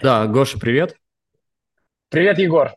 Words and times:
Да, 0.00 0.26
Гоша, 0.26 0.58
привет. 0.58 0.96
Привет, 2.08 2.38
Егор. 2.38 2.72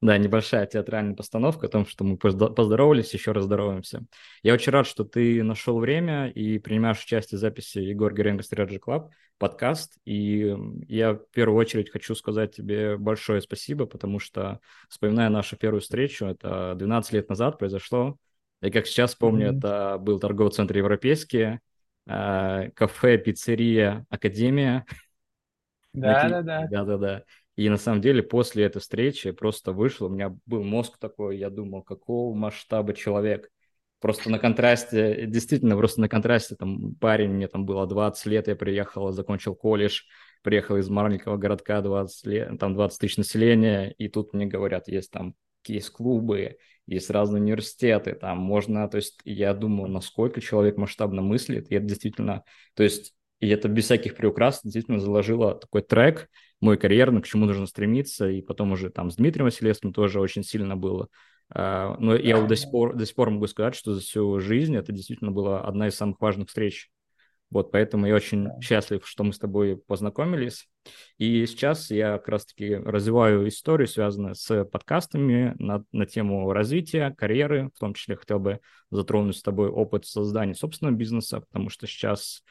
Да, 0.00 0.16
небольшая 0.16 0.64
театральная 0.66 1.16
постановка 1.16 1.66
о 1.66 1.70
том, 1.70 1.84
что 1.84 2.04
мы 2.04 2.16
поздоровались, 2.16 3.12
еще 3.14 3.32
раз 3.32 3.44
здороваемся. 3.44 4.04
Я 4.44 4.54
очень 4.54 4.70
рад, 4.70 4.86
что 4.86 5.04
ты 5.04 5.42
нашел 5.42 5.78
время 5.80 6.28
и 6.28 6.58
принимаешь 6.58 7.02
участие 7.02 7.36
в 7.36 7.40
записи 7.40 7.78
Егор 7.78 8.14
Геренго 8.14 8.44
Strategy 8.44 8.78
Club, 8.78 9.08
подкаст. 9.38 9.98
И 10.04 10.54
я 10.86 11.14
в 11.14 11.24
первую 11.32 11.58
очередь 11.58 11.90
хочу 11.90 12.14
сказать 12.14 12.54
тебе 12.54 12.96
большое 12.96 13.40
спасибо, 13.40 13.86
потому 13.86 14.20
что, 14.20 14.60
вспоминая 14.88 15.30
нашу 15.30 15.56
первую 15.56 15.80
встречу, 15.80 16.26
это 16.26 16.74
12 16.76 17.12
лет 17.14 17.28
назад 17.28 17.58
произошло. 17.58 18.16
И 18.62 18.70
как 18.70 18.86
сейчас 18.86 19.16
помню, 19.16 19.48
mm-hmm. 19.48 19.58
это 19.58 19.98
был 19.98 20.20
торговый 20.20 20.52
центр 20.52 20.76
«Европейский», 20.76 21.58
э, 22.06 22.70
кафе, 22.70 23.18
пиццерия, 23.18 24.06
академия. 24.10 24.84
Да, 25.92 26.28
да, 26.28 26.42
да. 26.42 26.66
Да, 26.70 26.84
да, 26.84 26.98
да. 26.98 27.22
И 27.58 27.68
на 27.68 27.76
самом 27.76 28.00
деле 28.00 28.22
после 28.22 28.62
этой 28.66 28.78
встречи 28.78 29.32
просто 29.32 29.72
вышел, 29.72 30.06
у 30.06 30.10
меня 30.10 30.32
был 30.46 30.62
мозг 30.62 30.96
такой, 30.96 31.38
я 31.38 31.50
думал, 31.50 31.82
какого 31.82 32.32
масштаба 32.32 32.94
человек. 32.94 33.50
Просто 33.98 34.30
на 34.30 34.38
контрасте, 34.38 35.26
действительно, 35.26 35.76
просто 35.76 36.00
на 36.00 36.08
контрасте, 36.08 36.54
там, 36.54 36.94
парень, 36.94 37.30
мне 37.30 37.48
там 37.48 37.66
было 37.66 37.84
20 37.84 38.26
лет, 38.26 38.46
я 38.46 38.54
приехал, 38.54 39.10
закончил 39.10 39.56
колледж, 39.56 40.02
приехал 40.42 40.76
из 40.76 40.88
маленького 40.88 41.36
городка, 41.36 41.80
20 41.82 42.26
лет, 42.28 42.58
там 42.60 42.74
20 42.74 43.00
тысяч 43.00 43.16
населения, 43.16 43.90
и 43.90 44.06
тут 44.06 44.34
мне 44.34 44.46
говорят, 44.46 44.86
есть 44.86 45.10
там 45.10 45.34
есть 45.66 45.90
клубы, 45.90 46.58
есть 46.86 47.10
разные 47.10 47.42
университеты, 47.42 48.14
там 48.14 48.38
можно, 48.38 48.88
то 48.88 48.98
есть 48.98 49.18
я 49.24 49.52
думаю, 49.52 49.90
насколько 49.90 50.40
человек 50.40 50.76
масштабно 50.76 51.22
мыслит, 51.22 51.72
и 51.72 51.74
это 51.74 51.86
действительно, 51.86 52.44
то 52.74 52.84
есть 52.84 53.16
и 53.40 53.48
это 53.48 53.66
без 53.66 53.86
всяких 53.86 54.14
приукрас 54.14 54.60
действительно 54.62 55.00
заложило 55.00 55.56
такой 55.56 55.82
трек, 55.82 56.28
мой 56.60 56.76
карьерный, 56.76 57.22
к 57.22 57.26
чему 57.26 57.46
нужно 57.46 57.66
стремиться, 57.66 58.28
и 58.28 58.42
потом 58.42 58.72
уже 58.72 58.90
там 58.90 59.10
с 59.10 59.16
Дмитрием 59.16 59.46
Василевским 59.46 59.92
тоже 59.92 60.20
очень 60.20 60.42
сильно 60.42 60.76
было. 60.76 61.08
А, 61.50 61.96
но 61.98 62.14
я 62.14 62.40
до 62.42 62.56
сих, 62.56 62.70
пор, 62.70 62.94
до 62.94 63.06
сих 63.06 63.14
пор 63.14 63.30
могу 63.30 63.46
сказать, 63.46 63.74
что 63.74 63.94
за 63.94 64.00
всю 64.00 64.38
жизнь 64.40 64.76
это 64.76 64.92
действительно 64.92 65.30
была 65.30 65.62
одна 65.62 65.88
из 65.88 65.94
самых 65.94 66.20
важных 66.20 66.48
встреч. 66.48 66.90
Вот, 67.50 67.72
поэтому 67.72 68.06
я 68.06 68.14
очень 68.14 68.48
счастлив, 68.60 69.06
что 69.06 69.24
мы 69.24 69.32
с 69.32 69.38
тобой 69.38 69.78
познакомились. 69.78 70.68
И 71.16 71.46
сейчас 71.46 71.90
я 71.90 72.18
как 72.18 72.28
раз-таки 72.28 72.74
развиваю 72.74 73.48
историю, 73.48 73.88
связанную 73.88 74.34
с 74.34 74.66
подкастами 74.66 75.54
на, 75.58 75.82
на 75.90 76.04
тему 76.04 76.52
развития, 76.52 77.14
карьеры. 77.16 77.70
В 77.74 77.78
том 77.78 77.94
числе 77.94 78.16
хотел 78.16 78.38
бы 78.38 78.60
затронуть 78.90 79.38
с 79.38 79.42
тобой 79.42 79.70
опыт 79.70 80.04
создания 80.04 80.54
собственного 80.54 80.94
бизнеса, 80.94 81.40
потому 81.40 81.70
что 81.70 81.86
сейчас 81.86 82.42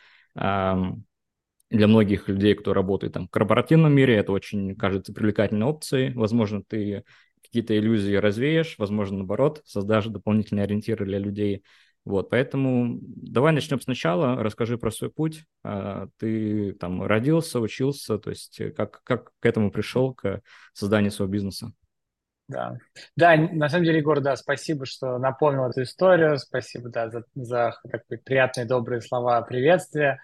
для 1.70 1.88
многих 1.88 2.28
людей, 2.28 2.56
кто 2.56 2.74
работает 2.74 3.14
там 3.14 3.28
в 3.28 3.32
корпоративном 3.32 3.94
мире, 3.94 4.16
это 4.16 4.32
очень 4.32 4.76
кажется 4.76 5.14
привлекательной 5.14 5.68
опцией. 5.68 6.14
Возможно, 6.14 6.64
ты 6.64 7.04
какие-то 7.44 7.78
иллюзии 7.78 8.16
развеешь, 8.16 8.76
возможно, 8.78 9.18
наоборот, 9.18 9.62
создашь 9.66 10.06
дополнительные 10.06 10.64
ориентиры 10.64 11.06
для 11.06 11.20
людей. 11.20 11.64
Вот, 12.06 12.30
поэтому 12.30 13.00
давай 13.02 13.52
начнем 13.52 13.82
сначала. 13.82 14.42
Расскажи 14.42 14.78
про 14.78 14.92
свой 14.92 15.12
путь. 15.12 15.44
А, 15.64 16.08
ты 16.18 16.72
там 16.74 17.04
родился, 17.04 17.60
учился, 17.60 18.18
то 18.18 18.30
есть 18.30 18.62
как, 18.78 19.04
как 19.04 19.32
к 19.40 19.46
этому 19.46 19.72
пришел, 19.72 20.14
к 20.14 20.42
созданию 20.74 21.12
своего 21.12 21.34
бизнеса? 21.34 21.74
Да. 22.48 22.78
да, 23.18 23.36
на 23.36 23.68
самом 23.68 23.84
деле, 23.84 23.98
Егор, 23.98 24.22
да, 24.22 24.38
спасибо, 24.38 24.86
что 24.86 25.18
напомнил 25.18 25.66
эту 25.66 25.82
историю, 25.82 26.38
спасибо, 26.38 26.88
да, 26.88 27.10
за, 27.10 27.26
за 27.36 27.78
такие 27.92 28.20
приятные, 28.20 28.66
добрые 28.66 29.02
слова 29.02 29.42
приветствия. 29.42 30.22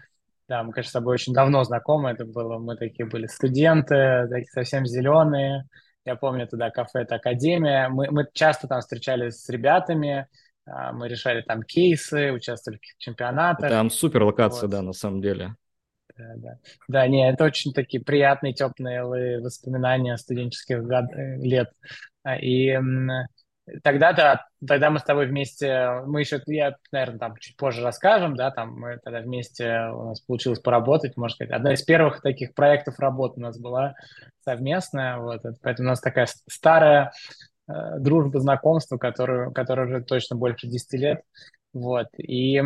Да, 0.53 0.61
мы, 0.61 0.71
конечно, 0.71 0.89
с 0.89 0.93
тобой 0.93 1.15
очень 1.15 1.33
давно 1.33 1.63
знакомы, 1.63 2.11
это 2.11 2.25
было, 2.25 2.59
мы 2.59 2.77
такие 2.77 3.09
были 3.09 3.25
студенты, 3.25 4.27
такие 4.29 4.51
совсем 4.51 4.85
зеленые. 4.85 5.67
Я 6.05 6.15
помню 6.15 6.47
тогда 6.47 6.69
кафе 6.69 6.99
«Это 6.99 7.15
Академия». 7.15 7.89
Мы, 7.89 8.11
мы 8.11 8.27
часто 8.33 8.67
там 8.67 8.81
встречались 8.81 9.41
с 9.41 9.49
ребятами, 9.49 10.27
а, 10.67 10.93
мы 10.93 11.07
решали 11.07 11.41
там 11.41 11.63
кейсы, 11.63 12.31
участвовали 12.31 12.79
в 12.79 13.01
чемпионатах. 13.01 13.67
Там 13.67 13.89
супер 13.89 14.21
локация, 14.21 14.67
вот. 14.67 14.69
да, 14.69 14.83
на 14.83 14.93
самом 14.93 15.21
деле. 15.21 15.55
Да, 16.15 16.33
да. 16.35 16.59
да, 16.87 17.07
не, 17.07 17.27
это 17.27 17.45
очень 17.45 17.73
такие 17.73 18.03
приятные, 18.03 18.53
теплые 18.53 19.41
воспоминания 19.41 20.15
студенческих 20.17 20.83
лет. 21.41 21.71
А, 22.21 22.37
и 22.37 22.77
тогда-то, 23.83 24.45
тогда 24.65 24.89
мы 24.89 24.99
с 24.99 25.03
тобой 25.03 25.27
вместе, 25.27 26.01
мы 26.05 26.21
еще, 26.21 26.41
я, 26.47 26.75
наверное, 26.91 27.19
там 27.19 27.37
чуть 27.37 27.55
позже 27.55 27.81
расскажем, 27.81 28.35
да, 28.35 28.51
там 28.51 28.79
мы 28.79 28.99
тогда 29.03 29.21
вместе, 29.21 29.89
у 29.93 30.09
нас 30.09 30.21
получилось 30.21 30.59
поработать, 30.59 31.15
можно 31.15 31.35
сказать. 31.35 31.53
Одна 31.53 31.73
из 31.73 31.81
первых 31.83 32.21
таких 32.21 32.53
проектов 32.53 32.99
работы 32.99 33.39
у 33.39 33.43
нас 33.43 33.57
была 33.57 33.95
совместная, 34.43 35.17
вот, 35.17 35.41
поэтому 35.61 35.87
у 35.87 35.91
нас 35.91 36.01
такая 36.01 36.27
старая 36.49 37.11
э, 37.69 37.99
дружба, 37.99 38.39
знакомство, 38.39 38.97
которую, 38.97 39.53
которая 39.53 39.87
уже 39.87 40.01
точно 40.01 40.35
больше 40.35 40.67
10 40.67 40.93
лет, 40.99 41.21
вот, 41.73 42.07
и 42.17 42.57
э, 42.57 42.61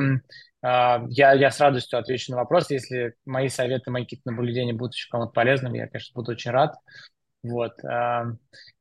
я, 0.61 1.33
я 1.33 1.51
с 1.51 1.59
радостью 1.59 1.99
отвечу 1.99 2.31
на 2.31 2.37
вопрос, 2.37 2.71
если 2.71 3.13
мои 3.25 3.49
советы, 3.49 3.91
мои 3.91 4.03
какие-то 4.03 4.31
наблюдения 4.31 4.73
будут 4.73 4.95
еще 4.95 5.09
кому-то 5.11 5.31
полезными, 5.31 5.77
я, 5.77 5.87
конечно, 5.87 6.13
буду 6.15 6.31
очень 6.31 6.51
рад. 6.51 6.75
Вот. 7.43 7.75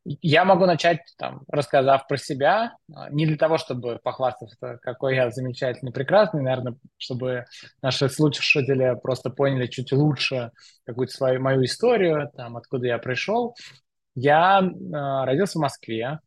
Я 0.09 0.45
могу 0.45 0.67
начать, 0.67 1.01
там, 1.19 1.43
рассказав 1.49 2.07
про 2.07 2.17
себя, 2.17 2.77
а, 2.95 3.11
не 3.11 3.27
для 3.27 3.37
того, 3.37 3.59
чтобы 3.59 3.99
похвастаться, 4.03 4.79
какой 4.81 5.17
я 5.17 5.33
замечательный, 5.33 5.93
прекрасный, 5.93 6.43
наверное, 6.43 6.77
чтобы 6.97 7.45
наши 7.83 8.09
слушатели 8.09 8.97
просто 9.03 9.31
поняли 9.31 9.67
чуть 9.67 9.91
лучше 9.91 10.53
какую-то 10.85 11.13
свою 11.13 11.41
мою 11.41 11.65
историю, 11.65 12.31
там, 12.37 12.57
откуда 12.57 12.87
я 12.87 12.99
пришел. 12.99 13.57
Я 14.15 14.61
э, 14.61 15.25
родился 15.25 15.59
в 15.59 15.63
Москве, 15.63 16.21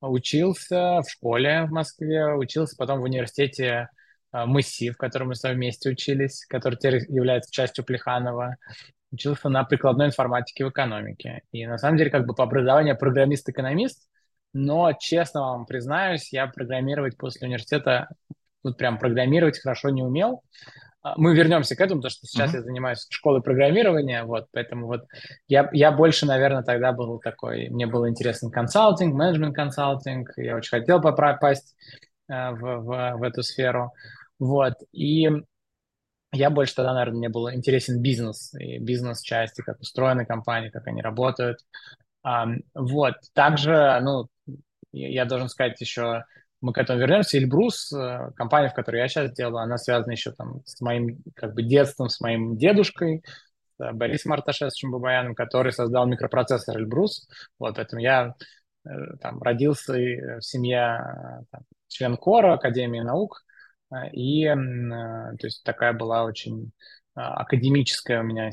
учился 0.00 1.00
в 1.02 1.08
школе 1.08 1.66
в 1.66 1.70
Москве, 1.70 2.34
учился 2.34 2.74
потом 2.76 2.98
в 2.98 3.04
университете 3.04 3.90
э, 4.32 4.44
МСИ, 4.44 4.90
в 4.90 4.96
котором 4.96 5.28
мы 5.28 5.34
с 5.36 5.44
вами 5.44 5.54
вместе 5.54 5.88
учились, 5.88 6.44
который 6.46 6.76
теперь 6.76 7.04
является 7.08 7.52
частью 7.52 7.84
Плеханова 7.84 8.56
учился 9.12 9.48
на 9.48 9.64
прикладной 9.64 10.06
информатике 10.06 10.64
в 10.64 10.70
экономике. 10.70 11.42
И 11.52 11.66
на 11.66 11.78
самом 11.78 11.96
деле 11.96 12.10
как 12.10 12.26
бы 12.26 12.34
по 12.34 12.44
образованию 12.44 12.96
программист-экономист, 12.96 14.08
но 14.52 14.92
честно 14.98 15.40
вам 15.42 15.66
признаюсь, 15.66 16.32
я 16.32 16.46
программировать 16.46 17.16
после 17.16 17.46
университета, 17.46 18.08
тут 18.62 18.76
прям 18.76 18.98
программировать 18.98 19.60
хорошо 19.60 19.90
не 19.90 20.02
умел. 20.02 20.42
А, 21.02 21.14
мы 21.16 21.34
вернемся 21.34 21.76
к 21.76 21.80
этому, 21.80 22.00
потому 22.00 22.10
что 22.10 22.26
сейчас 22.26 22.52
mm-hmm. 22.52 22.56
я 22.56 22.62
занимаюсь 22.62 23.06
школой 23.08 23.42
программирования, 23.42 24.24
вот, 24.24 24.46
поэтому 24.52 24.86
вот 24.86 25.04
я, 25.48 25.68
я 25.72 25.92
больше, 25.92 26.26
наверное, 26.26 26.62
тогда 26.62 26.92
был 26.92 27.18
такой, 27.20 27.68
мне 27.70 27.86
был 27.86 28.06
интересен 28.08 28.50
консалтинг, 28.50 29.14
менеджмент 29.14 29.54
консалтинг, 29.54 30.32
я 30.36 30.56
очень 30.56 30.70
хотел 30.70 31.00
попасть 31.00 31.74
э, 32.28 32.50
в, 32.50 32.60
в, 32.60 33.16
в 33.16 33.22
эту 33.22 33.42
сферу, 33.42 33.92
вот, 34.38 34.74
и 34.92 35.30
я 36.32 36.50
больше 36.50 36.74
тогда, 36.74 36.94
наверное, 36.94 37.18
мне 37.18 37.28
был 37.28 37.50
интересен 37.50 38.00
бизнес 38.00 38.54
и 38.54 38.78
бизнес-части, 38.78 39.62
как 39.62 39.80
устроены 39.80 40.24
компании, 40.24 40.70
как 40.70 40.86
они 40.86 41.02
работают. 41.02 41.58
Вот. 42.74 43.14
Также, 43.32 43.98
ну, 44.02 44.28
я 44.92 45.24
должен 45.24 45.48
сказать 45.48 45.80
еще, 45.80 46.24
мы 46.60 46.72
к 46.72 46.78
этому 46.78 46.98
вернемся. 46.98 47.38
Эльбрус, 47.38 47.92
э, 47.92 48.30
компания, 48.36 48.68
в 48.68 48.74
которой 48.74 48.98
я 48.98 49.08
сейчас 49.08 49.32
делаю, 49.32 49.58
она 49.58 49.78
связана 49.78 50.12
еще 50.12 50.32
там 50.32 50.62
с 50.66 50.80
моим 50.80 51.18
как 51.34 51.54
бы 51.54 51.62
детством, 51.62 52.08
с 52.08 52.20
моим 52.20 52.56
дедушкой, 52.56 53.24
с 53.78 53.92
Борисом 53.92 54.32
Арташевичем 54.32 54.90
Бабаяном, 54.90 55.34
который 55.34 55.72
создал 55.72 56.06
микропроцессор 56.06 56.76
Эльбрус. 56.76 57.28
Вот, 57.58 57.76
поэтому 57.76 58.02
я 58.02 58.34
э, 58.84 58.90
там 59.20 59.42
родился 59.42 59.94
в 59.94 60.42
семье 60.42 61.00
э, 61.00 61.44
там, 61.50 61.62
член 61.88 62.16
Кора 62.16 62.54
Академии 62.54 63.00
наук, 63.00 63.42
и 64.12 64.44
э, 64.44 64.54
то 64.54 65.46
есть 65.46 65.64
такая 65.64 65.92
была 65.92 66.24
очень 66.24 66.72
а, 67.14 67.34
академическая 67.42 68.20
у 68.20 68.24
меня 68.24 68.50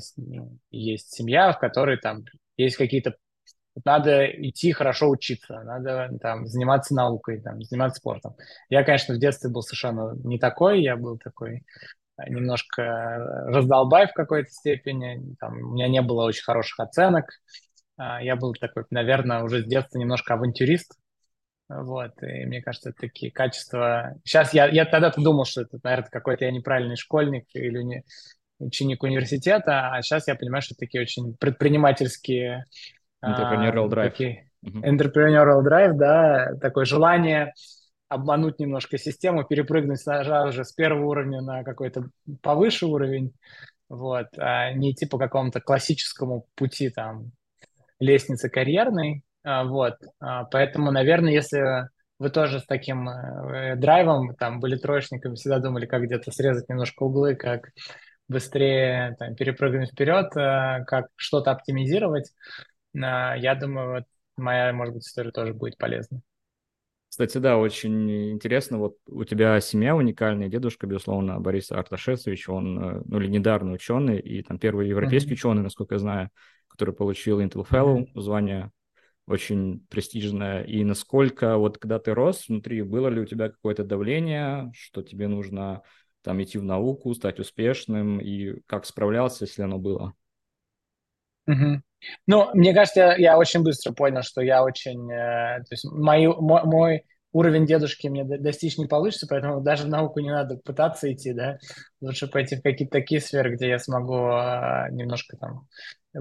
есть 0.71 1.13
семья, 1.13 1.51
в 1.51 1.59
которой 1.59 1.97
там 1.97 2.25
есть 2.57 2.75
какие-то 2.75 3.15
надо 3.85 4.25
идти 4.25 4.71
хорошо 4.71 5.09
учиться, 5.09 5.61
надо 5.61 6.09
там 6.19 6.47
заниматься 6.47 6.95
наукой, 6.95 7.39
там, 7.41 7.61
заниматься 7.61 7.99
спортом. 7.99 8.35
Я, 8.69 8.83
конечно, 8.83 9.13
в 9.13 9.19
детстве 9.19 9.51
был 9.51 9.61
совершенно 9.61 10.15
не 10.23 10.39
такой, 10.39 10.81
я 10.81 10.95
был 10.95 11.19
такой 11.19 11.63
а, 12.15 12.27
немножко 12.27 12.83
раздолбай 13.47 14.07
в 14.07 14.13
какой-то 14.13 14.49
степени, 14.49 15.35
там, 15.39 15.53
у 15.59 15.73
меня 15.73 15.87
не 15.87 16.01
было 16.01 16.25
очень 16.25 16.43
хороших 16.43 16.79
оценок, 16.79 17.25
я 17.99 18.35
был 18.35 18.53
такой, 18.53 18.83
наверное, 18.91 19.43
уже 19.43 19.63
с 19.63 19.65
детства 19.65 19.97
немножко 19.97 20.35
авантюрист, 20.35 20.93
вот, 21.69 22.11
и 22.21 22.45
мне 22.45 22.61
кажется, 22.61 22.89
это 22.89 22.99
такие 23.01 23.31
качества... 23.31 24.15
Сейчас 24.23 24.53
я, 24.53 24.67
я 24.67 24.85
тогда-то 24.85 25.21
думал, 25.21 25.45
что 25.45 25.61
это, 25.61 25.79
наверное, 25.83 26.09
какой-то 26.09 26.45
я 26.45 26.51
неправильный 26.51 26.95
школьник 26.95 27.45
или 27.53 27.81
не... 27.83 28.03
ученик 28.59 29.03
университета, 29.03 29.91
а 29.91 30.01
сейчас 30.01 30.27
я 30.27 30.35
понимаю, 30.35 30.61
что 30.61 30.75
такие 30.75 31.01
очень 31.01 31.35
предпринимательские 31.35 32.65
Entrepreneurial 33.23 33.89
drive. 33.89 34.09
Такие, 34.09 34.49
entrepreneurial 34.63 35.63
drive, 35.63 35.93
да, 35.93 36.55
такое 36.61 36.85
желание 36.85 37.53
обмануть 38.09 38.59
немножко 38.59 38.97
систему, 38.97 39.43
перепрыгнуть 39.43 39.99
сразу 39.99 40.51
же 40.51 40.63
с 40.63 40.71
первого 40.71 41.07
уровня 41.07 41.41
на 41.41 41.63
какой-то 41.63 42.09
повыше 42.41 42.85
уровень, 42.85 43.33
вот, 43.89 44.27
а 44.37 44.71
не 44.71 44.91
идти 44.91 45.05
по 45.05 45.17
какому-то 45.17 45.59
классическому 45.59 46.45
пути 46.55 46.89
там 46.89 47.31
лестницы 47.99 48.49
карьерной, 48.49 49.23
а, 49.23 49.26
вот, 49.43 49.95
а, 50.19 50.45
поэтому, 50.45 50.91
наверное, 50.91 51.31
если 51.31 51.89
вы 52.19 52.29
тоже 52.29 52.59
с 52.59 52.65
таким 52.65 53.07
э, 53.07 53.75
драйвом, 53.75 54.35
там, 54.35 54.59
были 54.59 54.75
троечниками, 54.75 55.35
всегда 55.35 55.59
думали, 55.59 55.85
как 55.85 56.03
где-то 56.03 56.31
срезать 56.31 56.67
немножко 56.67 57.03
углы, 57.03 57.35
как 57.35 57.69
быстрее 58.27 59.15
там, 59.19 59.35
перепрыгнуть 59.35 59.91
вперед, 59.91 60.35
э, 60.35 60.83
как 60.85 61.07
что-то 61.15 61.51
оптимизировать, 61.51 62.31
я 62.93 63.55
думаю, 63.59 63.91
вот 63.91 64.03
моя, 64.37 64.73
может 64.73 64.95
быть, 64.95 65.05
история 65.05 65.31
тоже 65.31 65.53
будет 65.53 65.77
полезна. 65.77 66.21
Кстати, 67.09 67.37
да, 67.39 67.57
очень 67.57 68.31
интересно. 68.31 68.77
Вот 68.77 68.97
у 69.07 69.23
тебя 69.23 69.59
семья 69.59 69.95
уникальная, 69.95 70.49
дедушка, 70.49 70.85
безусловно, 70.87 71.39
Борис 71.39 71.71
Арташевич, 71.71 72.49
он 72.49 72.77
э, 72.77 73.01
ну, 73.05 73.17
легендарный 73.17 73.73
ученый 73.73 74.19
и 74.19 74.43
там 74.43 74.59
первый 74.59 74.89
европейский 74.89 75.31
mm-hmm. 75.31 75.33
ученый, 75.33 75.63
насколько 75.63 75.95
я 75.95 75.99
знаю, 75.99 76.29
который 76.67 76.93
получил 76.93 77.39
Intel 77.39 77.67
Fellow 77.67 77.99
mm-hmm. 77.99 78.21
звание, 78.21 78.71
очень 79.27 79.85
престижное. 79.89 80.63
И 80.63 80.83
насколько 80.83 81.57
вот 81.57 81.77
когда 81.77 81.99
ты 81.99 82.13
рос 82.13 82.47
внутри, 82.47 82.81
было 82.81 83.09
ли 83.09 83.21
у 83.21 83.25
тебя 83.25 83.49
какое-то 83.49 83.83
давление, 83.83 84.71
что 84.73 85.03
тебе 85.03 85.27
нужно 85.27 85.83
там 86.23 86.41
идти 86.41 86.57
в 86.57 86.63
науку, 86.63 87.13
стать 87.13 87.39
успешным, 87.39 88.19
и 88.19 88.61
как 88.65 88.85
справлялся, 88.85 89.45
если 89.45 89.61
оно 89.61 89.77
было? 89.77 90.13
Mm-hmm. 91.49 91.81
Ну, 92.27 92.49
мне 92.53 92.73
кажется, 92.73 93.15
я 93.17 93.37
очень 93.37 93.63
быстро 93.63 93.93
понял, 93.93 94.21
что 94.23 94.41
я 94.41 94.63
очень... 94.63 95.11
Э, 95.11 95.59
то 95.59 95.71
есть 95.71 95.85
мой, 95.85 96.27
мой, 96.27 96.63
мой 96.63 97.03
уровень 97.31 97.65
дедушки 97.65 98.07
мне 98.07 98.23
достичь 98.23 98.77
не 98.77 98.87
получится, 98.87 99.27
поэтому 99.29 99.61
даже 99.61 99.83
в 99.83 99.89
науку 99.89 100.19
не 100.19 100.31
надо 100.31 100.57
пытаться 100.57 101.11
идти, 101.11 101.33
да. 101.33 101.59
Лучше 102.01 102.27
пойти 102.27 102.55
в 102.55 102.61
какие-то 102.61 102.91
такие 102.91 103.21
сферы, 103.21 103.55
где 103.55 103.69
я 103.69 103.79
смогу 103.79 104.15
э, 104.15 104.87
немножко 104.91 105.37
там 105.37 105.67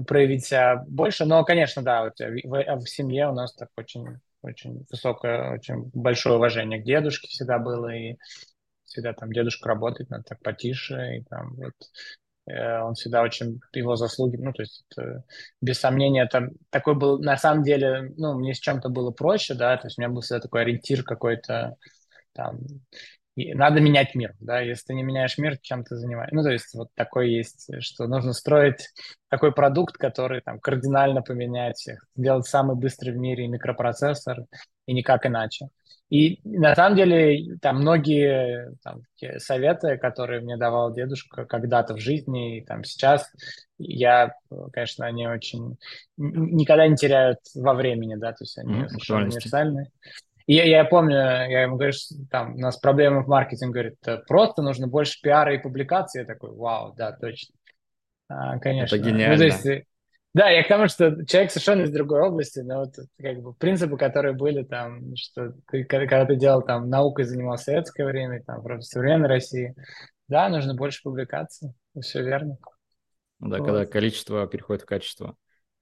проявить 0.05 0.45
себя 0.45 0.83
больше. 0.87 1.25
Но, 1.25 1.43
конечно, 1.43 1.81
да, 1.81 2.03
вот 2.03 2.19
в, 2.19 2.79
в 2.79 2.89
семье 2.89 3.29
у 3.29 3.33
нас 3.33 3.53
так 3.55 3.69
очень, 3.77 4.05
очень 4.41 4.85
высокое, 4.89 5.53
очень 5.53 5.89
большое 5.93 6.35
уважение 6.35 6.81
к 6.81 6.85
дедушке 6.85 7.27
всегда 7.27 7.57
было, 7.59 7.93
и 7.95 8.15
всегда 8.85 9.13
там 9.13 9.31
дедушка 9.31 9.69
работает, 9.69 10.09
надо 10.09 10.23
так 10.23 10.41
потише, 10.41 11.17
и 11.17 11.23
там 11.23 11.55
вот 11.55 11.73
он 12.47 12.93
всегда 12.95 13.21
очень 13.21 13.59
его 13.73 13.95
заслуги, 13.95 14.37
ну, 14.37 14.53
то 14.53 14.63
есть, 14.63 14.85
это, 14.89 15.23
без 15.61 15.79
сомнения, 15.79 16.23
это 16.23 16.49
такой 16.69 16.95
был, 16.95 17.19
на 17.19 17.37
самом 17.37 17.63
деле, 17.63 18.13
ну, 18.17 18.37
мне 18.37 18.53
с 18.53 18.59
чем-то 18.59 18.89
было 18.89 19.11
проще, 19.11 19.53
да, 19.53 19.77
то 19.77 19.87
есть 19.87 19.97
у 19.97 20.01
меня 20.01 20.09
был 20.09 20.21
всегда 20.21 20.39
такой 20.39 20.61
ориентир 20.61 21.03
какой-то, 21.03 21.75
там, 22.33 22.59
и 23.35 23.53
надо 23.53 23.79
менять 23.81 24.15
мир, 24.15 24.33
да, 24.39 24.61
если 24.61 24.87
ты 24.87 24.93
не 24.95 25.03
меняешь 25.03 25.37
мир, 25.37 25.59
чем 25.61 25.83
ты 25.83 25.95
занимаешься. 25.95 26.35
Ну, 26.35 26.41
то 26.41 26.49
есть 26.49 26.73
вот 26.73 26.89
такой 26.95 27.29
есть, 27.29 27.69
что 27.81 28.07
нужно 28.07 28.33
строить 28.33 28.89
такой 29.29 29.53
продукт, 29.53 29.95
который 29.97 30.41
там 30.41 30.59
кардинально 30.59 31.21
поменять 31.21 31.75
всех, 31.77 32.03
сделать 32.15 32.47
самый 32.47 32.75
быстрый 32.75 33.11
в 33.11 33.17
мире 33.17 33.47
микропроцессор 33.47 34.45
и 34.87 34.93
никак 34.93 35.25
иначе. 35.27 35.67
И 36.09 36.39
на 36.45 36.73
самом 36.73 36.95
деле 36.95 37.57
там 37.61 37.81
многие 37.81 38.73
там, 38.81 39.01
советы, 39.37 39.97
которые 39.97 40.41
мне 40.41 40.55
давал 40.55 40.93
дедушка 40.93 41.45
когда-то 41.45 41.95
в 41.95 41.99
жизни 41.99 42.57
и 42.57 42.65
там 42.65 42.85
сейчас, 42.85 43.29
я, 43.77 44.33
конечно, 44.71 45.05
они 45.05 45.27
очень 45.27 45.77
никогда 46.15 46.87
не 46.87 46.95
теряют 46.95 47.39
во 47.55 47.73
времени, 47.73 48.15
да, 48.15 48.31
то 48.31 48.43
есть 48.43 48.57
они 48.57 48.83
mm, 48.83 48.87
совершенно 48.87 49.25
универсальные. 49.25 49.91
И 50.45 50.53
я, 50.53 50.63
я 50.63 50.85
помню, 50.85 51.17
я 51.17 51.63
ему 51.63 51.75
говорю, 51.75 51.91
что 51.91 52.15
там 52.31 52.55
у 52.55 52.59
нас 52.59 52.77
проблемы 52.77 53.23
в 53.23 53.27
маркетинге, 53.27 53.73
говорит, 53.73 54.25
просто 54.27 54.61
нужно 54.61 54.87
больше 54.87 55.21
пиара 55.21 55.53
и 55.53 55.61
публикаций. 55.61 56.21
Я 56.21 56.25
такой, 56.25 56.51
вау, 56.51 56.93
да, 56.95 57.11
точно. 57.11 57.53
А, 58.29 58.57
конечно. 58.59 58.95
Это 58.95 59.05
гениально. 59.05 59.33
Ну, 59.33 59.37
то 59.37 59.43
есть, 59.43 59.87
да, 60.37 60.49
я 60.49 60.63
к 60.63 60.67
тому, 60.67 60.87
что 60.87 61.25
человек 61.25 61.51
совершенно 61.51 61.81
из 61.81 61.89
другой 61.89 62.21
области, 62.21 62.59
но 62.59 62.81
вот 62.81 62.93
как 63.19 63.41
бы 63.41 63.53
принципы, 63.53 63.97
которые 63.97 64.35
были 64.35 64.63
там, 64.63 65.15
что 65.15 65.53
ты, 65.67 65.83
когда 65.83 66.25
ты 66.25 66.35
делал 66.35 66.61
там 66.61 66.89
наукой 66.89 67.25
занимался 67.25 67.63
в 67.63 67.65
советское 67.65 68.05
время, 68.05 68.43
там, 68.43 68.61
в 68.61 68.81
современной 68.83 69.29
России, 69.29 69.73
да, 70.27 70.47
нужно 70.49 70.75
больше 70.75 71.01
публикаций, 71.01 71.73
все 71.99 72.21
верно. 72.21 72.59
Ну 73.39 73.49
да, 73.49 73.57
вот. 73.57 73.65
когда 73.65 73.85
количество 73.87 74.45
переходит 74.45 74.83
в 74.83 74.85
качество. 74.85 75.35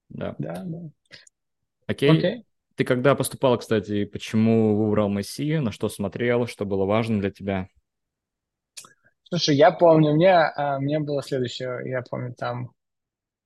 Да. 0.07 0.35
Да, 0.37 0.63
да. 0.63 0.79
Окей. 1.87 2.17
Окей. 2.17 2.45
Ты 2.75 2.85
когда 2.85 3.13
поступал, 3.15 3.57
кстати, 3.57 4.05
почему 4.05 4.77
выбрал 4.77 5.09
Месси, 5.09 5.57
на 5.59 5.73
что 5.73 5.89
смотрел, 5.89 6.47
что 6.47 6.63
было 6.63 6.85
важно 6.85 7.19
для 7.19 7.31
тебя? 7.31 7.67
Слушай, 9.23 9.57
я 9.57 9.71
помню, 9.71 10.13
мне, 10.13 10.33
а, 10.33 10.79
мне 10.79 10.99
было 10.99 11.21
следующее, 11.21 11.89
я 11.89 12.01
помню, 12.01 12.33
там 12.35 12.71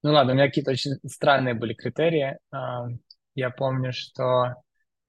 ну 0.04 0.12
ладно, 0.14 0.34
у 0.34 0.36
меня 0.36 0.48
какие-то 0.48 0.72
очень 0.72 0.94
странные 1.08 1.54
были 1.54 1.74
критерии. 1.74 2.38
А, 2.52 2.88
я 3.36 3.50
помню, 3.50 3.92
что 3.94 4.56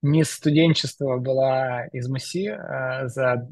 мисс 0.02 0.30
студенчества 0.30 1.18
была 1.18 1.86
из 1.86 2.08
МСИ 2.08 2.48
а, 2.48 3.08
за 3.08 3.48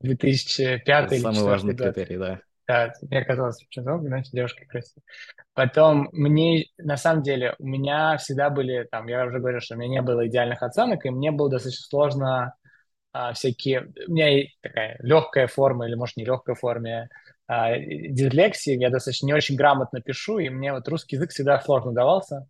2005 0.00 1.04
Это 1.06 1.14
или 1.14 1.22
самый 1.22 1.42
важный 1.42 1.74
год. 1.74 1.94
критерий, 1.94 2.18
да. 2.18 2.40
Да, 2.66 2.94
мне 3.02 3.22
казалось, 3.24 3.62
что 3.68 3.82
значит, 3.82 4.32
девушка 4.32 4.64
красивая. 4.66 5.04
Потом 5.52 6.08
мне, 6.12 6.66
на 6.78 6.96
самом 6.96 7.22
деле, 7.22 7.54
у 7.58 7.66
меня 7.66 8.16
всегда 8.16 8.48
были, 8.48 8.88
там, 8.90 9.06
я 9.06 9.26
уже 9.26 9.38
говорил, 9.38 9.60
что 9.60 9.74
у 9.74 9.78
меня 9.78 9.88
не 9.90 10.02
было 10.02 10.26
идеальных 10.26 10.62
оценок, 10.62 11.04
и 11.04 11.10
мне 11.10 11.30
было 11.30 11.50
достаточно 11.50 11.86
сложно 11.86 12.54
а, 13.12 13.32
всякие... 13.34 13.92
У 14.08 14.12
меня 14.12 14.48
такая 14.62 14.96
легкая 15.00 15.46
форма, 15.46 15.86
или, 15.86 15.94
может, 15.94 16.16
не 16.16 16.24
легкая 16.24 16.56
форма, 16.56 17.08
а, 17.46 17.78
дислексии, 17.78 18.78
я 18.78 18.90
достаточно 18.90 19.26
не 19.26 19.34
очень 19.34 19.56
грамотно 19.56 20.00
пишу, 20.00 20.38
и 20.38 20.48
мне 20.48 20.72
вот 20.72 20.88
русский 20.88 21.16
язык 21.16 21.30
всегда 21.30 21.60
сложно 21.60 21.92
давался. 21.92 22.46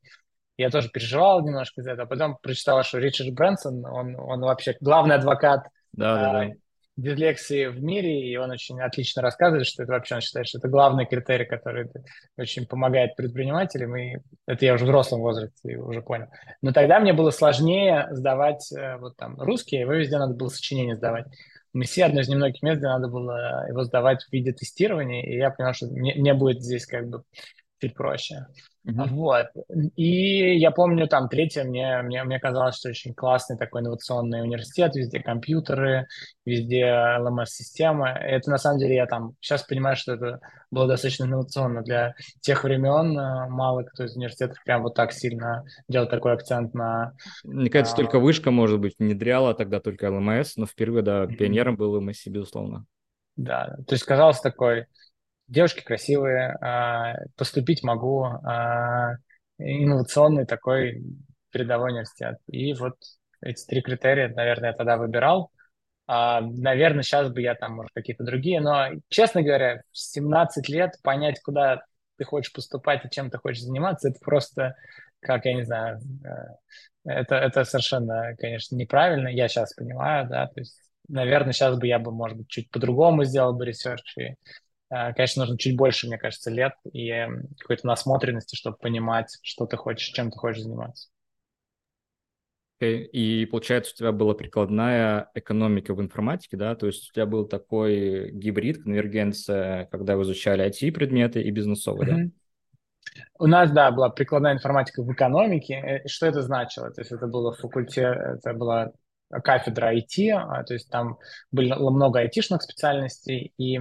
Я 0.57 0.71
тоже 0.71 0.89
переживал 0.89 1.45
немножко 1.45 1.81
из 1.81 1.87
этого. 1.87 2.07
Потом 2.07 2.39
прочитал, 2.41 2.83
что 2.85 2.99
Ричард 2.99 3.35
Брэнсон, 3.35 3.85
он, 3.87 4.15
он 4.17 4.41
вообще 4.41 4.77
главный 4.81 5.17
адвокат 5.17 5.67
да, 5.93 6.15
да, 6.15 6.33
да. 6.33 6.51
дислексии 6.97 7.67
в 7.67 7.83
мире, 7.83 8.31
и 8.31 8.37
он 8.37 8.53
очень 8.53 8.81
отлично 8.81 9.21
рассказывает, 9.21 9.67
что 9.67 9.83
это 9.83 9.93
вообще, 9.93 10.15
он 10.15 10.21
считает, 10.21 10.47
что 10.47 10.59
это 10.59 10.69
главный 10.69 11.07
критерий, 11.07 11.45
который 11.45 11.91
очень 12.37 12.67
помогает 12.67 13.17
предпринимателям, 13.17 13.97
и 13.97 14.19
это 14.47 14.65
я 14.65 14.75
уже 14.75 14.85
в 14.85 14.87
взрослом 14.87 15.23
возрасте 15.23 15.77
уже 15.77 16.03
понял. 16.03 16.29
Но 16.63 16.73
тогда 16.73 17.01
мне 17.01 17.13
было 17.13 17.33
сложнее 17.33 18.07
сдавать 18.13 18.73
э, 18.73 18.97
вот 18.99 19.17
там 19.17 19.41
русские, 19.41 19.81
его 19.81 19.95
везде 19.95 20.19
надо 20.19 20.35
было 20.35 20.51
сочинение 20.51 20.95
сдавать. 20.95 21.27
Месси 21.75 22.03
одно 22.03 22.21
из 22.21 22.29
немногих 22.29 22.63
мест, 22.63 22.79
где 22.79 22.87
надо 22.87 23.09
было 23.09 23.67
его 23.69 23.85
сдавать 23.85 24.25
в 24.25 24.33
виде 24.33 24.53
тестирования, 24.53 25.23
и 25.23 25.37
я 25.37 25.51
понял, 25.51 25.75
что 25.75 25.87
мне, 25.87 26.15
мне 26.15 26.33
будет 26.33 26.63
здесь 26.63 26.87
как 26.87 27.09
бы 27.09 27.25
чуть 27.81 27.95
проще. 27.95 28.47
Uh-huh. 28.87 29.09
Вот. 29.09 29.47
И 29.97 30.59
я 30.59 30.71
помню, 30.71 31.09
там, 31.09 31.29
третье, 31.29 31.65
мне, 31.65 32.03
мне, 32.03 32.23
мне 32.25 32.39
казалось, 32.39 32.77
что 32.77 32.91
очень 32.91 33.15
классный 33.15 33.57
такой 33.57 33.81
инновационный 33.81 34.43
университет, 34.43 34.95
везде 34.95 35.21
компьютеры, 35.21 36.07
везде 36.45 36.83
LMS-система. 36.85 38.11
Это, 38.11 38.51
на 38.51 38.59
самом 38.59 38.79
деле, 38.79 38.97
я 38.97 39.07
там 39.07 39.37
сейчас 39.41 39.63
понимаю, 39.63 39.97
что 39.97 40.15
это 40.15 40.41
было 40.71 40.87
достаточно 40.87 41.25
инновационно 41.25 41.83
для 41.83 42.15
тех 42.41 42.63
времен. 42.63 43.19
Э, 43.19 43.49
мало 43.49 43.85
кто 43.85 44.05
из 44.05 44.17
университетов 44.17 44.59
прям 44.65 44.83
вот 44.83 44.95
так 44.95 45.13
сильно 45.13 45.65
делал 45.89 46.07
такой 46.07 46.35
акцент 46.35 46.75
на... 46.75 47.15
Мне 47.43 47.71
кажется, 47.71 47.95
а... 47.95 47.97
только 47.97 48.19
вышка, 48.19 48.51
может 48.51 48.81
быть, 48.81 48.97
внедряла 48.99 49.55
тогда 49.55 49.81
только 49.81 50.09
LMS, 50.09 50.53
но 50.57 50.67
впервые, 50.67 51.03
да, 51.03 51.27
пионером 51.27 51.77
был 51.77 51.99
MSC, 52.03 52.29
безусловно. 52.29 52.85
Да, 53.37 53.77
то 53.87 53.95
есть 53.95 54.05
казалось 54.05 54.41
такой 54.41 54.87
девушки 55.47 55.83
красивые, 55.83 56.57
а, 56.61 57.15
поступить 57.37 57.83
могу, 57.83 58.25
а, 58.25 59.15
инновационный 59.59 60.47
такой 60.47 61.03
передовой 61.51 61.93
университет. 61.93 62.39
И 62.49 62.75
вот 62.75 62.95
эти 63.41 63.65
три 63.67 63.83
критерия, 63.83 64.29
наверное, 64.29 64.71
я 64.71 64.77
тогда 64.77 64.97
выбирал. 64.97 65.51
А, 66.07 66.41
наверное, 66.41 67.03
сейчас 67.03 67.31
бы 67.31 67.41
я 67.41 67.55
там, 67.55 67.75
может, 67.75 67.93
какие-то 67.95 68.25
другие, 68.25 68.61
но, 68.61 68.89
честно 69.09 69.43
говоря, 69.43 69.83
в 69.91 69.99
17 69.99 70.69
лет 70.69 70.97
понять, 71.03 71.41
куда 71.43 71.83
ты 72.17 72.25
хочешь 72.25 72.53
поступать 72.53 73.05
и 73.05 73.11
чем 73.11 73.31
ты 73.31 73.39
хочешь 73.39 73.63
заниматься, 73.63 74.09
это 74.09 74.19
просто, 74.21 74.75
как, 75.21 75.47
я 75.47 75.55
не 75.55 75.65
знаю, 75.65 76.01
это, 77.05 77.37
это 77.37 77.65
совершенно, 77.65 78.37
конечно, 78.39 78.77
неправильно, 78.77 79.29
я 79.29 79.49
сейчас 79.49 79.75
понимаю, 79.75 80.29
да, 80.29 80.47
то 80.47 80.61
есть, 80.61 80.79
наверное, 81.09 81.53
сейчас 81.53 81.79
бы 81.79 81.87
я 81.87 81.99
бы, 81.99 82.13
может 82.13 82.37
быть, 82.37 82.49
чуть 82.49 82.71
по-другому 82.71 83.25
сделал 83.25 83.55
бы 83.55 83.65
research 83.65 84.17
и 84.19 84.23
Э, 84.23 84.64
конечно, 85.15 85.43
нужно 85.43 85.59
чуть 85.59 85.77
больше, 85.77 86.07
мне 86.07 86.19
кажется, 86.19 86.51
лет 86.51 86.75
и 86.93 87.27
какой-то 87.59 87.87
насмотренности, 87.87 88.57
чтобы 88.57 88.77
понимать, 88.77 89.39
что 89.43 89.67
ты 89.67 89.77
хочешь, 89.77 90.09
чем 90.09 90.31
ты 90.31 90.39
хочешь 90.39 90.63
заниматься. 90.63 91.09
Okay. 92.81 93.05
И 93.05 93.47
получается, 93.47 93.93
у 93.95 93.97
тебя 93.97 94.13
была 94.13 94.35
прикладная 94.35 95.31
экономика 95.35 95.95
в 95.95 96.01
информатике, 96.01 96.57
да? 96.57 96.75
То 96.75 96.87
есть 96.87 97.11
у 97.11 97.13
тебя 97.13 97.27
был 97.27 97.47
такой 97.47 98.31
гибрид, 98.33 98.83
конвергенция, 98.83 99.87
когда 99.87 100.17
вы 100.17 100.23
изучали 100.23 100.67
IT-предметы 100.69 101.41
и 101.41 101.51
бизнесовые, 101.51 102.11
mm-hmm. 102.11 102.25
да? 102.25 102.31
У 103.39 103.47
нас, 103.47 103.71
да, 103.71 103.91
была 103.91 104.11
прикладная 104.11 104.55
информатика 104.55 105.03
в 105.03 105.13
экономике. 105.13 105.75
Э, 105.75 106.09
что 106.09 106.27
это 106.27 106.43
значило? 106.43 106.91
То 106.91 107.01
есть 107.01 107.13
это 107.13 107.27
было 107.27 107.53
факультет, 107.53 108.17
это 108.17 108.55
была 108.55 108.93
кафедра 109.43 109.95
IT, 109.95 110.31
а, 110.31 110.63
то 110.65 110.75
есть 110.75 110.91
там 110.91 111.19
было 111.51 111.91
много 111.91 112.21
айтишных 112.21 112.63
специальностей, 112.63 113.53
и 113.59 113.81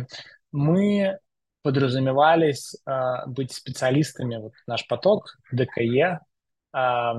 мы 0.53 1.19
подразумевались 1.63 2.75
э, 2.85 2.91
быть 3.27 3.51
специалистами, 3.51 4.37
вот 4.37 4.53
наш 4.67 4.87
поток, 4.87 5.35
ДКЕ, 5.51 6.19
э, 6.73 7.13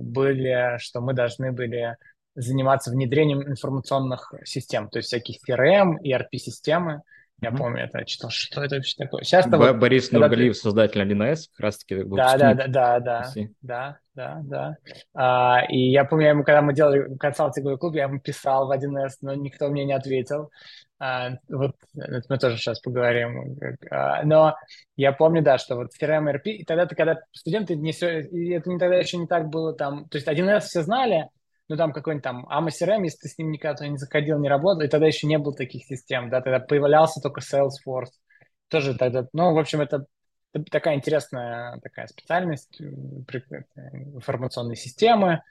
были, 0.00 0.78
что 0.78 1.00
мы 1.00 1.14
должны 1.14 1.50
были 1.50 1.96
заниматься 2.36 2.90
внедрением 2.90 3.42
информационных 3.42 4.32
систем, 4.44 4.88
то 4.88 4.98
есть 4.98 5.08
всяких 5.08 5.36
CRM, 5.48 5.96
ERP-системы, 6.02 7.02
я 7.40 7.50
mm-hmm. 7.50 7.56
помню, 7.56 7.84
это 7.84 8.04
читал, 8.04 8.30
что 8.30 8.62
это 8.62 8.76
вообще 8.76 8.96
такое. 8.96 9.22
Сейчас 9.22 9.46
Б- 9.46 9.56
вот, 9.56 9.76
Борис 9.76 10.10
Нургалиев, 10.12 10.54
ты... 10.54 10.60
создатель 10.60 11.02
1С, 11.02 11.48
как 11.52 11.60
раз 11.60 11.78
таки 11.78 12.02
да, 12.04 12.36
да, 12.36 12.54
да, 12.54 12.66
да, 12.66 13.00
да, 13.00 13.32
да, 13.60 13.98
да, 14.14 14.40
да. 14.44 14.76
А, 15.14 15.62
и 15.68 15.90
я 15.90 16.04
помню, 16.04 16.28
ему, 16.28 16.44
когда 16.44 16.62
мы 16.62 16.74
делали 16.74 17.16
консалтинговый 17.16 17.78
клуб, 17.78 17.94
я 17.94 18.04
ему 18.04 18.20
писал 18.20 18.66
в 18.66 18.70
1С, 18.70 19.18
но 19.22 19.34
никто 19.34 19.68
мне 19.68 19.84
не 19.84 19.92
ответил. 19.92 20.50
А, 20.98 21.32
вот 21.48 21.76
это 21.96 22.22
мы 22.28 22.38
тоже 22.38 22.56
сейчас 22.56 22.80
поговорим. 22.80 23.58
А, 23.90 24.22
но 24.24 24.56
я 24.96 25.12
помню, 25.12 25.42
да, 25.42 25.58
что 25.58 25.76
вот 25.76 25.90
CRM, 26.00 26.32
RP, 26.32 26.50
и 26.50 26.64
тогда, 26.64 26.86
когда 26.86 27.20
студенты 27.32 27.76
не 27.76 27.92
все, 27.92 28.20
и 28.20 28.50
это 28.50 28.70
не 28.70 28.78
тогда 28.78 28.96
еще 28.96 29.16
не 29.16 29.26
так 29.26 29.48
было 29.48 29.74
там, 29.74 30.08
то 30.08 30.16
есть 30.16 30.28
1С 30.28 30.60
все 30.60 30.82
знали, 30.82 31.28
ну, 31.68 31.76
там 31.76 31.92
какой-нибудь 31.92 32.24
там 32.24 32.46
AMA 32.46 32.68
CRM, 32.68 33.02
если 33.04 33.18
ты 33.22 33.28
с 33.28 33.38
ним 33.38 33.50
никогда 33.50 33.86
не 33.88 33.96
заходил, 33.96 34.38
не 34.38 34.48
работал, 34.48 34.82
и 34.82 34.88
тогда 34.88 35.06
еще 35.06 35.26
не 35.26 35.38
было 35.38 35.54
таких 35.54 35.84
систем, 35.84 36.30
да, 36.30 36.40
тогда 36.40 36.60
появлялся 36.60 37.20
только 37.20 37.40
Salesforce, 37.40 38.12
тоже 38.68 38.96
тогда, 38.96 39.26
ну, 39.32 39.54
в 39.54 39.58
общем, 39.58 39.80
это 39.80 40.06
такая 40.70 40.96
интересная 40.96 41.80
такая 41.80 42.06
специальность 42.06 42.80
э, 42.80 42.84
информационной 44.14 44.76
системы, 44.76 45.42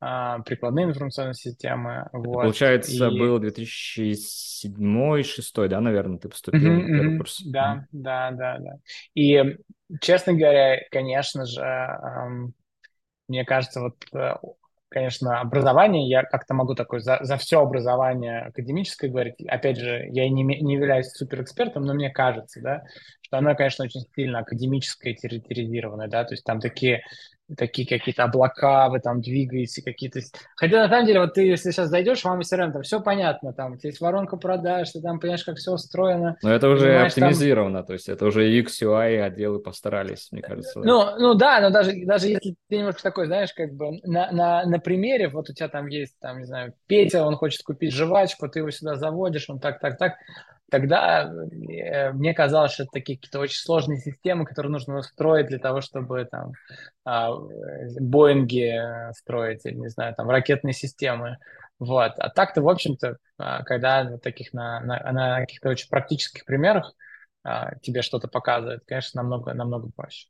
а, 0.00 0.38
прикладные 0.40 0.86
информационные 0.86 1.34
системы. 1.34 2.08
Вот. 2.12 2.42
Получается, 2.42 3.08
и... 3.08 3.18
был 3.18 3.40
2007-2006, 3.40 5.68
да, 5.68 5.80
наверное, 5.80 6.18
ты 6.18 6.28
поступил 6.28 6.60
mm-hmm, 6.60 6.82
на 6.82 6.98
первый 6.98 7.18
курс? 7.18 7.40
Да, 7.44 7.76
mm-hmm. 7.76 7.86
да, 7.92 8.30
да, 8.32 8.58
да. 8.58 8.78
И, 9.14 9.56
честно 10.00 10.32
говоря, 10.32 10.80
конечно 10.90 11.46
же, 11.46 11.62
мне 13.28 13.44
кажется, 13.44 13.80
вот 13.80 14.04
э, 14.12 14.34
конечно, 14.92 15.40
образование, 15.40 16.08
я 16.08 16.22
как-то 16.22 16.54
могу 16.54 16.74
такой 16.74 17.00
за, 17.00 17.18
за 17.22 17.36
все 17.36 17.60
образование 17.60 18.42
академическое 18.42 19.10
говорить. 19.10 19.36
Опять 19.46 19.78
же, 19.78 20.06
я 20.12 20.28
не, 20.28 20.42
не 20.42 20.74
являюсь 20.74 21.10
суперэкспертом, 21.10 21.84
но 21.84 21.94
мне 21.94 22.10
кажется, 22.10 22.60
да, 22.60 22.82
что 23.22 23.38
оно, 23.38 23.54
конечно, 23.54 23.84
очень 23.84 24.02
сильно 24.14 24.40
академическое, 24.40 25.14
территоризированное, 25.14 26.08
да, 26.08 26.24
то 26.24 26.34
есть 26.34 26.44
там 26.44 26.60
такие 26.60 27.02
такие 27.56 27.86
какие-то 27.86 28.24
облака, 28.24 28.88
вы 28.88 29.00
там 29.00 29.20
двигаете, 29.20 29.82
какие-то... 29.82 30.20
Хотя, 30.56 30.82
на 30.82 30.88
самом 30.88 31.06
деле, 31.06 31.20
вот 31.20 31.34
ты, 31.34 31.42
если 31.46 31.70
сейчас 31.70 31.88
зайдешь, 31.88 32.24
вам 32.24 32.40
все 32.42 32.56
равно 32.56 32.74
там 32.74 32.82
все 32.82 33.00
понятно, 33.00 33.52
там, 33.52 33.76
есть 33.82 34.00
воронка 34.00 34.36
продаж, 34.36 34.90
ты 34.90 35.00
там 35.00 35.20
понимаешь, 35.20 35.44
как 35.44 35.56
все 35.56 35.72
устроено. 35.72 36.36
Но 36.42 36.52
это 36.52 36.68
уже 36.68 36.98
оптимизировано, 37.00 37.78
там... 37.78 37.86
то 37.86 37.92
есть 37.94 38.08
это 38.08 38.26
уже 38.26 38.50
X, 38.50 38.82
UI 38.82 39.20
отделы 39.20 39.58
постарались, 39.58 40.28
мне 40.30 40.42
кажется. 40.42 40.80
Ну, 40.80 41.18
ну 41.18 41.34
да, 41.34 41.60
но 41.60 41.70
даже, 41.70 41.92
даже 42.04 42.28
если 42.28 42.56
ты 42.68 42.76
немножко 42.78 43.02
такой, 43.02 43.26
знаешь, 43.26 43.52
как 43.52 43.72
бы 43.74 44.00
на, 44.04 44.30
на, 44.32 44.64
на 44.64 44.78
примере, 44.78 45.28
вот 45.28 45.50
у 45.50 45.52
тебя 45.52 45.68
там 45.68 45.86
есть, 45.86 46.18
там, 46.20 46.38
не 46.38 46.44
знаю, 46.44 46.74
Петя, 46.86 47.24
он 47.24 47.36
хочет 47.36 47.62
купить 47.62 47.92
жвачку, 47.92 48.48
ты 48.48 48.60
его 48.60 48.70
сюда 48.70 48.96
заводишь, 48.96 49.48
он 49.48 49.60
так, 49.60 49.80
так, 49.80 49.98
так, 49.98 50.14
тогда 50.72 51.30
э, 51.30 52.12
мне 52.12 52.32
казалось, 52.32 52.72
что 52.72 52.84
это 52.84 52.92
такие 52.92 53.18
какие-то 53.18 53.40
очень 53.40 53.60
сложные 53.60 53.98
системы, 53.98 54.46
которые 54.46 54.72
нужно 54.72 55.02
строить 55.02 55.48
для 55.48 55.58
того, 55.58 55.82
чтобы 55.82 56.24
там 56.24 56.52
а, 57.04 57.32
Боинги 58.00 58.74
строить, 59.12 59.66
или, 59.66 59.74
не 59.74 59.88
знаю, 59.88 60.14
там 60.14 60.30
ракетные 60.30 60.72
системы. 60.72 61.36
Вот. 61.78 62.12
А 62.16 62.30
так-то, 62.30 62.62
в 62.62 62.68
общем-то, 62.68 63.18
а, 63.38 63.62
когда 63.64 64.04
на 64.04 64.18
таких 64.18 64.54
на, 64.54 64.80
на, 64.80 65.12
на 65.12 65.40
каких-то 65.40 65.68
очень 65.68 65.90
практических 65.90 66.46
примерах 66.46 66.94
а, 67.44 67.74
тебе 67.82 68.00
что-то 68.00 68.26
показывает, 68.28 68.80
конечно, 68.86 69.22
намного, 69.22 69.52
намного 69.52 69.90
проще. 69.94 70.28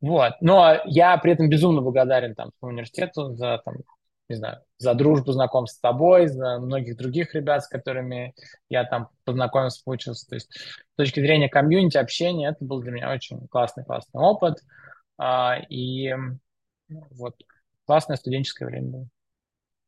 Вот. 0.00 0.32
Но 0.40 0.80
я 0.86 1.18
при 1.18 1.32
этом 1.32 1.50
безумно 1.50 1.82
благодарен 1.82 2.34
там 2.34 2.50
университету 2.62 3.34
за 3.34 3.60
там, 3.62 3.74
не 4.32 4.36
знаю, 4.36 4.62
за 4.78 4.94
дружбу, 4.94 5.32
знакомств 5.32 5.76
с 5.76 5.80
тобой, 5.80 6.26
за 6.26 6.58
многих 6.58 6.96
других 6.96 7.34
ребят, 7.34 7.62
с 7.62 7.68
которыми 7.68 8.34
я 8.68 8.84
там 8.84 9.08
познакомился, 9.24 9.82
получился. 9.84 10.26
То 10.28 10.34
есть 10.36 10.52
с 10.54 10.96
точки 10.96 11.20
зрения 11.20 11.48
комьюнити, 11.48 11.98
общения, 11.98 12.48
это 12.48 12.64
был 12.64 12.80
для 12.80 12.92
меня 12.92 13.12
очень 13.12 13.46
классный-классный 13.48 14.20
опыт. 14.20 14.56
А, 15.18 15.58
и 15.68 16.14
вот 16.88 17.36
классное 17.84 18.16
студенческое 18.16 18.68
время 18.68 18.88
было. 18.88 19.08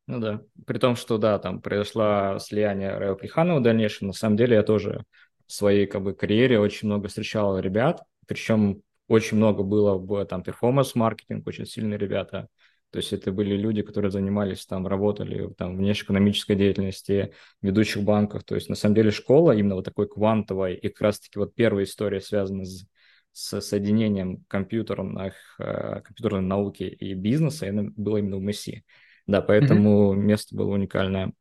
Ну 0.07 0.19
да, 0.19 0.41
при 0.67 0.77
том, 0.77 0.95
что 0.95 1.17
да, 1.17 1.39
там 1.39 1.61
произошло 1.61 2.37
слияние 2.37 2.95
Райл 2.95 3.15
Плеханова 3.15 3.59
в 3.59 3.63
дальнейшем, 3.63 4.07
на 4.07 4.13
самом 4.13 4.37
деле 4.37 4.55
я 4.55 4.63
тоже 4.63 5.03
в 5.47 5.51
своей 5.51 5.87
как 5.87 6.03
бы 6.03 6.13
карьере 6.13 6.59
очень 6.59 6.87
много 6.87 7.07
встречал 7.07 7.57
ребят, 7.57 8.03
причем 8.27 8.83
очень 9.07 9.37
много 9.37 9.63
было 9.63 9.97
в 9.97 10.25
там 10.25 10.43
перформанс-маркетинг, 10.43 11.47
очень 11.47 11.65
сильные 11.65 11.97
ребята, 11.97 12.47
то 12.91 12.99
есть 12.99 13.11
это 13.11 13.31
были 13.31 13.55
люди, 13.55 13.81
которые 13.81 14.11
занимались 14.11 14.65
там, 14.65 14.87
работали 14.87 15.53
там, 15.57 15.75
в 15.75 15.79
внешнеэкономической 15.79 16.55
деятельности, 16.55 17.33
в 17.61 17.65
ведущих 17.65 18.03
банках. 18.03 18.43
То 18.43 18.55
есть 18.55 18.69
на 18.69 18.75
самом 18.75 18.95
деле 18.95 19.11
школа 19.11 19.51
именно 19.51 19.75
вот 19.75 19.85
такой 19.85 20.07
квантовой, 20.07 20.75
и 20.75 20.89
как 20.89 21.01
раз-таки 21.01 21.37
вот 21.37 21.53
первая 21.55 21.83
история 21.83 22.21
связана 22.21 22.63
с, 22.63 22.85
с 23.33 23.61
соединением 23.61 24.45
компьютерных, 24.47 25.33
э, 25.59 26.01
компьютерной 26.01 26.41
науки 26.41 26.83
и 26.83 27.13
бизнеса, 27.13 27.65
это 27.65 27.91
было 27.97 28.17
именно 28.17 28.37
в 28.37 28.41
МСИ. 28.41 28.83
Да, 29.27 29.41
поэтому 29.41 30.13
mm-hmm. 30.13 30.17
место 30.17 30.55
было 30.55 30.71
уникальное. 30.73 31.33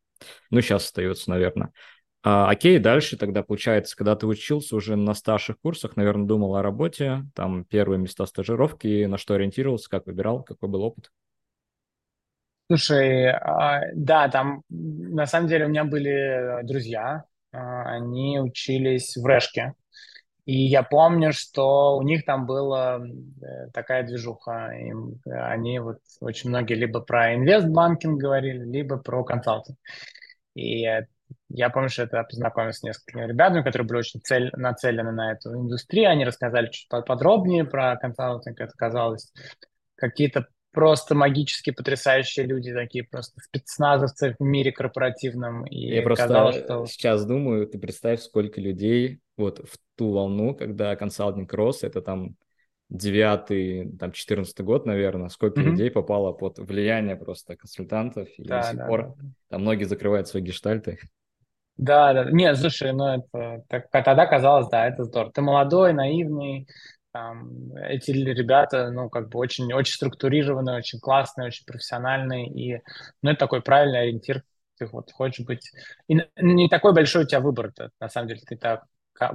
Ну, 0.51 0.61
сейчас 0.61 0.87
остается, 0.87 1.31
наверное. 1.31 1.73
А, 2.27 2.49
окей, 2.49 2.79
дальше 2.79 3.19
тогда 3.19 3.43
получается, 3.43 3.95
когда 3.95 4.17
ты 4.17 4.27
учился 4.27 4.75
уже 4.75 4.97
на 4.97 5.13
старших 5.13 5.61
курсах, 5.61 5.97
наверное, 5.97 6.27
думал 6.27 6.57
о 6.57 6.63
работе, 6.63 7.27
там 7.35 7.67
первые 7.67 7.99
места 7.99 8.25
стажировки, 8.25 9.05
на 9.05 9.19
что 9.19 9.35
ориентировался, 9.35 9.91
как 9.91 10.07
выбирал, 10.07 10.43
какой 10.43 10.71
был 10.71 10.83
опыт? 10.83 11.11
Слушай, 12.67 13.31
а, 13.31 13.83
да, 13.95 14.29
там 14.29 14.63
на 14.69 15.27
самом 15.27 15.49
деле 15.49 15.67
у 15.67 15.69
меня 15.69 15.85
были 15.85 16.65
друзья, 16.65 17.25
а, 17.53 17.83
они 17.97 18.41
учились 18.41 19.17
в 19.17 19.27
Решке, 19.27 19.75
и 20.47 20.55
я 20.55 20.83
помню, 20.83 21.33
что 21.33 21.97
у 21.97 22.03
них 22.03 22.25
там 22.27 22.45
была 22.45 22.99
э, 23.01 23.71
такая 23.73 24.03
движуха. 24.03 24.73
И 24.73 24.93
они 25.31 25.79
вот 25.79 25.99
очень 26.21 26.51
многие 26.51 26.75
либо 26.75 27.01
про 27.01 27.35
инвестбанкинг 27.35 28.21
говорили, 28.21 28.63
либо 28.63 28.99
про 28.99 29.25
консалтинг. 29.25 29.79
И 30.55 30.87
я 31.49 31.71
помню, 31.71 31.89
что 31.89 32.03
это 32.03 32.23
познакомился 32.25 32.81
с 32.81 32.83
несколькими 32.83 33.27
ребятами, 33.27 33.63
которые 33.63 33.89
были 33.89 33.99
очень 34.01 34.21
цель, 34.21 34.51
нацелены 34.55 35.13
на 35.13 35.33
эту 35.33 35.55
индустрию. 35.55 36.11
Они 36.11 36.27
рассказали 36.27 36.69
чуть 36.71 36.89
подробнее 36.89 37.65
про 37.65 37.97
консалтинг. 37.97 38.61
Это 38.61 38.73
казалось 38.77 39.33
какие-то 39.97 40.47
просто 40.75 41.15
магически 41.15 41.71
потрясающие 41.71 42.45
люди, 42.45 42.75
такие 42.75 43.05
просто 43.05 43.41
спецназовцы 43.41 44.37
в 44.39 44.43
мире 44.43 44.73
корпоративном. 44.73 45.65
И 45.67 45.95
Я 45.95 46.03
просто 46.03 46.27
казалось, 46.27 46.57
что... 46.57 46.85
сейчас 46.87 47.25
думаю, 47.25 47.67
ты 47.67 47.79
представь, 47.79 48.21
сколько 48.21 48.61
людей 48.61 49.21
вот 49.37 49.61
в 49.61 49.79
ту 49.97 50.11
волну, 50.11 50.55
когда 50.55 50.95
консалтинг 50.97 51.53
рос, 51.55 51.85
это 51.85 52.03
там 52.03 52.37
девятый, 52.91 53.97
там, 53.99 54.13
четырнадцатый 54.13 54.63
год, 54.63 54.85
наверное, 54.85 55.29
сколько 55.29 55.61
mm-hmm. 55.61 55.65
людей 55.65 55.91
попало 55.91 56.33
под 56.33 56.59
влияние 56.59 57.17
просто 57.17 57.57
консультантов, 57.57 58.29
и 58.37 58.45
да, 58.45 58.61
до 58.61 58.69
сих 58.69 58.77
да, 58.77 58.87
пор 58.87 59.15
да. 59.17 59.25
там 59.49 59.63
многие 59.63 59.85
закрывают 59.85 60.29
свои 60.29 60.43
гештальты. 60.43 60.99
Да, 61.77 62.13
да, 62.13 62.31
нет, 62.31 62.57
слушай, 62.57 62.93
ну 62.93 63.07
это 63.07 63.65
так, 63.69 63.91
тогда 63.91 64.27
казалось, 64.27 64.69
да, 64.69 64.87
это 64.87 65.05
здорово. 65.05 65.33
Ты 65.33 65.41
молодой, 65.41 65.93
наивный, 65.93 66.69
там, 67.15 67.73
эти 67.77 68.11
ребята, 68.11 68.91
ну, 68.91 69.09
как 69.09 69.29
бы 69.29 69.39
очень, 69.39 69.73
очень 69.73 69.95
структурированные, 69.95 70.79
очень 70.79 70.99
классные, 70.99 71.47
очень 71.47 71.65
профессиональные, 71.65 72.49
и, 72.49 72.83
ну, 73.23 73.31
это 73.31 73.39
такой 73.39 73.63
правильный 73.63 74.01
ориентир, 74.01 74.43
ты 74.77 74.87
вот 74.87 75.13
хочешь 75.13 75.47
быть... 75.47 75.71
И 76.09 76.17
не 76.37 76.69
такой 76.69 76.93
большой 76.93 77.23
у 77.23 77.27
тебя 77.27 77.39
выбор, 77.39 77.67
-то, 77.69 77.91
на 78.01 78.09
самом 78.09 78.29
деле, 78.29 78.41
ты 78.45 78.57
так 78.57 78.83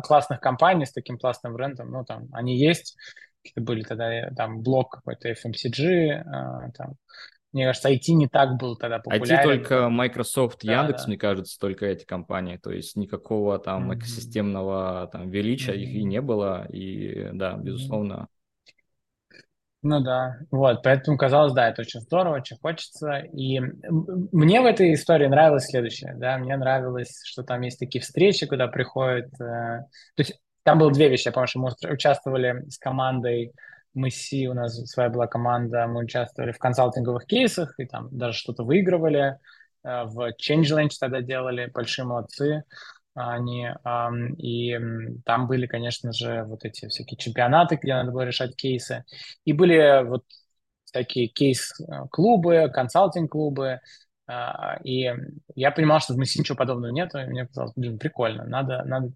классных 0.04 0.42
компаний 0.42 0.86
с 0.86 0.92
таким 0.92 1.18
классным 1.18 1.54
брендом, 1.54 1.90
ну, 1.90 2.04
там, 2.04 2.28
они 2.34 2.58
есть, 2.58 2.98
какие-то 3.42 3.62
были 3.62 3.84
тогда, 3.84 4.30
там, 4.32 4.62
блок 4.62 4.92
какой-то 4.96 5.30
FMCG, 5.30 6.22
а, 6.26 6.72
там, 6.72 6.96
мне 7.52 7.66
кажется, 7.66 7.90
IT 7.90 8.14
не 8.14 8.28
так 8.28 8.58
был 8.58 8.76
тогда 8.76 9.00
популярен. 9.00 9.40
IT 9.40 9.44
только 9.44 9.90
Microsoft, 9.90 10.60
да, 10.64 10.82
Яндекс, 10.82 11.04
да. 11.04 11.08
мне 11.08 11.18
кажется, 11.18 11.60
только 11.60 11.86
эти 11.88 12.06
компании. 12.06 12.58
То 12.58 12.72
есть 12.72 12.96
никакого 12.96 13.58
там 13.58 13.92
mm-hmm. 13.92 13.98
экосистемного 13.98 15.10
там 15.12 15.30
величия 15.30 15.74
mm-hmm. 15.74 15.82
их 15.82 15.96
и 15.96 16.04
не 16.04 16.22
было. 16.22 16.66
И 16.72 17.30
да, 17.34 17.58
безусловно. 17.58 18.28
Ну 19.82 20.02
да, 20.02 20.40
вот, 20.52 20.84
поэтому 20.84 21.18
казалось, 21.18 21.54
да, 21.54 21.70
это 21.70 21.84
очень 21.84 22.02
здорово, 22.02 22.36
очень 22.36 22.58
хочется. 22.58 23.20
И 23.20 23.62
мне 23.62 24.60
в 24.60 24.66
этой 24.66 24.94
истории 24.94 25.28
нравилось 25.28 25.68
следующее, 25.68 26.16
да, 26.18 26.38
мне 26.38 26.58
нравилось, 26.58 27.22
что 27.24 27.44
там 27.44 27.62
есть 27.62 27.80
такие 27.80 28.02
встречи, 28.02 28.46
куда 28.46 28.68
приходят, 28.68 29.34
э, 29.36 29.38
то 29.40 30.18
есть 30.18 30.38
там 30.64 30.80
было 30.80 30.92
две 30.92 31.08
вещи, 31.08 31.28
я 31.28 31.32
помню, 31.32 31.48
что 31.48 31.60
мы 31.60 31.72
участвовали 31.94 32.70
с 32.70 32.78
командой 32.78 33.54
мы 34.00 34.10
си, 34.10 34.48
у 34.48 34.54
нас 34.54 34.76
своя 34.90 35.10
была 35.10 35.28
команда, 35.28 35.88
мы 35.88 36.04
участвовали 36.04 36.52
в 36.52 36.58
консалтинговых 36.58 37.26
кейсах 37.26 37.74
и 37.80 37.86
там 37.86 38.08
даже 38.12 38.38
что-то 38.38 38.64
выигрывали, 38.64 39.38
э, 39.84 40.04
в 40.06 40.34
ChangeLange 40.42 40.92
тогда 41.00 41.22
делали, 41.22 41.72
большие 41.74 42.06
молодцы 42.06 42.64
они, 43.16 43.68
и 44.38 44.80
там 45.26 45.48
были, 45.48 45.68
конечно 45.68 46.14
же, 46.14 46.44
вот 46.46 46.64
эти 46.64 46.88
всякие 46.88 47.18
чемпионаты, 47.18 47.78
где 47.82 47.94
надо 47.94 48.12
было 48.12 48.22
решать 48.22 48.56
кейсы, 48.56 49.04
и 49.44 49.52
были 49.52 50.06
вот 50.06 50.24
такие 50.94 51.28
кейс-клубы, 51.28 52.70
консалтинг-клубы, 52.74 53.68
а, 53.68 53.80
и 54.84 55.10
я 55.56 55.72
понимал, 55.72 56.00
что 56.00 56.14
в 56.14 56.18
Месси 56.18 56.40
ничего 56.40 56.56
подобного 56.56 56.92
нет, 56.92 57.14
и 57.16 57.26
мне 57.26 57.48
казалось, 57.48 57.74
блин, 57.76 57.98
прикольно, 57.98 58.46
надо, 58.46 58.84
надо, 58.86 59.12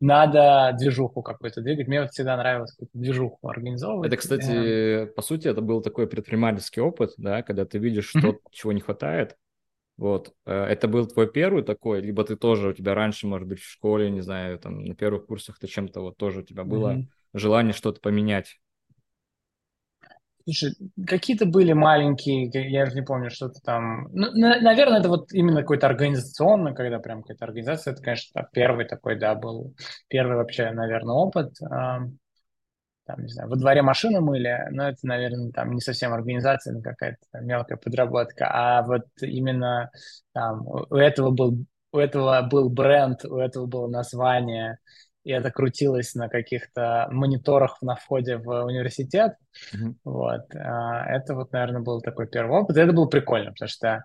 надо 0.00 0.76
движуху 0.78 1.22
какую-то 1.22 1.60
двигать. 1.60 1.86
Мне 1.86 2.02
вот 2.02 2.10
всегда 2.10 2.36
нравилось 2.36 2.72
какую-то 2.72 2.98
движуху 2.98 3.48
организовывать. 3.48 4.08
Это, 4.08 4.16
кстати, 4.16 5.06
по 5.14 5.22
сути, 5.22 5.48
это 5.48 5.60
был 5.60 5.80
такой 5.82 6.08
предпринимательский 6.08 6.82
опыт, 6.82 7.12
да, 7.16 7.42
когда 7.42 7.64
ты 7.64 7.78
видишь, 7.78 8.08
что 8.08 8.18
mm-hmm. 8.18 8.40
чего 8.50 8.72
не 8.72 8.80
хватает, 8.80 9.36
вот. 9.98 10.32
Э, 10.46 10.64
это 10.64 10.88
был 10.88 11.06
твой 11.06 11.30
первый 11.30 11.62
такой, 11.62 12.00
либо 12.00 12.24
ты 12.24 12.36
тоже, 12.36 12.70
у 12.70 12.72
тебя 12.72 12.94
раньше, 12.94 13.26
может 13.26 13.46
быть, 13.46 13.60
в 13.60 13.70
школе, 13.70 14.10
не 14.10 14.20
знаю, 14.22 14.58
там, 14.58 14.84
на 14.84 14.94
первых 14.94 15.26
курсах 15.26 15.58
ты 15.58 15.66
чем-то 15.66 16.00
вот 16.00 16.16
тоже 16.16 16.40
у 16.40 16.44
тебя 16.44 16.64
было 16.64 16.94
mm-hmm. 16.94 17.06
желание 17.34 17.74
что-то 17.74 18.00
поменять? 18.00 18.58
Слушай, 20.48 20.74
какие-то 21.06 21.44
были 21.44 21.74
маленькие, 21.74 22.48
я 22.70 22.84
уже 22.84 22.94
не 22.94 23.02
помню, 23.02 23.28
что-то 23.30 23.60
там. 23.60 24.08
Ну, 24.12 24.30
на, 24.32 24.58
наверное, 24.60 25.00
это 25.00 25.10
вот 25.10 25.30
именно 25.32 25.60
какой-то 25.60 25.86
организационный, 25.86 26.74
когда 26.74 26.98
прям 27.00 27.20
какая-то 27.20 27.44
организация, 27.44 27.92
это, 27.92 28.02
конечно, 28.02 28.48
первый 28.52 28.86
такой, 28.86 29.18
да, 29.18 29.34
был 29.34 29.74
первый 30.08 30.36
вообще, 30.36 30.70
наверное, 30.70 31.14
опыт 31.14 31.52
там, 33.06 33.22
не 33.22 33.28
знаю, 33.28 33.48
во 33.48 33.56
дворе 33.56 33.82
машину 33.82 34.20
мыли, 34.20 34.68
но 34.70 34.88
это, 34.88 34.98
наверное, 35.02 35.50
там 35.50 35.72
не 35.72 35.80
совсем 35.80 36.12
организация, 36.12 36.74
но 36.74 36.82
какая-то 36.82 37.40
мелкая 37.40 37.78
подработка, 37.78 38.48
а 38.50 38.82
вот 38.82 39.06
именно 39.22 39.90
там 40.34 40.66
у 40.66 40.94
этого 40.94 41.30
был 41.30 41.64
у 41.90 41.98
этого 41.98 42.42
был 42.42 42.68
бренд, 42.68 43.24
у 43.24 43.38
этого 43.38 43.64
было 43.64 43.86
название, 43.88 44.78
и 45.28 45.30
это 45.30 45.50
крутилось 45.50 46.14
на 46.14 46.30
каких-то 46.30 47.06
мониторах 47.10 47.82
на 47.82 47.96
входе 47.96 48.38
в 48.38 48.64
университет. 48.64 49.34
Mm-hmm. 49.74 49.94
Вот. 50.04 50.54
А, 50.54 51.04
это 51.04 51.34
вот, 51.34 51.52
наверное, 51.52 51.82
был 51.82 52.00
такой 52.00 52.26
первый 52.28 52.58
опыт. 52.58 52.78
И 52.78 52.80
это 52.80 52.94
было 52.94 53.04
прикольно, 53.04 53.50
потому 53.50 53.68
что 53.68 54.04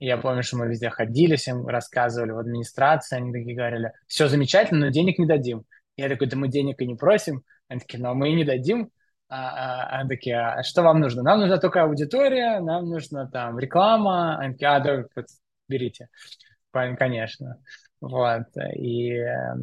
я 0.00 0.18
помню, 0.18 0.42
что 0.42 0.56
мы 0.56 0.66
везде 0.66 0.90
ходили, 0.90 1.36
всем 1.36 1.64
рассказывали 1.68 2.32
в 2.32 2.40
администрации, 2.40 3.18
они 3.18 3.32
такие 3.32 3.54
говорили, 3.54 3.92
все 4.08 4.26
замечательно, 4.26 4.86
но 4.86 4.88
денег 4.90 5.20
не 5.20 5.26
дадим. 5.26 5.62
Я 5.96 6.08
такой, 6.08 6.26
да 6.26 6.36
мы 6.36 6.48
денег 6.48 6.82
и 6.82 6.86
не 6.88 6.96
просим. 6.96 7.44
Они 7.68 7.78
такие, 7.78 8.04
а 8.04 8.14
мы 8.14 8.30
и 8.30 8.34
не 8.34 8.44
дадим. 8.44 8.90
А, 9.28 9.36
а, 9.36 9.98
они 10.00 10.08
такие, 10.08 10.40
а 10.40 10.64
что 10.64 10.82
вам 10.82 10.98
нужно? 10.98 11.22
Нам 11.22 11.38
нужна 11.38 11.58
только 11.58 11.84
аудитория, 11.84 12.58
нам 12.58 12.88
нужна 12.88 13.28
там 13.28 13.60
реклама. 13.60 14.38
Они 14.38 14.54
такие, 14.54 14.70
а, 14.70 14.80
да, 14.80 15.04
берите. 15.68 16.08
Конечно. 16.72 17.62
Вот. 18.00 18.46
И 18.74 19.12
э, 19.12 19.54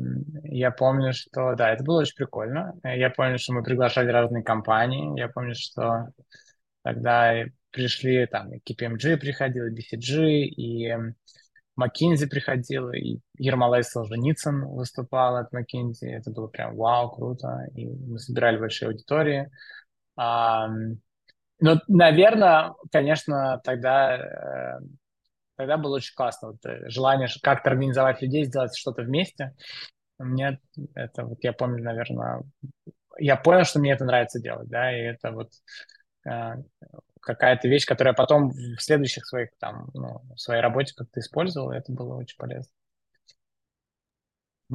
я 0.44 0.72
помню, 0.72 1.13
что, 1.13 1.56
да, 1.56 1.72
это 1.72 1.84
было 1.84 2.01
очень 2.01 2.15
прикольно. 2.15 2.74
Я 2.84 3.10
помню, 3.10 3.38
что 3.38 3.54
мы 3.54 3.63
приглашали 3.63 4.12
разные 4.12 4.44
компании. 4.44 5.18
Я 5.18 5.30
помню, 5.30 5.56
что 5.56 6.10
тогда 6.84 7.46
пришли, 7.72 8.25
там, 8.25 8.54
и 8.54 8.60
KPMG 8.60 9.18
приходил, 9.18 9.65
и 9.65 9.72
BCG, 9.72 10.46
и 10.46 10.96
Маккензи 11.75 12.27
приходил, 12.27 12.92
и 12.92 13.20
Ермолай 13.38 13.84
Солженицын 13.84 14.65
выступал 14.65 15.36
от 15.38 15.51
Маккензи. 15.51 16.06
Это 16.06 16.32
было 16.32 16.48
прям 16.48 16.75
вау, 16.75 17.10
круто. 17.12 17.68
И 17.75 17.86
мы 17.88 18.18
собирали 18.18 18.58
большие 18.58 18.88
аудитории. 18.88 19.51
А, 20.15 20.70
ну, 21.60 21.80
наверное, 21.88 22.74
конечно, 22.92 23.60
тогда, 23.63 24.18
э, 24.18 24.80
тогда 25.56 25.78
было 25.78 25.96
очень 25.98 26.16
классно. 26.16 26.50
Вот, 26.50 26.66
э, 26.66 26.90
желание 26.90 27.27
как-то 27.42 27.70
организовать 27.70 28.22
людей, 28.22 28.46
сделать 28.46 28.75
что-то 28.75 29.03
вместе. 29.03 29.56
Мне 30.18 30.60
это 30.94 31.25
вот 31.25 31.44
я 31.44 31.53
помню, 31.53 31.84
наверное, 31.84 32.44
я 33.18 33.36
понял, 33.36 33.66
что 33.66 33.79
мне 33.79 33.92
это 33.92 34.06
нравится 34.06 34.40
делать, 34.40 34.70
да, 34.70 34.96
и 34.96 35.01
это 35.01 35.32
вот 35.32 35.51
э, 36.25 36.53
какая-то 37.20 37.68
вещь, 37.68 37.86
которая 37.86 38.14
потом 38.14 38.51
в 38.51 38.79
следующих 38.79 39.25
своих 39.25 39.50
там, 39.60 39.90
ну, 39.94 40.22
в 40.36 40.40
своей 40.40 40.62
работе 40.62 40.94
как-то 40.96 41.20
использовал, 41.20 41.72
и 41.72 41.77
это 41.77 41.92
было 41.92 42.16
очень 42.16 42.38
полезно. 42.38 42.72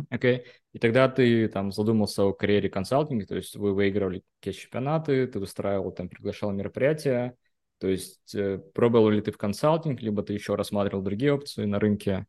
Окей. 0.09 0.39
Okay. 0.39 0.45
И 0.73 0.79
тогда 0.79 1.09
ты 1.09 1.49
там 1.49 1.73
задумался 1.73 2.23
о 2.23 2.33
карьере 2.33 2.69
консалтинга, 2.69 3.27
то 3.27 3.37
есть 3.37 3.57
вы 3.57 3.75
выигрывали 3.75 4.23
какие 4.39 4.55
чемпионаты, 4.55 5.27
ты 5.27 5.41
устраивал 5.41 5.91
там, 5.91 6.09
приглашал 6.09 6.53
мероприятия, 6.53 7.37
то 7.81 7.89
есть 7.89 8.35
э, 8.35 8.59
пробовал 8.75 9.09
ли 9.09 9.23
ты 9.23 9.33
в 9.33 9.39
консалтинг, 9.39 10.03
либо 10.03 10.23
ты 10.23 10.35
еще 10.35 10.55
рассматривал 10.55 11.03
другие 11.03 11.33
опции 11.33 11.65
на 11.65 11.79
рынке? 11.79 12.27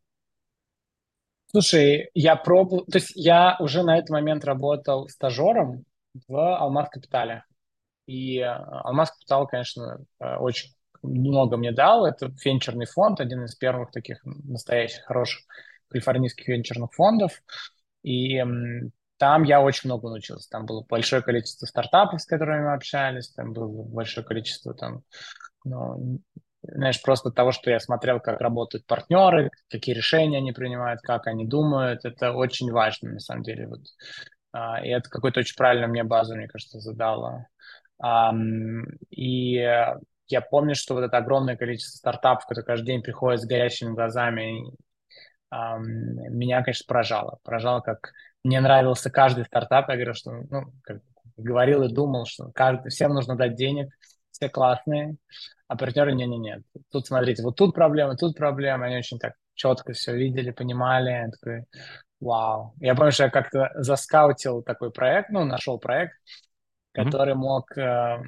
Слушай, 1.50 2.08
я 2.14 2.36
пробовал, 2.36 2.86
то 2.86 2.96
есть 2.96 3.12
я 3.14 3.58
уже 3.60 3.82
на 3.82 3.98
этот 3.98 4.08
момент 4.08 4.44
работал 4.46 5.08
стажером 5.10 5.84
в 6.26 6.56
Алмаз 6.56 6.88
Капитале. 6.88 7.44
И 8.06 8.38
э, 8.38 8.46
Алмаз 8.46 9.10
Капитал, 9.10 9.46
конечно, 9.46 10.02
э, 10.18 10.36
очень 10.36 10.70
много 11.02 11.58
мне 11.58 11.70
дал. 11.70 12.06
Это 12.06 12.32
венчурный 12.42 12.86
фонд, 12.86 13.20
один 13.20 13.44
из 13.44 13.54
первых 13.54 13.90
таких 13.90 14.24
настоящих 14.24 15.04
хороших 15.04 15.42
калифорнийских 15.88 16.48
венчурных 16.48 16.94
фондов. 16.94 17.42
И 18.02 18.42
там 19.22 19.44
я 19.44 19.60
очень 19.60 19.88
много 19.88 20.08
научился. 20.08 20.50
Там 20.50 20.66
было 20.66 20.84
большое 20.88 21.22
количество 21.22 21.64
стартапов, 21.64 22.20
с 22.20 22.26
которыми 22.26 22.64
мы 22.64 22.74
общались, 22.74 23.30
там 23.30 23.52
было 23.52 23.84
большое 23.84 24.26
количество 24.26 24.74
там, 24.74 25.04
ну, 25.64 26.18
знаешь, 26.62 27.00
просто 27.00 27.30
того, 27.30 27.52
что 27.52 27.70
я 27.70 27.78
смотрел, 27.78 28.18
как 28.18 28.40
работают 28.40 28.84
партнеры, 28.84 29.52
какие 29.70 29.94
решения 29.94 30.38
они 30.38 30.50
принимают, 30.50 31.02
как 31.02 31.28
они 31.28 31.46
думают, 31.46 32.04
это 32.04 32.32
очень 32.32 32.72
важно, 32.72 33.12
на 33.12 33.20
самом 33.20 33.44
деле. 33.44 33.68
Вот. 33.68 33.82
А, 34.50 34.84
и 34.84 34.88
это 34.88 35.08
какой-то 35.08 35.38
очень 35.38 35.54
правильно 35.54 35.86
мне 35.86 36.02
базу, 36.02 36.34
мне 36.34 36.48
кажется, 36.48 36.80
задало. 36.80 37.46
И 39.10 39.52
я 39.52 40.40
помню, 40.50 40.74
что 40.74 40.94
вот 40.94 41.04
это 41.04 41.16
огромное 41.16 41.56
количество 41.56 41.96
стартапов, 41.96 42.46
которые 42.46 42.64
каждый 42.64 42.86
день 42.86 43.02
приходят 43.02 43.40
с 43.40 43.46
горящими 43.46 43.94
глазами, 43.94 44.74
меня, 45.52 46.62
конечно, 46.62 46.84
поражало. 46.88 47.38
Поражало, 47.42 47.80
как 47.80 48.12
мне 48.42 48.60
нравился 48.60 49.10
каждый 49.10 49.44
стартап. 49.44 49.88
Я 49.88 49.96
говорю, 49.96 50.14
что, 50.14 50.32
ну, 50.32 50.72
как 50.82 51.02
говорил 51.36 51.82
и 51.82 51.92
думал, 51.92 52.26
что 52.26 52.50
каждый, 52.54 52.90
всем 52.90 53.12
нужно 53.12 53.36
дать 53.36 53.54
денег, 53.54 53.92
все 54.30 54.48
классные, 54.48 55.16
а 55.68 55.76
партнеры 55.76 56.14
не-не-не. 56.14 56.62
Тут, 56.90 57.06
смотрите, 57.06 57.42
вот 57.42 57.56
тут 57.56 57.74
проблема, 57.74 58.16
тут 58.16 58.36
проблема. 58.36 58.86
Они 58.86 58.96
очень 58.96 59.18
так 59.18 59.34
четко 59.54 59.92
все 59.92 60.16
видели, 60.16 60.50
понимали. 60.50 61.10
Я 61.10 61.30
такой, 61.30 61.64
вау. 62.20 62.74
Я 62.80 62.94
помню, 62.94 63.12
что 63.12 63.24
я 63.24 63.30
как-то 63.30 63.70
заскаутил 63.74 64.62
такой 64.62 64.90
проект, 64.90 65.30
ну, 65.30 65.44
нашел 65.44 65.78
проект, 65.78 66.14
который 66.92 67.34
mm-hmm. 67.34 67.36
мог 67.36 67.76
э, 67.76 68.22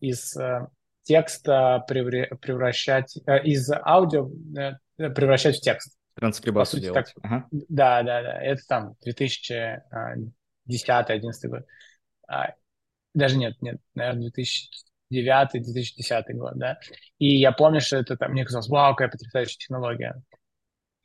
из 0.00 0.36
э, 0.36 0.66
текста 1.02 1.84
превращать, 1.88 3.16
э, 3.26 3.42
из 3.44 3.70
аудио 3.70 4.28
э, 4.56 5.10
превращать 5.10 5.56
в 5.56 5.60
текст. 5.60 5.96
Транскрибацию 6.14 6.80
делать. 6.80 7.12
Так, 7.14 7.16
ага. 7.22 7.48
Да, 7.50 8.02
да, 8.02 8.22
да. 8.22 8.42
Это 8.42 8.62
там 8.66 8.94
2010-2011 9.06 11.48
год. 11.48 11.66
А, 12.28 12.54
даже 13.14 13.36
нет, 13.36 13.60
нет, 13.60 13.80
наверное, 13.94 14.32
2009-2010 15.10 16.32
год, 16.34 16.54
да. 16.56 16.78
И 17.18 17.36
я 17.36 17.52
помню, 17.52 17.80
что 17.80 17.96
это 17.96 18.16
там, 18.16 18.32
мне 18.32 18.44
казалось, 18.44 18.68
вау, 18.68 18.94
какая 18.94 19.10
потрясающая 19.10 19.58
технология. 19.58 20.22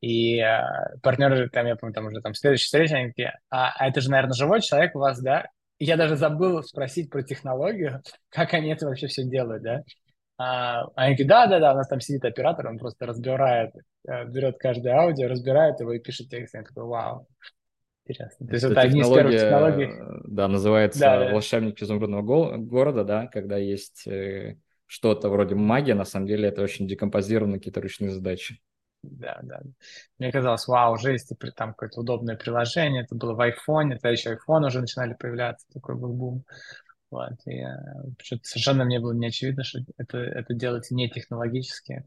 И 0.01 0.39
э, 0.39 0.61
партнеры, 1.01 1.49
там, 1.49 1.65
я 1.65 1.75
помню, 1.75 1.93
там 1.93 2.05
уже 2.05 2.21
там 2.21 2.33
следующая 2.33 2.65
встреча, 2.65 2.95
они 2.95 3.09
такие, 3.09 3.37
а, 3.49 3.73
а 3.75 3.87
это 3.87 3.99
же, 3.99 4.09
наверное, 4.09 4.33
живой 4.33 4.61
человек 4.61 4.95
у 4.95 4.99
вас, 4.99 5.19
да? 5.19 5.49
я 5.79 5.95
даже 5.95 6.17
забыл 6.17 6.61
спросить 6.61 7.09
про 7.09 7.23
технологию, 7.23 8.03
как 8.29 8.53
они 8.53 8.69
это 8.69 8.85
вообще 8.85 9.07
все 9.07 9.23
делают, 9.23 9.63
да. 9.63 9.83
А, 10.41 10.85
они 10.95 11.15
говорят, 11.15 11.49
да-да-да, 11.49 11.73
у 11.73 11.75
нас 11.75 11.87
там 11.89 11.99
сидит 11.99 12.23
оператор, 12.23 12.67
он 12.67 12.79
просто 12.79 13.05
разбирает, 13.05 13.73
э, 14.07 14.23
берет 14.23 14.57
каждое 14.57 14.93
аудио, 14.93 15.27
разбирает 15.27 15.81
его 15.81 15.91
и 15.91 15.99
пишет 15.99 16.29
текст. 16.29 16.53
Я 16.53 16.63
такой, 16.63 16.85
вау, 16.85 17.27
интересно. 18.05 18.47
То 18.47 18.53
есть 18.53 18.63
это, 18.63 18.71
это 18.71 18.81
одни 18.81 19.01
из 19.01 19.09
первых 19.09 19.33
технологий. 19.33 19.91
Да, 20.23 20.47
называется 20.47 20.99
да, 21.01 21.31
«Волшебник 21.33 21.81
изумрудного 21.81 22.55
города», 22.55 23.03
да, 23.03 23.27
когда 23.27 23.57
есть 23.57 24.07
э, 24.07 24.55
что-то 24.85 25.27
вроде 25.27 25.55
магии, 25.55 25.91
на 25.91 26.05
самом 26.05 26.27
деле 26.27 26.47
это 26.47 26.61
очень 26.61 26.87
декомпозированные 26.87 27.59
какие-то 27.59 27.81
ручные 27.81 28.09
задачи. 28.09 28.61
Да, 29.03 29.39
да. 29.43 29.59
Мне 30.19 30.31
казалось, 30.31 30.67
вау, 30.67 30.93
уже 30.93 31.11
есть 31.11 31.33
там 31.57 31.71
какое-то 31.71 31.99
удобное 31.99 32.37
приложение, 32.37 33.03
это 33.03 33.13
было 33.13 33.33
в 33.33 33.41
айфоне, 33.41 33.95
тогда 33.95 34.11
еще 34.11 34.35
iPhone 34.35 34.67
уже 34.67 34.79
начинали 34.79 35.15
появляться, 35.19 35.67
такой 35.73 35.95
был 35.95 36.13
бум. 36.13 36.45
Вот, 37.11 37.33
и 37.45 37.61
э, 37.61 38.37
совершенно 38.43 38.85
мне 38.85 38.99
было 38.99 39.13
не 39.13 39.27
очевидно, 39.27 39.63
что 39.63 39.79
это, 39.97 40.19
это 40.19 40.53
делается 40.53 40.93
не 40.93 41.09
технологически. 41.09 42.05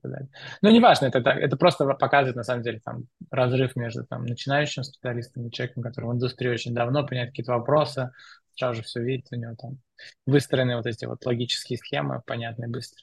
Но 0.63 0.71
неважно, 0.71 1.07
это, 1.07 1.19
это 1.19 1.57
просто 1.57 1.87
показывает, 1.87 2.37
на 2.37 2.45
самом 2.45 2.63
деле, 2.63 2.81
там, 2.85 3.07
разрыв 3.31 3.75
между 3.75 4.05
там, 4.07 4.25
начинающим 4.25 4.85
специалистом 4.85 5.49
и 5.49 5.51
человеком, 5.51 5.83
который 5.83 6.05
в 6.05 6.13
индустрии 6.13 6.51
очень 6.51 6.73
давно, 6.73 7.05
понимает 7.05 7.31
какие-то 7.31 7.53
вопросы, 7.53 8.13
сразу 8.57 8.77
же 8.77 8.83
все 8.83 9.01
видит, 9.01 9.27
у 9.33 9.37
него 9.37 9.57
там 9.57 9.79
выстроены 10.25 10.77
вот 10.77 10.87
эти 10.87 11.05
вот 11.05 11.25
логические 11.27 11.79
схемы, 11.79 12.23
понятные 12.25 12.69
быстро. 12.69 13.03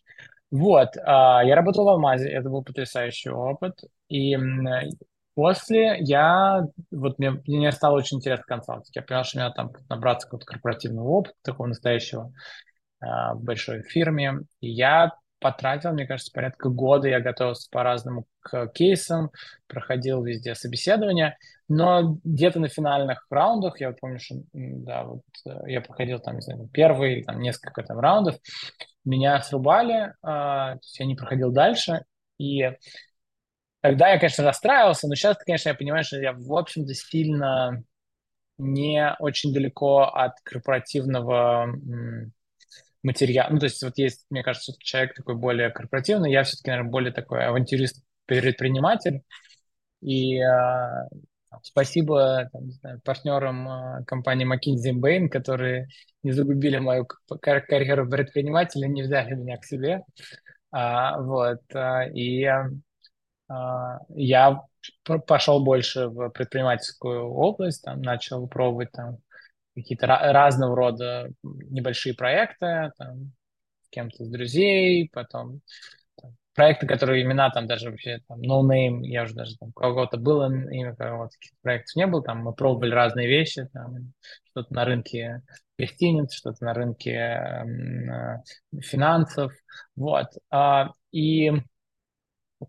Вот, 0.52 0.96
а, 1.04 1.44
я 1.44 1.56
работал 1.56 1.84
в 1.84 1.90
Алмазе, 1.90 2.30
это 2.30 2.50
был 2.50 2.64
потрясающий 2.64 3.30
опыт, 3.30 3.82
и 4.08 4.38
После 5.36 5.98
я, 6.00 6.64
вот 6.92 7.18
мне, 7.20 7.42
мне 7.48 7.72
стало 7.72 7.98
очень 7.98 8.18
интересно 8.18 8.46
консалтинг. 8.48 8.96
Я 8.96 9.02
понял, 9.02 9.24
что 9.24 9.38
мне 9.38 9.44
надо 9.46 9.56
там 9.56 9.72
набраться 9.90 10.28
какого-то 10.28 10.46
корпоративного 10.46 11.08
опыта, 11.08 11.36
такого 11.44 11.68
настоящего 11.68 12.34
э, 13.02 13.06
в 13.34 13.44
большой 13.44 13.84
фирме. 13.84 14.40
И 14.60 14.70
я 14.70 15.14
потратил, 15.40 15.94
мне 15.94 16.06
кажется, 16.06 16.32
порядка 16.34 16.70
года. 16.70 17.08
Я 17.08 17.20
готовился 17.20 17.70
по-разному 17.72 18.26
к 18.42 18.68
кейсам, 18.68 19.32
проходил 19.68 20.24
везде 20.24 20.56
собеседования. 20.56 21.38
Но 21.68 22.20
где-то 22.24 22.60
на 22.60 22.68
финальных 22.68 23.26
раундах, 23.30 23.80
я 23.80 23.90
вот 23.90 24.00
помню, 24.00 24.20
что 24.20 24.36
да, 24.54 25.04
вот 25.04 25.22
э, 25.46 25.72
я 25.72 25.82
проходил 25.82 26.20
там, 26.20 26.36
не 26.36 26.42
знаю, 26.42 26.68
первый, 26.74 27.24
там 27.24 27.40
несколько 27.40 27.84
там 27.84 28.00
раундов, 28.00 28.36
меня 29.06 29.42
срубали, 29.42 30.10
э, 30.10 30.12
то 30.22 30.80
есть 30.82 31.00
я 31.00 31.06
не 31.06 31.16
проходил 31.16 31.52
дальше. 31.52 32.04
И 32.38 32.72
Тогда 33.82 34.10
я, 34.10 34.20
конечно, 34.20 34.44
расстраивался, 34.44 35.08
но 35.08 35.16
сейчас, 35.16 35.38
конечно, 35.38 35.70
я 35.70 35.76
понимаю, 35.76 36.04
что 36.04 36.20
я, 36.20 36.34
в 36.34 36.54
общем-то, 36.54 36.94
сильно 36.94 37.84
не 38.58 39.16
очень 39.20 39.54
далеко 39.54 40.04
от 40.04 40.34
корпоративного 40.44 41.74
материала. 43.04 43.50
Ну, 43.52 43.60
то 43.60 43.66
есть 43.66 43.82
вот 43.84 43.98
есть, 43.98 44.26
мне 44.30 44.44
кажется, 44.44 44.74
человек 44.80 45.16
такой 45.16 45.36
более 45.36 45.70
корпоративный, 45.70 46.32
я 46.32 46.44
все-таки, 46.44 46.70
наверное, 46.70 46.92
более 46.92 47.14
такой 47.14 47.46
авантюрист-предприниматель. 47.46 49.22
И 50.02 50.38
э, 50.40 51.08
спасибо 51.64 52.50
там, 52.52 52.72
знаю, 52.72 53.02
партнерам 53.04 53.70
э, 54.02 54.06
компании 54.06 54.48
McKinsey 54.48 54.98
Bain, 55.00 55.30
которые 55.30 55.88
не 56.24 56.32
загубили 56.32 56.78
мою 56.80 57.06
кар- 57.42 57.66
карьеру 57.66 58.10
предпринимателя, 58.10 58.88
не 58.88 59.04
взяли 59.04 59.34
меня 59.36 59.58
к 59.58 59.66
себе. 59.66 60.04
А, 60.72 61.20
вот, 61.22 61.62
а, 61.74 62.06
и 62.08 62.44
а, 62.46 62.70
я 64.10 64.62
пошел 65.28 65.64
больше 65.64 66.08
в 66.08 66.30
предпринимательскую 66.30 67.30
область, 67.32 67.84
там, 67.84 68.02
начал 68.02 68.48
пробовать 68.48 68.92
там 68.92 69.18
какие-то 69.76 70.08
разного 70.08 70.76
рода 70.76 71.32
небольшие 71.44 72.14
проекты, 72.14 72.92
там, 72.98 73.32
с 73.82 73.90
кем-то 73.90 74.24
с 74.24 74.30
друзей, 74.30 75.10
потом 75.12 75.62
там, 76.22 76.36
проекты, 76.54 76.88
которые 76.88 77.24
имена 77.24 77.50
там 77.50 77.68
даже 77.68 77.90
вообще 77.90 78.20
там 78.28 78.40
no 78.42 78.62
name, 78.62 79.02
я 79.04 79.24
уже 79.24 79.34
даже 79.34 79.58
там 79.58 79.72
кого-то 79.72 80.18
было 80.18 80.52
имя, 80.52 80.96
кого-то 80.96 81.32
каких 81.40 81.58
проектов 81.62 81.96
не 81.96 82.08
было, 82.08 82.22
там 82.22 82.44
мы 82.44 82.54
пробовали 82.54 82.92
разные 82.92 83.28
вещи, 83.28 83.68
там 83.74 84.14
что-то 84.52 84.74
на 84.74 84.86
рынке 84.86 85.42
гостиниц, 85.78 86.34
что-то 86.34 86.64
на 86.66 86.74
рынке 86.74 87.12
э, 87.12 88.80
финансов, 88.82 89.54
вот. 89.96 90.28
А, 90.52 90.92
и 91.12 91.52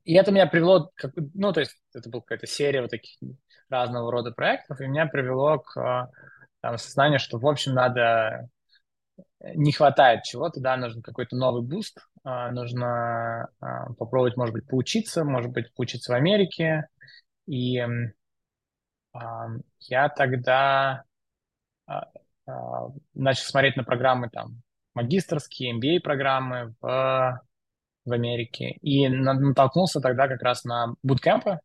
и 0.04 0.14
это 0.14 0.30
меня 0.30 0.46
привело, 0.46 0.90
как, 0.94 1.12
ну, 1.34 1.52
то 1.52 1.60
есть 1.60 1.76
это 1.94 2.08
была 2.08 2.22
какая-то 2.22 2.46
серия 2.46 2.82
вот 2.82 2.90
таких 2.90 3.18
разного 3.68 4.10
рода 4.10 4.30
проектов, 4.30 4.80
и 4.80 4.86
меня 4.86 5.06
привело 5.06 5.58
к 5.58 6.10
там, 6.60 6.74
осознанию, 6.74 7.18
что, 7.18 7.38
в 7.38 7.46
общем, 7.46 7.74
надо, 7.74 8.48
не 9.54 9.72
хватает 9.72 10.22
чего-то, 10.24 10.60
да, 10.60 10.76
нужен 10.76 11.02
какой-то 11.02 11.36
новый 11.36 11.62
boost, 11.62 11.98
а, 12.22 12.50
нужно 12.50 13.48
а, 13.60 13.92
попробовать, 13.94 14.36
может 14.36 14.54
быть, 14.54 14.66
поучиться, 14.66 15.24
может 15.24 15.50
быть, 15.50 15.72
поучиться 15.74 16.12
в 16.12 16.16
Америке. 16.16 16.86
И 17.46 17.82
а, 19.12 19.48
я 19.80 20.08
тогда 20.08 21.04
а, 21.86 22.04
а, 22.46 22.88
начал 23.14 23.44
смотреть 23.44 23.76
на 23.76 23.84
программы 23.84 24.28
там 24.30 24.62
магистрские, 24.94 25.78
MBA-программы 25.78 26.74
в 26.80 27.40
в 28.04 28.12
Америке. 28.12 28.70
И 28.82 29.08
натолкнулся 29.08 30.00
тогда 30.00 30.28
как 30.28 30.42
раз 30.42 30.64
на 30.64 30.94
буткемпы. 31.02 31.60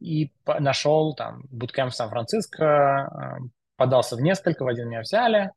И 0.00 0.32
нашел 0.46 1.14
там 1.14 1.42
буткемп 1.50 1.92
в 1.92 1.96
Сан-Франциско, 1.96 3.40
подался 3.76 4.16
в 4.16 4.20
несколько, 4.20 4.64
в 4.64 4.68
один 4.68 4.88
меня 4.88 5.00
взяли. 5.00 5.50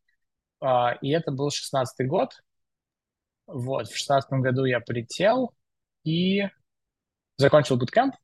А, 0.62 0.93
и 1.02 1.10
это 1.10 1.32
был 1.32 1.52
шестнадцатый 1.52 2.08
год. 2.08 2.32
Вот, 3.45 3.88
в 3.88 3.95
шестнадцатом 3.95 4.41
году 4.41 4.65
я 4.65 4.80
полетел 4.80 5.54
и 6.04 6.48
закончил 7.38 7.78
буткемп. 7.78 8.15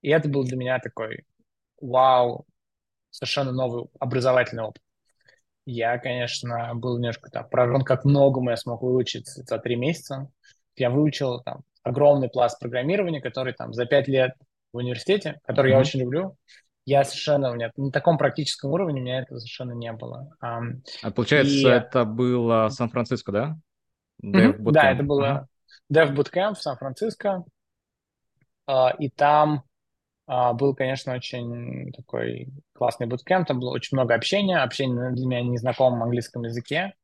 И 0.00 0.08
это 0.08 0.28
был 0.28 0.44
для 0.44 0.56
меня 0.56 0.78
такой 0.78 1.26
вау, 1.80 2.46
совершенно 3.10 3.52
новый 3.52 3.90
образовательный 3.98 4.62
опыт. 4.62 4.82
Я, 5.66 5.98
конечно, 5.98 6.72
был 6.74 6.98
немножко 6.98 7.30
там 7.30 7.48
поражен, 7.48 7.82
как 7.82 8.04
многому 8.04 8.50
я 8.50 8.56
смог 8.56 8.82
выучить 8.82 9.26
за 9.26 9.58
три 9.58 9.76
месяца. 9.76 10.28
Я 10.76 10.90
выучил 10.90 11.40
там 11.42 11.60
огромный 11.82 12.28
пласт 12.28 12.58
программирования, 12.58 13.20
который 13.20 13.52
там 13.52 13.72
за 13.72 13.86
пять 13.86 14.08
лет 14.08 14.32
в 14.72 14.78
университете, 14.78 15.40
который 15.44 15.70
mm-hmm. 15.70 15.74
я 15.74 15.80
очень 15.80 16.00
люблю. 16.00 16.36
Я 16.86 17.04
совершенно, 17.04 17.50
у 17.50 17.54
меня 17.54 17.70
на 17.76 17.92
таком 17.92 18.18
практическом 18.18 18.70
уровне 18.70 19.00
у 19.00 19.04
меня 19.04 19.20
этого 19.20 19.38
совершенно 19.38 19.72
не 19.72 19.92
было. 19.92 20.34
А 20.40 21.10
получается, 21.14 21.52
и... 21.52 21.64
это 21.66 22.04
было 22.04 22.68
Сан-Франциско, 22.68 23.32
да? 23.32 23.56
Mm-hmm. 24.24 24.72
Да, 24.72 24.90
это 24.90 25.02
было 25.02 25.48
Dev 25.92 26.14
Bootcamp 26.14 26.54
в 26.54 26.62
Сан-Франциско. 26.62 27.44
А, 28.66 28.94
и 28.98 29.08
там 29.08 29.58
а, 29.58 29.62
был, 30.30 30.74
конечно, 30.76 31.14
очень 31.14 31.92
такой 31.92 32.52
классный 32.72 33.08
буткемп, 33.08 33.48
там 33.48 33.58
было 33.58 33.70
очень 33.70 33.96
много 33.96 34.14
общения, 34.14 34.58
общение 34.58 35.10
для 35.10 35.26
меня 35.26 35.42
незнакомом 35.42 36.04
английском 36.04 36.44
языке, 36.44 36.94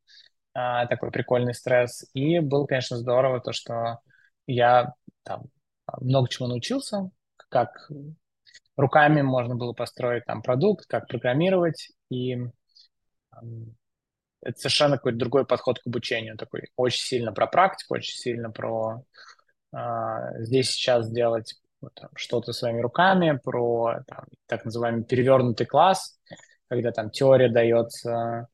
а, 0.54 0.86
такой 0.86 1.10
прикольный 1.10 1.52
стресс. 1.52 2.04
И 2.14 2.38
было, 2.38 2.66
конечно, 2.66 2.96
здорово 2.96 3.40
то, 3.40 3.52
что 3.52 3.98
я 4.46 4.94
там 5.24 5.46
много 6.00 6.28
чего 6.28 6.46
научился, 6.46 7.10
как 7.50 7.90
руками 8.76 9.22
можно 9.22 9.56
было 9.56 9.72
построить 9.72 10.24
там 10.24 10.42
продукт, 10.42 10.86
как 10.86 11.08
программировать, 11.08 11.90
и 12.10 12.38
это 14.42 14.58
совершенно 14.58 14.96
какой-то 14.96 15.18
другой 15.18 15.46
подход 15.46 15.80
к 15.80 15.86
обучению, 15.86 16.36
такой 16.36 16.68
очень 16.76 17.04
сильно 17.04 17.32
про 17.32 17.48
практику, 17.48 17.94
очень 17.94 18.16
сильно 18.16 18.50
про 18.50 19.02
э, 19.72 19.78
здесь 20.38 20.70
сейчас 20.70 21.06
сделать 21.06 21.56
там, 21.94 22.10
что-то 22.14 22.52
своими 22.52 22.80
руками, 22.80 23.38
про 23.42 24.00
там, 24.06 24.24
так 24.46 24.64
называемый 24.64 25.04
перевернутый 25.04 25.66
класс, 25.66 26.18
когда 26.68 26.92
там 26.92 27.10
теория 27.10 27.48
дается 27.48 28.48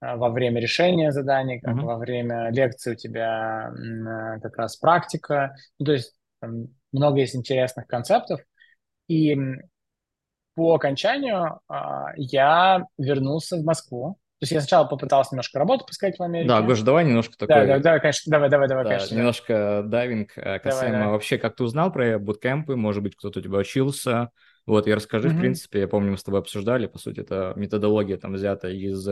э, 0.00 0.16
во 0.16 0.30
время 0.30 0.60
решения 0.60 1.12
задания, 1.12 1.60
как 1.60 1.76
mm-hmm. 1.76 1.84
во 1.84 1.96
время 1.96 2.50
лекции 2.50 2.92
у 2.92 2.96
тебя 2.96 3.70
э, 3.70 4.40
как 4.40 4.56
раз 4.56 4.76
практика. 4.76 5.54
Ну, 5.78 5.86
то 5.86 5.92
есть 5.92 6.14
там, 6.40 6.68
много 6.92 7.18
есть 7.18 7.36
интересных 7.36 7.86
концептов. 7.86 8.40
И 9.08 9.36
по 10.54 10.74
окончанию 10.74 11.60
а, 11.68 12.12
я 12.16 12.84
вернулся 12.98 13.56
в 13.56 13.64
Москву. 13.64 14.18
То 14.38 14.44
есть 14.44 14.52
я 14.52 14.60
сначала 14.60 14.84
попытался 14.84 15.34
немножко 15.34 15.58
работу 15.58 15.84
поискать 15.84 16.16
в 16.16 16.22
Америке. 16.22 16.48
Да, 16.48 16.62
Гош, 16.62 16.82
давай 16.82 17.04
немножко 17.04 17.36
такой... 17.36 17.66
Да, 17.66 17.66
да, 17.66 17.78
да, 17.80 17.98
конечно, 17.98 18.30
давай, 18.30 18.48
давай, 18.48 18.68
давай, 18.68 18.84
да, 18.84 18.90
конечно. 18.90 19.14
Немножко 19.16 19.82
дайвинг 19.84 20.30
э, 20.36 20.60
касаемо 20.60 20.80
давай, 20.80 20.92
давай. 20.92 21.12
вообще, 21.12 21.38
как 21.38 21.56
ты 21.56 21.64
узнал 21.64 21.92
про 21.92 22.20
буткемпы, 22.20 22.76
может 22.76 23.02
быть, 23.02 23.16
кто-то 23.16 23.40
у 23.40 23.42
тебя 23.42 23.58
учился. 23.58 24.30
Вот, 24.64 24.86
и 24.86 24.94
расскажи, 24.94 25.28
mm-hmm. 25.28 25.36
в 25.36 25.40
принципе, 25.40 25.80
я 25.80 25.88
помню, 25.88 26.12
мы 26.12 26.18
с 26.18 26.22
тобой 26.22 26.38
обсуждали, 26.40 26.86
по 26.86 26.98
сути, 26.98 27.20
это 27.20 27.52
методология 27.56 28.16
там 28.16 28.34
взята 28.34 28.68
из 28.68 29.08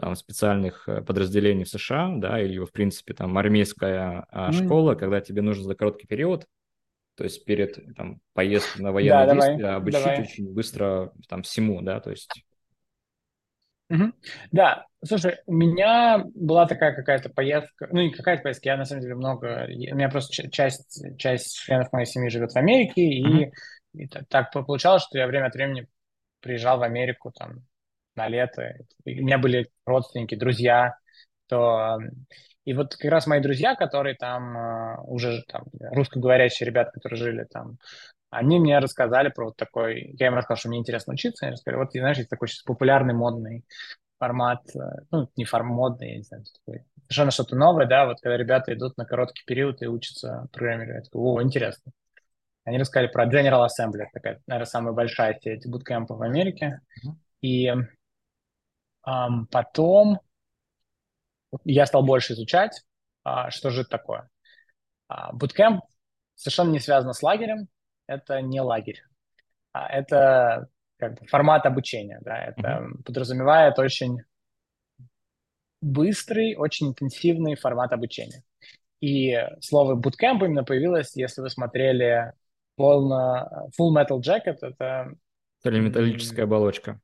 там, 0.00 0.16
специальных 0.16 0.88
э, 0.88 1.02
подразделений 1.02 1.64
в 1.64 1.68
США, 1.68 2.14
да, 2.16 2.40
или, 2.40 2.58
в 2.58 2.72
принципе, 2.72 3.14
там, 3.14 3.38
армейская 3.38 4.26
mm-hmm. 4.32 4.52
школа, 4.64 4.94
когда 4.96 5.20
тебе 5.20 5.42
нужно 5.42 5.64
за 5.64 5.74
короткий 5.76 6.08
период, 6.08 6.46
то 7.16 7.24
есть 7.24 7.44
перед 7.44 7.78
там, 7.96 8.20
поездкой 8.32 8.82
на 8.82 8.92
военные 8.92 9.26
да, 9.26 9.34
действия, 9.34 9.58
давай, 9.58 9.76
обучить 9.76 10.02
давай. 10.02 10.20
очень 10.22 10.52
быстро 10.52 11.12
там 11.28 11.42
всему, 11.42 11.82
да, 11.82 12.00
то 12.00 12.10
есть 12.10 12.44
Угу. 13.90 14.12
Да, 14.52 14.86
слушай, 15.04 15.38
у 15.46 15.52
меня 15.52 16.22
была 16.34 16.66
такая 16.66 16.94
какая-то 16.94 17.30
поездка, 17.30 17.88
ну 17.90 18.02
не 18.02 18.10
какая-то 18.10 18.42
поездка, 18.42 18.68
я 18.68 18.76
на 18.76 18.84
самом 18.84 19.02
деле 19.02 19.14
много, 19.14 19.64
у 19.66 19.94
меня 19.94 20.10
просто 20.10 20.50
часть, 20.50 21.02
часть 21.16 21.56
членов 21.56 21.90
моей 21.92 22.06
семьи 22.06 22.28
живет 22.28 22.52
в 22.52 22.56
Америке, 22.56 23.02
и, 23.02 23.50
и 23.94 24.08
так 24.28 24.52
получалось, 24.52 25.04
что 25.04 25.18
я 25.18 25.26
время 25.26 25.46
от 25.46 25.54
времени 25.54 25.86
приезжал 26.40 26.78
в 26.78 26.82
Америку 26.82 27.32
там 27.32 27.64
на 28.14 28.28
лето, 28.28 28.74
и 29.04 29.20
у 29.20 29.24
меня 29.24 29.38
были 29.38 29.70
родственники, 29.86 30.34
друзья, 30.34 30.96
то 31.48 31.98
и 32.68 32.74
вот 32.74 32.96
как 32.96 33.10
раз 33.10 33.26
мои 33.26 33.40
друзья, 33.40 33.74
которые 33.74 34.14
там 34.14 34.54
uh, 34.54 35.02
уже 35.06 35.42
там 35.48 35.64
русскоговорящие 35.80 36.66
ребята, 36.66 36.90
которые 36.92 37.18
жили 37.18 37.44
там 37.44 37.78
они 38.30 38.58
мне 38.58 38.78
рассказали 38.78 39.28
про 39.28 39.46
вот 39.46 39.56
такой, 39.56 40.14
я 40.18 40.26
им 40.26 40.34
рассказал, 40.34 40.58
что 40.58 40.68
мне 40.68 40.78
интересно 40.78 41.14
учиться, 41.14 41.46
они 41.46 41.52
рассказали, 41.52 41.82
вот, 41.82 41.92
знаешь, 41.92 42.18
есть 42.18 42.28
такой 42.28 42.48
сейчас 42.48 42.62
популярный, 42.62 43.14
модный 43.14 43.64
формат, 44.18 44.64
э, 44.74 44.80
ну, 45.10 45.30
не 45.36 45.44
формат 45.44 45.76
модный, 45.76 46.10
я 46.10 46.16
не 46.16 46.22
знаю, 46.22 46.44
такой. 46.64 46.84
совершенно 47.02 47.30
что-то 47.30 47.56
новое, 47.56 47.86
да, 47.86 48.06
вот 48.06 48.20
когда 48.20 48.36
ребята 48.36 48.74
идут 48.74 48.96
на 48.96 49.04
короткий 49.04 49.44
период 49.46 49.80
и 49.82 49.86
учатся 49.86 50.48
программировать. 50.52 51.04
Такой, 51.04 51.20
О, 51.20 51.42
интересно. 51.42 51.92
Они 52.64 52.78
рассказали 52.78 53.06
про 53.06 53.26
General 53.26 53.66
Assembly, 53.66 54.04
такая, 54.12 54.42
наверное, 54.46 54.66
самая 54.66 54.92
большая 54.92 55.38
сеть 55.40 55.66
буткемпов 55.66 56.18
в 56.18 56.22
Америке. 56.22 56.80
Mm-hmm. 57.02 57.12
И 57.40 57.70
um, 59.06 59.46
потом 59.50 60.20
я 61.64 61.86
стал 61.86 62.02
больше 62.02 62.34
изучать, 62.34 62.82
uh, 63.26 63.50
что 63.50 63.70
же 63.70 63.82
это 63.82 63.90
такое. 63.90 64.28
Uh, 65.10 65.32
буткемп 65.32 65.82
совершенно 66.34 66.70
не 66.70 66.80
связано 66.80 67.14
с 67.14 67.22
лагерем, 67.22 67.68
это 68.08 68.42
не 68.42 68.60
лагерь. 68.60 69.04
Uh, 69.76 69.86
это 69.88 70.68
как 70.96 71.20
бы 71.20 71.26
формат 71.26 71.64
обучения, 71.66 72.18
да, 72.22 72.36
это 72.36 72.60
mm-hmm. 72.60 73.02
подразумевает 73.04 73.78
очень 73.78 74.18
быстрый, 75.80 76.56
очень 76.56 76.88
интенсивный 76.88 77.54
формат 77.54 77.92
обучения. 77.92 78.42
И 79.00 79.38
слово 79.60 79.94
bootcamp 79.94 80.44
именно 80.44 80.64
появилось, 80.64 81.14
если 81.14 81.40
вы 81.40 81.50
смотрели 81.50 82.32
полно 82.74 83.68
Full 83.78 83.94
Metal 83.94 84.20
Jacket, 84.20 84.56
это... 84.60 85.12
Цельнометаллическая 85.62 86.44
оболочка. 86.44 87.00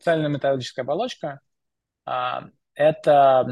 Цельнометаллическая 0.00 0.84
оболочка. 0.84 1.40
А, 2.04 2.44
это 2.74 3.46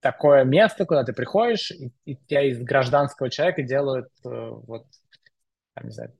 такое 0.00 0.44
место, 0.44 0.84
куда 0.84 1.04
ты 1.04 1.12
приходишь, 1.12 1.72
и, 2.04 2.16
тебя 2.16 2.42
из 2.42 2.60
гражданского 2.60 3.30
человека 3.30 3.62
делают 3.62 4.08
э, 4.24 4.28
вот, 5.76 5.84
не 5.84 5.90
знаю, 5.90 6.12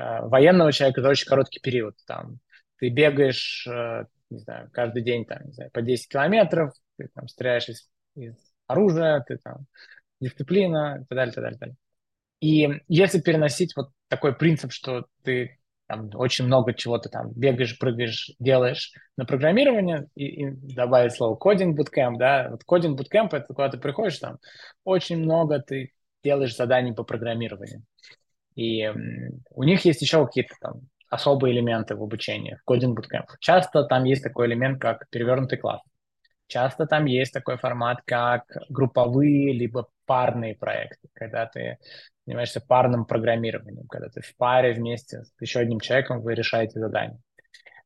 Э, 0.00 0.26
военного 0.26 0.72
человека 0.72 1.02
за 1.02 1.08
очень 1.08 1.26
короткий 1.26 1.60
период. 1.60 1.96
Там, 2.06 2.38
ты 2.78 2.88
бегаешь, 2.88 3.66
э, 3.66 4.04
не 4.30 4.38
знаю, 4.38 4.70
каждый 4.72 5.02
день 5.02 5.24
там, 5.24 5.44
не 5.44 5.52
знаю, 5.52 5.70
по 5.72 5.82
10 5.82 6.08
километров, 6.08 6.72
ты 6.96 7.08
там 7.14 7.28
стреляешь 7.28 7.68
из, 7.68 7.88
из 8.14 8.34
оружия, 8.66 9.24
ты 9.26 9.38
там 9.38 9.66
дисциплина 10.20 11.00
и 11.02 11.06
так 11.06 11.16
далее, 11.16 11.34
так 11.34 11.42
далее, 11.42 11.58
так 11.58 11.68
далее. 11.68 11.76
И 12.40 12.82
если 12.88 13.20
переносить 13.20 13.76
вот 13.76 13.90
такой 14.08 14.34
принцип, 14.34 14.72
что 14.72 15.06
ты 15.24 15.58
там 15.86 16.08
очень 16.14 16.46
много 16.46 16.72
чего-то 16.72 17.08
там 17.08 17.32
бегаешь, 17.32 17.78
прыгаешь, 17.78 18.30
делаешь 18.38 18.92
на 19.16 19.26
программирование 19.26 20.06
и, 20.14 20.46
и 20.46 20.50
добавить 20.74 21.12
слово 21.12 21.34
кодинг 21.34 21.78
bootcamp, 21.78 22.16
да, 22.16 22.48
вот 22.50 22.64
кодинг 22.64 22.98
bootcamp 22.98 23.30
это 23.32 23.46
когда 23.48 23.68
ты 23.68 23.78
приходишь 23.78 24.18
там, 24.18 24.38
очень 24.84 25.18
много 25.18 25.58
ты 25.60 25.92
делаешь 26.22 26.56
заданий 26.56 26.92
по 26.94 27.02
программированию. 27.02 27.82
И 28.60 28.92
у 29.52 29.62
них 29.62 29.86
есть 29.86 30.02
еще 30.02 30.26
какие-то 30.26 30.54
там 30.60 30.80
особые 31.08 31.54
элементы 31.54 31.96
в 31.96 32.02
обучении, 32.02 32.56
в 32.56 32.64
кодинг 32.64 33.00
bootcamp. 33.00 33.24
Часто 33.40 33.84
там 33.84 34.04
есть 34.04 34.22
такой 34.22 34.48
элемент, 34.48 34.78
как 34.78 35.08
перевернутый 35.08 35.56
класс. 35.56 35.80
Часто 36.46 36.86
там 36.86 37.06
есть 37.06 37.32
такой 37.32 37.56
формат, 37.56 38.02
как 38.04 38.42
групповые 38.68 39.54
либо 39.54 39.88
парные 40.04 40.56
проекты, 40.56 41.08
когда 41.14 41.46
ты 41.46 41.78
занимаешься 42.26 42.60
парным 42.60 43.06
программированием, 43.06 43.86
когда 43.86 44.10
ты 44.10 44.20
в 44.20 44.36
паре 44.36 44.74
вместе 44.74 45.22
с 45.22 45.32
еще 45.40 45.60
одним 45.60 45.80
человеком 45.80 46.20
вы 46.20 46.34
решаете 46.34 46.80
задание. 46.80 47.18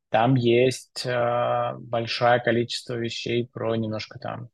Там 0.09 0.35
есть 0.35 1.07
э, 1.07 1.75
большое 1.79 2.41
количество 2.41 2.95
вещей 2.95 3.49
про 3.53 3.77
немножко 3.77 4.19
там 4.19 4.49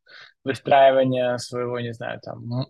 выстраивание 0.45 1.39
своего, 1.39 1.81
не 1.81 1.93
знаю, 1.93 2.21
там 2.21 2.67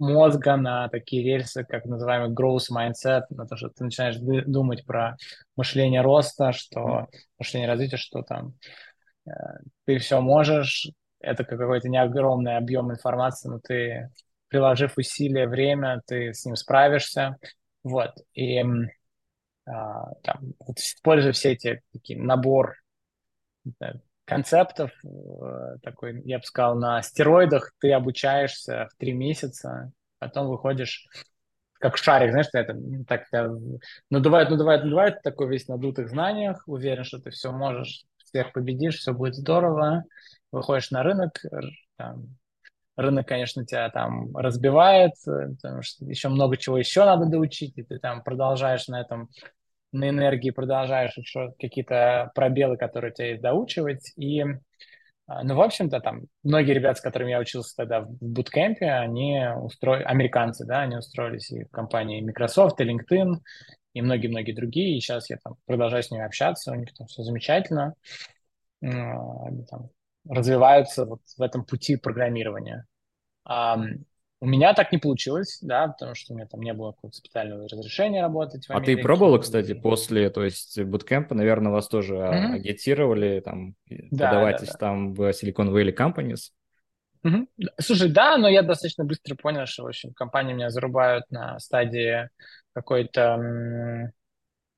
мозга 0.00 0.56
на 0.56 0.88
такие 0.88 1.22
рельсы, 1.22 1.64
как 1.64 1.84
называемый 1.84 2.34
growth 2.34 2.70
mindset, 2.74 3.22
на 3.30 3.46
то, 3.46 3.56
что 3.56 3.68
ты 3.68 3.84
начинаешь 3.84 4.16
думать 4.46 4.84
про 4.84 5.16
мышление 5.56 6.00
роста, 6.00 6.52
что 6.52 7.06
мышление 7.38 7.68
развития, 7.68 7.98
что 7.98 8.22
там 8.22 8.54
э, 9.26 9.30
ты 9.84 9.98
все 9.98 10.20
можешь, 10.20 10.90
это 11.20 11.44
какой-то 11.44 11.88
не 11.88 11.98
огромный 11.98 12.56
объем 12.56 12.90
информации, 12.90 13.48
но 13.48 13.60
ты, 13.60 14.10
приложив 14.48 14.98
усилия, 14.98 15.46
время, 15.46 16.02
ты 16.06 16.34
с 16.34 16.44
ним 16.44 16.56
справишься. 16.56 17.36
Вот. 17.84 18.12
И 18.34 18.62
а, 19.66 20.12
там, 20.22 20.54
вот, 20.58 20.78
используя 20.78 21.32
все 21.32 21.52
эти 21.52 21.82
такие 21.92 22.20
набор 22.20 22.74
концептов, 24.30 24.90
э, 25.04 25.76
такой, 25.82 26.22
я 26.24 26.38
бы 26.38 26.44
сказал, 26.44 26.76
на 26.76 27.02
стероидах 27.02 27.72
ты 27.80 27.92
обучаешься 27.92 28.88
в 28.90 28.96
три 28.96 29.12
месяца, 29.12 29.92
потом 30.18 30.48
выходишь 30.48 31.06
как 31.80 31.96
шарик, 31.96 32.30
знаешь, 32.30 32.48
это 32.52 32.76
так 33.08 33.26
надувает, 34.10 34.50
надувает, 34.50 34.84
надувает, 34.84 35.22
такой 35.22 35.48
весь 35.48 35.66
надутых 35.66 36.10
знаниях, 36.10 36.62
уверен, 36.66 37.04
что 37.04 37.18
ты 37.18 37.30
все 37.30 37.52
можешь, 37.52 38.04
всех 38.24 38.52
победишь, 38.52 38.98
все 38.98 39.12
будет 39.12 39.34
здорово, 39.34 40.04
выходишь 40.52 40.90
на 40.90 41.02
рынок, 41.02 41.40
там, 41.96 42.36
рынок, 42.96 43.26
конечно, 43.26 43.64
тебя 43.64 43.88
там 43.90 44.36
разбивает, 44.36 45.12
потому 45.24 45.82
что 45.82 46.04
еще 46.04 46.28
много 46.28 46.56
чего 46.56 46.78
еще 46.78 47.04
надо 47.04 47.26
доучить, 47.26 47.76
и 47.76 47.82
ты 47.82 47.98
там 47.98 48.22
продолжаешь 48.22 48.86
на 48.88 49.00
этом 49.00 49.30
на 49.92 50.08
энергии 50.08 50.50
продолжаешь 50.50 51.16
еще 51.16 51.52
какие-то 51.58 52.30
пробелы, 52.34 52.76
которые 52.76 53.12
у 53.12 53.14
тебя 53.14 53.28
есть 53.28 53.42
доучивать. 53.42 54.12
И, 54.16 54.42
а, 55.26 55.42
ну, 55.44 55.56
в 55.56 55.60
общем-то, 55.60 56.00
там 56.00 56.22
многие 56.42 56.72
ребята, 56.72 56.98
с 56.98 57.02
которыми 57.02 57.30
я 57.30 57.40
учился 57.40 57.74
тогда 57.76 58.00
в 58.02 58.10
буткемпе, 58.20 58.90
они 58.90 59.40
устроили, 59.56 60.04
американцы, 60.04 60.64
да, 60.64 60.82
они 60.82 60.96
устроились 60.96 61.50
и 61.50 61.64
в 61.64 61.70
компании 61.70 62.22
Microsoft, 62.22 62.80
и 62.80 62.84
LinkedIn, 62.84 63.34
и 63.94 64.02
многие-многие 64.02 64.52
другие. 64.52 64.96
И 64.96 65.00
сейчас 65.00 65.30
я 65.30 65.38
там 65.42 65.54
продолжаю 65.66 66.02
с 66.02 66.10
ними 66.10 66.24
общаться, 66.24 66.72
у 66.72 66.76
них 66.76 66.94
там 66.94 67.06
все 67.06 67.22
замечательно. 67.22 67.94
Они 68.80 69.64
там 69.64 69.90
развиваются 70.28 71.04
вот 71.04 71.20
в 71.36 71.42
этом 71.42 71.64
пути 71.64 71.96
программирования. 71.96 72.86
У 74.42 74.46
меня 74.46 74.72
так 74.72 74.90
не 74.90 74.98
получилось, 74.98 75.58
да, 75.60 75.88
потому 75.88 76.14
что 76.14 76.32
у 76.32 76.36
меня 76.36 76.46
там 76.46 76.62
не 76.62 76.72
было 76.72 76.92
какого-то 76.92 77.18
специального 77.18 77.68
разрешения 77.68 78.22
работать. 78.22 78.66
В 78.66 78.70
а 78.70 78.80
ты 78.80 78.96
пробовала, 78.96 79.38
кстати, 79.38 79.74
после, 79.74 80.30
то 80.30 80.42
есть 80.42 80.82
буткемпа, 80.82 81.34
наверное, 81.34 81.70
вас 81.70 81.88
тоже 81.88 82.14
mm-hmm. 82.14 82.54
агитировали, 82.54 83.40
там, 83.40 83.74
да, 83.88 84.30
подавайтесь 84.30 84.68
да, 84.68 84.72
да. 84.72 84.78
там 84.78 85.12
в 85.12 85.28
Silicon 85.28 85.70
Valley 85.70 85.94
Companies? 85.94 86.52
Mm-hmm. 87.22 87.46
Слушай, 87.80 88.10
да, 88.10 88.38
но 88.38 88.48
я 88.48 88.62
достаточно 88.62 89.04
быстро 89.04 89.34
понял, 89.34 89.66
что, 89.66 89.82
в 89.82 89.88
общем, 89.88 90.14
компании 90.14 90.54
меня 90.54 90.70
зарубают 90.70 91.24
на 91.30 91.58
стадии 91.58 92.30
какой-то 92.72 94.10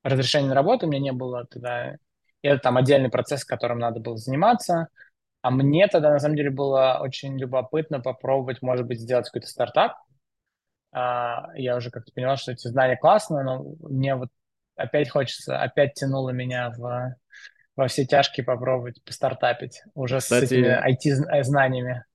разрешения 0.03 0.49
на 0.49 0.55
работу, 0.55 0.85
у 0.85 0.89
меня 0.89 1.01
не 1.01 1.13
было 1.13 1.45
тогда. 1.45 1.95
И 2.41 2.47
это 2.47 2.59
там 2.59 2.75
отдельный 2.75 3.09
процесс, 3.09 3.45
которым 3.45 3.79
надо 3.79 4.01
было 4.01 4.17
заниматься. 4.17 4.89
А 5.43 5.51
мне 5.51 5.87
тогда, 5.87 6.09
на 6.09 6.19
самом 6.19 6.37
деле, 6.37 6.51
было 6.51 6.99
очень 7.01 7.37
любопытно 7.37 7.99
попробовать, 7.99 8.61
может 8.61 8.87
быть, 8.87 9.01
сделать 9.01 9.25
какой-то 9.25 9.47
стартап. 9.47 9.97
А, 10.93 11.49
я 11.55 11.75
уже 11.75 11.91
как-то 11.91 12.13
поняла, 12.13 12.37
что 12.37 12.53
эти 12.53 12.65
знания 12.69 12.95
классные, 12.95 13.43
но 13.43 13.61
мне 13.81 14.15
вот 14.15 14.29
опять 14.77 15.09
хочется, 15.09 15.61
опять 15.61 15.95
тянуло 15.95 16.29
меня 16.29 16.71
в, 16.71 17.17
во 17.75 17.87
все 17.89 18.05
тяжкие 18.05 18.45
попробовать 18.45 19.03
постартапить 19.03 19.81
уже 19.95 20.19
Кстати... 20.19 20.45
с 20.45 20.51
этими 20.53 21.41
IT-знаниями. 21.41 22.05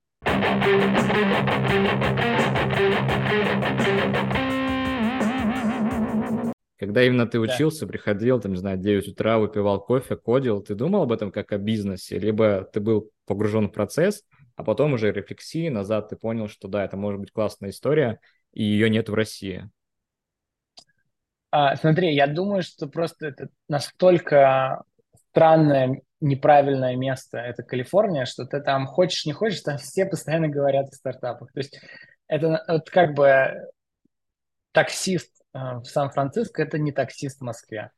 Когда 6.79 7.03
именно 7.03 7.27
ты 7.27 7.38
учился, 7.38 7.85
да. 7.85 7.93
приходил, 7.93 8.41
там, 8.41 8.53
не 8.53 8.59
знаю, 8.59 8.79
9 8.79 9.09
утра, 9.09 9.38
выпивал 9.38 9.85
кофе, 9.85 10.17
кодил, 10.17 10.62
ты 10.62 10.75
думал 10.75 11.03
об 11.03 11.12
этом 11.12 11.31
как 11.31 11.53
о 11.53 11.59
бизнесе? 11.59 12.19
Либо 12.19 12.62
ты 12.73 12.81
был 12.81 13.11
погружен 13.29 13.69
в 13.69 13.73
процесс, 13.73 14.25
а 14.57 14.64
потом 14.64 14.95
уже 14.95 15.12
рефлексии 15.12 15.69
назад 15.69 16.09
ты 16.09 16.17
понял, 16.17 16.49
что 16.49 16.67
да, 16.67 16.85
это 16.85 16.97
может 16.97 17.21
быть 17.21 17.31
классная 17.31 17.71
история, 17.71 18.19
и 18.53 18.64
ее 18.64 18.91
нет 18.91 19.09
в 19.09 19.14
России? 19.14 19.71
А, 21.51 21.77
смотри, 21.77 22.14
я 22.14 22.27
думаю, 22.27 22.62
что 22.62 22.88
просто 22.88 23.29
это 23.29 23.49
настолько 23.69 24.83
странное, 25.31 26.03
неправильное 26.21 26.97
место, 26.97 27.38
это 27.38 27.62
Калифорния, 27.62 28.25
что 28.25 28.45
ты 28.45 28.61
там 28.61 28.87
хочешь, 28.87 29.25
не 29.25 29.33
хочешь, 29.33 29.61
там 29.61 29.79
все 29.79 30.05
постоянно 30.05 30.49
говорят 30.49 30.88
о 30.88 30.93
стартапах. 30.93 31.53
То 31.53 31.61
есть 31.61 31.81
это 32.27 32.64
вот 32.67 32.91
как 32.91 33.14
бы 33.14 33.55
таксист 34.73 35.31
а, 35.53 35.81
в 35.81 35.87
Сан-Франциско, 35.87 36.62
это 36.62 36.79
не 36.79 36.93
таксист 36.93 37.38
в 37.38 37.45
Москве. 37.45 37.91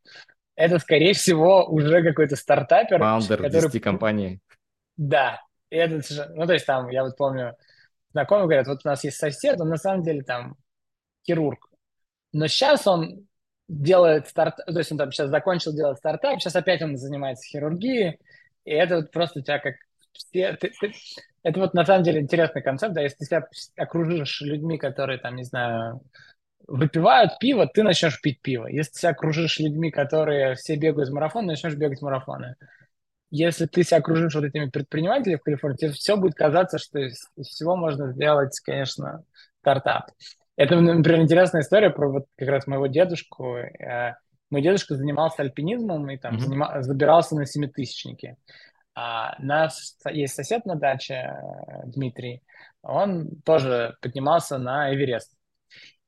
Это, 0.55 0.79
скорее 0.79 1.15
всего, 1.15 1.65
уже 1.67 2.03
какой-то 2.03 2.37
стартапер. 2.37 2.99
Фаундер 2.99 3.43
который... 3.43 3.71
10 3.71 3.83
компаний. 3.83 4.41
Да. 5.01 5.41
И 5.71 5.77
это, 5.77 6.03
ну, 6.35 6.47
то 6.47 6.53
есть 6.53 6.67
там, 6.67 6.91
я 6.91 7.05
вот 7.05 7.17
помню, 7.17 7.57
знакомые 8.13 8.45
говорят, 8.45 8.67
вот 8.67 8.81
у 8.85 8.89
нас 8.89 9.03
есть 9.03 9.17
сосед, 9.17 9.59
он 9.59 9.71
на 9.71 9.79
самом 9.79 10.03
деле 10.03 10.23
там 10.23 10.57
хирург. 11.27 11.71
Но 12.33 12.47
сейчас 12.49 12.87
он 12.87 13.27
делает 13.67 14.29
стартап, 14.29 14.67
то 14.67 14.79
есть 14.79 14.93
он 14.93 14.99
там 14.99 15.11
сейчас 15.11 15.31
закончил 15.31 15.73
делать 15.73 15.97
стартап, 15.97 16.39
сейчас 16.39 16.55
опять 16.55 16.83
он 16.83 16.99
занимается 16.99 17.49
хирургией, 17.49 18.19
и 18.67 18.73
это 18.73 18.97
вот 18.97 19.11
просто 19.11 19.39
у 19.39 19.43
тебя 19.43 19.59
как 19.59 19.77
это 21.43 21.61
вот 21.61 21.73
на 21.73 21.87
самом 21.87 22.03
деле 22.03 22.21
интересный 22.21 22.61
концепт, 22.61 22.93
да, 22.93 23.01
если 23.01 23.17
ты 23.17 23.25
себя 23.25 23.49
окружишь 23.79 24.43
людьми, 24.43 24.77
которые 24.77 25.19
там, 25.19 25.37
не 25.37 25.45
знаю, 25.45 26.03
выпивают 26.67 27.39
пиво, 27.39 27.67
ты 27.67 27.83
начнешь 27.83 28.21
пить 28.21 28.43
пиво. 28.43 28.67
Если 28.67 28.93
ты 28.93 28.99
себя 28.99 29.11
окружишь 29.11 29.61
людьми, 29.61 29.91
которые 29.91 30.57
все 30.57 30.77
бегают 30.77 31.09
в 31.09 31.15
марафон, 31.15 31.47
начнешь 31.47 31.75
бегать 31.75 32.03
марафоны. 32.03 32.57
Если 33.31 33.67
ты 33.67 33.83
себя 33.85 33.99
окружишь 33.99 34.35
вот 34.35 34.45
этими 34.45 34.69
предпринимателями 34.69 35.39
в 35.39 35.43
Калифорнии, 35.43 35.77
тебе 35.77 35.93
все 35.93 36.17
будет 36.17 36.35
казаться, 36.35 36.79
что 36.79 36.99
из, 36.99 37.29
из 37.37 37.47
всего 37.47 37.77
можно 37.77 38.13
сделать, 38.13 38.59
конечно, 38.61 39.25
стартап. 39.61 40.11
Это, 40.57 40.79
например, 40.81 41.23
интересная 41.23 41.63
история 41.63 41.91
про 41.91 42.09
вот 42.09 42.27
как 42.37 42.49
раз 42.49 42.67
моего 42.67 42.87
дедушку. 42.87 43.57
Э, 43.57 44.15
мой 44.51 44.63
дедушка 44.63 44.97
занимался 44.97 45.43
альпинизмом 45.43 46.11
и 46.11 46.19
там 46.19 46.37
mm-hmm. 46.37 46.41
занима- 46.41 46.83
забирался 46.83 47.37
на 47.37 47.47
семитысячники. 47.47 48.37
А 48.95 49.37
у 49.39 49.45
нас 49.45 49.97
есть 50.11 50.35
сосед 50.35 50.67
на 50.67 50.75
даче, 50.75 51.15
э, 51.15 51.33
Дмитрий, 51.87 52.43
он 52.83 53.41
тоже 53.45 53.97
поднимался 54.01 54.59
на 54.59 54.95
Эверест. 54.95 55.33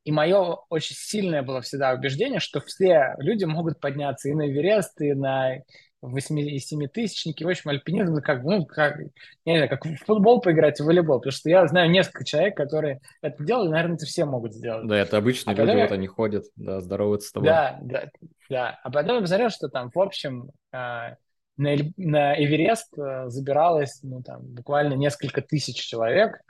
И 0.03 0.11
мое 0.11 0.57
очень 0.69 0.95
сильное 0.95 1.43
было 1.43 1.61
всегда 1.61 1.93
убеждение, 1.93 2.39
что 2.39 2.59
все 2.59 3.15
люди 3.19 3.45
могут 3.45 3.79
подняться 3.79 4.29
и 4.29 4.33
на 4.33 4.49
Эверест, 4.49 4.99
и 5.01 5.13
на 5.13 5.59
8 6.07 6.39
и 6.39 6.59
7 6.59 6.87
тысячники. 6.87 7.43
В 7.43 7.49
общем, 7.49 7.69
альпинизм, 7.69 8.15
как, 8.21 8.43
ну, 8.43 8.65
как, 8.65 8.99
не 9.45 9.57
знаю, 9.57 9.69
как 9.69 9.85
в 9.85 9.95
футбол 10.05 10.41
поиграть, 10.41 10.79
в 10.79 10.85
волейбол. 10.85 11.19
Потому 11.19 11.31
что 11.31 11.49
я 11.49 11.65
знаю 11.67 11.89
несколько 11.89 12.25
человек, 12.25 12.57
которые 12.57 12.99
это 13.21 13.43
делали, 13.43 13.69
наверное, 13.69 13.95
это 13.95 14.05
все 14.05 14.25
могут 14.25 14.53
сделать. 14.53 14.87
Да, 14.87 14.97
это 14.97 15.17
обычные 15.17 15.53
а 15.53 15.57
люди, 15.57 15.71
потом... 15.71 15.81
вот 15.81 15.91
они 15.91 16.07
ходят, 16.07 16.45
да, 16.55 16.81
здороваются 16.81 17.29
с 17.29 17.31
тобой. 17.31 17.49
Да, 17.49 17.79
да, 17.81 18.09
да. 18.49 18.79
А 18.83 18.91
потом 18.91 19.15
я 19.15 19.21
посмотрел, 19.21 19.49
что 19.49 19.69
там, 19.69 19.89
в 19.89 19.99
общем, 19.99 20.49
а, 20.71 21.15
на, 21.57 21.75
на 21.97 22.35
Эверест 22.43 22.97
э, 22.97 23.25
забиралось, 23.27 23.99
ну, 24.03 24.21
там, 24.23 24.41
буквально 24.41 24.93
несколько 24.95 25.41
тысяч 25.41 25.75
человек, 25.75 26.41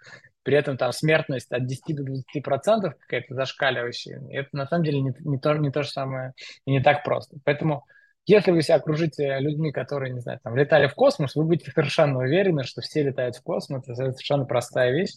при 0.43 0.57
этом 0.57 0.77
там 0.77 0.91
смертность 0.91 1.51
от 1.51 1.65
10 1.65 1.95
до 1.95 2.03
20 2.03 2.43
процентов 2.43 2.95
какая-то 2.99 3.33
зашкаливающая. 3.33 4.21
Это 4.29 4.49
на 4.53 4.67
самом 4.67 4.83
деле 4.83 5.01
не, 5.01 5.13
не, 5.19 5.37
то, 5.39 5.53
не 5.55 5.71
то 5.71 5.83
же 5.83 5.89
самое 5.89 6.33
и 6.65 6.71
не 6.71 6.81
так 6.81 7.03
просто. 7.03 7.37
Поэтому 7.45 7.85
если 8.25 8.51
вы 8.51 8.61
себя 8.61 8.75
окружите 8.75 9.39
людьми, 9.39 9.71
которые, 9.71 10.13
не 10.13 10.19
знаю, 10.19 10.39
там, 10.43 10.55
летали 10.55 10.87
в 10.87 10.95
космос, 10.95 11.35
вы 11.35 11.45
будете 11.45 11.71
совершенно 11.71 12.19
уверены, 12.19 12.63
что 12.63 12.81
все 12.81 13.03
летают 13.03 13.35
в 13.35 13.43
космос. 13.43 13.83
Это 13.83 13.95
совершенно 13.95 14.45
простая 14.45 14.91
вещь. 14.91 15.13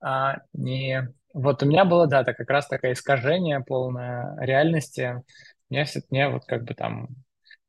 А 0.00 0.38
не... 0.52 1.08
Вот 1.32 1.62
у 1.62 1.66
меня 1.66 1.84
было, 1.84 2.06
да, 2.06 2.22
это 2.22 2.34
как 2.34 2.50
раз 2.50 2.66
такое 2.66 2.92
искажение 2.92 3.60
полное 3.60 4.36
реальности. 4.40 5.22
Мне, 5.68 5.86
мне 6.10 6.28
вот 6.28 6.44
как 6.46 6.64
бы 6.64 6.74
там 6.74 7.08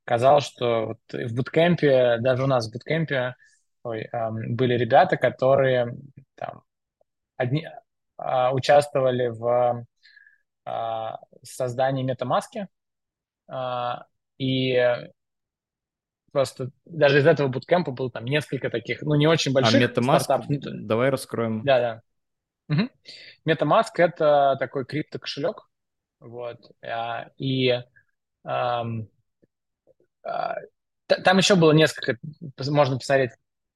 казалось, 0.04 0.46
что 0.46 0.88
вот 0.88 1.00
в 1.14 1.36
буткемпе, 1.36 2.18
даже 2.20 2.44
у 2.44 2.48
нас 2.48 2.68
в 2.68 2.74
буткемпе 2.74 3.36
ой, 3.84 4.10
были 4.50 4.76
ребята, 4.76 5.18
которые 5.18 5.96
там 6.36 6.64
одни, 7.38 7.66
э, 7.66 8.50
участвовали 8.52 9.28
в 9.28 9.86
э, 10.66 11.10
создании 11.44 12.04
метамаски, 12.04 12.68
э, 13.50 13.94
и 14.42 14.76
просто 16.32 16.72
даже 16.86 17.20
из 17.20 17.28
этого 17.28 17.48
буткемпа 17.48 17.92
было 17.92 18.10
там 18.10 18.26
несколько 18.26 18.72
таких, 18.72 19.04
ну, 19.04 19.14
не 19.14 19.28
очень 19.28 19.54
больших 19.54 19.80
а 19.80 19.86
MetaMask, 19.86 20.20
стартапов. 20.20 20.48
давай 20.88 21.10
раскроем. 21.10 21.64
Да, 21.64 22.02
да. 22.68 22.76
Угу. 22.76 22.90
MetaMask— 23.46 23.90
это 23.98 24.56
такой 24.60 24.86
криптокошелек, 24.86 25.70
вот, 26.20 26.72
и 27.38 27.84
эм, 28.46 29.10
там 30.24 31.38
еще 31.38 31.56
было 31.56 31.74
несколько, 31.74 32.18
можно 32.68 32.98
посмотреть, 32.98 33.32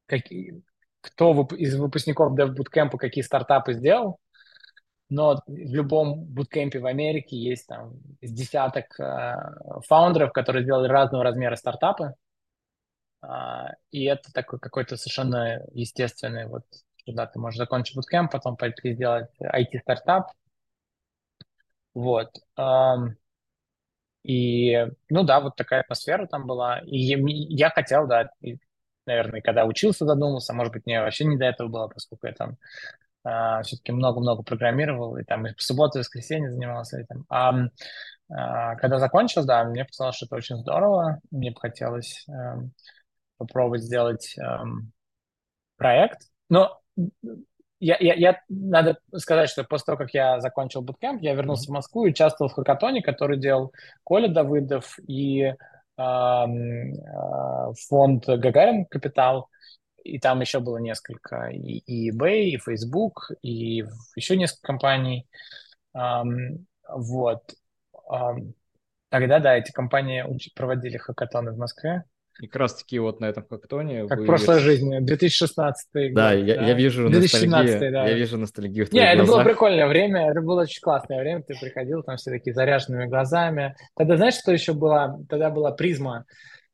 какие, 0.08 0.64
кто 1.02 1.48
из 1.58 1.76
выпускников 1.76 2.36
Dev 2.40 2.56
Bootcamp 2.56 2.98
какие 2.98 3.24
стартапы 3.24 3.74
сделал, 3.74 4.20
но 5.10 5.42
в 5.48 5.74
любом 5.74 6.26
буткемпе 6.26 6.80
в 6.80 6.86
Америке 6.86 7.38
есть 7.38 7.68
там 7.68 7.94
из 8.22 8.32
десяток 8.32 9.00
э, 9.00 9.36
фаундеров, 9.88 10.32
которые 10.34 10.64
сделали 10.64 10.88
разного 10.88 11.24
размера 11.24 11.56
стартапы, 11.56 12.16
э, 13.24 13.28
и 13.92 14.06
это 14.06 14.32
такой 14.34 14.60
какой-то 14.60 14.98
совершенно 14.98 15.62
естественный 15.74 16.48
вот, 16.48 16.64
когда 17.06 17.28
ты 17.28 17.40
можешь 17.40 17.58
закончить 17.58 17.96
буткемп, 17.96 18.32
потом 18.32 18.58
пойти 18.58 18.94
сделать 18.94 19.30
IT-стартап, 19.40 20.32
вот. 21.96 22.30
Um, 22.58 23.16
и, 24.24 24.88
ну 25.10 25.24
да, 25.24 25.40
вот 25.40 25.56
такая 25.56 25.82
атмосфера 25.82 26.28
там 26.28 26.48
была. 26.48 26.80
И 26.80 26.98
я 26.98 27.70
хотел, 27.70 28.08
да, 28.08 28.30
и, 28.42 28.58
наверное, 29.06 29.42
когда 29.42 29.66
учился, 29.66 30.06
задумался, 30.06 30.54
может 30.54 30.74
быть, 30.74 30.86
мне 30.86 31.02
вообще 31.02 31.26
не 31.26 31.38
до 31.38 31.46
этого 31.46 31.68
было, 31.70 31.88
поскольку 31.88 32.28
я 32.28 32.34
там 32.34 32.58
а, 33.26 33.64
все-таки 33.64 33.92
много-много 33.92 34.44
программировал, 34.44 35.18
и 35.18 35.24
там 35.24 35.48
и 35.48 35.54
в 35.56 35.62
субботу, 35.62 35.98
и 35.98 36.02
воскресенье 36.02 36.52
занимался 36.52 37.00
этим. 37.00 37.26
А, 37.28 37.54
а 38.30 38.76
когда 38.76 39.00
закончил, 39.00 39.46
да, 39.46 39.64
мне 39.64 39.84
показалось, 39.84 40.16
что 40.16 40.28
это 40.28 40.36
очень 40.36 40.58
здорово. 40.58 41.20
Мне 41.32 41.52
бы 41.52 41.60
хотелось 41.60 42.26
а, 42.30 42.60
попробовать 43.38 43.84
сделать 43.84 44.36
а, 44.40 44.64
проект. 45.78 46.22
Но 46.50 46.80
я, 47.80 47.98
я, 48.00 48.14
я, 48.14 48.42
надо 48.48 49.00
сказать, 49.16 49.50
что 49.50 49.64
после 49.64 49.86
того, 49.86 49.98
как 49.98 50.14
я 50.14 50.40
закончил 50.40 50.82
буткемп, 50.82 51.22
я 51.22 51.34
вернулся 51.34 51.70
в 51.70 51.74
Москву 51.74 52.06
и 52.06 52.12
участвовал 52.12 52.50
в 52.50 52.54
хакатоне, 52.54 53.02
который 53.02 53.38
делал 53.38 53.74
Коля 54.04 54.28
Давыдов 54.28 54.98
и 55.08 55.42
э, 55.42 55.54
э, 55.98 57.74
фонд 57.88 58.28
Гагарин 58.28 58.86
Капитал. 58.86 59.50
И 60.06 60.20
там 60.20 60.40
еще 60.40 60.60
было 60.60 60.78
несколько, 60.78 61.48
и, 61.48 61.80
и 61.80 62.12
eBay, 62.12 62.50
и 62.50 62.58
Facebook, 62.58 63.32
и 63.42 63.84
еще 64.16 64.38
несколько 64.38 64.68
компаний. 64.68 65.28
Um, 65.98 66.66
вот. 66.88 67.42
Um, 68.08 68.54
тогда, 69.10 69.40
да, 69.40 69.58
эти 69.58 69.72
компании 69.72 70.24
проводили 70.56 70.98
хакатоны 70.98 71.54
в 71.54 71.58
Москве. 71.58 72.04
И 72.40 72.48
как 72.48 72.58
раз 72.58 72.76
таки 72.76 73.00
вот 73.00 73.20
на 73.20 73.26
этом 73.26 73.48
хакатоне... 73.50 74.08
Как 74.08 74.26
прошлая 74.28 74.60
жизнь, 74.60 74.92
2016 75.00 75.88
год. 75.94 76.14
Да, 76.14 76.34
я, 76.34 76.56
да? 76.56 76.68
я 76.68 76.74
вижу 76.74 77.10
2017, 77.10 77.50
ностальгию, 77.50 77.92
да. 77.92 78.08
я 78.08 78.14
вижу 78.14 78.38
ностальгию 78.38 78.86
в 78.86 78.92
Не, 78.92 79.12
это 79.12 79.24
было 79.24 79.44
прикольное 79.44 79.88
время, 79.88 80.30
это 80.30 80.42
было 80.42 80.62
очень 80.62 80.82
классное 80.82 81.20
время, 81.20 81.42
ты 81.42 81.56
приходил, 81.60 82.04
там 82.04 82.18
все 82.18 82.30
такие 82.30 82.54
заряженными 82.54 83.08
глазами. 83.08 83.76
Тогда 83.96 84.18
знаешь, 84.18 84.36
что 84.36 84.52
еще 84.52 84.74
было? 84.74 85.20
Тогда 85.30 85.50
была 85.50 85.72
Prisma, 85.72 86.26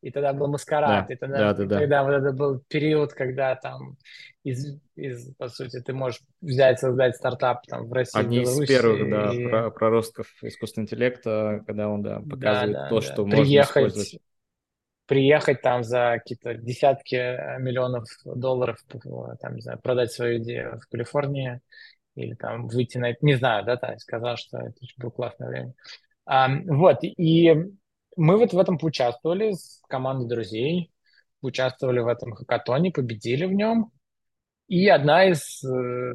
и 0.01 0.11
тогда 0.11 0.33
был 0.33 0.47
MSQRD, 0.47 1.07
да, 1.07 1.13
и 1.13 1.17
тогда, 1.17 1.37
да, 1.37 1.53
да, 1.53 1.79
тогда 1.79 1.87
да. 1.87 2.03
вот 2.03 2.11
это 2.11 2.31
был 2.31 2.59
период, 2.67 3.13
когда 3.13 3.55
там 3.55 3.97
из, 4.43 4.79
из, 4.95 5.33
по 5.35 5.47
сути, 5.47 5.79
ты 5.79 5.93
можешь 5.93 6.21
взять, 6.41 6.79
создать 6.79 7.15
стартап 7.15 7.65
там 7.67 7.87
в 7.87 7.93
России, 7.93 8.19
Одни 8.19 8.39
в 8.39 8.43
Беларуси. 8.43 8.63
из 8.63 8.67
первых, 8.67 9.09
да, 9.09 9.33
и... 9.33 9.47
про, 9.47 9.69
проростков 9.71 10.27
искусственного 10.41 10.85
интеллекта, 10.85 11.63
когда 11.67 11.87
он, 11.89 12.01
да, 12.01 12.19
показывает 12.19 12.73
да, 12.73 12.83
да, 12.83 12.89
то, 12.89 12.95
да. 12.95 13.01
что 13.01 13.25
Приехать, 13.25 13.45
можно 13.45 13.61
использовать 13.61 14.21
приехать 15.11 15.61
там 15.61 15.83
за 15.83 16.19
какие-то 16.19 16.53
десятки 16.53 17.15
э, 17.15 17.59
миллионов 17.59 18.05
долларов, 18.23 18.77
там, 19.41 19.55
не 19.55 19.61
знаю, 19.61 19.77
продать 19.83 20.13
свою 20.13 20.41
идею 20.41 20.79
в 20.79 20.89
Калифорнии 20.89 21.59
или 22.15 22.33
там 22.35 22.69
выйти 22.69 22.97
на 22.97 23.13
не 23.19 23.35
знаю, 23.35 23.65
да, 23.65 23.75
там 23.75 23.97
сказал, 23.99 24.37
что 24.37 24.59
это 24.59 24.79
было 24.95 25.09
классное 25.09 25.49
время. 25.49 25.73
А, 26.25 26.47
вот, 26.65 26.99
и 27.01 27.53
мы 28.21 28.37
вот 28.37 28.53
в 28.53 28.59
этом 28.59 28.77
поучаствовали 28.77 29.53
с 29.53 29.81
командой 29.87 30.27
друзей, 30.27 30.91
участвовали 31.41 31.99
в 31.99 32.07
этом 32.07 32.33
хакатоне, 32.33 32.91
победили 32.91 33.45
в 33.45 33.51
нем. 33.51 33.91
И 34.67 34.87
одна 34.87 35.25
из 35.25 35.63
э, 35.63 36.13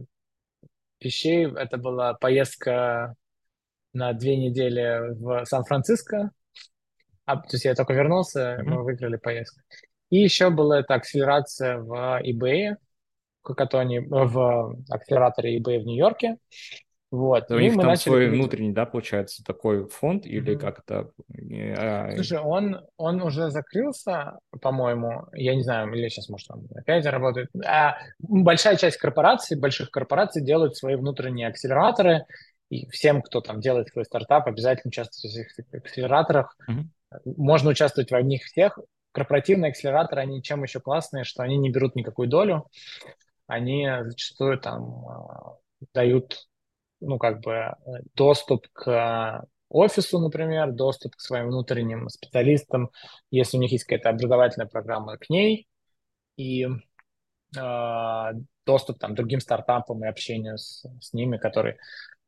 вещей, 1.01 1.47
это 1.47 1.79
была 1.79 2.15
поездка 2.15 3.17
на 3.93 4.13
две 4.13 4.37
недели 4.37 5.15
в 5.21 5.45
Сан-Франциско, 5.47 6.31
а, 7.25 7.39
то 7.39 7.49
есть 7.53 7.65
я 7.65 7.75
только 7.75 7.93
вернулся, 7.93 8.41
mm-hmm. 8.41 8.63
мы 8.63 8.85
выиграли 8.85 9.17
поездку. 9.17 9.61
И 10.11 10.19
еще 10.19 10.51
была 10.51 10.79
эта 10.79 10.95
акселерация 10.95 11.79
в 11.79 12.23
eBay, 12.23 12.77
в 13.43 13.47
Хакатоне, 13.49 14.01
в 14.03 14.77
акселераторе 14.91 15.59
eBay 15.59 15.81
в 15.81 15.87
Нью-Йорке. 15.87 16.37
Вот. 17.11 17.51
у 17.51 17.59
них 17.59 17.75
там 17.77 17.87
начали... 17.87 18.11
свой 18.11 18.29
внутренний, 18.29 18.73
да, 18.73 18.85
получается, 18.85 19.45
такой 19.45 19.89
фонд 19.89 20.27
или 20.27 20.55
mm-hmm. 20.55 20.59
как 20.59 20.85
то 20.85 21.11
а, 21.79 22.11
Слушай, 22.15 22.41
он, 22.41 22.81
он 22.97 23.23
уже 23.23 23.51
закрылся, 23.51 24.39
по-моему, 24.61 25.27
я 25.33 25.55
не 25.55 25.63
знаю, 25.63 25.93
или 25.93 26.09
сейчас, 26.09 26.29
может, 26.29 26.51
он 26.51 26.67
опять 26.75 27.07
работает. 27.07 27.49
А 27.65 27.97
большая 28.19 28.77
часть 28.77 28.97
корпораций, 28.97 29.59
больших 29.59 29.91
корпораций 29.91 30.43
делают 30.43 30.77
свои 30.77 30.97
внутренние 30.97 31.49
акселераторы, 31.49 32.25
и 32.69 32.89
всем, 32.91 33.23
кто 33.23 33.41
там 33.41 33.61
делает 33.61 33.89
свой 33.89 34.05
стартап, 34.05 34.49
обязательно 34.49 34.89
участвует 34.89 35.33
в 35.33 35.59
этих 35.59 35.75
акселераторах. 35.75 36.57
Mm-hmm 36.69 36.85
можно 37.25 37.71
участвовать 37.71 38.11
в 38.11 38.21
них 38.21 38.45
всех. 38.45 38.79
Корпоративные 39.13 39.71
акселераторы, 39.71 40.21
они 40.21 40.43
чем 40.43 40.63
еще 40.63 40.81
классные, 40.81 41.25
что 41.25 41.43
они 41.43 41.57
не 41.57 41.71
берут 41.71 41.97
никакую 41.97 42.29
долю, 42.29 42.67
они 43.47 43.89
зачастую 44.03 44.59
там 44.59 45.07
а, 45.09 45.57
дают, 45.95 46.47
ну, 47.01 47.19
как 47.19 47.41
бы 47.41 47.75
доступ 48.15 48.67
к 48.73 49.47
офису, 49.69 50.19
например, 50.21 50.73
доступ 50.73 51.17
к 51.17 51.21
своим 51.21 51.49
внутренним 51.49 52.09
специалистам, 52.09 52.91
если 53.31 53.57
у 53.57 53.61
них 53.61 53.73
есть 53.73 53.85
какая-то 53.85 54.11
образовательная 54.11 54.69
программа 54.69 55.17
к 55.17 55.29
ней, 55.29 55.67
и 56.37 56.67
э, 57.57 58.33
доступ 58.65 58.99
там, 58.99 59.15
другим 59.15 59.41
стартапам 59.41 60.05
и 60.05 60.09
общению 60.09 60.59
с, 60.59 60.85
с 61.01 61.13
ними, 61.13 61.39
которые 61.39 61.79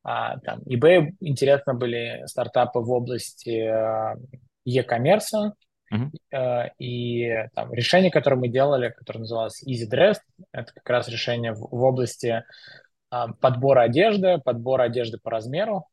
а, 0.03 0.39
там 0.39 0.61
eBay 0.61 1.15
интересно 1.21 1.75
были 1.75 2.23
стартапы 2.27 2.81
в 2.81 2.91
области 2.91 3.71
e-commerce, 4.65 5.53
Uh-huh. 5.91 6.69
И 6.79 7.31
там 7.55 7.73
решение, 7.73 8.11
которое 8.11 8.37
мы 8.37 8.49
делали, 8.49 8.91
которое 8.91 9.21
называлось 9.21 9.63
Easy 9.67 9.89
Dress, 9.91 10.17
это 10.53 10.71
как 10.75 10.87
раз 10.91 11.09
решение 11.09 11.53
в, 11.55 11.61
в 11.61 11.83
области 11.83 12.45
подбора 13.11 13.83
одежды, 13.83 14.39
подбора 14.39 14.85
одежды 14.85 15.19
по 15.19 15.31
размеру. 15.31 15.87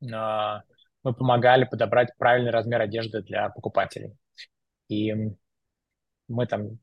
Мы 0.00 1.14
помогали 1.14 1.64
подобрать 1.64 2.10
правильный 2.16 2.50
размер 2.50 2.80
одежды 2.80 3.22
для 3.22 3.48
покупателей. 3.50 4.16
И 4.88 5.12
мы 6.28 6.46
там 6.46 6.78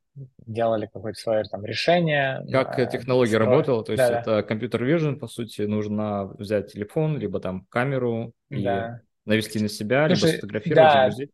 делали 0.45 0.89
какое-то 0.91 1.19
свое 1.19 1.43
там 1.43 1.65
решение. 1.65 2.45
Как 2.51 2.77
э, 2.79 2.87
технология 2.87 3.35
строить. 3.35 3.49
работала? 3.49 3.83
То 3.83 3.93
есть 3.93 4.07
да, 4.07 4.19
это 4.19 4.43
компьютер 4.43 4.83
vision, 4.83 5.15
по 5.15 5.27
сути, 5.27 5.61
нужно 5.61 6.25
взять 6.37 6.73
телефон, 6.73 7.17
либо 7.17 7.39
там 7.39 7.65
камеру 7.69 8.33
и 8.49 8.63
да. 8.63 9.01
навести 9.25 9.61
на 9.61 9.69
себя, 9.69 10.07
Слушай, 10.07 10.21
либо 10.21 10.37
сфотографировать, 10.37 10.83
да, 10.83 11.11
загрузить? 11.11 11.31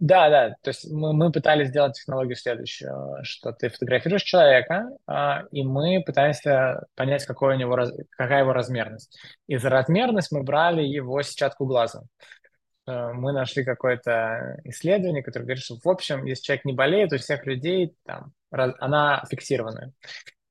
Да, 0.00 0.30
да, 0.30 0.54
то 0.62 0.70
есть 0.70 0.90
мы, 0.90 1.12
мы 1.12 1.30
пытались 1.30 1.68
сделать 1.68 1.94
технологию 1.94 2.34
следующую, 2.34 3.22
что 3.22 3.52
ты 3.52 3.68
фотографируешь 3.68 4.22
человека, 4.22 4.88
а, 5.06 5.42
и 5.52 5.62
мы 5.62 6.02
пытаемся 6.04 6.86
понять, 6.94 7.26
какой 7.26 7.54
у 7.54 7.58
него, 7.58 7.78
какая 8.16 8.40
его 8.40 8.54
размерность. 8.54 9.20
И 9.46 9.58
за 9.58 9.68
размерность 9.68 10.32
мы 10.32 10.42
брали 10.42 10.82
его 10.82 11.20
сетчатку 11.20 11.66
глаза. 11.66 12.04
Э, 12.86 13.12
мы 13.12 13.32
нашли 13.32 13.62
какое-то 13.62 14.56
исследование, 14.64 15.22
которое 15.22 15.44
говорит, 15.44 15.62
что 15.62 15.76
в 15.76 15.86
общем, 15.86 16.24
если 16.24 16.44
человек 16.44 16.64
не 16.64 16.72
болеет, 16.72 17.12
у 17.12 17.18
всех 17.18 17.44
людей 17.44 17.94
там, 18.06 18.32
она 18.50 19.22
фиксированная. 19.30 19.92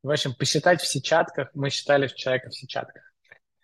В 0.04 0.12
общем, 0.12 0.36
посчитать 0.36 0.80
в 0.80 0.88
сетчатках, 0.88 1.50
мы 1.56 1.72
считали 1.72 2.08
человека 2.08 2.50
в 2.50 2.56
сетчатках. 2.56 3.02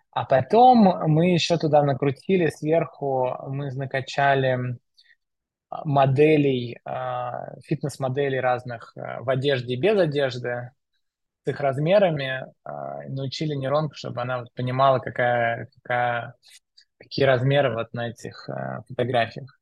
А 0.09 0.25
потом 0.25 0.77
мы 1.11 1.33
еще 1.33 1.57
туда 1.57 1.83
накрутили 1.83 2.49
сверху, 2.49 3.35
мы 3.47 3.71
накачали 3.71 4.77
моделей, 5.83 6.79
а, 6.85 7.59
фитнес-моделей 7.63 8.39
разных 8.39 8.93
э, 8.95 9.19
в 9.21 9.29
одежде 9.29 9.73
и 9.73 9.79
без 9.79 9.97
одежды, 9.97 10.71
с 11.43 11.49
их 11.49 11.59
размерами, 11.59 12.45
а, 12.63 13.01
научили 13.09 13.53
нейронку, 13.53 13.95
чтобы 13.95 14.21
она 14.21 14.45
понимала, 14.55 14.99
какая, 14.99 15.69
какая, 15.81 16.35
какие 16.97 17.25
размеры 17.25 17.73
вот 17.73 17.93
на 17.93 18.09
этих 18.09 18.47
э, 18.49 18.81
фотографиях. 18.87 19.59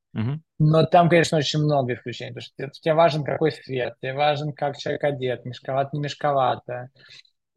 Но 0.59 0.85
там, 0.85 1.09
конечно, 1.09 1.37
очень 1.37 1.59
много 1.59 1.93
исключений, 1.93 2.33
потому 2.33 2.71
что 2.71 2.81
тебе 2.81 2.93
важен 2.93 3.23
какой 3.23 3.51
цвет, 3.51 3.95
тебе 3.99 4.13
важен, 4.13 4.53
как 4.53 4.77
человек 4.77 5.03
одет, 5.03 5.45
мешковат, 5.45 5.91
не 5.91 5.99
мешковато. 5.99 6.89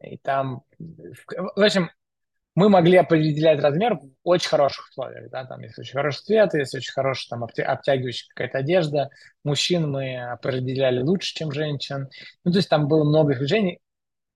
И 0.01 0.17
там, 0.17 0.61
в 0.79 1.61
общем, 1.61 1.89
мы 2.57 2.69
могли 2.69 2.97
определять 2.97 3.61
размер 3.61 3.97
в 3.97 4.09
очень 4.23 4.49
хороших 4.49 4.89
условиях, 4.89 5.29
да, 5.29 5.45
там 5.45 5.61
есть 5.61 5.77
очень 5.77 5.93
хороший 5.93 6.23
цвет, 6.23 6.55
есть 6.55 6.73
очень 6.73 6.91
хорошая 6.91 7.29
там 7.29 7.43
обтягивающая 7.43 8.27
какая-то 8.33 8.57
одежда. 8.57 9.11
Мужчин 9.43 9.87
мы 9.91 10.17
определяли 10.31 11.03
лучше, 11.03 11.35
чем 11.35 11.51
женщин. 11.51 12.09
Ну, 12.43 12.51
то 12.51 12.57
есть 12.57 12.67
там 12.67 12.87
было 12.87 13.03
много 13.03 13.33
исключений. 13.33 13.77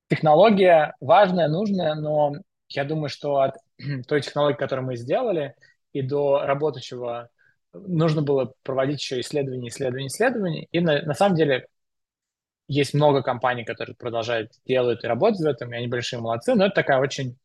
Технология 0.07 0.93
важная, 0.99 1.47
нужная, 1.47 1.95
но 1.95 2.33
я 2.69 2.83
думаю, 2.83 3.09
что 3.09 3.37
от 3.37 3.55
той 4.07 4.21
технологии, 4.21 4.55
которую 4.55 4.85
мы 4.85 4.97
сделали, 4.97 5.55
и 5.91 6.03
до 6.03 6.41
работающего 6.45 7.29
нужно 7.73 8.21
было 8.21 8.53
проводить 8.61 8.99
еще 8.99 9.19
исследования, 9.19 9.69
исследования, 9.69 10.09
исследования. 10.09 10.67
И 10.71 10.79
на, 10.79 11.01
на 11.01 11.15
самом 11.15 11.37
деле 11.37 11.65
есть 12.67 12.93
много 12.93 13.23
компаний, 13.23 13.63
которые 13.63 13.95
продолжают 13.95 14.51
делать 14.67 15.03
и 15.03 15.07
работать 15.07 15.39
в 15.41 15.47
этом, 15.47 15.73
и 15.73 15.77
они 15.77 15.87
большие 15.87 16.19
молодцы, 16.19 16.53
но 16.53 16.67
это 16.67 16.75
такая 16.75 16.99
очень 16.99 17.39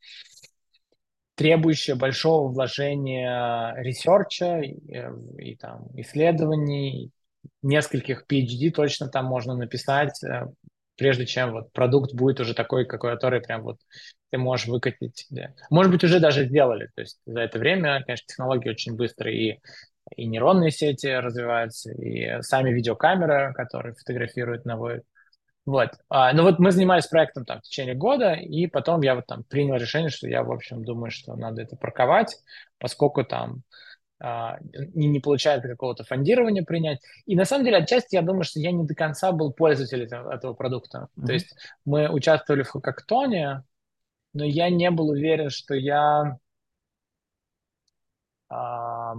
требующая 1.37 1.95
большого 1.95 2.49
вложения 2.49 3.75
ресерча 3.77 4.59
и, 4.59 4.75
и 5.39 5.57
там, 5.57 5.87
исследований, 5.95 7.13
нескольких 7.63 8.25
PhD 8.29 8.71
точно 8.71 9.09
там 9.09 9.27
можно 9.27 9.55
написать, 9.55 10.23
э, 10.25 10.47
прежде 10.97 11.27
чем 11.27 11.53
вот 11.53 11.73
продукт 11.73 12.13
будет 12.15 12.41
уже 12.41 12.55
такой, 12.55 12.87
какой, 12.87 13.13
который 13.13 13.41
прям 13.41 13.63
вот 13.63 13.79
ты 14.31 14.39
можешь 14.39 14.67
выкатить. 14.67 15.27
Да. 15.31 15.55
Может 15.71 15.93
быть, 15.93 16.03
уже 16.03 16.19
даже 16.19 16.47
сделали. 16.47 16.91
То 16.95 17.03
есть 17.03 17.21
за 17.27 17.41
это 17.41 17.59
время, 17.59 18.03
конечно, 18.05 18.27
технологии 18.27 18.71
очень 18.71 18.97
быстро 18.97 19.31
и 19.31 19.61
и 20.15 20.27
нейронные 20.27 20.71
сети 20.71 21.09
развиваются, 21.09 21.91
и 21.93 22.41
сами 22.43 22.71
видеокамеры, 22.71 23.53
которые 23.55 23.95
фотографируют, 23.95 24.65
наводят. 24.65 25.05
Вот. 25.67 25.91
А, 26.09 26.33
ну 26.33 26.45
вот 26.45 26.61
мы 26.61 26.71
занимались 26.71 27.09
проектом 27.09 27.45
там 27.45 27.59
в 27.59 27.63
течение 27.63 27.95
года, 27.95 28.35
и 28.35 28.69
потом 28.69 29.03
я 29.03 29.17
вот 29.17 29.27
там 29.27 29.43
принял 29.43 29.75
решение, 29.75 30.11
что 30.11 30.29
я, 30.29 30.45
в 30.45 30.53
общем, 30.53 30.85
думаю, 30.85 31.11
что 31.11 31.35
надо 31.35 31.63
это 31.63 31.77
парковать, 31.77 32.37
поскольку 32.79 33.25
там 33.25 33.63
а, 34.21 34.59
не, 34.95 35.09
не 35.09 35.19
получается 35.19 35.69
какого-то 35.69 36.05
фондирования 36.05 36.63
принять. 36.63 37.01
И 37.27 37.35
на 37.35 37.45
самом 37.45 37.65
деле, 37.65 37.79
отчасти 37.79 38.15
я 38.15 38.23
думаю, 38.23 38.45
что 38.45 38.61
я 38.61 38.71
не 38.71 38.85
до 38.85 38.95
конца 38.95 39.33
был 39.33 39.53
пользователем 39.53 40.29
этого, 40.29 40.55
продукта. 40.55 41.09
Mm-hmm. 41.17 41.27
То 41.27 41.33
есть 41.33 41.57
мы 41.85 42.09
участвовали 42.09 42.63
в 42.63 42.71
хакатоне, 42.71 43.65
но 44.33 44.45
я 44.45 44.71
не 44.71 44.91
был 44.91 45.09
уверен, 45.09 45.51
что 45.51 45.75
я... 45.75 46.39
А, 48.49 49.15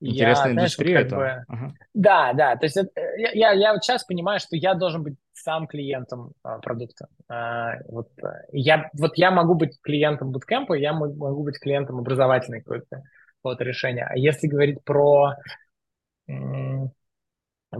Интересная 0.00 0.52
я, 0.52 0.52
индустрия 0.52 1.06
знаешь, 1.06 1.06
это. 1.06 1.16
Бы... 1.16 1.44
Ага. 1.48 1.74
Да, 1.94 2.32
да. 2.32 2.56
То 2.56 2.66
есть 2.66 2.76
это, 2.76 2.90
я, 3.18 3.30
я, 3.32 3.52
я 3.52 3.72
вот 3.72 3.84
сейчас 3.84 4.04
понимаю, 4.04 4.40
что 4.40 4.56
я 4.56 4.74
должен 4.74 5.02
быть 5.02 5.16
сам 5.32 5.66
клиентом 5.66 6.32
а, 6.42 6.58
продукта. 6.58 7.08
А, 7.28 7.74
вот, 7.86 8.08
я, 8.52 8.90
вот 8.94 9.12
я 9.16 9.30
могу 9.30 9.54
быть 9.54 9.78
клиентом 9.82 10.32
буткемпа, 10.32 10.74
я 10.74 10.92
могу 10.92 11.42
быть 11.42 11.58
клиентом 11.58 11.98
образовательной 11.98 12.60
какой-то 12.60 13.02
вот 13.42 13.60
решения. 13.60 14.06
А 14.08 14.16
если 14.16 14.46
говорить 14.46 14.82
про 14.84 15.36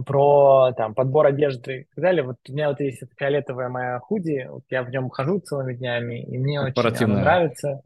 про 0.05 0.71
там 0.73 0.93
подбор 0.93 1.27
одежды 1.27 1.81
и 1.81 1.83
так 1.95 2.01
далее. 2.01 2.23
Вот 2.23 2.37
у 2.47 2.53
меня 2.53 2.69
вот 2.69 2.79
есть 2.79 3.01
эта 3.01 3.11
фиолетовая 3.15 3.69
моя 3.69 3.99
худи, 3.99 4.47
вот 4.49 4.63
я 4.69 4.83
в 4.83 4.89
нем 4.89 5.09
хожу 5.09 5.39
целыми 5.39 5.73
днями, 5.73 6.23
и 6.23 6.37
мне 6.37 6.61
очень 6.61 7.03
она 7.03 7.19
нравится. 7.19 7.81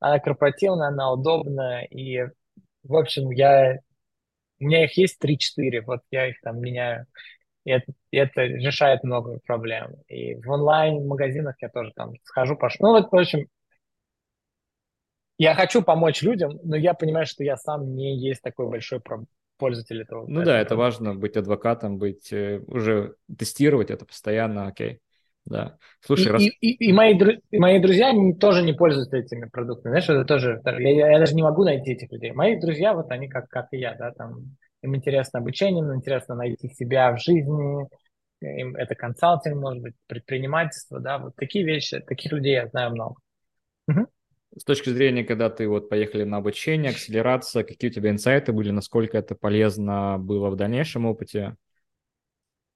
Она 0.00 0.18
корпоративная, 0.18 0.88
она 0.88 1.12
удобная, 1.12 1.82
и 1.82 2.26
в 2.82 2.96
общем, 2.96 3.30
я, 3.30 3.78
у 4.60 4.64
меня 4.64 4.84
их 4.84 4.96
есть 4.96 5.18
3-4, 5.20 5.82
вот 5.82 6.00
я 6.10 6.28
их 6.28 6.40
там 6.42 6.60
меняю. 6.60 7.06
И 7.64 7.70
это, 7.70 7.92
и 8.10 8.16
это 8.16 8.42
решает 8.42 9.04
много 9.04 9.38
проблем. 9.46 9.94
И 10.08 10.34
в 10.34 10.50
онлайн-магазинах 10.50 11.56
я 11.60 11.68
тоже 11.68 11.92
там 11.94 12.14
схожу, 12.24 12.56
пошлю. 12.56 12.86
Ну 12.86 12.92
вот, 12.92 13.12
в 13.12 13.16
общем, 13.16 13.46
я 15.38 15.54
хочу 15.54 15.82
помочь 15.82 16.22
людям, 16.22 16.58
но 16.62 16.76
я 16.76 16.94
понимаю, 16.94 17.26
что 17.26 17.44
я 17.44 17.56
сам 17.56 17.94
не 17.94 18.16
есть 18.16 18.42
такой 18.42 18.68
большой 18.68 19.00
пользователь 19.58 20.02
этого. 20.02 20.26
Ну 20.26 20.42
да, 20.42 20.60
это 20.60 20.76
важно 20.76 21.14
быть 21.14 21.36
адвокатом, 21.36 21.98
быть 21.98 22.32
э, 22.32 22.60
уже 22.66 23.14
тестировать 23.38 23.90
это 23.90 24.04
постоянно, 24.04 24.66
окей. 24.66 25.00
Да. 25.44 25.76
Слушай, 26.00 26.26
и, 26.26 26.30
раз... 26.30 26.42
и, 26.42 26.48
и, 26.48 26.88
и, 26.88 26.92
мои, 26.92 27.18
и 27.50 27.58
мои 27.58 27.80
друзья 27.80 28.12
тоже 28.38 28.62
не 28.62 28.72
пользуются 28.72 29.16
этими 29.16 29.46
продуктами. 29.46 29.92
Знаешь, 29.92 30.08
это 30.08 30.24
тоже... 30.24 30.60
Я, 30.64 31.12
я 31.12 31.18
даже 31.18 31.34
не 31.34 31.42
могу 31.42 31.64
найти 31.64 31.92
этих 31.92 32.12
людей. 32.12 32.32
Мои 32.32 32.58
друзья, 32.60 32.94
вот 32.94 33.10
они 33.10 33.28
как, 33.28 33.48
как 33.48 33.66
и 33.72 33.78
я, 33.78 33.94
да, 33.94 34.12
там 34.12 34.56
им 34.82 34.96
интересно 34.96 35.40
обучение, 35.40 35.84
им 35.84 35.94
интересно 35.94 36.34
найти 36.34 36.68
себя 36.68 37.12
в 37.12 37.20
жизни, 37.20 37.88
им 38.40 38.76
это 38.76 38.94
консалтинг, 38.94 39.56
может 39.56 39.82
быть, 39.82 39.94
предпринимательство, 40.06 41.00
да, 41.00 41.18
вот 41.18 41.36
такие 41.36 41.64
вещи, 41.64 42.00
таких 42.00 42.32
людей 42.32 42.54
я 42.54 42.66
знаю 42.68 42.90
много. 42.90 43.16
Угу. 43.88 44.06
С 44.58 44.64
точки 44.64 44.90
зрения, 44.90 45.24
когда 45.24 45.48
ты 45.50 45.68
вот 45.68 45.88
поехали 45.88 46.24
на 46.24 46.36
обучение, 46.38 46.90
акселерация, 46.90 47.64
какие 47.64 47.90
у 47.90 47.92
тебя 47.92 48.10
инсайты 48.10 48.52
были, 48.52 48.70
насколько 48.70 49.16
это 49.16 49.34
полезно 49.34 50.18
было 50.18 50.50
в 50.50 50.56
дальнейшем 50.56 51.06
опыте? 51.06 51.56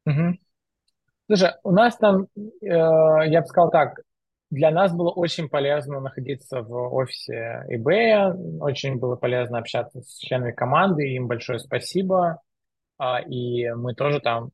Угу. 0.07 0.39
Слушай, 1.27 1.51
у 1.65 1.73
нас 1.73 1.97
там, 1.97 2.29
э, 2.37 2.67
я 2.69 3.41
бы 3.41 3.47
сказал 3.47 3.71
так, 3.71 4.01
для 4.51 4.71
нас 4.71 4.95
было 4.95 5.11
очень 5.11 5.49
полезно 5.49 6.01
находиться 6.01 6.63
в 6.63 6.95
офисе 6.95 7.65
eBay, 7.69 8.59
очень 8.61 8.99
было 8.99 9.17
полезно 9.17 9.59
общаться 9.59 10.03
с 10.03 10.19
членами 10.19 10.53
команды, 10.53 11.09
им 11.15 11.27
большое 11.27 11.59
спасибо. 11.59 12.41
А, 12.99 13.21
и 13.21 13.69
мы 13.71 13.95
тоже 13.95 14.21
там 14.21 14.51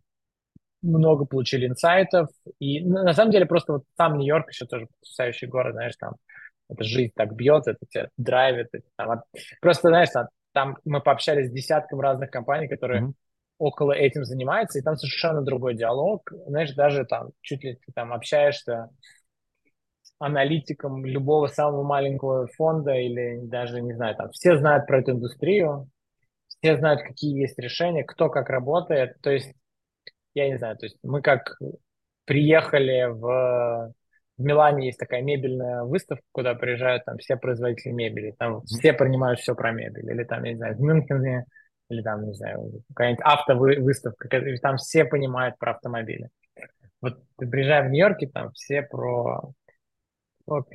много 0.80 1.26
получили 1.26 1.66
инсайтов. 1.66 2.28
И 2.58 2.82
на 2.82 3.12
самом 3.12 3.32
деле 3.32 3.44
просто 3.44 3.74
вот 3.74 3.84
сам 3.96 4.16
Нью-Йорк 4.16 4.48
еще 4.48 4.64
тоже 4.64 4.86
потрясающий 4.86 5.46
город, 5.46 5.74
знаешь, 5.74 5.94
там 5.98 6.14
это 6.70 6.84
жизнь 6.84 7.12
так 7.14 7.34
бьет, 7.34 7.66
это 7.66 7.78
тебя 7.88 8.08
драйвит. 8.16 8.68
Это, 8.72 8.84
там, 8.96 9.22
просто, 9.60 9.88
знаешь, 9.88 10.08
там, 10.08 10.28
там 10.52 10.78
мы 10.86 11.02
пообщались 11.02 11.48
с 11.48 11.52
десятком 11.52 12.00
разных 12.00 12.30
компаний, 12.30 12.66
которые 12.66 13.02
mm-hmm 13.02 13.12
около 13.62 13.92
этим 13.92 14.24
занимается, 14.24 14.78
и 14.78 14.82
там 14.82 14.96
совершенно 14.96 15.40
другой 15.42 15.74
диалог. 15.76 16.28
Знаешь, 16.46 16.72
даже 16.72 17.04
там 17.04 17.30
чуть 17.42 17.62
ли 17.62 17.74
ты 17.74 17.92
там 17.94 18.12
общаешься 18.12 18.90
с 20.02 20.12
аналитиком 20.18 21.06
любого 21.06 21.46
самого 21.46 21.84
маленького 21.84 22.48
фонда 22.48 22.92
или 22.94 23.38
даже, 23.44 23.80
не 23.80 23.94
знаю, 23.94 24.16
там 24.16 24.30
все 24.32 24.56
знают 24.56 24.86
про 24.86 24.98
эту 24.98 25.12
индустрию, 25.12 25.88
все 26.48 26.76
знают, 26.76 27.02
какие 27.02 27.40
есть 27.40 27.56
решения, 27.58 28.02
кто 28.02 28.28
как 28.28 28.50
работает. 28.50 29.20
То 29.20 29.30
есть, 29.30 29.54
я 30.34 30.48
не 30.48 30.58
знаю, 30.58 30.76
то 30.76 30.86
есть 30.86 30.96
мы 31.04 31.22
как 31.22 31.56
приехали 32.24 33.06
в 33.10 33.94
в 34.38 34.42
Милане 34.44 34.86
есть 34.86 34.98
такая 34.98 35.22
мебельная 35.22 35.84
выставка, 35.84 36.24
куда 36.32 36.54
приезжают 36.54 37.04
там 37.04 37.18
все 37.18 37.36
производители 37.36 37.92
мебели, 37.92 38.34
там 38.36 38.62
все 38.62 38.92
принимают 38.92 39.38
все 39.38 39.54
про 39.54 39.70
мебель, 39.70 40.10
или 40.10 40.24
там, 40.24 40.42
я 40.42 40.52
не 40.52 40.56
знаю, 40.56 40.74
в 40.76 40.80
Мюнхене 40.80 41.44
или 41.92 42.02
там, 42.02 42.26
не 42.26 42.34
знаю, 42.34 42.82
какая-нибудь 42.88 43.24
автовыставка, 43.24 44.28
там 44.60 44.76
все 44.78 45.04
понимают 45.04 45.58
про 45.58 45.72
автомобили. 45.72 46.30
Вот 47.00 47.18
ты 47.38 47.46
приезжаешь 47.46 47.88
в 47.88 47.90
Нью-Йорке, 47.90 48.28
там 48.28 48.52
все 48.52 48.82
про 48.82 49.52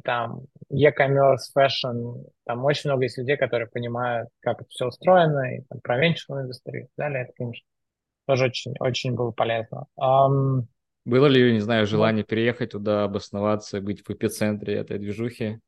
там 0.03 0.43
e-commerce, 0.69 1.51
fashion, 1.57 2.25
там 2.45 2.63
очень 2.63 2.89
много 2.89 3.03
есть 3.03 3.17
людей, 3.17 3.37
которые 3.37 3.67
понимают, 3.67 4.29
как 4.39 4.61
это 4.61 4.69
все 4.69 4.87
устроено, 4.87 5.57
и 5.57 5.61
там, 5.69 5.79
про 5.81 5.97
венчурную 5.97 6.45
индустрию 6.45 6.83
и 6.83 6.85
так 6.85 6.93
далее. 6.97 7.23
Это, 7.23 7.33
конечно, 7.37 7.67
тоже 8.25 8.45
очень, 8.45 8.75
очень 8.79 9.15
было 9.15 9.31
полезно. 9.31 9.87
Um, 9.99 10.63
было 11.05 11.27
ли, 11.27 11.53
не 11.53 11.59
знаю, 11.59 11.85
желание 11.85 12.23
переехать 12.23 12.71
туда, 12.71 13.03
обосноваться, 13.03 13.81
быть 13.81 14.05
в 14.05 14.09
эпицентре 14.09 14.75
этой 14.75 14.99
движухи? 14.99 15.59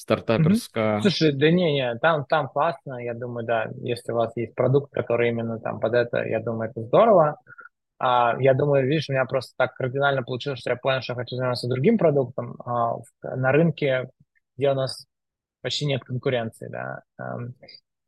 Стартаперская. 0.00 0.96
Mm-hmm. 0.96 1.02
Слушай, 1.02 1.32
да 1.32 1.50
не, 1.50 1.72
не, 1.74 1.94
там, 1.98 2.24
там 2.24 2.48
классно, 2.48 2.98
я 3.02 3.14
думаю, 3.14 3.46
да, 3.46 3.68
если 3.82 4.12
у 4.12 4.16
вас 4.16 4.36
есть 4.36 4.54
продукт, 4.54 4.92
который 4.92 5.28
именно 5.28 5.58
там 5.58 5.78
под 5.80 5.94
это, 5.94 6.24
я 6.24 6.40
думаю, 6.40 6.70
это 6.70 6.82
здорово. 6.82 7.38
А, 7.98 8.34
я 8.40 8.54
думаю, 8.54 8.86
видишь, 8.86 9.08
у 9.08 9.12
меня 9.12 9.26
просто 9.26 9.52
так 9.58 9.74
кардинально 9.74 10.22
получилось, 10.22 10.60
что 10.60 10.70
я 10.70 10.76
понял, 10.76 11.02
что 11.02 11.12
я 11.12 11.18
хочу 11.18 11.36
заниматься 11.36 11.68
другим 11.68 11.98
продуктом 11.98 12.56
а, 12.64 12.94
в, 12.94 13.04
на 13.22 13.52
рынке, 13.52 14.08
где 14.56 14.70
у 14.70 14.74
нас 14.74 15.06
почти 15.60 15.84
нет 15.84 16.02
конкуренции, 16.02 16.68
да. 16.68 17.02
А, 17.18 17.36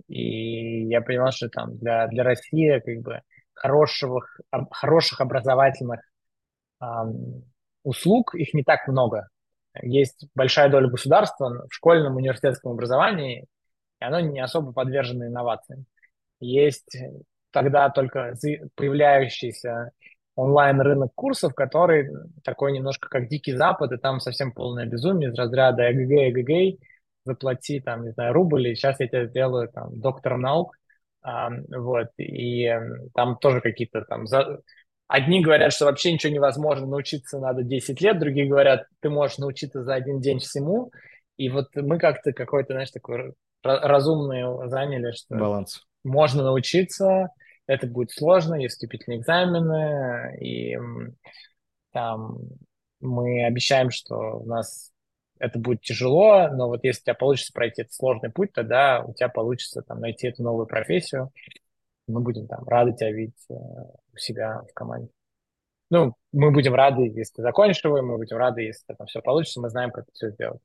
и 0.09 0.87
я 0.87 1.03
понял, 1.03 1.31
что 1.31 1.49
там 1.51 1.77
для, 1.77 2.07
для 2.09 2.25
России 2.25 2.79
как 2.79 3.03
бы 3.03 3.21
хороших, 3.53 4.41
хороших 4.71 5.21
образовательных 5.21 6.01
а, 6.81 7.05
услуг, 7.83 8.35
их 8.35 8.55
не 8.55 8.63
так 8.63 8.89
много. 8.89 9.29
Есть 9.81 10.27
большая 10.35 10.69
доля 10.69 10.89
государства 10.89 11.67
в 11.69 11.75
школьном 11.75 12.17
университетском 12.17 12.73
образовании, 12.73 13.47
и 14.01 14.05
оно 14.05 14.21
не 14.21 14.41
особо 14.41 14.73
подвержено 14.73 15.27
инновациям. 15.27 15.87
Есть 16.41 16.97
тогда 17.53 17.89
только 17.91 18.35
появляющийся 18.75 19.93
онлайн-рынок 20.35 21.13
курсов, 21.15 21.55
который 21.55 22.11
такой 22.43 22.73
немножко 22.73 23.09
как 23.09 23.29
Дикий 23.29 23.55
Запад, 23.55 23.93
и 23.93 23.99
там 23.99 24.21
совсем 24.21 24.53
полное 24.53 24.87
безумие 24.87 25.31
из 25.31 25.39
разряда 25.39 25.91
эгг, 25.91 26.11
эгг, 26.11 26.81
заплати 27.25 27.81
там, 27.81 28.05
не 28.05 28.13
знаю, 28.13 28.33
рубль, 28.33 28.69
и 28.69 28.75
сейчас 28.75 29.01
я 29.01 29.09
тебя 29.09 29.27
сделаю 29.27 29.69
там 29.69 30.01
доктором 30.01 30.41
наук, 30.41 30.77
а, 31.23 31.51
вот, 31.69 32.09
и 32.19 32.69
там 33.15 33.37
тоже 33.37 33.61
какие-то 33.61 34.03
там... 34.03 34.27
За... 34.27 34.61
Одни 35.13 35.43
говорят, 35.43 35.75
что 35.75 35.85
вообще 35.85 36.11
ничего 36.11 36.33
невозможно, 36.33 36.87
научиться 36.87 37.39
надо 37.39 37.63
10 37.63 38.01
лет, 38.01 38.19
другие 38.19 38.49
говорят, 38.49 38.87
ты 39.01 39.11
можешь 39.11 39.37
научиться 39.37 39.85
за 39.85 39.93
один 39.93 40.23
день 40.23 40.39
всему, 40.39 40.91
и 41.37 41.51
вот 41.51 41.67
мы 41.75 41.99
как-то 41.99 42.33
какой-то, 42.33 42.73
знаешь, 42.73 42.91
такой 42.93 43.35
разумный 43.63 44.71
заняли, 44.71 45.13
что... 45.13 45.37
Баланс. 45.37 45.83
Можно 46.03 46.45
научиться, 46.45 47.29
это 47.67 47.87
будет 47.87 48.11
сложно, 48.11 48.55
есть 48.55 48.77
вступительные 48.77 49.21
экзамены, 49.21 50.35
и 50.41 50.79
там 51.93 52.39
мы 53.01 53.45
обещаем, 53.45 53.91
что 53.91 54.39
у 54.39 54.47
нас 54.47 54.93
это 55.39 55.59
будет 55.59 55.83
тяжело, 55.83 56.49
но 56.49 56.69
вот 56.69 56.85
если 56.85 57.01
у 57.01 57.05
тебя 57.05 57.15
получится 57.17 57.53
пройти 57.53 57.83
этот 57.83 57.93
сложный 57.93 58.31
путь, 58.31 58.55
тогда 58.55 59.03
у 59.07 59.13
тебя 59.13 59.29
получится 59.29 59.83
там 59.83 60.01
найти 60.01 60.29
эту 60.29 60.43
новую 60.43 60.67
профессию. 60.67 61.31
Мы 62.07 62.21
будем 62.21 62.47
там 62.47 62.65
рады 62.67 62.93
тебя 62.93 63.13
видеть 63.13 63.45
э, 63.49 63.55
у 63.55 64.17
себя 64.17 64.63
в 64.71 64.75
команде. 64.75 65.11
Ну, 65.91 66.15
мы 66.33 66.51
будем 66.51 66.75
рады, 66.75 67.03
если 67.03 67.35
ты 67.35 67.43
закончишь 67.43 67.85
его, 67.85 68.01
мы 68.01 68.17
будем 68.17 68.37
рады, 68.39 68.63
если 68.63 68.95
там 68.95 69.07
все 69.07 69.21
получится, 69.21 69.61
мы 69.61 69.69
знаем, 69.69 69.91
как 69.91 70.05
это 70.05 70.13
все 70.13 70.31
сделать. 70.31 70.61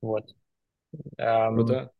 Вот. 0.00 0.24
Круто. 1.16 1.90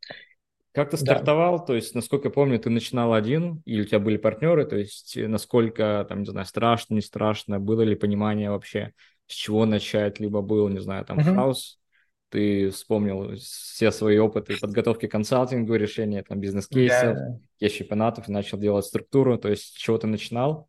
Как 0.73 0.89
ты 0.89 0.97
стартовал? 0.97 1.59
Да. 1.59 1.65
То 1.67 1.75
есть, 1.75 1.95
насколько 1.95 2.29
я 2.29 2.33
помню, 2.33 2.59
ты 2.59 2.71
начинал 2.71 3.13
один, 3.13 3.63
или 3.67 3.83
у 3.83 3.85
тебя 3.85 3.99
были 3.99 4.17
партнеры? 4.17 4.65
То 4.65 4.77
есть, 4.77 5.17
насколько, 5.17 6.07
там, 6.09 6.21
не 6.21 6.31
знаю, 6.31 6.47
страшно, 6.47 6.95
не 6.95 7.03
страшно, 7.03 7.61
было 7.61 7.83
ли 7.83 7.95
понимание 7.95 8.51
вообще, 8.51 8.93
с 9.27 9.35
чего 9.35 9.67
начать, 9.67 10.19
либо 10.19 10.41
был, 10.41 10.69
не 10.69 10.81
знаю, 10.81 11.05
там, 11.05 11.19
uh-huh. 11.19 11.35
хаос, 11.35 11.79
ты 12.33 12.71
вспомнил 12.71 13.37
все 13.37 13.93
свои 13.93 14.19
опыты 14.19 14.59
подготовки 14.59 15.07
консалтингу, 15.07 15.75
решения 15.75 16.23
там 16.23 16.41
бизнес-кейсов, 16.41 17.17
yeah, 17.17 17.39
yeah. 17.61 17.69
чемпионатов, 17.69 18.27
начал 18.29 18.59
делать 18.59 18.87
структуру, 18.87 19.37
то 19.37 19.49
есть 19.49 19.65
с 19.65 19.73
чего 19.73 19.99
ты 19.99 20.07
начинал? 20.07 20.69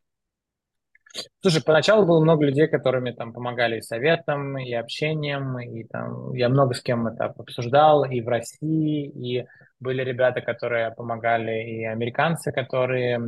Слушай, 1.42 1.64
поначалу 1.64 2.06
было 2.06 2.20
много 2.20 2.46
людей, 2.46 2.68
которыми 2.68 3.12
там 3.12 3.34
помогали 3.34 3.78
и 3.78 3.82
советом, 3.82 4.58
и 4.58 4.74
общением, 4.74 5.58
и 5.60 5.86
там 5.86 6.34
я 6.34 6.50
много 6.50 6.74
с 6.74 6.82
кем 6.82 7.08
это 7.08 7.26
обсуждал, 7.26 8.04
и 8.04 8.20
в 8.20 8.28
России, 8.28 9.08
и 9.08 9.46
были 9.80 10.04
ребята, 10.04 10.42
которые 10.42 10.92
помогали, 10.92 11.64
и 11.64 11.86
американцы, 11.86 12.52
которые 12.52 13.22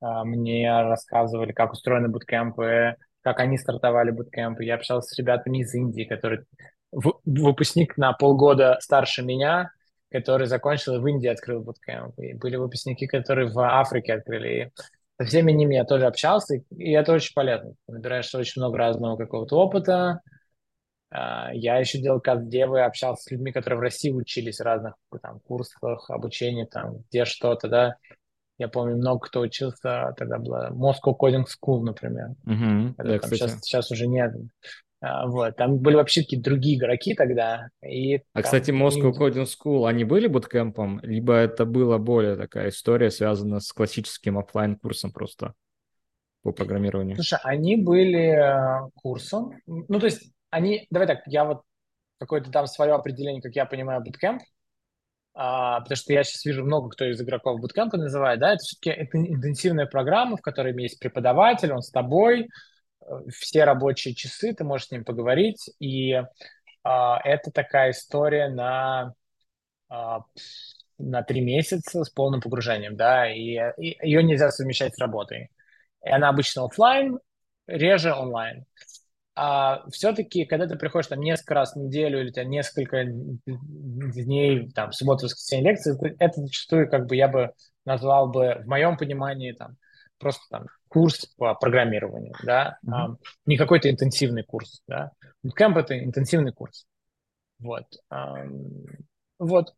а, 0.00 0.24
мне 0.24 0.68
рассказывали, 0.68 1.52
как 1.52 1.72
устроены 1.72 2.08
буткемпы, 2.08 2.96
как 3.20 3.40
они 3.40 3.56
стартовали 3.56 4.10
буткемпы. 4.10 4.64
Я 4.64 4.74
общался 4.74 5.14
с 5.14 5.18
ребятами 5.18 5.58
из 5.58 5.72
Индии, 5.74 6.04
которые 6.04 6.44
выпускник 6.92 7.96
на 7.96 8.12
полгода 8.12 8.78
старше 8.80 9.22
меня, 9.22 9.70
который 10.10 10.46
закончил 10.46 10.96
и 10.96 10.98
в 10.98 11.06
Индии 11.06 11.28
открыл 11.28 11.62
буткемп. 11.62 12.18
И 12.18 12.34
были 12.34 12.56
выпускники, 12.56 13.06
которые 13.06 13.50
в 13.50 13.58
Африке 13.58 14.14
открыли. 14.14 14.48
И 14.48 14.70
со 15.18 15.26
всеми 15.26 15.52
ними 15.52 15.74
я 15.74 15.84
тоже 15.84 16.06
общался, 16.06 16.56
и 16.70 16.92
это 16.92 17.12
очень 17.12 17.32
полезно. 17.34 17.74
Ты 17.86 17.94
набираешь 17.94 18.34
очень 18.34 18.60
много 18.60 18.78
разного 18.78 19.16
какого-то 19.16 19.56
опыта. 19.56 20.20
А, 21.10 21.50
я 21.52 21.78
еще 21.78 21.98
делал 21.98 22.20
как 22.20 22.48
девы, 22.48 22.82
общался 22.82 23.22
с 23.22 23.30
людьми, 23.30 23.52
которые 23.52 23.78
в 23.78 23.82
России 23.82 24.10
учились 24.10 24.58
в 24.58 24.62
разных 24.62 24.94
там, 25.20 25.40
курсах, 25.40 26.08
обучении, 26.10 26.64
там, 26.64 26.98
где 27.10 27.24
что-то, 27.24 27.68
да. 27.68 27.96
Я 28.58 28.68
помню, 28.68 28.96
много 28.96 29.26
кто 29.26 29.40
учился, 29.40 30.14
тогда 30.16 30.38
была 30.38 30.70
Moscow 30.70 31.16
Coding 31.18 31.44
School, 31.44 31.80
например. 31.82 32.28
Uh-huh. 32.46 32.94
Да, 32.96 33.18
там, 33.18 33.30
сейчас, 33.30 33.60
сейчас 33.60 33.90
уже 33.90 34.06
нет. 34.06 34.34
А, 35.02 35.26
вот, 35.26 35.56
там 35.56 35.78
были 35.78 35.96
вообще 35.96 36.22
какие-то 36.22 36.44
другие 36.48 36.78
игроки 36.78 37.14
тогда. 37.14 37.68
И, 37.84 38.16
а, 38.16 38.20
там, 38.34 38.42
кстати, 38.44 38.70
Moscow. 38.70 39.12
Coding 39.12 39.46
School, 39.46 39.88
они 39.88 40.04
были 40.04 40.28
буткемпом, 40.28 41.00
либо 41.02 41.34
это 41.34 41.64
была 41.64 41.98
более 41.98 42.36
такая 42.36 42.68
история, 42.68 43.10
связанная 43.10 43.58
с 43.58 43.72
классическим 43.72 44.38
офлайн 44.38 44.76
курсом 44.76 45.10
просто 45.10 45.54
по 46.42 46.52
программированию? 46.52 47.16
Слушай, 47.16 47.40
они 47.42 47.76
были 47.76 48.30
э, 48.30 48.90
курсом. 48.94 49.52
Ну, 49.66 49.98
то 49.98 50.06
есть 50.06 50.32
они... 50.50 50.86
Давай 50.90 51.08
так, 51.08 51.22
я 51.26 51.44
вот 51.44 51.62
какое-то 52.20 52.52
там 52.52 52.68
свое 52.68 52.94
определение, 52.94 53.42
как 53.42 53.56
я 53.56 53.66
понимаю, 53.66 54.02
буткемп, 54.02 54.40
а, 55.34 55.80
потому 55.80 55.96
что 55.96 56.12
я 56.12 56.22
сейчас 56.22 56.44
вижу 56.44 56.64
много 56.64 56.90
кто 56.90 57.04
из 57.06 57.20
игроков 57.20 57.60
буткемпа 57.60 57.96
называет, 57.96 58.38
да, 58.38 58.52
это 58.52 58.62
все-таки 58.62 59.08
интенсивная 59.12 59.86
программа, 59.86 60.36
в 60.36 60.42
которой 60.42 60.80
есть 60.80 61.00
преподаватель, 61.00 61.72
он 61.72 61.82
с 61.82 61.90
тобой, 61.90 62.48
все 63.30 63.64
рабочие 63.64 64.14
часы, 64.14 64.52
ты 64.52 64.64
можешь 64.64 64.88
с 64.88 64.90
ним 64.90 65.04
поговорить, 65.04 65.70
и 65.78 66.22
а, 66.84 67.20
это 67.24 67.50
такая 67.50 67.90
история 67.90 68.48
на, 68.48 69.14
а, 69.88 70.20
на 70.98 71.22
три 71.22 71.40
месяца 71.40 72.04
с 72.04 72.10
полным 72.10 72.40
погружением, 72.40 72.96
да, 72.96 73.30
и, 73.32 73.58
и 73.78 73.98
ее 74.02 74.22
нельзя 74.22 74.50
совмещать 74.50 74.94
с 74.94 74.98
работой. 74.98 75.50
И 76.04 76.10
она 76.10 76.28
обычно 76.28 76.64
офлайн, 76.64 77.18
реже 77.66 78.12
онлайн. 78.12 78.64
А 79.34 79.88
все-таки, 79.90 80.44
когда 80.44 80.66
ты 80.66 80.76
приходишь 80.76 81.06
там 81.06 81.20
несколько 81.20 81.54
раз 81.54 81.72
в 81.72 81.78
неделю 81.78 82.20
или 82.20 82.30
тебя 82.30 82.44
несколько 82.44 83.04
дней, 83.06 84.70
там, 84.72 84.92
субботу, 84.92 85.24
воскресенье 85.24 85.70
лекции, 85.70 86.16
это 86.18 86.42
зачастую, 86.42 86.90
как 86.90 87.06
бы, 87.06 87.16
я 87.16 87.28
бы 87.28 87.52
назвал 87.86 88.28
бы, 88.28 88.60
в 88.62 88.66
моем 88.66 88.98
понимании, 88.98 89.52
там, 89.52 89.76
просто 90.18 90.42
там 90.50 90.66
курс 90.92 91.24
по 91.38 91.54
программированию, 91.54 92.34
да, 92.42 92.78
mm-hmm. 92.86 93.16
не 93.46 93.56
какой-то 93.56 93.90
интенсивный 93.90 94.42
курс, 94.42 94.82
да. 94.86 95.12
Bootcamp 95.44 95.78
это 95.78 95.98
интенсивный 95.98 96.52
курс. 96.52 96.86
Вот. 97.58 97.86
Вот. 99.38 99.74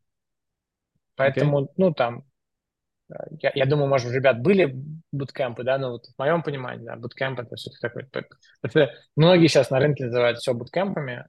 Поэтому, 1.15 1.63
okay. 1.63 1.69
ну, 1.77 1.95
там, 1.95 2.25
я, 3.41 3.53
я 3.55 3.67
думаю, 3.67 3.89
может, 3.89 4.11
у 4.11 4.13
ребят 4.13 4.43
были 4.43 4.75
буткемпы, 5.13 5.63
да, 5.63 5.79
но 5.79 5.93
вот 5.93 6.07
в 6.07 6.19
моем 6.19 6.43
понимании, 6.43 6.85
да, 6.85 6.97
буткемп 6.97 7.39
это 7.39 7.55
все-таки 7.55 7.81
такой... 7.81 8.09
Это, 8.63 8.91
многие 9.15 9.47
сейчас 9.47 9.71
на 9.71 9.79
рынке 9.79 10.07
называют 10.07 10.39
все 10.39 10.53
буткемпами. 10.53 11.27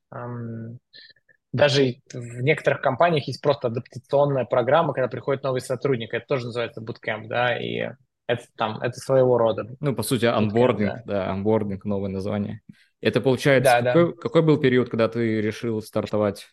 Даже 1.53 1.95
в 2.11 2.41
некоторых 2.41 2.81
компаниях 2.81 3.27
есть 3.27 3.41
просто 3.41 3.67
адаптационная 3.67 4.45
программа, 4.45 4.93
когда 4.93 5.07
приходит 5.07 5.43
новый 5.43 5.61
сотрудник, 5.61 6.13
это 6.13 6.25
тоже 6.25 6.47
называется 6.47 6.81
буткемп, 6.81 7.27
да, 7.27 7.57
и 7.57 7.91
это 8.27 8.45
там, 8.55 8.81
это 8.81 8.99
своего 8.99 9.37
рода. 9.37 9.67
Ну, 9.79 9.95
по 9.95 10.03
сути, 10.03 10.25
анбординг, 10.25 11.05
да, 11.05 11.29
анбординг, 11.29 11.85
новое 11.85 12.09
название. 12.09 12.61
Это 13.01 13.21
получается, 13.21 13.79
да, 13.81 13.93
какой, 13.93 14.13
да. 14.13 14.21
какой 14.21 14.41
был 14.41 14.57
период, 14.57 14.89
когда 14.89 15.07
ты 15.07 15.41
решил 15.41 15.81
стартовать? 15.81 16.47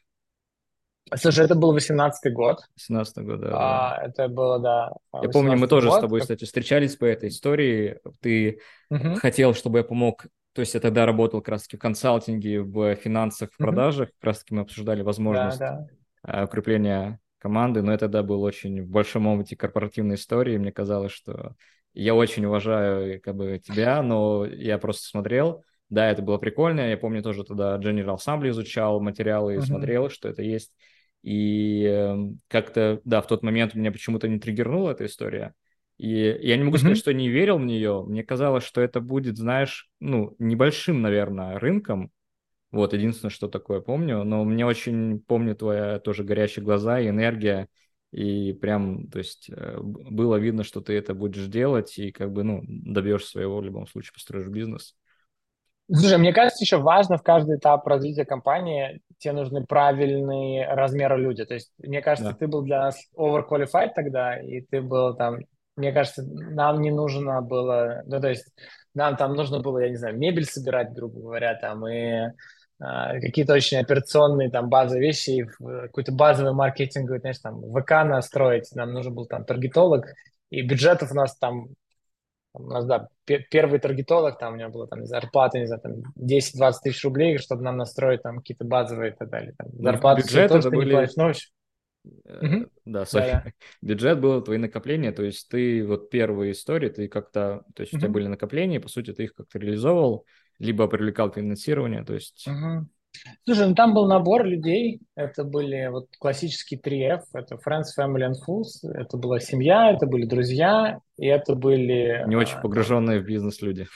Слушай, 1.14 1.44
это 1.44 1.54
был 1.54 1.76
18-й 1.76 2.30
год. 2.30 2.60
18-й 2.90 3.22
год, 3.22 3.40
да. 3.40 3.48
А, 3.52 3.96
да. 3.96 4.02
Это 4.06 4.28
было, 4.28 4.58
да. 4.58 4.92
Я 5.20 5.28
помню, 5.28 5.56
мы 5.56 5.66
тоже 5.66 5.88
год. 5.88 5.98
с 5.98 6.00
тобой, 6.00 6.20
кстати, 6.20 6.44
встречались 6.44 6.96
по 6.96 7.04
этой 7.04 7.28
истории. 7.28 7.98
Ты 8.20 8.60
угу. 8.90 9.14
хотел, 9.14 9.54
чтобы 9.54 9.78
я 9.78 9.84
помог 9.84 10.26
то 10.54 10.60
есть 10.60 10.74
я 10.74 10.80
тогда 10.80 11.06
работал 11.06 11.40
как 11.40 11.48
раз-таки 11.48 11.76
в 11.76 11.80
консалтинге, 11.80 12.60
в 12.60 12.94
финансах, 12.96 13.50
в 13.52 13.56
продажах. 13.56 14.10
Как 14.18 14.24
раз-таки 14.24 14.54
мы 14.54 14.60
обсуждали 14.60 15.00
возможность 15.00 15.58
да, 15.58 15.86
да. 16.22 16.44
укрепления 16.44 17.20
команды, 17.43 17.82
но 17.82 17.90
я 17.90 17.99
тогда 17.99 18.22
был 18.22 18.43
очень 18.43 18.82
в 18.82 18.88
большом 18.88 19.26
опыте 19.26 19.57
корпоративной 19.57 20.14
истории, 20.14 20.59
мне 20.59 20.70
казалось, 20.70 21.11
что 21.11 21.57
я 21.93 22.14
очень 22.14 22.45
уважаю 22.45 23.20
как 23.20 23.34
бы 23.34 23.61
тебя, 23.62 24.01
но 24.03 24.47
я 24.47 24.78
просто 24.78 25.09
смотрел, 25.09 25.64
да, 25.90 26.09
это 26.09 26.22
было 26.22 26.38
прикольно, 26.38 26.88
я 26.88 26.97
помню 26.97 27.20
тоже 27.22 27.43
тогда 27.43 27.76
General 27.78 28.16
Assembly 28.16 28.51
изучал 28.51 29.01
материалы 29.01 29.55
и 29.55 29.57
uh-huh. 29.59 29.62
смотрел, 29.62 30.09
что 30.09 30.28
это 30.28 30.43
есть, 30.43 30.72
и 31.24 31.84
э, 31.84 32.16
как-то, 32.47 33.01
да, 33.05 33.20
в 33.20 33.26
тот 33.26 33.43
момент 33.43 33.74
меня 33.74 33.90
почему-то 33.90 34.28
не 34.28 34.38
триггернула 34.38 34.93
эта 34.93 35.07
история, 35.07 35.55
и 35.99 36.38
я 36.40 36.57
не 36.57 36.62
могу 36.62 36.76
mm-hmm. 36.76 36.80
сказать, 36.80 36.99
что 36.99 37.12
не 37.12 37.28
верил 37.28 37.59
в 37.59 37.64
нее. 37.64 38.05
Мне 38.07 38.24
казалось, 38.24 38.64
что 38.64 38.80
это 38.80 39.01
будет, 39.01 39.36
знаешь, 39.36 39.88
ну, 40.01 40.34
небольшим, 40.40 41.01
наверное, 41.01 41.61
рынком. 41.61 42.11
Вот, 42.72 42.94
единственное, 42.94 43.30
что 43.30 43.48
такое 43.48 43.80
помню. 43.80 44.24
Но 44.24 44.44
мне 44.44 44.66
очень 44.66 45.20
помню 45.20 45.54
твоя 45.54 45.98
тоже 46.00 46.24
горящие 46.24 46.64
глаза 46.64 46.98
и 46.98 47.08
энергия. 47.08 47.68
И 48.10 48.52
прям, 48.52 49.08
то 49.08 49.18
есть, 49.18 49.48
э, 49.50 49.78
было 49.80 50.36
видно, 50.36 50.64
что 50.64 50.80
ты 50.80 50.94
это 50.94 51.14
будешь 51.14 51.46
делать 51.46 51.98
и 51.98 52.10
как 52.10 52.32
бы, 52.32 52.42
ну, 52.42 52.62
добьешь 52.66 53.26
своего 53.26 53.58
в 53.58 53.64
любом 53.64 53.86
случае, 53.86 54.12
построишь 54.14 54.48
бизнес. 54.48 54.94
Слушай, 55.90 56.18
мне 56.18 56.32
кажется, 56.32 56.64
еще 56.64 56.78
важно 56.78 57.18
в 57.18 57.22
каждый 57.22 57.56
этап 57.56 57.86
развития 57.86 58.24
компании 58.24 59.00
тебе 59.18 59.32
нужны 59.32 59.64
правильные 59.64 60.66
размеры 60.66 61.18
люди. 61.18 61.44
То 61.44 61.54
есть, 61.54 61.72
мне 61.78 62.00
кажется, 62.00 62.32
да. 62.32 62.36
ты 62.36 62.48
был 62.48 62.62
для 62.62 62.80
нас 62.80 62.98
overqualified 63.16 63.90
тогда, 63.94 64.38
и 64.38 64.62
ты 64.62 64.80
был 64.80 65.14
там 65.14 65.40
мне 65.76 65.92
кажется, 65.92 66.22
нам 66.22 66.82
не 66.82 66.90
нужно 66.90 67.40
было, 67.40 68.02
ну, 68.06 68.20
то 68.20 68.28
есть 68.28 68.46
нам 68.94 69.16
там 69.16 69.34
нужно 69.34 69.60
было, 69.60 69.78
я 69.78 69.88
не 69.88 69.96
знаю, 69.96 70.18
мебель 70.18 70.44
собирать, 70.44 70.92
грубо 70.92 71.20
говоря, 71.20 71.54
там, 71.54 71.86
и 71.88 72.30
какие-то 72.82 73.54
очень 73.54 73.78
операционные 73.78 74.50
там 74.50 74.68
базовые 74.68 75.06
вещи, 75.06 75.30
и 75.30 75.44
какой-то 75.44 76.12
базовый 76.12 76.52
маркетинговый, 76.52 77.20
знаешь, 77.20 77.38
там, 77.38 77.62
ВК 77.62 77.90
настроить, 78.04 78.74
нам 78.74 78.92
нужен 78.92 79.14
был 79.14 79.26
там 79.26 79.44
таргетолог, 79.44 80.06
и 80.50 80.62
бюджетов 80.62 81.12
у 81.12 81.14
нас 81.14 81.36
там, 81.36 81.68
у 82.54 82.62
нас, 82.64 82.84
да, 82.84 83.08
первый 83.24 83.78
таргетолог, 83.78 84.38
там 84.38 84.54
у 84.54 84.56
него 84.56 84.70
было 84.70 84.88
там 84.88 85.06
зарплата, 85.06 85.58
не 85.58 85.66
знаю, 85.66 85.80
там 85.80 85.92
10-20 86.18 86.72
тысяч 86.82 87.04
рублей, 87.04 87.38
чтобы 87.38 87.62
нам 87.62 87.76
настроить 87.76 88.22
там 88.22 88.38
какие-то 88.38 88.64
базовые 88.64 89.12
и 89.12 89.14
так 89.14 89.30
далее. 89.30 89.54
Там, 89.56 89.68
ну, 89.72 89.82
зарплату 89.82 90.22
бюджет 90.22 90.50
это 90.50 90.70
были... 90.70 90.86
не 90.86 90.90
платишь, 90.92 91.16
ну, 91.16 91.32
Угу. 92.04 92.66
Да, 92.84 93.02
sorry. 93.02 93.30
Да, 93.30 93.42
да. 93.44 93.52
Бюджет 93.80 94.20
был 94.20 94.42
твои 94.42 94.58
накопления, 94.58 95.12
то 95.12 95.22
есть 95.22 95.48
ты 95.48 95.86
вот 95.86 96.10
первые 96.10 96.50
истории, 96.50 96.88
ты 96.88 97.06
как-то, 97.06 97.62
то 97.76 97.82
есть 97.82 97.92
угу. 97.92 97.98
у 97.98 98.00
тебя 98.00 98.10
были 98.10 98.26
накопления, 98.26 98.80
по 98.80 98.88
сути, 98.88 99.12
ты 99.12 99.24
их 99.24 99.34
как-то 99.34 99.60
реализовывал, 99.60 100.26
либо 100.59 100.86
привлекал 100.88 101.30
финансирование, 101.30 102.05
то 102.05 102.14
есть... 102.14 102.46
Угу. 102.46 102.86
Слушай, 103.44 103.68
ну 103.68 103.74
там 103.74 103.94
был 103.94 104.07
набор 104.07 104.44
людей, 104.44 105.00
это 105.14 105.44
были 105.44 105.88
вот 105.88 106.07
классические 106.18 106.80
3F, 106.80 107.22
это 107.34 107.57
Friends, 107.57 107.88
Family 107.98 108.28
and 108.28 108.34
Fools, 108.46 108.88
это 108.88 109.16
была 109.16 109.38
семья, 109.38 109.90
это 109.90 110.07
были 110.07 110.24
друзья, 110.24 110.98
и 111.18 111.26
это 111.26 111.55
были... 111.55 112.24
Не 112.26 112.36
очень 112.36 112.57
а, 112.57 112.61
погруженные 112.61 113.20
в 113.20 113.24
бизнес 113.24 113.61
люди. 113.61 113.86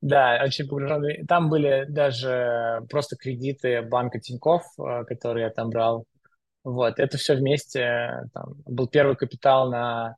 Да, 0.00 0.42
очень 0.44 0.68
погруженные. 0.68 1.24
Там 1.26 1.48
были 1.48 1.86
даже 1.88 2.82
просто 2.90 3.16
кредиты 3.16 3.82
банка 3.82 4.20
Тинькофф, 4.20 4.62
которые 5.06 5.44
я 5.44 5.50
там 5.50 5.70
брал. 5.70 6.04
Вот, 6.62 6.98
это 6.98 7.16
все 7.16 7.36
вместе, 7.36 8.24
там, 8.34 8.54
был 8.66 8.86
первый 8.86 9.16
капитал 9.16 9.70
на 9.70 10.08
а, 10.08 10.14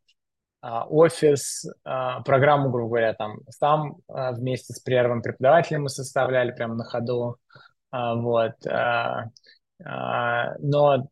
офис, 0.62 1.66
а, 1.84 2.20
программу, 2.22 2.70
грубо 2.70 2.88
говоря, 2.88 3.14
там, 3.14 3.40
сам 3.50 3.96
а, 4.08 4.32
вместе 4.32 4.72
с 4.72 4.80
первым 4.80 5.20
преподавателем 5.20 5.82
мы 5.82 5.88
составляли 5.88 6.52
прямо 6.52 6.74
на 6.74 6.84
ходу, 6.84 7.36
а, 7.90 8.14
вот, 8.14 8.64
а, 8.66 9.30
а, 9.84 10.54
но 10.58 11.08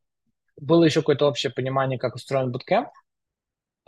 было 0.57 0.85
еще 0.85 1.01
какое-то 1.01 1.27
общее 1.27 1.53
понимание, 1.53 1.99
как 1.99 2.15
устроен 2.15 2.53
буткемп, 2.53 2.89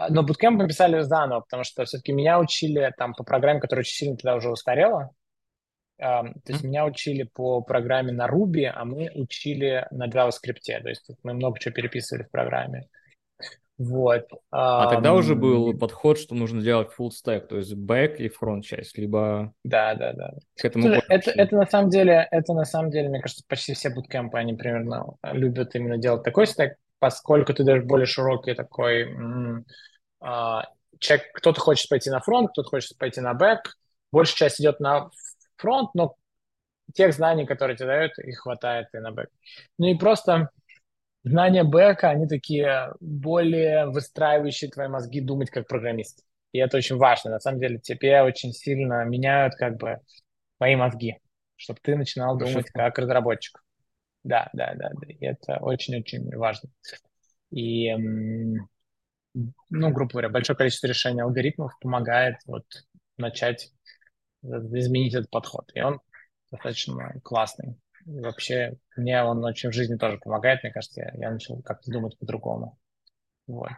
но 0.08 0.24
буткемп 0.24 0.62
мы 0.62 0.68
писали 0.68 1.00
заново, 1.02 1.40
потому 1.40 1.62
что 1.62 1.84
все-таки 1.84 2.12
меня 2.12 2.40
учили 2.40 2.92
там 2.98 3.14
по 3.14 3.22
программе, 3.22 3.60
которая 3.60 3.82
очень 3.82 3.94
сильно 3.94 4.16
тогда 4.16 4.34
уже 4.34 4.50
устарела, 4.50 5.10
то 5.98 6.32
есть 6.48 6.64
меня 6.64 6.84
учили 6.84 7.22
по 7.22 7.60
программе 7.62 8.10
на 8.10 8.26
Ruby, 8.26 8.64
а 8.64 8.84
мы 8.84 9.12
учили 9.14 9.86
на 9.92 10.08
JavaScript. 10.08 10.64
То 10.64 10.88
есть 10.88 11.08
мы 11.22 11.34
много 11.34 11.60
чего 11.60 11.72
переписывали 11.72 12.24
в 12.24 12.30
программе. 12.30 12.88
Вот. 13.78 14.28
А 14.50 14.86
тогда 14.86 15.14
уже 15.14 15.34
был 15.34 15.76
подход, 15.76 16.18
что 16.18 16.34
нужно 16.34 16.62
делать 16.62 16.90
full 16.96 17.08
stack, 17.08 17.48
то 17.48 17.56
есть 17.56 17.74
back 17.74 18.16
и 18.16 18.28
front 18.28 18.62
часть, 18.62 18.96
либо... 18.98 19.52
Да, 19.64 19.94
да, 19.94 20.12
да. 20.12 20.34
К 20.56 20.64
этому 20.64 20.88
Слушай, 20.88 21.04
это, 21.08 21.30
это 21.30 21.56
на 21.56 21.66
самом 21.66 21.90
деле, 21.90 22.28
это 22.30 22.52
на 22.52 22.64
самом 22.64 22.90
деле, 22.90 23.08
мне 23.08 23.20
кажется, 23.20 23.44
почти 23.48 23.74
все 23.74 23.90
буткемпы, 23.90 24.38
они 24.38 24.54
примерно 24.54 25.16
любят 25.24 25.74
именно 25.74 25.98
делать 25.98 26.22
такой 26.22 26.46
стек, 26.46 26.76
поскольку 26.98 27.54
ты 27.54 27.64
даешь 27.64 27.84
более 27.84 28.06
широкий 28.06 28.54
такой... 28.54 29.02
М- 29.02 29.64
а, 30.20 30.68
человек, 31.00 31.26
кто-то 31.34 31.60
хочет 31.60 31.88
пойти 31.88 32.10
на 32.10 32.20
фронт, 32.20 32.50
кто-то 32.52 32.68
хочет 32.68 32.96
пойти 32.96 33.20
на 33.20 33.34
бэк, 33.34 33.76
большая 34.12 34.36
часть 34.36 34.60
идет 34.60 34.78
на 34.78 35.10
фронт, 35.56 35.90
но 35.94 36.14
тех 36.94 37.12
знаний, 37.14 37.46
которые 37.46 37.76
тебе 37.76 37.88
дают, 37.88 38.18
их 38.18 38.40
хватает 38.40 38.88
и 38.92 38.98
на 38.98 39.10
бэк. 39.10 39.28
Ну 39.78 39.86
и 39.86 39.94
просто 39.96 40.50
знания 41.24 41.64
бэка, 41.64 42.10
они 42.10 42.26
такие 42.26 42.92
более 43.00 43.86
выстраивающие 43.86 44.70
твои 44.70 44.88
мозги 44.88 45.20
думать 45.20 45.50
как 45.50 45.68
программист. 45.68 46.24
И 46.52 46.58
это 46.58 46.76
очень 46.76 46.96
важно. 46.96 47.30
На 47.30 47.40
самом 47.40 47.60
деле 47.60 47.78
тебе 47.78 48.22
очень 48.22 48.52
сильно 48.52 49.04
меняют 49.04 49.54
как 49.54 49.76
бы 49.78 49.98
твои 50.58 50.76
мозги, 50.76 51.18
чтобы 51.56 51.80
ты 51.82 51.96
начинал 51.96 52.34
Хорошо. 52.34 52.52
думать 52.52 52.70
как 52.70 52.98
разработчик. 52.98 53.62
Да, 54.22 54.50
да, 54.52 54.74
да, 54.74 54.90
да. 54.90 55.06
И 55.08 55.24
это 55.24 55.58
очень-очень 55.58 56.36
важно. 56.36 56.68
И, 57.50 57.92
ну, 57.94 59.90
грубо 59.90 60.10
говоря, 60.10 60.28
большое 60.28 60.56
количество 60.56 60.86
решений 60.86 61.22
алгоритмов 61.22 61.78
помогает 61.80 62.36
вот 62.46 62.64
начать 63.16 63.72
изменить 64.42 65.14
этот 65.14 65.30
подход. 65.30 65.70
И 65.74 65.80
он 65.80 66.00
достаточно 66.50 67.14
классный. 67.22 67.76
Вообще, 68.04 68.74
мне 68.96 69.22
он 69.22 69.44
очень 69.44 69.70
в 69.70 69.74
жизни 69.74 69.96
тоже 69.96 70.18
помогает. 70.18 70.62
Мне 70.62 70.72
кажется, 70.72 71.02
я, 71.02 71.12
я 71.14 71.30
начал 71.30 71.62
как-то 71.62 71.90
думать 71.90 72.18
по-другому. 72.18 72.78
Вот. 73.46 73.70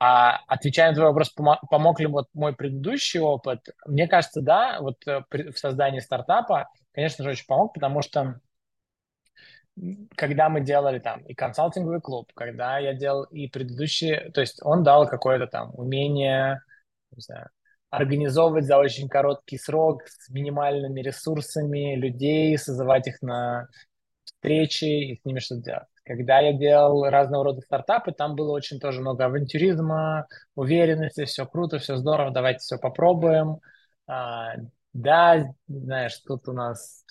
А 0.00 0.36
отвечая 0.46 0.90
на 0.90 0.94
твой 0.94 1.06
вопрос, 1.08 1.30
помог 1.30 1.98
ли 1.98 2.06
вот 2.06 2.28
мой 2.32 2.54
предыдущий 2.54 3.18
опыт? 3.18 3.60
Мне 3.86 4.06
кажется, 4.06 4.40
да. 4.40 4.78
Вот 4.80 4.96
э, 5.06 5.24
в 5.30 5.58
создании 5.58 5.98
стартапа, 5.98 6.68
конечно 6.92 7.24
же, 7.24 7.30
очень 7.30 7.46
помог, 7.46 7.74
потому 7.74 8.02
что 8.02 8.40
когда 10.16 10.48
мы 10.48 10.60
делали 10.60 10.98
там 10.98 11.20
и 11.22 11.34
консалтинговый 11.34 12.00
клуб, 12.00 12.30
когда 12.34 12.78
я 12.78 12.94
делал 12.94 13.24
и 13.24 13.48
предыдущие, 13.48 14.30
то 14.32 14.40
есть 14.40 14.60
он 14.62 14.82
дал 14.82 15.08
какое-то 15.08 15.46
там 15.46 15.72
умение, 15.74 16.62
не 17.12 17.20
знаю, 17.20 17.48
организовывать 17.90 18.66
за 18.66 18.78
очень 18.78 19.08
короткий 19.08 19.58
срок 19.58 20.02
с 20.06 20.28
минимальными 20.28 21.00
ресурсами 21.00 21.96
людей, 21.96 22.56
созывать 22.58 23.06
их 23.06 23.22
на 23.22 23.68
встречи 24.24 24.84
и 24.84 25.16
с 25.16 25.24
ними 25.24 25.38
что-то 25.38 25.62
делать. 25.62 25.88
Когда 26.04 26.40
я 26.40 26.52
делал 26.52 27.04
разного 27.04 27.44
рода 27.44 27.60
стартапы, 27.60 28.12
там 28.12 28.34
было 28.34 28.52
очень 28.52 28.80
тоже 28.80 29.00
много 29.00 29.26
авантюризма, 29.26 30.26
уверенности, 30.54 31.24
все 31.24 31.46
круто, 31.46 31.78
все 31.78 31.96
здорово, 31.96 32.30
давайте 32.30 32.60
все 32.60 32.78
попробуем. 32.78 33.58
А, 34.06 34.54
да, 34.92 35.52
знаешь, 35.66 36.16
тут 36.26 36.48
у 36.48 36.52
нас 36.52 37.04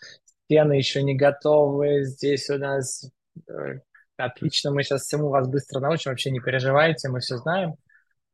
стены 0.46 0.74
еще 0.74 1.04
не 1.04 1.16
готовы, 1.16 2.04
здесь 2.04 2.50
у 2.50 2.58
нас 2.58 3.08
э, 3.48 3.80
отлично, 4.18 4.72
мы 4.72 4.84
сейчас 4.84 5.04
всему 5.04 5.30
вас 5.30 5.48
быстро 5.48 5.80
научим, 5.80 6.12
вообще 6.12 6.32
не 6.32 6.40
переживайте, 6.40 7.10
мы 7.10 7.20
все 7.20 7.38
знаем. 7.38 7.76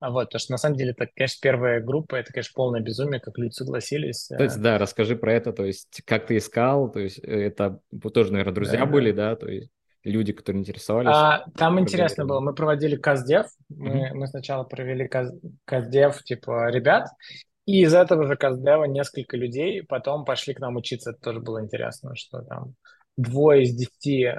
А 0.03 0.09
вот, 0.09 0.25
потому 0.25 0.39
что 0.41 0.51
на 0.51 0.57
самом 0.57 0.75
деле 0.75 0.91
это, 0.91 1.07
конечно, 1.15 1.39
первая 1.41 1.79
группа, 1.79 2.15
это, 2.17 2.33
конечно, 2.33 2.51
полное 2.53 2.81
безумие, 2.81 3.21
как 3.21 3.37
люди 3.37 3.53
согласились. 3.53 4.27
То 4.27 4.43
есть, 4.43 4.61
да, 4.61 4.77
расскажи 4.77 5.15
про 5.15 5.31
это, 5.31 5.53
то 5.53 5.63
есть, 5.63 6.01
как 6.03 6.25
ты 6.25 6.35
искал, 6.35 6.91
то 6.91 6.99
есть, 6.99 7.19
это 7.19 7.79
тоже, 8.13 8.33
наверное, 8.33 8.53
друзья 8.53 8.79
да, 8.79 8.85
были, 8.85 9.13
да, 9.13 9.37
то 9.37 9.47
есть, 9.47 9.69
люди, 10.03 10.33
которые 10.33 10.59
интересовались? 10.59 11.09
А, 11.09 11.45
там 11.55 11.79
интересно 11.79 12.25
было, 12.25 12.41
мы 12.41 12.53
проводили 12.53 12.97
каздев, 12.97 13.45
мы, 13.69 13.91
mm-hmm. 13.91 14.13
мы 14.15 14.27
сначала 14.27 14.65
провели 14.65 15.07
каз, 15.07 15.31
каздев, 15.63 16.21
типа, 16.23 16.69
ребят, 16.69 17.07
и 17.65 17.83
из 17.83 17.93
этого 17.93 18.27
же 18.27 18.35
каздева 18.35 18.83
несколько 18.83 19.37
людей 19.37 19.83
потом 19.83 20.25
пошли 20.25 20.53
к 20.53 20.59
нам 20.59 20.75
учиться, 20.75 21.11
это 21.11 21.21
тоже 21.21 21.39
было 21.39 21.63
интересно, 21.63 22.13
что 22.17 22.41
там 22.41 22.75
двое 23.15 23.63
из 23.63 23.73
десяти 23.73 24.33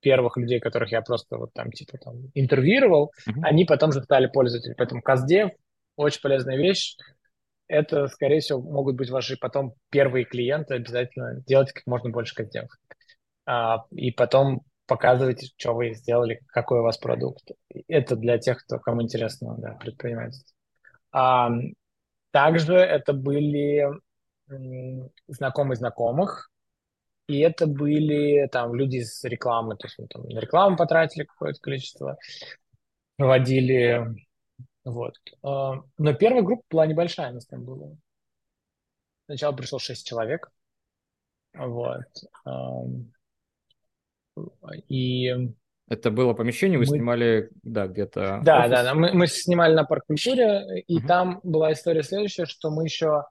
первых 0.00 0.36
людей, 0.36 0.60
которых 0.60 0.92
я 0.92 1.02
просто 1.02 1.36
вот 1.36 1.52
там 1.52 1.70
типа 1.70 1.98
там 1.98 2.16
интервьюировал, 2.34 3.12
mm-hmm. 3.28 3.40
они 3.42 3.64
потом 3.64 3.92
же 3.92 4.02
стали 4.02 4.26
пользователями. 4.26 4.76
Поэтому 4.76 5.02
Каздев 5.02 5.50
очень 5.96 6.20
полезная 6.20 6.56
вещь. 6.56 6.96
Это, 7.68 8.08
скорее 8.08 8.40
всего, 8.40 8.60
могут 8.60 8.96
быть 8.96 9.10
ваши 9.10 9.36
потом 9.36 9.74
первые 9.90 10.24
клиенты. 10.24 10.74
Обязательно 10.74 11.42
делайте 11.46 11.72
как 11.72 11.86
можно 11.86 12.10
больше 12.10 12.34
Каздев. 12.34 12.68
А, 13.46 13.84
и 13.92 14.10
потом 14.10 14.62
показывайте, 14.86 15.46
что 15.56 15.74
вы 15.74 15.94
сделали, 15.94 16.40
какой 16.48 16.80
у 16.80 16.82
вас 16.82 16.98
продукт. 16.98 17.52
Это 17.86 18.16
для 18.16 18.38
тех, 18.38 18.64
кто 18.64 18.78
кому 18.78 19.02
интересно, 19.02 19.54
да, 19.58 19.74
предпринимательство. 19.74 20.52
А, 21.12 21.50
также 22.32 22.74
это 22.74 23.12
были 23.12 23.86
знакомые 25.28 25.76
знакомых, 25.76 26.49
и 27.30 27.38
это 27.38 27.68
были 27.68 28.48
там 28.48 28.74
люди 28.74 28.96
из 28.96 29.22
рекламы, 29.22 29.76
то 29.76 29.86
есть 29.86 29.98
мы 29.98 30.08
там 30.08 30.22
на 30.24 30.40
рекламу 30.40 30.76
потратили 30.76 31.22
какое-то 31.22 31.60
количество. 31.60 32.18
проводили. 33.16 34.04
Вот. 34.84 35.14
А, 35.42 35.82
но 35.96 36.14
первая 36.14 36.42
группа 36.42 36.64
была 36.68 36.86
небольшая, 36.86 37.32
нас 37.32 37.46
там 37.46 37.64
было. 37.64 37.96
Сначала 39.26 39.52
пришло 39.52 39.78
шесть 39.78 40.06
человек. 40.08 40.50
Вот. 41.54 42.02
И 44.88 45.32
это 45.88 46.10
было 46.10 46.34
помещение, 46.34 46.78
вы 46.78 46.86
мы... 46.86 46.96
снимали, 46.96 47.50
да, 47.62 47.86
где-то 47.86 48.40
Да, 48.42 48.60
офис? 48.60 48.70
да, 48.70 48.82
да, 48.82 48.94
мы, 48.94 49.12
мы 49.12 49.28
снимали 49.28 49.74
на 49.74 49.84
парк-культуре, 49.84 50.82
и 50.86 50.98
uh-huh. 50.98 51.06
там 51.06 51.40
была 51.44 51.72
история 51.72 52.02
следующая, 52.02 52.46
что 52.46 52.70
мы 52.70 52.84
еще 52.84 53.08
а, 53.08 53.28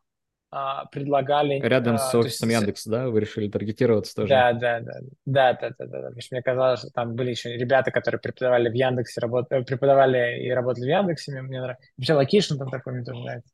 предлагали... 0.91 1.59
Рядом 1.59 1.95
а, 1.95 1.97
с 1.99 2.15
офисом 2.15 2.49
есть... 2.49 2.61
Яндекс, 2.61 2.85
да, 2.87 3.09
вы 3.09 3.19
решили 3.19 3.49
таргетироваться 3.49 4.15
тоже? 4.15 4.29
Да, 4.29 4.53
да, 4.53 4.79
да, 4.79 4.93
да, 5.25 5.53
да, 5.53 5.69
да, 5.77 5.85
да, 5.85 6.01
да. 6.09 6.09
мне 6.31 6.41
казалось, 6.41 6.79
что 6.79 6.89
там 6.89 7.15
были 7.15 7.31
еще 7.31 7.55
ребята, 7.55 7.91
которые 7.91 8.19
преподавали 8.19 8.69
в 8.69 8.73
Яндексе, 8.73 9.21
работ... 9.21 9.45
Э, 9.51 9.63
преподавали 9.63 10.41
и 10.43 10.49
работали 10.49 10.85
в 10.85 10.89
Яндексе, 10.89 11.31
мне, 11.33 11.41
мне 11.43 11.61
нравится. 11.61 11.87
Вообще 11.97 12.13
location 12.13 12.57
там 12.57 12.69
такой 12.69 12.93
мне 12.93 13.03
тоже 13.03 13.19
нравится. 13.19 13.53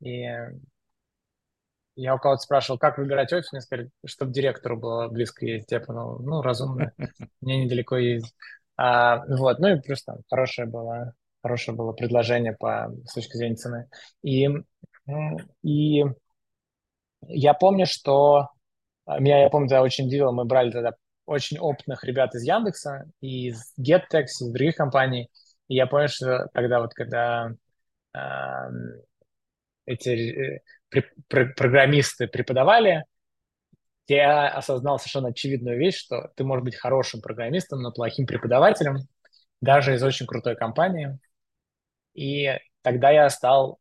И 0.00 0.26
я 1.96 2.14
у 2.14 2.18
кого-то 2.18 2.40
спрашивал, 2.40 2.78
как 2.78 2.98
выбирать 2.98 3.32
офис, 3.32 3.50
мне 3.50 3.60
сказали, 3.60 3.90
чтобы 4.06 4.32
директору 4.32 4.78
было 4.78 5.08
близко 5.08 5.44
ездить. 5.44 5.72
Я 5.72 5.80
подумал, 5.80 6.20
ну, 6.20 6.42
разумно, 6.42 6.92
мне 7.40 7.64
недалеко 7.64 7.96
ездить. 7.96 8.32
А, 8.76 9.24
вот, 9.26 9.58
ну 9.58 9.74
и 9.74 9.80
плюс 9.80 10.04
там 10.04 10.18
хорошее 10.30 10.68
было, 10.68 11.14
хорошее 11.42 11.76
было 11.76 11.92
предложение 11.92 12.52
по, 12.52 12.94
с 13.04 13.14
точки 13.14 13.36
зрения 13.36 13.56
цены. 13.56 13.88
И, 14.22 14.48
и 15.64 16.04
я 17.26 17.54
помню, 17.54 17.86
что 17.86 18.48
меня, 19.06 19.42
я 19.42 19.50
помню, 19.50 19.68
тогда 19.68 19.82
очень 19.82 20.06
удивило, 20.06 20.32
мы 20.32 20.44
брали 20.44 20.70
тогда 20.70 20.94
очень 21.26 21.58
опытных 21.58 22.04
ребят 22.04 22.34
из 22.34 22.42
Яндекса, 22.42 23.04
из 23.20 23.74
GetTex, 23.78 24.24
из 24.24 24.52
других 24.52 24.76
компаний. 24.76 25.30
И 25.68 25.74
я 25.74 25.86
помню, 25.86 26.08
что 26.08 26.48
тогда 26.54 26.80
вот, 26.80 26.94
когда 26.94 27.52
э, 28.14 28.18
эти 29.84 30.62
программисты 31.28 32.28
преподавали, 32.28 33.04
я 34.06 34.48
осознал 34.48 34.98
совершенно 34.98 35.28
очевидную 35.28 35.78
вещь, 35.78 35.98
что 35.98 36.30
ты 36.34 36.44
можешь 36.44 36.64
быть 36.64 36.76
хорошим 36.76 37.20
программистом, 37.20 37.82
но 37.82 37.92
плохим 37.92 38.26
преподавателем, 38.26 38.96
даже 39.60 39.94
из 39.94 40.02
очень 40.02 40.26
крутой 40.26 40.56
компании. 40.56 41.18
И 42.14 42.58
тогда 42.80 43.10
я 43.10 43.28
стал 43.28 43.78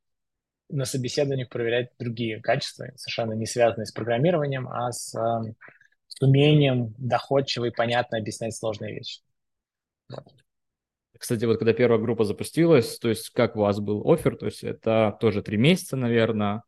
на 0.69 0.85
собеседованиях 0.85 1.49
проверять 1.49 1.91
другие 1.99 2.41
качества, 2.41 2.87
совершенно 2.95 3.33
не 3.33 3.45
связанные 3.45 3.85
с 3.85 3.91
программированием, 3.91 4.67
а 4.67 4.91
с, 4.91 5.15
э, 5.15 5.53
с 6.07 6.21
умением 6.21 6.93
доходчиво 6.97 7.65
и 7.65 7.71
понятно 7.71 8.17
объяснять 8.17 8.55
сложные 8.55 8.95
вещи. 8.95 9.21
Вот. 10.09 10.25
Кстати, 11.17 11.45
вот 11.45 11.57
когда 11.57 11.73
первая 11.73 11.99
группа 11.99 12.23
запустилась, 12.25 12.99
то 12.99 13.09
есть 13.09 13.29
как 13.29 13.55
у 13.55 13.61
вас 13.61 13.79
был 13.79 14.09
офер, 14.09 14.37
то 14.37 14.45
есть 14.45 14.63
это 14.63 15.17
тоже 15.19 15.41
три 15.41 15.57
месяца, 15.57 15.95
наверное, 15.95 16.63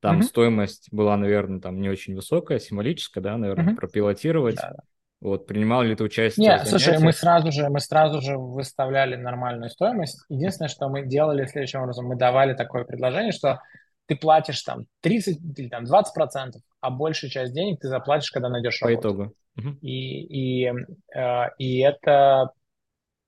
там 0.00 0.20
mm-hmm. 0.20 0.24
стоимость 0.24 0.88
была, 0.92 1.16
наверное, 1.16 1.60
там 1.60 1.80
не 1.80 1.88
очень 1.88 2.14
высокая, 2.14 2.58
символическая, 2.58 3.22
да, 3.22 3.36
наверное, 3.36 3.72
mm-hmm. 3.72 3.76
пропилотировать. 3.76 4.56
Да. 4.56 4.76
Вот, 5.22 5.46
принимал 5.46 5.82
ли 5.82 5.94
ты 5.94 6.02
участие 6.02 6.48
Нет, 6.48 6.66
слушай, 6.66 6.98
мы 6.98 7.12
сразу 7.12 7.52
же, 7.52 7.68
мы 7.68 7.78
сразу 7.78 8.20
же 8.20 8.36
выставляли 8.36 9.14
нормальную 9.14 9.70
стоимость. 9.70 10.24
Единственное, 10.28 10.68
что 10.68 10.88
мы 10.88 11.06
делали 11.06 11.46
следующим 11.46 11.80
образом, 11.80 12.06
мы 12.06 12.16
давали 12.16 12.54
такое 12.54 12.82
предложение, 12.82 13.30
что 13.30 13.60
ты 14.06 14.16
платишь 14.16 14.60
там 14.62 14.86
30 15.00 15.38
или 15.56 15.68
там 15.68 15.84
20 15.84 16.12
процентов, 16.12 16.62
а 16.80 16.90
большую 16.90 17.30
часть 17.30 17.54
денег 17.54 17.78
ты 17.80 17.86
заплатишь, 17.86 18.32
когда 18.32 18.48
найдешь 18.48 18.80
По 18.80 18.88
работу. 18.88 19.08
итогу. 19.08 19.34
Угу. 19.58 19.78
И, 19.82 20.64
и, 20.64 20.72
э, 21.14 21.44
и 21.58 21.78
это, 21.78 22.50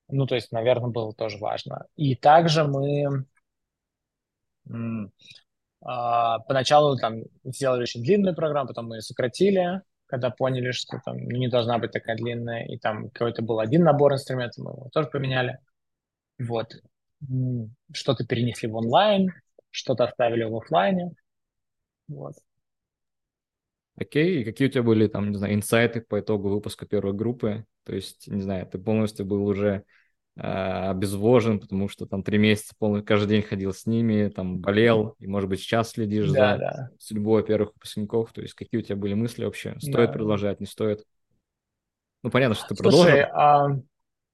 ну, 0.08 0.26
то 0.26 0.34
есть, 0.34 0.50
наверное, 0.50 0.90
было 0.90 1.14
тоже 1.14 1.38
важно. 1.38 1.86
И 1.94 2.16
также 2.16 2.64
мы 2.64 3.24
а, 5.80 6.40
поначалу 6.40 6.96
там 6.96 7.22
сделали 7.44 7.82
очень 7.82 8.02
длинную 8.02 8.34
программу, 8.34 8.66
потом 8.66 8.88
мы 8.88 8.96
ее 8.96 9.02
сократили, 9.02 9.82
когда 10.14 10.30
поняли, 10.30 10.70
что 10.70 11.00
там 11.04 11.16
не 11.16 11.48
должна 11.48 11.78
быть 11.78 11.90
такая 11.90 12.16
длинная, 12.16 12.64
и 12.66 12.78
там 12.78 13.10
какой-то 13.10 13.42
был 13.42 13.58
один 13.58 13.82
набор 13.82 14.12
инструментов, 14.12 14.64
мы 14.64 14.70
его 14.70 14.88
тоже 14.92 15.08
поменяли. 15.08 15.58
Вот. 16.38 16.72
Что-то 17.92 18.24
перенесли 18.24 18.68
в 18.68 18.76
онлайн, 18.76 19.32
что-то 19.70 20.04
оставили 20.04 20.44
в 20.44 20.54
офлайне. 20.54 21.10
Вот. 22.06 22.34
Окей, 23.96 24.42
и 24.42 24.44
какие 24.44 24.68
у 24.68 24.70
тебя 24.70 24.84
были 24.84 25.08
там, 25.08 25.30
не 25.30 25.36
знаю, 25.36 25.54
инсайты 25.54 26.00
по 26.00 26.20
итогу 26.20 26.48
выпуска 26.48 26.86
первой 26.86 27.12
группы? 27.12 27.64
То 27.82 27.92
есть, 27.92 28.28
не 28.28 28.40
знаю, 28.40 28.66
ты 28.66 28.78
полностью 28.78 29.26
был 29.26 29.44
уже 29.44 29.82
обезвожен, 30.36 31.60
потому 31.60 31.88
что 31.88 32.06
там 32.06 32.24
три 32.24 32.38
месяца 32.38 32.74
полный, 32.78 33.02
каждый 33.02 33.28
день 33.28 33.42
ходил 33.42 33.72
с 33.72 33.86
ними, 33.86 34.28
там 34.28 34.58
болел, 34.58 35.14
и, 35.20 35.28
может 35.28 35.48
быть, 35.48 35.60
сейчас 35.60 35.90
следишь 35.90 36.30
да, 36.30 36.56
за 36.56 36.58
да. 36.58 36.90
судьбой 36.98 37.44
первых 37.44 37.72
выпускников, 37.74 38.32
то 38.32 38.42
есть 38.42 38.54
какие 38.54 38.80
у 38.80 38.82
тебя 38.82 38.96
были 38.96 39.14
мысли 39.14 39.44
вообще? 39.44 39.76
Стоит 39.78 40.08
да. 40.08 40.12
продолжать, 40.12 40.60
не 40.60 40.66
стоит? 40.66 41.04
Ну, 42.24 42.30
понятно, 42.30 42.56
что 42.56 42.66
ты 42.68 42.74
Слушай, 42.74 43.26
продолжил. 43.26 43.28
А, 43.34 43.68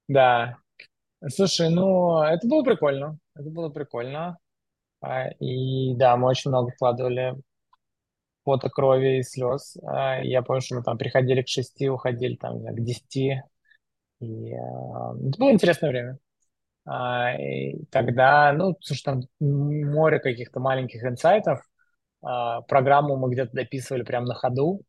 да. 0.09 0.57
Слушай, 1.29 1.69
ну, 1.69 2.23
это 2.23 2.49
было 2.49 2.63
прикольно, 2.63 3.19
это 3.35 3.51
было 3.51 3.69
прикольно. 3.69 4.39
А, 5.03 5.29
и 5.39 5.95
да, 5.97 6.17
мы 6.17 6.29
очень 6.29 6.51
много 6.51 6.71
вкладывали 6.71 7.37
фото 8.45 8.71
крови 8.71 9.19
и 9.19 9.23
слез. 9.23 9.77
А, 9.83 10.23
я 10.23 10.41
помню, 10.43 10.63
что 10.63 10.77
мы 10.77 10.83
там 10.83 10.97
приходили 10.97 11.43
к 11.43 11.49
шести, 11.49 11.91
уходили 11.91 12.37
там 12.37 12.65
к 12.65 12.81
десяти 12.81 13.43
и 14.21 14.51
это 14.51 15.39
было 15.39 15.51
интересное 15.51 15.91
время. 15.91 16.19
А, 16.85 17.35
и 17.39 17.85
тогда, 17.91 18.53
ну, 18.53 18.77
слушай, 18.81 19.03
там 19.03 19.23
море 19.41 20.19
каких-то 20.19 20.61
маленьких 20.61 21.05
инсайтов. 21.05 21.61
А, 22.23 22.63
программу 22.63 23.17
мы 23.17 23.31
где-то 23.31 23.53
дописывали 23.53 24.03
прямо 24.03 24.27
на 24.27 24.35
ходу. 24.35 24.83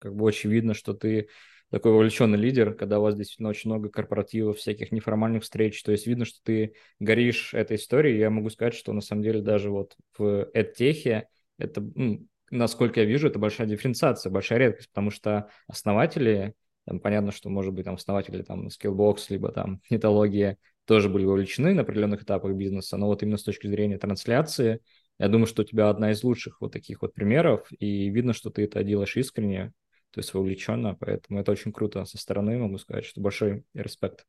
Как 0.00 0.14
бы 0.14 0.24
очень 0.24 0.50
видно, 0.50 0.74
что 0.74 0.94
ты 0.94 1.28
такой 1.70 1.92
вовлеченный 1.92 2.38
лидер, 2.38 2.74
когда 2.74 2.98
у 2.98 3.02
вас 3.02 3.14
действительно 3.14 3.50
очень 3.50 3.70
много 3.70 3.90
корпоративов, 3.90 4.58
всяких 4.58 4.92
неформальных 4.92 5.42
встреч. 5.42 5.82
То 5.82 5.92
есть 5.92 6.06
видно, 6.06 6.24
что 6.24 6.38
ты 6.42 6.74
горишь 6.98 7.54
этой 7.54 7.76
историей. 7.76 8.18
Я 8.18 8.30
могу 8.30 8.50
сказать, 8.50 8.74
что 8.74 8.92
на 8.92 9.00
самом 9.00 9.22
деле 9.22 9.40
даже 9.42 9.70
вот 9.70 9.94
в 10.16 10.50
EdTech 10.54 11.24
это 11.58 11.80
ну, 11.94 12.26
насколько 12.50 13.00
я 13.00 13.06
вижу, 13.06 13.28
это 13.28 13.38
большая 13.38 13.66
дифференциация, 13.66 14.30
большая 14.30 14.58
редкость, 14.58 14.88
потому 14.88 15.10
что 15.10 15.50
основатели, 15.66 16.54
там, 16.86 17.00
понятно, 17.00 17.32
что, 17.32 17.48
может 17.50 17.74
быть, 17.74 17.84
там 17.84 17.94
основатели 17.94 18.42
там 18.42 18.68
Skillbox, 18.68 19.26
либо 19.28 19.52
там 19.52 19.80
нетология 19.90 20.58
тоже 20.84 21.08
были 21.08 21.24
вовлечены 21.24 21.74
на 21.74 21.82
определенных 21.82 22.22
этапах 22.22 22.54
бизнеса, 22.54 22.96
но 22.96 23.06
вот 23.06 23.22
именно 23.22 23.36
с 23.36 23.42
точки 23.42 23.66
зрения 23.66 23.98
трансляции, 23.98 24.80
я 25.18 25.28
думаю, 25.28 25.46
что 25.46 25.62
у 25.62 25.64
тебя 25.64 25.90
одна 25.90 26.12
из 26.12 26.22
лучших 26.22 26.60
вот 26.60 26.72
таких 26.72 27.02
вот 27.02 27.12
примеров, 27.12 27.66
и 27.78 28.08
видно, 28.08 28.32
что 28.32 28.50
ты 28.50 28.64
это 28.64 28.82
делаешь 28.84 29.16
искренне, 29.16 29.72
то 30.12 30.20
есть 30.20 30.32
вовлеченно, 30.32 30.94
поэтому 30.94 31.40
это 31.40 31.52
очень 31.52 31.72
круто 31.72 32.04
со 32.04 32.16
стороны, 32.18 32.56
могу 32.56 32.78
сказать, 32.78 33.04
что 33.04 33.20
большой 33.20 33.64
респект. 33.74 34.24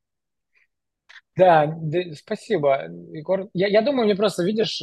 Да, 1.36 1.66
да 1.66 2.00
спасибо, 2.14 2.84
Егор. 3.12 3.48
Я, 3.54 3.68
я 3.68 3.82
думаю, 3.82 4.04
мне 4.04 4.16
просто, 4.16 4.44
видишь, 4.44 4.82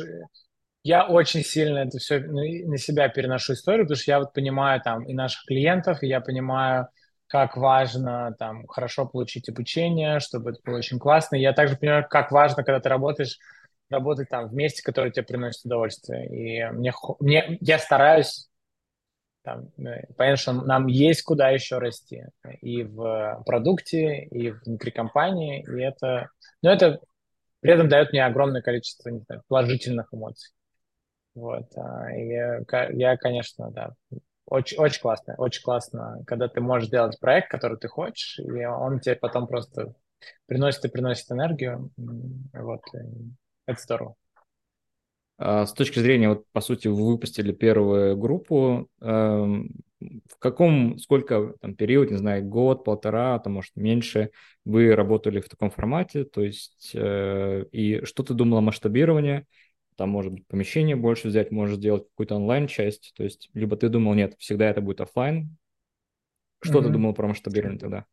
я 0.88 1.06
очень 1.06 1.44
сильно 1.44 1.80
это 1.80 1.98
все 1.98 2.20
на 2.20 2.78
себя 2.78 3.10
переношу 3.10 3.54
историю, 3.54 3.86
потому 3.86 3.98
что 3.98 4.12
я 4.12 4.20
вот 4.20 4.32
понимаю 4.32 4.82
там 4.82 5.04
и 5.04 5.14
наших 5.14 5.44
клиентов, 5.46 6.02
и 6.02 6.08
я 6.08 6.22
понимаю, 6.22 6.88
как 7.28 7.58
важно 7.58 8.34
там 8.40 8.66
хорошо 8.68 9.06
получить 9.06 9.50
обучение, 9.50 10.22
чтобы 10.22 10.52
это 10.52 10.60
было 10.64 10.78
очень 10.78 10.98
классно. 10.98 11.36
И 11.36 11.42
я 11.42 11.52
также 11.52 11.76
понимаю, 11.76 12.06
как 12.10 12.32
важно, 12.32 12.64
когда 12.64 12.80
ты 12.80 12.88
работаешь, 12.88 13.38
работать 13.90 14.30
там 14.30 14.48
в 14.48 14.54
месте, 14.54 14.82
которое 14.82 15.12
тебе 15.12 15.24
приносит 15.24 15.66
удовольствие. 15.66 16.26
И 16.28 16.72
мне, 16.72 16.94
мне 17.20 17.58
я 17.60 17.80
стараюсь 17.80 18.48
там, 19.44 19.70
э, 19.78 20.06
понятно, 20.16 20.38
что 20.38 20.54
нам 20.54 20.88
есть 20.88 21.24
куда 21.24 21.50
еще 21.50 21.80
расти 21.80 22.24
и 22.62 22.84
в 22.84 23.44
продукте, 23.46 24.24
и 24.24 24.52
внутри 24.52 24.92
компании, 24.92 25.66
и 25.68 25.82
это, 25.82 26.30
но 26.62 26.72
это 26.72 27.02
при 27.60 27.74
этом 27.74 27.90
дает 27.90 28.12
мне 28.12 28.26
огромное 28.26 28.62
количество 28.62 29.12
знаю, 29.12 29.44
положительных 29.48 30.14
эмоций. 30.14 30.52
Вот. 31.38 31.66
А, 31.76 32.12
и 32.12 32.28
я, 32.98 33.18
конечно, 33.18 33.70
да, 33.70 33.94
очень, 34.48 34.78
очень 34.80 35.02
классно, 35.02 35.36
очень 35.38 35.62
классно, 35.62 36.24
когда 36.26 36.48
ты 36.48 36.62
можешь 36.62 36.90
делать 36.90 37.20
проект, 37.20 37.52
который 37.52 37.78
ты 37.78 37.88
хочешь, 37.88 38.40
и 38.40 38.66
он 38.66 39.00
тебе 39.00 39.16
потом 39.16 39.48
просто 39.48 39.94
приносит 40.48 40.86
и 40.86 40.90
приносит 40.90 41.32
энергию. 41.32 41.92
Вот. 42.54 42.82
Это 43.68 43.80
здорово. 43.80 44.16
А 45.38 45.68
с 45.68 45.74
точки 45.74 46.00
зрения, 46.00 46.30
вот, 46.30 46.46
по 46.52 46.62
сути, 46.62 46.88
вы 46.88 47.06
выпустили 47.06 47.52
первую 47.52 48.18
группу, 48.18 48.90
эм, 49.02 49.70
в 50.00 50.40
каком, 50.40 50.98
сколько 50.98 51.54
там 51.62 51.76
период, 51.76 52.10
не 52.10 52.18
знаю, 52.18 52.44
год, 52.44 52.84
полтора, 52.84 53.38
там, 53.38 53.54
может, 53.54 53.76
меньше, 53.76 54.32
вы 54.66 54.96
работали 54.96 55.40
в 55.40 55.50
таком 55.50 55.70
формате, 55.70 56.24
то 56.24 56.42
есть, 56.42 56.92
э, 56.96 57.66
и 57.72 58.04
что 58.06 58.24
ты 58.24 58.34
думал 58.34 58.58
о 58.58 58.62
масштабировании, 58.62 59.46
там, 59.98 60.10
может 60.10 60.32
быть, 60.32 60.48
помещение 60.48 60.95
больше 60.95 61.28
взять, 61.28 61.52
можешь 61.52 61.78
сделать 61.78 62.08
какую-то 62.10 62.36
онлайн-часть, 62.36 63.14
то 63.16 63.24
есть, 63.24 63.50
либо 63.54 63.76
ты 63.76 63.89
думал, 63.89 64.14
нет, 64.14 64.36
всегда 64.38 64.70
это 64.70 64.80
будет 64.80 65.02
офлайн, 65.02 65.58
Что 66.62 66.80
mm-hmm. 66.80 66.84
ты 66.84 66.89
думал 66.89 67.14
про 67.14 67.28
масштабирование 67.28 67.80
тогда? 67.80 68.06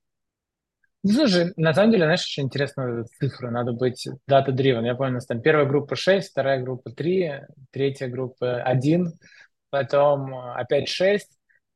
Ну, 1.04 1.10
слушай, 1.12 1.52
на 1.56 1.74
самом 1.74 1.92
деле, 1.92 2.04
знаешь, 2.04 2.24
очень 2.24 2.44
интересная 2.44 3.04
цифра. 3.04 3.50
Надо 3.50 3.72
быть 3.72 4.08
data-driven. 4.28 4.86
Я 4.86 4.94
помню, 4.94 5.12
у 5.12 5.14
нас 5.16 5.26
там 5.26 5.42
первая 5.42 5.66
группа 5.66 5.96
6, 5.96 6.30
вторая 6.30 6.62
группа 6.62 6.90
3, 6.90 7.42
третья 7.70 8.08
группа 8.08 8.62
1, 8.62 9.12
потом 9.68 10.34
опять 10.34 10.88
6. 10.88 11.28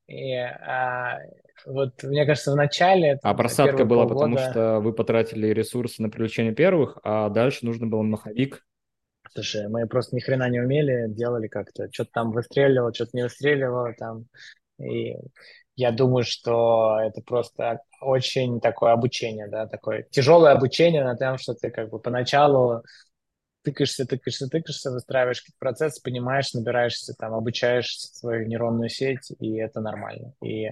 И 0.07 0.33
а, 0.33 1.19
вот, 1.67 2.03
мне 2.05 2.25
кажется, 2.25 2.53
в 2.53 2.57
начале... 2.57 3.19
А 3.23 3.35
просадка 3.35 3.85
была 3.85 4.07
полгода... 4.07 4.31
потому, 4.31 4.51
что 4.51 4.81
вы 4.81 4.95
потратили 4.95 5.49
ресурсы 5.49 6.01
на 6.01 6.09
привлечение 6.09 6.55
первых, 6.55 6.97
а 7.03 7.29
дальше 7.29 7.67
нужно 7.67 7.87
было 7.87 8.01
маховик. 8.01 8.65
Слушай, 9.33 9.69
мы 9.69 9.87
просто 9.87 10.17
ни 10.17 10.21
хрена 10.21 10.49
не 10.49 10.61
умели, 10.61 11.07
делали 11.09 11.49
как-то. 11.49 11.89
Что-то 11.93 12.11
там 12.13 12.33
выстреливало, 12.33 12.93
что-то 12.95 13.11
не 13.15 13.23
выстреливало 13.23 13.95
там. 13.95 14.27
И 14.81 15.17
я 15.77 15.93
думаю, 15.93 16.25
что 16.25 16.99
это 17.01 17.21
просто 17.23 17.81
очень 18.01 18.61
такое 18.61 18.93
обучение, 18.93 19.49
да, 19.49 19.67
такое 19.67 20.07
тяжелое 20.11 20.53
обучение 20.53 21.05
на 21.05 21.17
том, 21.17 21.39
что 21.39 21.55
ты 21.55 21.71
как 21.71 21.91
бы 21.91 22.01
поначалу 22.01 22.83
тыкаешься, 23.63 24.07
тыкаешься, 24.07 24.49
тыкаешься, 24.49 24.91
выстраиваешь 24.91 25.41
какие-то 25.41 25.59
процессы, 25.59 26.03
понимаешь, 26.03 26.53
набираешься, 26.55 27.15
там, 27.19 27.35
обучаешь 27.35 27.97
свою 27.97 28.47
нейронную 28.47 28.89
сеть, 28.89 29.33
и 29.39 29.57
это 29.57 29.81
нормально. 29.81 30.33
И 30.43 30.71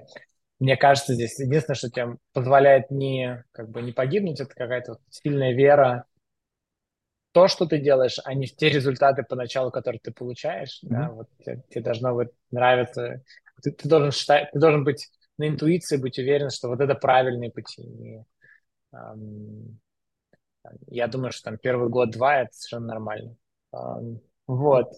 мне 0.59 0.77
кажется, 0.77 1.15
здесь 1.15 1.39
единственное, 1.39 1.77
что 1.77 1.91
тебе 1.91 2.17
позволяет 2.33 2.91
не, 2.91 3.45
как 3.53 3.71
бы, 3.71 3.83
не 3.83 3.93
погибнуть, 3.93 4.41
это 4.41 4.55
какая-то 4.55 4.99
сильная 5.11 5.53
вера 5.53 6.05
то, 7.37 7.49
что 7.49 7.67
ты 7.67 7.79
делаешь, 7.79 8.19
а 8.25 8.33
не 8.33 8.47
в 8.47 8.57
те 8.57 8.71
результаты 8.71 9.23
поначалу, 9.23 9.71
которые 9.71 10.01
ты 10.01 10.11
получаешь. 10.11 10.81
Mm-hmm. 10.83 10.89
Да, 10.89 11.11
вот 11.11 11.29
тебе, 11.39 11.63
тебе 11.69 11.83
должно 11.83 12.15
быть 12.15 12.31
нравиться 12.51 13.23
ты, 13.63 13.73
ты 13.73 13.89
должен 13.89 14.11
считать, 14.11 14.51
ты 14.53 14.59
должен 14.59 14.85
быть 14.85 15.11
на 15.37 15.49
интуиции, 15.49 15.99
быть 15.99 16.19
уверен, 16.19 16.49
что 16.49 16.69
вот 16.69 16.81
это 16.81 16.95
правильный 16.95 17.51
путь. 17.51 17.79
И, 17.79 18.23
эм, 18.95 19.79
я 20.87 21.09
думаю, 21.09 21.33
что 21.33 21.51
там 21.51 21.59
первый 21.59 21.91
год-два 21.91 22.43
это 22.43 22.53
совершенно 22.53 22.87
нормально. 22.87 23.37
Эм, 23.75 24.21
вот. 24.47 24.93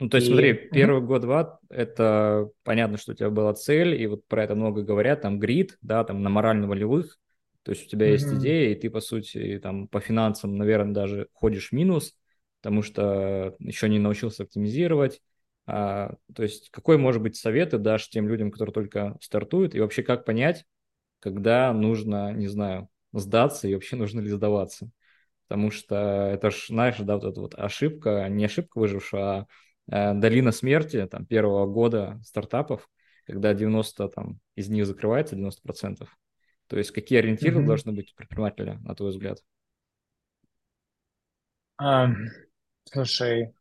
Ну, 0.00 0.08
то 0.08 0.16
есть, 0.16 0.28
и... 0.28 0.32
смотри, 0.32 0.54
первый 0.72 1.02
mm-hmm. 1.02 1.06
год-два, 1.06 1.60
это 1.70 2.50
понятно, 2.64 2.98
что 2.98 3.12
у 3.12 3.14
тебя 3.14 3.30
была 3.30 3.54
цель, 3.54 3.94
и 3.94 4.08
вот 4.08 4.26
про 4.26 4.42
это 4.42 4.56
много 4.56 4.82
говорят, 4.82 5.22
там, 5.22 5.38
грид, 5.38 5.78
да, 5.82 6.02
там, 6.02 6.22
на 6.24 6.30
морально-волевых, 6.30 7.16
то 7.66 7.72
есть 7.72 7.86
у 7.86 7.88
тебя 7.88 8.06
mm-hmm. 8.06 8.12
есть 8.12 8.32
идея, 8.34 8.70
и 8.70 8.74
ты, 8.76 8.90
по 8.90 9.00
сути, 9.00 9.58
там, 9.60 9.88
по 9.88 9.98
финансам, 9.98 10.54
наверное, 10.56 10.94
даже 10.94 11.26
ходишь 11.32 11.70
в 11.70 11.72
минус, 11.72 12.14
потому 12.62 12.82
что 12.82 13.56
еще 13.58 13.88
не 13.88 13.98
научился 13.98 14.44
оптимизировать, 14.44 15.20
а, 15.66 16.14
то 16.32 16.44
есть 16.44 16.70
какой, 16.70 16.96
может 16.96 17.20
быть, 17.20 17.34
совет 17.34 17.70
ты 17.70 17.78
дашь 17.78 18.08
тем 18.08 18.28
людям, 18.28 18.52
которые 18.52 18.72
только 18.72 19.16
стартуют, 19.20 19.74
и 19.74 19.80
вообще 19.80 20.04
как 20.04 20.24
понять, 20.24 20.64
когда 21.18 21.72
нужно, 21.72 22.32
не 22.32 22.46
знаю, 22.46 22.88
сдаться 23.12 23.66
и 23.66 23.74
вообще 23.74 23.96
нужно 23.96 24.20
ли 24.20 24.30
сдаваться? 24.30 24.88
Потому 25.48 25.72
что 25.72 26.30
это 26.32 26.52
ж, 26.52 26.66
знаешь, 26.68 26.98
да, 27.00 27.16
вот 27.16 27.24
эта 27.24 27.40
вот 27.40 27.54
ошибка, 27.56 28.28
не 28.28 28.44
ошибка 28.44 28.78
выжившая, 28.78 29.48
а 29.90 30.12
э, 30.12 30.14
долина 30.14 30.52
смерти 30.52 31.04
там, 31.10 31.26
первого 31.26 31.66
года 31.66 32.20
стартапов, 32.24 32.88
когда 33.24 33.54
90 33.54 34.08
там, 34.10 34.38
из 34.54 34.68
них 34.68 34.86
закрывается, 34.86 35.34
90%. 35.34 36.06
То 36.68 36.78
есть 36.78 36.90
какие 36.90 37.18
ориентиры 37.18 37.60
mm-hmm. 37.60 37.66
должны 37.66 37.92
быть 37.92 38.12
у 38.12 38.16
предпринимателя, 38.16 38.78
на 38.84 38.94
твой 38.94 39.10
взгляд? 39.10 39.38
Um, 41.80 42.14
слушай, 42.84 43.54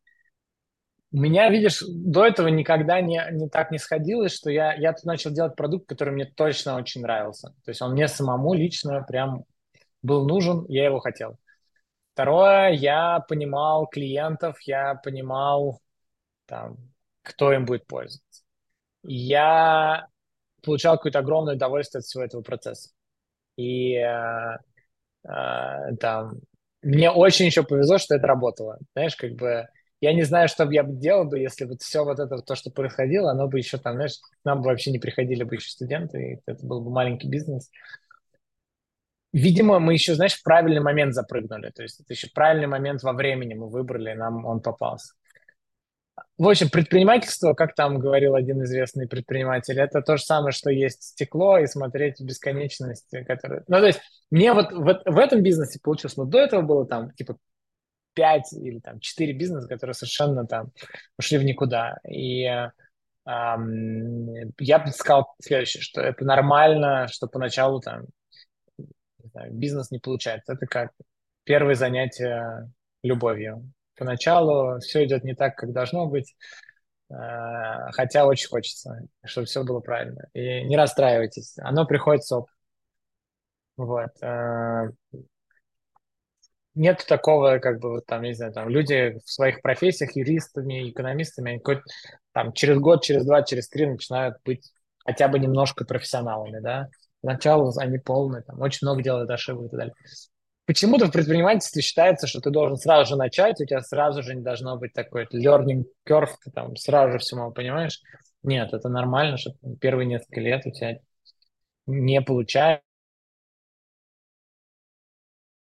у 1.11 1.17
меня, 1.17 1.49
видишь, 1.49 1.81
до 1.87 2.25
этого 2.25 2.47
никогда 2.47 2.99
не, 3.01 3.25
не 3.31 3.47
так 3.47 3.71
не 3.71 3.77
сходилось, 3.77 4.33
что 4.33 4.49
я, 4.49 4.73
я 4.73 4.91
тут 4.93 5.05
начал 5.05 5.31
делать 5.31 5.55
продукт, 5.55 5.87
который 5.87 6.13
мне 6.13 6.25
точно 6.25 6.75
очень 6.75 7.01
нравился. 7.01 7.49
То 7.63 7.71
есть 7.71 7.81
он 7.81 7.93
мне 7.93 8.07
самому 8.07 8.53
лично 8.53 9.01
прям 9.03 9.45
был 10.01 10.27
нужен, 10.27 10.65
я 10.67 10.85
его 10.85 10.99
хотел. 10.99 11.37
Второе, 12.13 12.71
я 12.71 13.19
понимал 13.27 13.87
клиентов, 13.87 14.59
я 14.61 14.95
понимал, 14.95 15.81
там, 16.45 16.77
кто 17.21 17.51
им 17.51 17.65
будет 17.65 17.87
пользоваться. 17.87 18.43
Я 19.03 20.07
получал 20.63 20.97
какое-то 20.97 21.19
огромное 21.19 21.55
удовольствие 21.55 21.99
от 21.99 22.05
всего 22.05 22.23
этого 22.23 22.41
процесса. 22.41 22.89
И 23.57 23.95
э, 23.95 24.57
э, 25.27 25.95
там, 25.99 26.33
мне 26.81 27.09
очень 27.09 27.45
еще 27.47 27.63
повезло, 27.63 27.97
что 27.97 28.15
это 28.15 28.27
работало. 28.27 28.77
Знаешь, 28.93 29.15
как 29.15 29.33
бы 29.33 29.67
я 30.01 30.13
не 30.13 30.23
знаю, 30.23 30.47
что 30.47 30.65
бы 30.65 30.73
я 30.73 30.83
делал 30.83 31.25
бы, 31.25 31.39
если 31.39 31.65
вот 31.65 31.81
все 31.81 32.03
вот 32.03 32.19
это, 32.19 32.37
то, 32.37 32.55
что 32.55 32.69
происходило, 32.69 33.31
оно 33.31 33.47
бы 33.47 33.57
еще 33.57 33.77
там, 33.77 33.95
знаешь, 33.95 34.19
нам 34.43 34.61
бы 34.61 34.67
вообще 34.69 34.91
не 34.91 34.99
приходили 34.99 35.43
бы 35.43 35.55
еще 35.55 35.69
студенты, 35.69 36.33
и 36.33 36.41
это 36.45 36.65
был 36.65 36.81
бы 36.81 36.91
маленький 36.91 37.27
бизнес. 37.27 37.71
Видимо, 39.33 39.79
мы 39.79 39.93
еще, 39.93 40.15
знаешь, 40.15 40.35
в 40.35 40.43
правильный 40.43 40.79
момент 40.79 41.13
запрыгнули. 41.13 41.69
То 41.69 41.83
есть 41.83 41.99
это 41.99 42.13
еще 42.13 42.29
правильный 42.33 42.67
момент 42.67 43.03
во 43.03 43.13
времени 43.13 43.53
мы 43.53 43.69
выбрали, 43.69 44.11
и 44.11 44.15
нам 44.15 44.45
он 44.45 44.61
попался. 44.61 45.13
В 46.37 46.47
общем, 46.47 46.69
предпринимательство, 46.69 47.53
как 47.53 47.75
там 47.75 47.99
говорил 47.99 48.35
один 48.35 48.63
известный 48.63 49.07
предприниматель, 49.07 49.79
это 49.79 50.01
то 50.01 50.17
же 50.17 50.23
самое, 50.23 50.51
что 50.51 50.69
есть 50.69 51.03
стекло 51.03 51.57
и 51.57 51.67
смотреть 51.67 52.19
в 52.19 52.25
бесконечность. 52.25 53.09
Которая... 53.27 53.63
Ну, 53.67 53.77
то 53.77 53.85
есть 53.85 54.01
мне 54.31 54.53
вот, 54.53 54.71
вот 54.71 55.01
в 55.05 55.17
этом 55.17 55.41
бизнесе 55.41 55.79
получилось, 55.81 56.17
но 56.17 56.25
до 56.25 56.39
этого 56.39 56.61
было 56.61 56.85
там 56.85 57.11
типа 57.11 57.37
5 58.13 58.53
или 58.53 58.79
там 58.79 58.99
4 58.99 59.33
бизнеса, 59.33 59.67
которые 59.67 59.93
совершенно 59.93 60.45
там 60.45 60.71
ушли 61.17 61.37
в 61.37 61.43
никуда. 61.43 61.97
И 62.09 62.45
эм, 62.45 64.53
я 64.59 64.79
бы 64.79 64.91
сказал 64.91 65.35
следующее, 65.41 65.81
что 65.81 66.01
это 66.01 66.25
нормально, 66.25 67.07
что 67.09 67.27
поначалу 67.27 67.81
там 67.81 68.05
не 69.25 69.29
знаю, 69.29 69.53
бизнес 69.53 69.91
не 69.91 69.99
получается. 69.99 70.53
Это 70.53 70.65
как 70.65 70.91
первое 71.43 71.75
занятие 71.75 72.71
любовью. 73.03 73.71
Поначалу 73.97 74.79
все 74.79 75.05
идет 75.05 75.23
не 75.23 75.35
так, 75.35 75.55
как 75.55 75.73
должно 75.73 76.07
быть, 76.07 76.35
э, 77.09 77.13
хотя 77.91 78.25
очень 78.25 78.49
хочется, 78.49 78.99
чтобы 79.23 79.47
все 79.47 79.63
было 79.63 79.79
правильно. 79.79 80.27
И 80.33 80.63
не 80.63 80.77
расстраивайтесь, 80.77 81.55
оно 81.59 81.85
приходит 81.85 82.23
с 82.23 82.31
опытом. 82.31 82.55
Вот. 83.77 84.11
Э, 84.21 84.89
нет 86.75 87.05
такого, 87.07 87.59
как 87.59 87.79
бы, 87.79 88.01
там, 88.01 88.23
не 88.23 88.33
знаю, 88.33 88.51
там, 88.53 88.69
люди 88.69 89.17
в 89.25 89.31
своих 89.31 89.61
профессиях, 89.61 90.15
юристами, 90.15 90.89
экономистами, 90.89 91.51
они 91.53 91.81
там, 92.33 92.51
через 92.53 92.77
год, 92.79 93.03
через 93.03 93.25
два, 93.25 93.43
через 93.43 93.69
три 93.69 93.85
начинают 93.85 94.37
быть 94.43 94.71
хотя 95.05 95.27
бы 95.27 95.39
немножко 95.39 95.85
профессионалами, 95.85 96.59
да. 96.59 96.89
Сначала 97.21 97.71
они 97.77 97.97
полные, 97.97 98.43
там, 98.43 98.59
очень 98.61 98.85
много 98.85 99.01
делают 99.01 99.29
ошибок 99.29 99.67
и 99.67 99.69
так 99.69 99.79
далее. 99.79 99.95
Почему-то 100.65 101.05
в 101.05 101.11
предпринимательстве 101.11 101.83
считается, 101.83 102.25
что 102.25 102.41
ты 102.41 102.49
должен 102.49 102.77
сразу 102.77 103.09
же 103.11 103.15
начать, 103.15 103.61
у 103.61 103.65
тебя 103.65 103.81
сразу 103.81 104.23
же 104.23 104.33
не 104.33 104.41
должно 104.41 104.77
быть 104.77 104.93
такой 104.93 105.25
learning 105.25 105.85
curve, 106.07 106.31
ты 106.43 106.49
там 106.51 106.75
сразу 106.75 107.13
же 107.13 107.19
всему 107.19 107.51
понимаешь. 107.51 108.01
Нет, 108.41 108.73
это 108.73 108.89
нормально, 108.89 109.37
что 109.37 109.51
первые 109.79 110.07
несколько 110.07 110.41
лет 110.41 110.65
у 110.65 110.71
тебя 110.71 110.99
не 111.85 112.19
получается, 112.21 112.83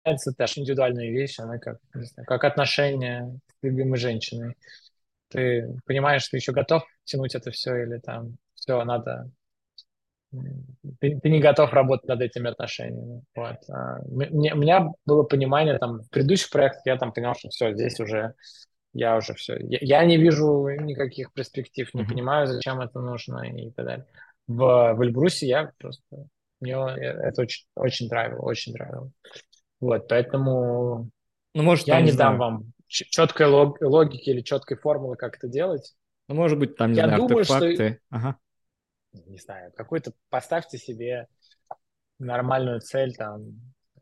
это 0.04 0.18
даже 0.36 0.60
индивидуальная 0.60 1.10
вещь, 1.10 1.38
она 1.38 1.58
как, 1.58 1.78
знаю, 1.92 2.26
как 2.26 2.44
отношение 2.44 3.38
с 3.48 3.62
любимой 3.62 3.98
женщиной. 3.98 4.56
Ты 5.28 5.76
понимаешь, 5.86 6.24
что 6.24 6.36
еще 6.36 6.52
готов 6.52 6.84
тянуть 7.04 7.34
это 7.34 7.50
все 7.50 7.82
или 7.84 7.98
там 7.98 8.36
все, 8.54 8.82
надо... 8.84 9.30
Ты, 11.00 11.18
ты 11.20 11.28
не 11.28 11.40
готов 11.40 11.72
работать 11.72 12.08
над 12.08 12.20
этими 12.20 12.50
отношениями. 12.50 13.22
Вот. 13.34 13.56
А, 13.68 13.98
мне, 14.06 14.54
у 14.54 14.56
меня 14.56 14.88
было 15.04 15.22
понимание, 15.24 15.78
там, 15.78 16.00
в 16.00 16.10
предыдущих 16.10 16.50
проектах 16.50 16.82
я 16.86 16.96
там 16.96 17.12
понял, 17.12 17.34
что 17.34 17.48
все, 17.48 17.72
здесь 17.72 17.98
уже 18.00 18.34
я 18.92 19.16
уже 19.16 19.34
все. 19.34 19.56
Я, 19.58 19.78
я 19.80 20.04
не 20.04 20.16
вижу 20.16 20.68
никаких 20.68 21.32
перспектив, 21.32 21.92
не 21.94 22.02
mm-hmm. 22.02 22.08
понимаю, 22.08 22.46
зачем 22.46 22.80
это 22.80 23.00
нужно 23.00 23.42
и 23.42 23.70
так 23.70 23.86
далее. 23.86 24.06
В, 24.46 24.94
в 24.94 25.02
Эльбрусе 25.02 25.46
я 25.46 25.72
просто... 25.78 26.26
Мне 26.60 26.74
это 26.74 27.40
очень, 27.40 27.64
очень 27.74 28.08
нравилось, 28.08 28.42
очень 28.42 28.72
нравилось. 28.74 29.12
Вот, 29.80 30.08
поэтому 30.08 31.08
ну, 31.54 31.62
может, 31.62 31.86
я 31.86 32.00
не, 32.00 32.10
не 32.10 32.16
дам 32.16 32.38
вам 32.38 32.72
четкой 32.86 33.46
лог, 33.46 33.78
логики 33.80 34.30
или 34.30 34.42
четкой 34.42 34.76
формулы, 34.76 35.16
как 35.16 35.36
это 35.36 35.48
делать. 35.48 35.94
Ну, 36.28 36.34
может 36.34 36.58
быть, 36.58 36.76
там, 36.76 36.92
не 36.92 36.98
я 36.98 37.06
знаю, 37.06 37.22
думаю, 37.22 37.38
артефакты. 37.38 37.88
Что... 37.88 37.98
Ага. 38.10 38.36
Не 39.12 39.38
знаю, 39.38 39.72
какой-то 39.72 40.12
поставьте 40.28 40.78
себе 40.78 41.26
нормальную 42.18 42.80
цель, 42.80 43.14
там, 43.14 43.42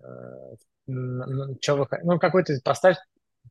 э, 0.00 0.56
что 1.60 1.76
вы, 1.76 1.86
ну, 2.02 2.18
какой-то 2.18 2.58
поставь, 2.62 2.96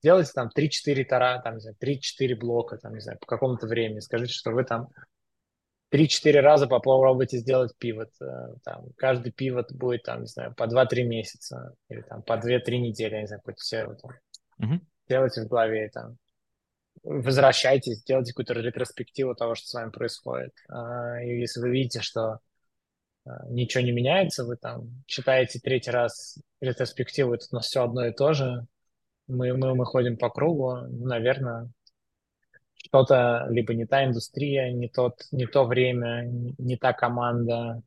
делайте 0.02 0.32
там 0.34 0.50
3-4 0.56 1.04
тара, 1.06 1.42
там, 1.44 1.56
не 1.56 1.62
знаю, 1.62 1.76
3-4 1.80 2.36
блока, 2.36 2.78
там, 2.78 2.94
не 2.94 3.00
знаю, 3.00 3.18
по 3.20 3.26
какому-то 3.26 3.68
времени. 3.68 4.00
Скажите, 4.00 4.34
что 4.34 4.52
вы 4.52 4.64
там 4.64 4.90
3-4 5.92 6.40
раза 6.42 6.68
попробуйте 6.68 7.38
сделать 7.38 7.74
пивот. 7.78 8.10
Э, 8.22 8.56
там, 8.64 8.86
каждый 8.98 9.32
пивот 9.32 9.72
будет, 9.72 10.04
там, 10.04 10.22
не 10.22 10.28
знаю, 10.28 10.54
по 10.56 10.64
2-3 10.64 11.04
месяца 11.04 11.74
или 11.90 12.02
там 12.02 12.22
по 12.24 12.34
2-3 12.34 12.78
недели, 12.78 13.16
я 13.16 13.22
не 13.22 13.28
знаю, 13.28 13.42
какой-то 13.42 13.96
там, 13.96 14.12
uh-huh. 14.62 14.80
делайте 15.08 15.42
в 15.42 15.48
голове, 15.48 15.90
там, 15.90 16.18
возвращайтесь, 17.08 18.04
делайте 18.04 18.34
какую-то 18.34 18.54
ретроспективу 18.54 19.36
того, 19.36 19.56
что 19.56 19.68
с 19.68 19.74
вами 19.74 19.92
происходит. 19.92 20.54
А, 20.70 21.22
и 21.24 21.40
если 21.40 21.62
вы 21.62 21.70
видите, 21.70 22.02
что 22.02 22.40
ничего 23.50 23.84
не 23.84 23.92
меняется, 23.92 24.46
вы 24.46 24.58
там 24.58 25.04
читаете 25.06 25.60
третий 25.60 25.92
раз 25.92 26.38
ретроспективу, 26.62 27.34
это 27.34 27.46
у 27.52 27.56
нас 27.56 27.68
все 27.68 27.84
одно 27.84 28.06
и 28.06 28.14
то 28.14 28.34
же, 28.34 28.66
мы, 29.28 29.54
мы, 29.54 29.76
мы 29.76 29.86
ходим 29.86 30.18
по 30.18 30.30
кругу, 30.30 30.78
ну, 30.90 31.08
наверное, 31.08 31.70
что-то 32.76 33.48
либо 33.50 33.74
не 33.74 33.86
та 33.86 34.06
индустрия, 34.06 34.72
не, 34.72 34.88
тот, 34.88 35.22
не 35.32 35.46
то 35.46 35.66
время, 35.66 36.26
не 36.58 36.78
та 36.78 36.94
команда, 36.94 37.82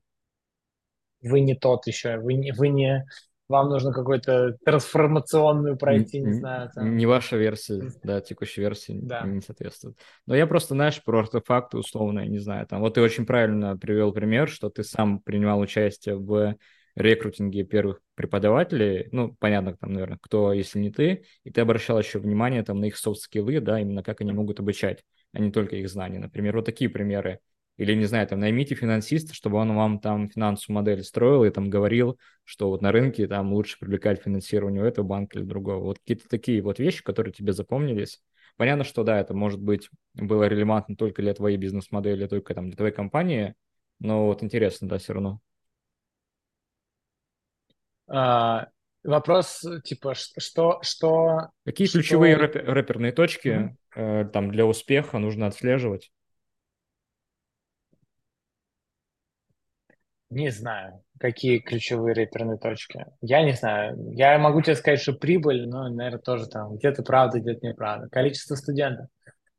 вы 1.23 1.41
не 1.41 1.55
тот 1.55 1.87
еще, 1.87 2.19
вы 2.19 2.35
не, 2.35 2.53
вы 2.53 2.69
не, 2.69 3.07
вам 3.51 3.69
нужно 3.69 3.93
какую-то 3.93 4.57
трансформационную 4.65 5.77
пройти, 5.77 6.21
не, 6.21 6.27
не 6.27 6.33
знаю. 6.35 6.71
Там. 6.73 6.97
Не 6.97 7.05
ваша 7.05 7.37
версия, 7.37 7.91
да, 8.05 8.21
текущей 8.21 8.61
версии 8.61 8.99
да. 9.03 9.23
не 9.23 9.41
соответствует. 9.41 9.99
Но 10.27 10.37
я 10.37 10.47
просто, 10.47 10.75
знаешь, 10.75 11.03
про 11.03 11.19
артефакты 11.19 11.77
условно, 11.77 12.25
не 12.27 12.39
знаю, 12.39 12.67
там, 12.69 12.81
вот 12.81 12.95
ты 12.95 13.03
очень 13.03 13.27
правильно 13.27 13.77
привел 13.77 14.13
пример, 14.13 14.49
что 14.49 14.71
ты 14.71 14.85
сам 14.85 15.19
принимал 15.19 15.59
участие 15.59 16.17
в 16.17 16.55
рекрутинге 16.95 17.65
первых 17.65 18.01
преподавателей, 18.15 19.09
ну, 19.11 19.35
понятно, 19.41 19.77
там, 19.77 19.93
наверное, 19.93 20.19
кто, 20.21 20.53
если 20.53 20.79
не 20.79 20.91
ты, 20.91 21.25
и 21.43 21.51
ты 21.51 21.61
обращал 21.61 21.99
еще 21.99 22.21
внимание 22.21 22.63
там 22.63 22.79
на 22.79 22.85
их 22.85 22.97
софт-скиллы, 22.97 23.61
да, 23.61 23.81
именно 23.81 24.05
как 24.05 24.21
они 24.21 24.33
могут 24.33 24.61
обучать, 24.61 25.03
а 25.33 25.41
не 25.41 25.51
только 25.51 25.77
их 25.77 25.89
знания. 25.89 26.21
Например, 26.21 26.57
вот 26.57 26.67
такие 26.67 26.89
примеры 26.89 27.41
или, 27.81 27.95
не 27.95 28.05
знаю, 28.05 28.29
там, 28.29 28.41
наймите 28.41 28.75
финансиста, 28.75 29.33
чтобы 29.33 29.57
он 29.57 29.75
вам 29.75 30.01
там 30.01 30.29
финансовую 30.29 30.75
модель 30.83 31.03
строил 31.03 31.45
и 31.45 31.51
там 31.51 31.71
говорил, 31.71 32.19
что 32.45 32.69
вот 32.69 32.83
на 32.83 32.93
рынке 32.93 33.27
там 33.27 33.55
лучше 33.55 33.79
привлекать 33.79 34.21
финансирование 34.23 34.83
у 34.83 34.87
этого 34.87 35.07
банка 35.07 35.39
или 35.39 35.47
другого. 35.47 35.85
Вот 35.85 35.99
какие-то 35.99 36.29
такие 36.29 36.61
вот 36.61 36.79
вещи, 36.79 37.03
которые 37.03 37.33
тебе 37.33 37.55
запомнились. 37.55 38.23
Понятно, 38.59 38.85
что 38.85 39.03
да, 39.03 39.19
это 39.19 39.33
может 39.33 39.63
быть 39.63 39.89
было 40.13 40.45
релевантно 40.45 40.95
только 40.95 41.23
для 41.23 41.33
твоей 41.33 41.57
бизнес-модели, 41.57 42.27
только 42.27 42.55
там 42.55 42.67
для 42.67 42.77
твоей 42.77 42.93
компании, 42.93 43.55
но 43.99 44.27
вот 44.27 44.43
интересно, 44.43 44.87
да, 44.87 44.99
все 44.99 45.15
равно. 45.15 45.41
А, 48.09 48.69
вопрос, 49.03 49.65
типа, 49.85 50.13
что... 50.15 50.81
что 50.83 51.49
Какие 51.65 51.87
что... 51.87 52.01
ключевые 52.01 52.37
рэпер, 52.37 52.63
рэперные 52.67 53.13
точки 53.13 53.49
mm-hmm. 53.97 54.25
э, 54.25 54.25
там 54.27 54.51
для 54.51 54.67
успеха 54.67 55.17
нужно 55.19 55.47
отслеживать? 55.47 56.11
Не 60.31 60.51
знаю, 60.51 61.03
какие 61.19 61.59
ключевые 61.59 62.15
реперные 62.15 62.57
точки. 62.57 63.05
Я 63.21 63.43
не 63.43 63.53
знаю. 63.53 63.97
Я 64.13 64.39
могу 64.39 64.63
тебе 64.63 64.77
сказать, 64.77 65.01
что 65.01 65.13
прибыль, 65.13 65.69
но, 65.69 65.89
наверное, 65.89 66.21
тоже 66.21 66.47
там 66.47 66.77
где-то 66.77 67.03
правда, 67.03 67.41
где-то 67.41 67.67
неправда. 67.67 68.09
Количество 68.09 68.55
студентов. 68.55 69.09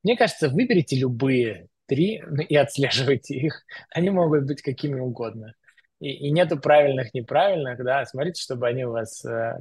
Мне 0.02 0.16
кажется, 0.16 0.48
выберите 0.50 0.96
любые 0.96 1.68
три 1.88 2.24
ну, 2.26 2.42
и 2.42 2.56
отслеживайте 2.56 3.36
их. 3.36 3.64
Они 3.94 4.10
могут 4.10 4.46
быть 4.46 4.62
какими 4.62 4.98
угодно. 4.98 5.54
И, 6.00 6.10
и 6.10 6.32
нету 6.32 6.58
правильных, 6.58 7.14
неправильных, 7.14 7.84
да. 7.84 8.06
Смотрите, 8.06 8.42
чтобы 8.42 8.68
они 8.68 8.86
у 8.86 8.92
вас 8.92 9.24
э, 9.24 9.58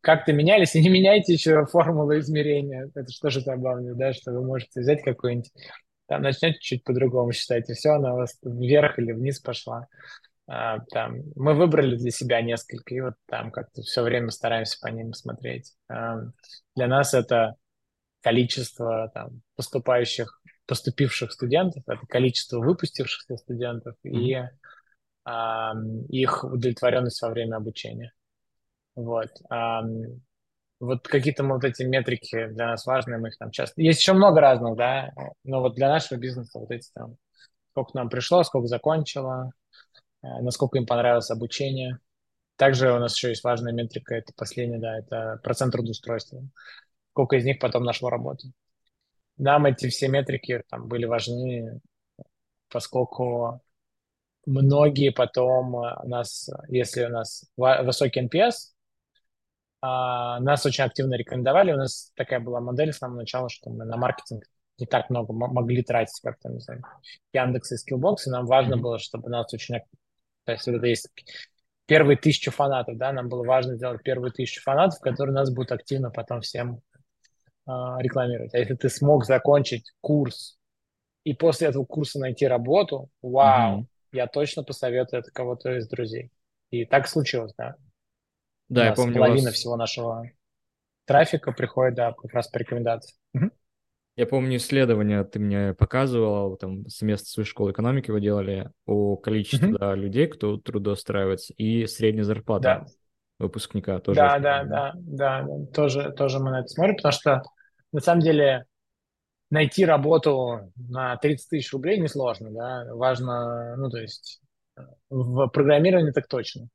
как-то 0.00 0.32
менялись. 0.32 0.76
И 0.76 0.82
не 0.82 0.90
меняйте 0.90 1.32
еще 1.32 1.66
формулу 1.66 2.16
измерения. 2.18 2.88
Это 2.94 3.10
что 3.10 3.30
же 3.30 3.40
забавно, 3.40 3.94
да, 3.94 4.12
что 4.12 4.32
вы 4.32 4.44
можете 4.44 4.80
взять 4.80 5.02
какой-нибудь 5.02 5.50
там 6.06 6.22
начнете 6.22 6.58
чуть 6.60 6.84
по-другому 6.84 7.32
считать, 7.32 7.70
и 7.70 7.72
все, 7.72 7.92
она 7.92 8.12
у 8.12 8.18
вас 8.18 8.36
вверх 8.42 8.98
или 8.98 9.12
вниз 9.12 9.40
пошла. 9.40 9.88
А, 10.54 10.80
там, 10.90 11.22
мы 11.34 11.54
выбрали 11.54 11.96
для 11.96 12.10
себя 12.10 12.42
несколько, 12.42 12.94
и 12.94 13.00
вот 13.00 13.14
там 13.26 13.50
как-то 13.50 13.80
все 13.80 14.02
время 14.02 14.28
стараемся 14.28 14.78
по 14.82 14.88
ним 14.88 15.14
смотреть. 15.14 15.72
Для 15.88 16.86
нас 16.88 17.14
это 17.14 17.54
количество 18.20 19.10
там, 19.14 19.40
поступающих, 19.56 20.42
поступивших 20.66 21.32
студентов, 21.32 21.82
это 21.86 22.06
количество 22.06 22.58
выпустившихся 22.58 23.38
студентов 23.38 23.96
mm-hmm. 24.04 24.10
и 24.10 24.42
а, 25.24 25.72
их 26.10 26.44
удовлетворенность 26.44 27.22
во 27.22 27.30
время 27.30 27.56
обучения. 27.56 28.12
Вот. 28.94 29.30
А, 29.48 29.82
вот 30.80 31.08
какие-то 31.08 31.44
вот 31.44 31.64
эти 31.64 31.82
метрики 31.84 32.48
для 32.48 32.66
нас 32.66 32.84
важные, 32.84 33.18
мы 33.18 33.28
их 33.28 33.38
там 33.38 33.52
часто... 33.52 33.80
Есть 33.80 34.00
еще 34.00 34.12
много 34.12 34.42
разных, 34.42 34.76
да, 34.76 35.12
но 35.44 35.62
вот 35.62 35.76
для 35.76 35.88
нашего 35.88 36.18
бизнеса 36.18 36.58
вот 36.58 36.70
эти 36.70 36.90
там, 36.92 37.16
сколько 37.70 37.92
нам 37.94 38.10
пришло, 38.10 38.42
сколько 38.42 38.66
закончило, 38.66 39.52
насколько 40.22 40.78
им 40.78 40.86
понравилось 40.86 41.30
обучение. 41.30 41.98
Также 42.56 42.92
у 42.92 42.98
нас 42.98 43.16
еще 43.16 43.30
есть 43.30 43.44
важная 43.44 43.72
метрика, 43.72 44.14
это 44.14 44.32
последняя, 44.36 44.78
да, 44.78 44.98
это 44.98 45.40
процент 45.42 45.72
трудоустройства. 45.72 46.42
Сколько 47.10 47.36
из 47.36 47.44
них 47.44 47.58
потом 47.58 47.84
нашло 47.84 48.08
работу. 48.08 48.52
Нам 49.36 49.66
эти 49.66 49.88
все 49.88 50.08
метрики 50.08 50.62
там 50.68 50.88
были 50.88 51.04
важны, 51.04 51.80
поскольку 52.68 53.60
многие 54.46 55.10
потом 55.10 55.74
у 55.74 56.08
нас, 56.08 56.50
если 56.68 57.04
у 57.04 57.08
нас 57.08 57.44
высокий 57.56 58.26
NPS, 58.26 58.72
а, 59.80 60.38
нас 60.40 60.64
очень 60.64 60.84
активно 60.84 61.14
рекомендовали. 61.14 61.72
У 61.72 61.76
нас 61.76 62.12
такая 62.14 62.38
была 62.38 62.60
модель 62.60 62.92
с 62.92 62.98
самого 62.98 63.18
начала, 63.18 63.48
что 63.48 63.70
мы 63.70 63.84
на 63.84 63.96
маркетинг 63.96 64.44
не 64.78 64.86
так 64.86 65.10
много 65.10 65.32
могли 65.32 65.82
тратить, 65.82 66.18
как 66.22 66.38
там, 66.38 66.54
не 66.54 66.60
знаю, 66.60 66.82
Яндекс 67.32 67.72
и 67.72 67.76
Skillbox, 67.76 68.16
и 68.26 68.30
нам 68.30 68.46
важно 68.46 68.74
mm-hmm. 68.74 68.80
было, 68.80 68.98
чтобы 68.98 69.28
нас 69.28 69.52
очень 69.52 69.76
то 70.44 70.52
есть 70.52 70.66
вот 70.66 70.76
это 70.76 70.86
есть 70.86 71.08
первые 71.86 72.16
тысячу 72.16 72.50
фанатов, 72.50 72.96
да, 72.96 73.12
нам 73.12 73.28
было 73.28 73.44
важно 73.44 73.76
сделать 73.76 74.02
первые 74.02 74.32
тысячу 74.32 74.62
фанатов, 74.62 75.00
которые 75.00 75.34
нас 75.34 75.52
будут 75.52 75.72
активно 75.72 76.10
потом 76.10 76.40
всем 76.40 76.80
э, 77.66 77.70
рекламировать. 77.98 78.54
А 78.54 78.58
если 78.58 78.74
ты 78.74 78.88
смог 78.88 79.24
закончить 79.24 79.92
курс 80.00 80.58
и 81.24 81.34
после 81.34 81.68
этого 81.68 81.84
курса 81.84 82.18
найти 82.18 82.46
работу, 82.46 83.08
вау, 83.20 83.80
mm-hmm. 83.80 83.86
я 84.12 84.26
точно 84.26 84.64
посоветую 84.64 85.20
это 85.20 85.30
кого-то 85.30 85.76
из 85.76 85.88
друзей. 85.88 86.30
И 86.70 86.86
так 86.86 87.06
случилось, 87.06 87.52
да. 87.56 87.76
Да, 88.68 88.86
я 88.86 88.92
помню. 88.94 89.14
Половина 89.14 89.50
вас... 89.50 89.54
всего 89.54 89.76
нашего 89.76 90.30
трафика 91.04 91.52
приходит, 91.52 91.94
да, 91.94 92.12
как 92.12 92.32
раз 92.32 92.48
по 92.48 92.56
рекомендации. 92.56 93.14
Угу. 93.34 93.50
Я 94.14 94.26
помню 94.26 94.56
исследование, 94.56 95.24
ты 95.24 95.38
мне 95.38 95.72
показывала, 95.72 96.56
там 96.58 96.86
семестр 96.86 97.28
своей 97.28 97.48
школы 97.48 97.72
экономики 97.72 98.10
вы 98.10 98.20
делали 98.20 98.70
о 98.84 99.16
количестве 99.16 99.70
mm-hmm. 99.70 99.78
да, 99.78 99.94
людей, 99.94 100.26
кто 100.26 100.58
трудоустраивается, 100.58 101.54
и 101.54 101.86
средняя 101.86 102.24
зарплата 102.24 102.62
да. 102.62 102.86
выпускника 103.38 104.00
тоже. 104.00 104.20
Да, 104.20 104.38
да, 104.38 104.64
да, 104.64 104.92
да, 104.96 105.42
да, 105.46 105.66
тоже, 105.72 106.12
тоже 106.12 106.40
мы 106.40 106.50
на 106.50 106.60
это 106.60 106.68
смотрим, 106.68 106.96
потому 106.96 107.12
что 107.12 107.42
на 107.90 108.00
самом 108.00 108.20
деле 108.20 108.66
найти 109.48 109.86
работу 109.86 110.72
на 110.76 111.16
30 111.16 111.48
тысяч 111.48 111.72
рублей 111.72 111.98
несложно, 111.98 112.50
да, 112.50 112.94
важно, 112.94 113.76
ну, 113.76 113.88
то 113.88 113.98
есть 113.98 114.42
в 115.08 115.48
программировании 115.48 116.10
так 116.10 116.28
точно. 116.28 116.68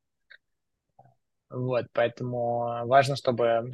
Вот, 1.51 1.85
поэтому 1.93 2.85
важно, 2.87 3.15
чтобы 3.15 3.71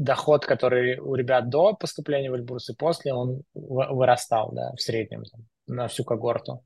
доход, 0.00 0.46
который 0.46 0.98
у 0.98 1.14
ребят 1.14 1.50
до 1.50 1.74
поступления 1.74 2.30
в 2.30 2.34
Эльбрус 2.34 2.70
и 2.70 2.74
после, 2.74 3.12
он 3.12 3.42
вырастал, 3.52 4.50
да, 4.52 4.72
в 4.72 4.80
среднем 4.80 5.24
там, 5.24 5.46
на 5.66 5.88
всю 5.88 6.04
когорту. 6.04 6.64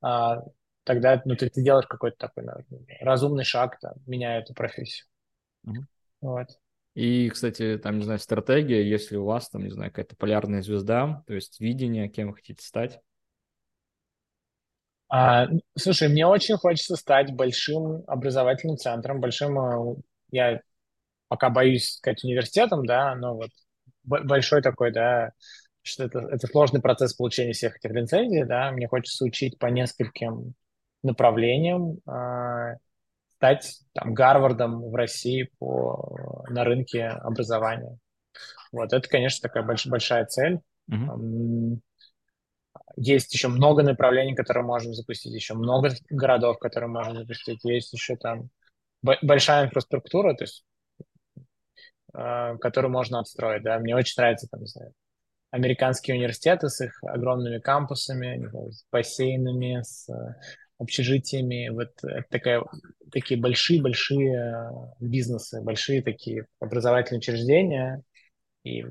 А, 0.00 0.42
тогда 0.82 1.22
ну, 1.24 1.36
ты, 1.36 1.48
ты 1.50 1.62
делаешь 1.62 1.86
какой-то 1.86 2.16
такой 2.18 2.44
разумный 3.00 3.44
шаг, 3.44 3.78
да, 3.80 3.94
меняя 4.06 4.40
эту 4.40 4.54
профессию. 4.54 5.06
Угу. 5.64 5.76
Вот. 6.22 6.48
И, 6.94 7.28
кстати, 7.30 7.78
там, 7.78 7.98
не 7.98 8.04
знаю, 8.04 8.18
стратегия, 8.18 8.88
если 8.88 9.16
у 9.16 9.24
вас 9.24 9.48
там, 9.50 9.62
не 9.62 9.70
знаю, 9.70 9.92
какая-то 9.92 10.16
полярная 10.16 10.62
звезда, 10.62 11.22
то 11.28 11.34
есть 11.34 11.60
видение, 11.60 12.08
кем 12.08 12.28
вы 12.28 12.34
хотите 12.34 12.64
стать? 12.64 13.00
А, 15.08 15.46
слушай, 15.76 16.08
мне 16.08 16.26
очень 16.26 16.56
хочется 16.56 16.96
стать 16.96 17.32
большим 17.32 18.02
образовательным 18.08 18.76
центром, 18.76 19.20
большим, 19.20 19.58
э, 19.58 19.96
я 20.32 20.60
пока 21.28 21.50
боюсь 21.50 21.94
сказать 21.94 22.24
университетом, 22.24 22.84
да, 22.86 23.14
но 23.14 23.34
вот 23.34 23.50
большой 24.02 24.62
такой, 24.62 24.92
да, 24.92 25.32
что 25.82 26.04
это, 26.04 26.20
это 26.20 26.46
сложный 26.46 26.80
процесс 26.80 27.14
получения 27.14 27.52
всех 27.52 27.76
этих 27.76 27.90
лицензий, 27.90 28.44
да, 28.44 28.70
мне 28.72 28.88
хочется 28.88 29.24
учить 29.24 29.58
по 29.58 29.66
нескольким 29.66 30.54
направлениям, 31.02 31.98
э, 32.06 32.76
стать 33.36 33.80
там 33.92 34.14
Гарвардом 34.14 34.90
в 34.90 34.94
России 34.94 35.50
по, 35.58 36.44
на 36.48 36.64
рынке 36.64 37.06
образования. 37.06 37.98
Вот 38.72 38.92
это, 38.92 39.06
конечно, 39.08 39.46
такая 39.46 39.62
больш, 39.62 39.86
большая 39.86 40.24
цель. 40.24 40.60
Mm-hmm. 40.90 41.78
Есть 42.96 43.34
еще 43.34 43.48
много 43.48 43.82
направлений, 43.82 44.34
которые 44.34 44.64
можем 44.64 44.94
запустить, 44.94 45.32
еще 45.34 45.54
много 45.54 45.90
городов, 46.08 46.58
которые 46.58 46.88
можем 46.88 47.16
запустить. 47.16 47.62
Есть 47.64 47.92
еще 47.92 48.16
там 48.16 48.48
большая 49.02 49.66
инфраструктура, 49.66 50.34
то 50.34 50.44
есть 50.44 50.64
которую 52.14 52.92
можно 52.92 53.20
отстроить. 53.20 53.62
Да? 53.62 53.78
Мне 53.78 53.96
очень 53.96 54.14
нравится, 54.16 54.48
там, 54.50 54.60
не 54.60 54.66
знаю, 54.66 54.92
американские 55.50 56.16
университеты 56.16 56.68
с 56.68 56.80
их 56.80 56.98
огромными 57.02 57.58
кампусами, 57.58 58.48
с 58.70 58.84
бассейнами, 58.90 59.82
с 59.82 60.08
э, 60.08 60.34
общежитиями. 60.78 61.68
Вот 61.68 61.90
такая, 62.30 62.64
такие 63.12 63.40
большие-большие 63.40 64.70
бизнесы, 65.00 65.62
большие 65.62 66.02
такие 66.02 66.46
образовательные 66.60 67.18
учреждения. 67.18 68.02
И 68.64 68.84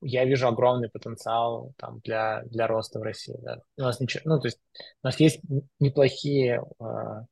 я 0.00 0.24
вижу 0.24 0.48
огромный 0.48 0.88
потенциал 0.88 1.72
там 1.76 2.00
для, 2.00 2.42
для 2.46 2.66
роста 2.66 2.98
в 2.98 3.02
России. 3.02 3.36
Да. 3.42 3.60
У 3.78 3.82
нас 3.82 4.00
ничего, 4.00 4.22
ну, 4.24 4.40
то 4.40 4.48
есть 4.48 4.58
у 5.02 5.06
нас 5.06 5.20
есть 5.20 5.40
неплохие 5.78 6.62
Э, 6.80 7.22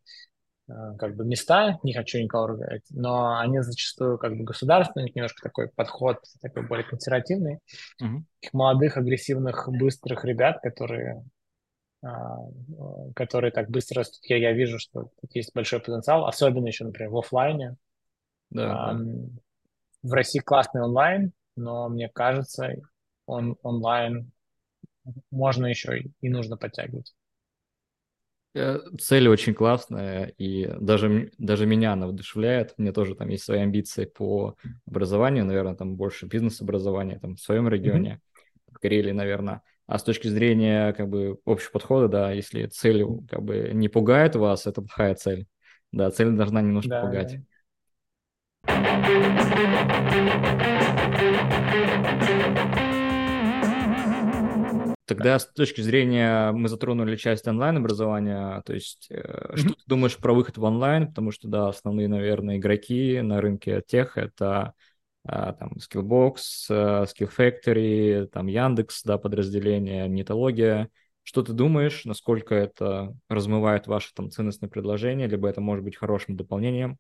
как 0.66 1.14
бы 1.16 1.24
места, 1.24 1.78
не 1.82 1.92
хочу 1.92 2.18
никого 2.18 2.46
ругать, 2.46 2.84
но 2.90 3.38
они 3.38 3.60
зачастую 3.60 4.18
как 4.18 4.36
бы 4.36 4.44
государственные, 4.44 5.12
немножко 5.14 5.42
такой 5.42 5.68
подход, 5.68 6.18
такой 6.40 6.66
более 6.66 6.86
консервативный. 6.86 7.58
Mm-hmm. 8.02 8.22
молодых, 8.52 8.96
агрессивных, 8.96 9.68
быстрых 9.68 10.24
ребят, 10.24 10.60
которые, 10.62 11.24
а, 12.02 12.38
которые 13.14 13.50
так 13.50 13.68
быстро 13.68 14.00
растут. 14.00 14.24
Я, 14.24 14.38
я 14.38 14.52
вижу, 14.52 14.78
что 14.78 15.10
тут 15.20 15.34
есть 15.34 15.52
большой 15.54 15.80
потенциал, 15.80 16.26
особенно 16.26 16.66
еще, 16.66 16.84
например, 16.84 17.10
в 17.10 17.18
офлайне. 17.18 17.76
Да, 18.50 18.90
а, 18.90 18.98
В 20.02 20.12
России 20.12 20.38
классный 20.38 20.82
онлайн, 20.82 21.32
но 21.56 21.88
мне 21.90 22.08
кажется, 22.08 22.74
он 23.26 23.56
онлайн 23.62 24.30
можно 25.30 25.66
еще 25.66 26.04
и 26.20 26.28
нужно 26.30 26.56
подтягивать. 26.56 27.14
Э, 28.56 28.78
цель 29.00 29.28
очень 29.28 29.52
классная, 29.52 30.26
и 30.38 30.66
даже, 30.80 31.32
даже 31.38 31.66
меня 31.66 31.92
она 31.92 32.06
вдохновляет. 32.06 32.74
Мне 32.76 32.92
тоже 32.92 33.16
там 33.16 33.28
есть 33.28 33.44
свои 33.44 33.60
амбиции 33.60 34.04
по 34.04 34.56
образованию, 34.86 35.44
наверное, 35.44 35.74
там 35.74 35.96
больше 35.96 36.26
бизнес-образования 36.26 37.18
там, 37.18 37.34
в 37.34 37.40
своем 37.40 37.68
регионе, 37.68 38.20
mm-hmm. 38.20 38.74
в 38.74 38.78
Карелии, 38.78 39.10
наверное. 39.10 39.62
А 39.86 39.98
с 39.98 40.04
точки 40.04 40.28
зрения 40.28 40.92
как 40.92 41.08
бы 41.08 41.38
общего 41.44 41.72
подхода, 41.72 42.08
да, 42.08 42.32
если 42.32 42.66
цель 42.66 43.04
как 43.28 43.42
бы 43.42 43.70
не 43.74 43.88
пугает 43.88 44.36
вас, 44.36 44.66
это 44.66 44.82
плохая 44.82 45.16
цель. 45.16 45.46
Да, 45.90 46.10
цель 46.10 46.30
должна 46.30 46.62
немножко 46.62 46.90
да, 46.90 47.00
пугать. 47.02 47.36
Да. 47.36 47.44
Тогда 55.06 55.38
с 55.38 55.46
точки 55.52 55.82
зрения, 55.82 56.50
мы 56.52 56.68
затронули 56.68 57.16
часть 57.16 57.46
онлайн-образования, 57.46 58.62
то 58.64 58.72
есть 58.72 59.08
mm-hmm. 59.10 59.56
что 59.56 59.68
ты 59.74 59.82
думаешь 59.86 60.16
про 60.16 60.32
выход 60.32 60.56
в 60.56 60.62
онлайн, 60.64 61.08
потому 61.08 61.30
что, 61.30 61.46
да, 61.48 61.68
основные, 61.68 62.08
наверное, 62.08 62.56
игроки 62.56 63.20
на 63.20 63.40
рынке 63.40 63.82
тех— 63.86 64.16
это 64.18 64.72
а, 65.26 65.54
там 65.54 65.72
Skillbox, 65.78 66.36
э, 66.68 67.04
Skill 67.04 67.30
Factory, 67.36 68.26
там 68.26 68.46
Яндекс, 68.46 69.02
да, 69.04 69.16
подразделение, 69.16 70.06
Нетология. 70.06 70.90
Что 71.22 71.42
ты 71.42 71.54
думаешь, 71.54 72.04
насколько 72.04 72.54
это 72.54 73.16
размывает 73.30 73.86
ваше 73.86 74.12
там 74.14 74.30
ценностное 74.30 74.68
предложение, 74.68 75.26
либо 75.26 75.48
это 75.48 75.62
может 75.62 75.82
быть 75.82 75.96
хорошим 75.96 76.36
дополнением? 76.36 76.98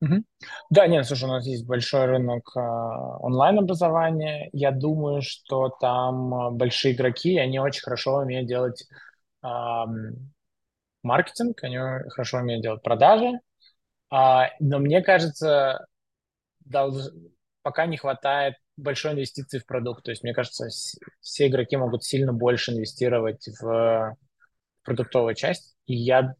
Угу. 0.00 0.22
Да, 0.70 0.86
нет, 0.86 1.06
слушай, 1.06 1.24
у 1.24 1.28
нас 1.28 1.44
есть 1.44 1.66
большой 1.66 2.06
рынок 2.06 2.50
э, 2.56 2.60
онлайн-образования. 2.60 4.48
Я 4.52 4.70
думаю, 4.70 5.22
что 5.22 5.70
там 5.80 6.34
а, 6.34 6.50
большие 6.50 6.94
игроки, 6.94 7.36
они 7.36 7.58
очень 7.58 7.82
хорошо 7.82 8.18
умеют 8.18 8.46
делать 8.46 8.86
э, 9.42 9.48
маркетинг, 11.02 11.62
они 11.64 11.78
хорошо 12.10 12.38
умеют 12.38 12.62
делать 12.62 12.82
продажи. 12.82 13.40
Э, 14.12 14.50
но 14.60 14.78
мне 14.78 15.02
кажется, 15.02 15.84
долж... 16.64 17.10
пока 17.62 17.86
не 17.86 17.96
хватает 17.96 18.54
большой 18.76 19.12
инвестиции 19.12 19.58
в 19.58 19.66
продукт. 19.66 20.04
То 20.04 20.12
есть, 20.12 20.22
мне 20.22 20.32
кажется, 20.32 20.68
все 21.20 21.48
игроки 21.48 21.76
могут 21.76 22.04
сильно 22.04 22.32
больше 22.32 22.72
инвестировать 22.72 23.48
в 23.60 24.16
продуктовую 24.84 25.34
часть. 25.34 25.76
И 25.86 25.96
я, 25.96 26.34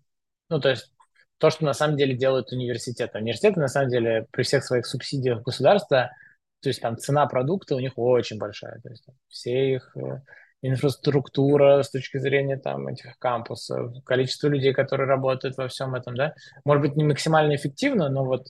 ну, 0.48 0.60
то 0.60 0.68
есть 0.70 0.92
то, 1.38 1.50
что 1.50 1.64
на 1.64 1.72
самом 1.72 1.96
деле 1.96 2.14
делают 2.14 2.52
университеты. 2.52 3.18
Университеты, 3.18 3.60
на 3.60 3.68
самом 3.68 3.90
деле, 3.90 4.26
при 4.30 4.42
всех 4.42 4.64
своих 4.64 4.86
субсидиях 4.86 5.42
государства, 5.42 6.10
то 6.60 6.68
есть 6.68 6.80
там 6.80 6.98
цена 6.98 7.26
продукта 7.26 7.76
у 7.76 7.80
них 7.80 7.92
очень 7.96 8.38
большая. 8.38 8.80
То 8.80 8.90
есть 8.90 9.04
там, 9.06 9.14
все 9.28 9.74
их 9.74 9.96
э, 9.96 10.20
инфраструктура 10.62 11.82
с 11.82 11.90
точки 11.90 12.18
зрения 12.18 12.56
там 12.56 12.88
этих 12.88 13.16
кампусов, 13.18 13.92
количество 14.04 14.48
людей, 14.48 14.72
которые 14.72 15.06
работают 15.06 15.56
во 15.56 15.68
всем 15.68 15.94
этом, 15.94 16.16
да, 16.16 16.34
может 16.64 16.82
быть, 16.82 16.96
не 16.96 17.04
максимально 17.04 17.54
эффективно, 17.54 18.08
но 18.08 18.24
вот 18.24 18.48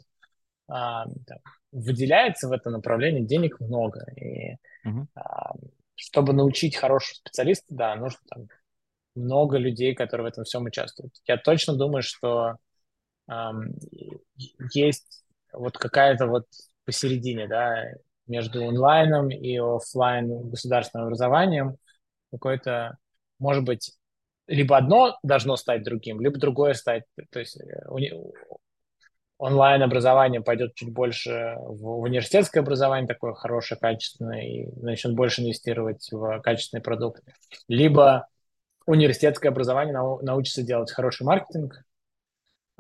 а, 0.69 1.05
там, 1.05 1.39
выделяется 1.73 2.49
в 2.49 2.53
это 2.53 2.71
направление 2.71 3.25
денег 3.25 3.61
много. 3.61 4.07
И 4.17 4.57
uh-huh. 4.87 5.07
а, 5.15 5.53
чтобы 5.95 6.33
научить 6.33 6.77
хорошего 6.77 7.17
специалиста, 7.17 7.67
да, 7.69 7.95
нужно 7.97 8.21
там 8.29 8.49
много 9.15 9.59
людей, 9.59 9.95
которые 9.95 10.27
в 10.27 10.33
этом 10.33 10.45
всем 10.45 10.65
участвуют. 10.65 11.13
Я 11.27 11.37
точно 11.37 11.75
думаю, 11.75 12.03
что 12.03 12.57
есть 14.73 15.25
вот 15.53 15.77
какая-то 15.79 16.27
вот 16.27 16.47
посередине, 16.85 17.49
да, 17.49 17.85
между 18.27 18.67
онлайном 18.67 19.31
и 19.31 19.57
офлайн 19.59 20.51
государственным 20.51 21.07
образованием 21.07 21.77
какой-то, 22.31 22.99
может 23.39 23.65
быть, 23.65 23.93
либо 24.47 24.77
одно 24.77 25.19
должно 25.23 25.57
стать 25.57 25.83
другим, 25.83 26.21
либо 26.21 26.39
другое 26.39 26.75
стать, 26.75 27.05
то 27.31 27.39
есть 27.39 27.61
э, 27.61 27.65
онлайн 29.39 29.83
образование 29.83 30.41
пойдет 30.41 30.75
чуть 30.75 30.93
больше 30.93 31.55
в 31.59 32.01
университетское 32.01 32.63
образование, 32.63 33.07
такое 33.07 33.35
хорошее, 33.35 33.79
качественное, 33.79 34.43
и 34.43 34.67
начнет 34.81 35.15
больше 35.15 35.43
инвестировать 35.43 36.09
в 36.11 36.41
качественный 36.41 36.83
продукт. 36.83 37.23
Либо 37.69 38.27
университетское 38.87 39.53
образование 39.53 39.95
научится 40.23 40.63
делать 40.63 40.91
хороший 40.91 41.25
маркетинг, 41.25 41.85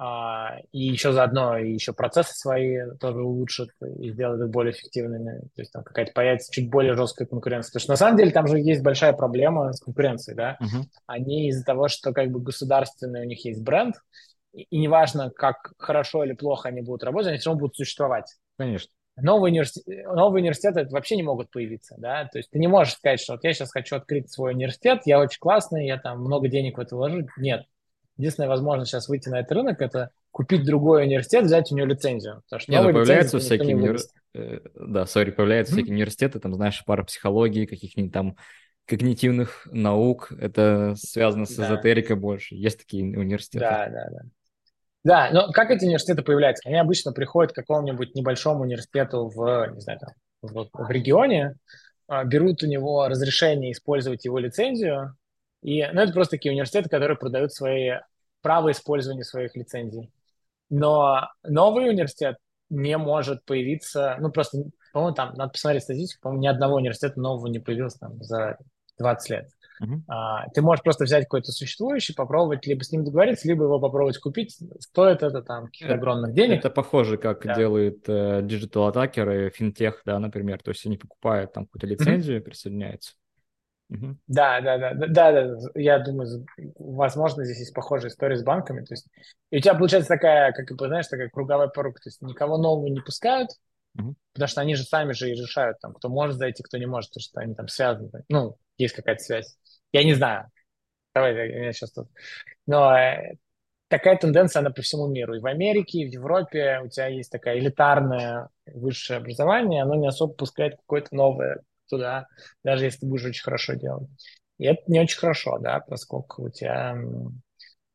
и 0.01 0.79
еще 0.79 1.13
заодно 1.13 1.59
и 1.59 1.73
еще 1.73 1.93
процессы 1.93 2.33
свои 2.35 2.79
тоже 3.01 3.21
улучшат 3.21 3.71
и 3.99 4.11
сделают 4.13 4.43
их 4.43 4.51
более 4.51 4.73
эффективными. 4.73 5.41
То 5.57 5.63
есть 5.63 5.73
там 5.73 5.83
какая-то 5.83 6.13
появится 6.13 6.53
чуть 6.53 6.71
более 6.71 6.95
жесткая 6.95 7.27
конкуренция. 7.27 7.71
Потому 7.71 7.83
что 7.83 7.93
на 7.93 7.97
самом 7.97 8.17
деле 8.17 8.31
там 8.31 8.47
же 8.47 8.59
есть 8.59 8.83
большая 8.83 9.13
проблема 9.13 9.73
с 9.73 9.81
конкуренцией, 9.81 10.37
да. 10.37 10.57
Uh-huh. 10.63 10.85
Они 11.07 11.49
из-за 11.49 11.65
того, 11.65 11.89
что 11.89 12.13
как 12.13 12.31
бы 12.31 12.39
государственный 12.41 13.23
у 13.23 13.25
них 13.25 13.45
есть 13.45 13.61
бренд, 13.61 13.97
и, 14.53 14.63
и 14.63 14.79
неважно, 14.79 15.31
как 15.31 15.73
хорошо 15.79 16.25
или 16.25 16.33
плохо 16.33 16.69
они 16.69 16.81
будут 16.81 17.03
работать, 17.03 17.31
они 17.31 17.39
все 17.39 17.51
равно 17.51 17.61
будут 17.63 17.77
существовать. 17.77 18.37
Конечно. 18.57 18.93
Новые, 19.17 19.51
университет, 19.51 19.85
новые 20.07 20.43
университеты 20.43 20.87
вообще 20.91 21.17
не 21.17 21.25
могут 21.25 21.51
появиться, 21.51 21.97
да, 21.99 22.27
то 22.27 22.39
есть 22.39 22.51
ты 22.51 22.61
не 22.61 22.69
можешь 22.69 22.95
сказать, 22.95 23.19
что 23.19 23.33
вот 23.33 23.43
я 23.43 23.53
сейчас 23.53 23.73
хочу 23.73 23.97
открыть 23.97 24.31
свой 24.31 24.53
университет, 24.53 25.01
я 25.07 25.19
очень 25.19 25.41
классный, 25.41 25.89
я 25.89 25.99
там 25.99 26.21
много 26.21 26.47
денег 26.47 26.79
в 26.79 26.81
это 26.81 26.95
вложу. 26.95 27.27
Нет, 27.37 27.65
единственная 28.19 28.49
возможность 28.49 28.91
сейчас 28.91 29.09
выйти 29.09 29.29
на 29.29 29.41
этот 29.41 29.53
рынок– 29.53 29.81
это 29.81 30.11
купить 30.31 30.65
другой 30.65 31.05
университет, 31.05 31.45
взять 31.45 31.73
у 31.73 31.77
него 31.77 31.87
лицензию. 31.87 32.43
Потому 32.45 32.61
что 32.61 32.73
Нет, 32.73 32.83
ну, 32.83 32.93
появляются 32.93 33.39
всякие 33.39 33.77
универ... 33.77 33.99
Э, 34.35 34.59
да, 34.75 35.07
сори, 35.07 35.31
появляются 35.31 35.73
mm-hmm. 35.73 35.77
всякие 35.77 35.95
университеты, 35.95 36.41
там, 36.41 36.55
знаешь, 36.55 36.83
пара 36.85 37.05
психологии, 37.05 37.67
каких-нибудь 37.67 38.13
там 38.13 38.37
когнитивных 38.87 39.69
наук, 39.71 40.33
это 40.39 40.95
связано 40.97 41.47
с 41.47 41.55
да. 41.55 41.67
эзотерикой 41.67 42.17
больше. 42.17 42.55
Есть 42.55 42.79
такие 42.79 43.05
университеты. 43.05 43.65
Да, 43.65 43.89
да, 43.89 44.09
да. 44.11 44.21
Да, 45.05 45.31
но 45.31 45.53
как 45.53 45.71
эти 45.71 45.85
университеты 45.85 46.23
появляются? 46.23 46.69
Они 46.69 46.77
обычно 46.77 47.13
приходят 47.13 47.53
к 47.53 47.55
какому-нибудь 47.55 48.15
небольшому 48.15 48.63
университету 48.63 49.29
в, 49.29 49.71
не 49.73 49.81
знаю, 49.81 50.01
там, 50.01 50.11
в, 50.43 50.69
в 50.73 50.91
регионе, 50.91 51.55
а, 52.09 52.25
берут 52.25 52.63
у 52.63 52.67
него 52.67 53.07
разрешение 53.09 53.73
использовать 53.73 54.25
его 54.25 54.39
лицензию, 54.39 55.17
и, 55.63 55.87
ну, 55.93 56.01
это 56.01 56.13
просто 56.13 56.37
такие 56.37 56.53
университеты, 56.53 56.89
которые 56.89 57.17
продают 57.17 57.53
свои 57.53 57.93
право 58.49 58.71
использования 58.71 59.25
своих 59.25 59.55
лицензий. 59.57 60.11
Но 60.71 61.29
новый 61.43 61.91
университет 61.91 62.39
не 62.71 62.97
может 62.97 63.45
появиться, 63.45 64.17
ну, 64.21 64.31
просто, 64.31 64.65
по-моему, 64.95 65.15
там, 65.15 65.35
надо 65.35 65.53
посмотреть 65.53 65.83
статистику, 65.83 66.23
по-моему, 66.23 66.43
ни 66.45 66.47
одного 66.47 66.77
университета 66.77 67.21
нового 67.21 67.49
не 67.49 67.59
появилось 67.59 67.97
там 67.97 68.23
за 68.23 68.57
20 68.97 69.31
лет. 69.31 69.49
Uh-huh. 69.83 69.99
А, 70.09 70.49
ты 70.49 70.63
можешь 70.63 70.83
просто 70.83 71.05
взять 71.05 71.25
какой-то 71.25 71.53
существующий, 71.53 72.15
попробовать 72.15 72.67
либо 72.67 72.83
с 72.83 72.91
ним 72.91 73.05
договориться, 73.05 73.47
либо 73.47 73.65
его 73.65 73.79
попробовать 73.79 74.17
купить. 74.17 74.59
Стоит 74.81 75.23
это 75.23 75.43
там 75.43 75.67
каких-то 75.67 75.93
огромных 75.93 76.33
денег. 76.33 76.61
Это 76.61 76.71
похоже, 76.71 77.19
как 77.19 77.45
да. 77.45 77.55
делают 77.55 78.09
э, 78.09 78.41
digital 78.45 78.88
attacker 78.88 79.38
ы, 79.38 79.51
финтех, 79.51 80.01
да, 80.07 80.19
например. 80.19 80.63
То 80.63 80.71
есть 80.71 80.87
они 80.87 80.97
покупают 80.97 81.53
там 81.53 81.67
какую-то 81.67 81.87
лицензию, 81.87 82.41
uh-huh. 82.41 82.45
присоединяются. 82.45 83.13
Да, 84.27 84.61
да, 84.61 84.79
да, 84.79 84.95
да, 84.95 85.07
да, 85.33 85.57
я 85.75 85.99
думаю, 85.99 86.47
возможно, 86.79 87.45
здесь 87.45 87.59
есть 87.59 87.75
похожая 87.75 88.11
история 88.11 88.37
с 88.37 88.43
банками, 88.43 88.85
то 88.85 88.93
есть 88.93 89.09
и 89.51 89.59
у 89.59 89.61
тебя 89.61 89.75
получается 89.75 90.09
такая, 90.09 90.53
как 90.53 90.77
бы, 90.77 90.89
знаешь, 90.89 91.07
такая 91.07 91.31
круговая 91.31 91.69
порука, 91.69 92.01
то 92.01 92.09
есть 92.09 92.21
никого 92.21 92.59
нового 92.59 92.87
не 92.89 93.01
пускают, 93.01 93.49
uh-huh. 93.97 94.13
потому 94.35 94.49
что 94.49 94.61
они 94.61 94.75
же 94.75 94.83
сами 94.83 95.13
же 95.13 95.31
и 95.31 95.35
решают, 95.35 95.79
там, 95.81 95.95
кто 95.95 96.11
может 96.11 96.37
зайти, 96.37 96.63
кто 96.63 96.77
не 96.77 96.87
может, 96.87 97.11
потому 97.11 97.23
что 97.23 97.41
они 97.41 97.55
там 97.55 97.69
связаны, 97.69 98.25
ну, 98.29 98.59
есть 98.77 98.95
какая-то 98.95 99.23
связь. 99.23 99.57
Я 99.93 100.05
не 100.05 100.13
знаю, 100.13 100.51
давай, 101.15 101.35
я 101.35 101.73
сейчас 101.73 101.93
тут, 101.93 102.09
но 102.67 102.95
э, 102.95 103.37
такая 103.89 104.17
тенденция, 104.17 104.61
она 104.61 104.71
по 104.71 104.83
всему 104.83 105.09
миру. 105.09 105.35
И 105.35 105.41
в 105.41 105.47
Америке, 105.47 106.01
и 106.01 106.09
в 106.09 106.13
Европе 106.13 106.81
у 106.85 106.89
тебя 106.89 107.07
есть 107.07 107.33
такая 107.33 107.59
элитарное 107.59 108.49
высшее 108.67 109.19
образование, 109.19 109.83
оно 109.83 109.95
не 109.95 110.09
особо 110.09 110.35
пускает 110.35 110.77
какое-то 110.77 111.15
новое 111.15 111.63
туда, 111.89 112.27
даже 112.65 112.85
если 112.85 113.01
ты 113.01 113.07
будешь 113.07 113.25
очень 113.25 113.43
хорошо 113.43 113.75
делать. 113.75 114.09
И 114.59 114.67
это 114.67 114.83
не 114.87 115.01
очень 115.01 115.19
хорошо, 115.19 115.59
да, 115.59 115.81
поскольку 115.81 116.45
у 116.45 116.51
тебя 116.51 116.97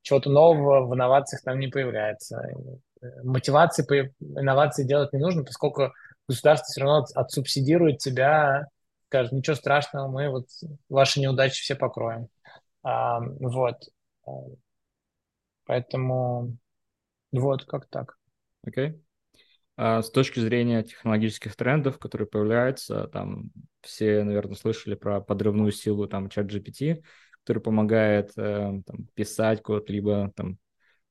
чего-то 0.01 0.29
нового 0.29 0.85
в 0.85 0.93
инновациях 0.93 1.41
там 1.43 1.59
не 1.59 1.67
появляется. 1.67 2.41
Мотивации 3.23 3.83
по 3.83 3.95
инновации 4.39 4.85
делать 4.85 5.11
не 5.13 5.19
нужно, 5.19 5.43
поскольку 5.43 5.91
государство 6.27 6.67
все 6.71 6.81
равно 6.81 7.05
отсубсидирует 7.15 7.97
тебя, 7.97 8.67
скажет, 9.07 9.33
ничего 9.33 9.55
страшного, 9.55 10.07
мы 10.07 10.29
вот 10.29 10.47
ваши 10.89 11.19
неудачи 11.19 11.61
все 11.61 11.75
покроем. 11.75 12.27
А, 12.81 13.19
вот. 13.19 13.75
Поэтому 15.65 16.57
вот 17.31 17.65
как 17.65 17.87
так. 17.87 18.17
Окей. 18.65 18.89
Okay. 18.89 19.02
А 19.75 20.01
с 20.03 20.11
точки 20.11 20.39
зрения 20.39 20.83
технологических 20.83 21.55
трендов, 21.55 21.97
которые 21.97 22.27
появляются, 22.27 23.07
там 23.07 23.51
все, 23.81 24.23
наверное, 24.23 24.55
слышали 24.55 24.95
про 24.95 25.19
подрывную 25.19 25.71
силу 25.71 26.07
там 26.07 26.29
чат 26.29 26.45
GPT, 26.45 27.03
который 27.41 27.61
помогает 27.61 28.31
э, 28.37 28.81
там, 28.85 29.07
писать 29.15 29.61
код, 29.63 29.89
либо 29.89 30.31
там 30.35 30.57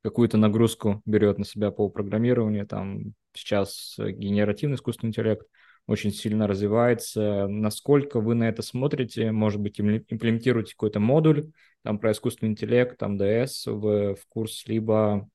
какую-то 0.02 0.36
нагрузку 0.36 1.02
берет 1.05 1.39
на 1.39 1.44
себя 1.44 1.70
по 1.70 1.89
программированию. 1.89 2.66
Там 2.66 3.14
сейчас 3.34 3.97
генеративный 3.98 4.76
искусственный 4.76 5.10
интеллект 5.10 5.47
очень 5.86 6.12
сильно 6.12 6.47
развивается. 6.47 7.47
Насколько 7.48 8.20
вы 8.20 8.34
на 8.34 8.48
это 8.48 8.62
смотрите? 8.62 9.32
Может 9.32 9.60
быть, 9.60 9.80
имплементируете 9.80 10.72
какой-то 10.72 11.01
модуль 11.01 11.51
там 11.82 11.98
про 11.98 12.12
искусственный 12.12 12.52
интеллект, 12.52 12.97
там 12.97 13.20
DS 13.20 13.66
в, 13.66 14.14
в 14.14 14.26
курс, 14.28 14.64
либо 14.66 15.28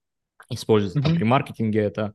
используете 0.49 0.99
mm-hmm. 0.99 1.03
там, 1.03 1.15
при 1.15 1.23
маркетинге 1.23 1.79
это? 1.81 2.13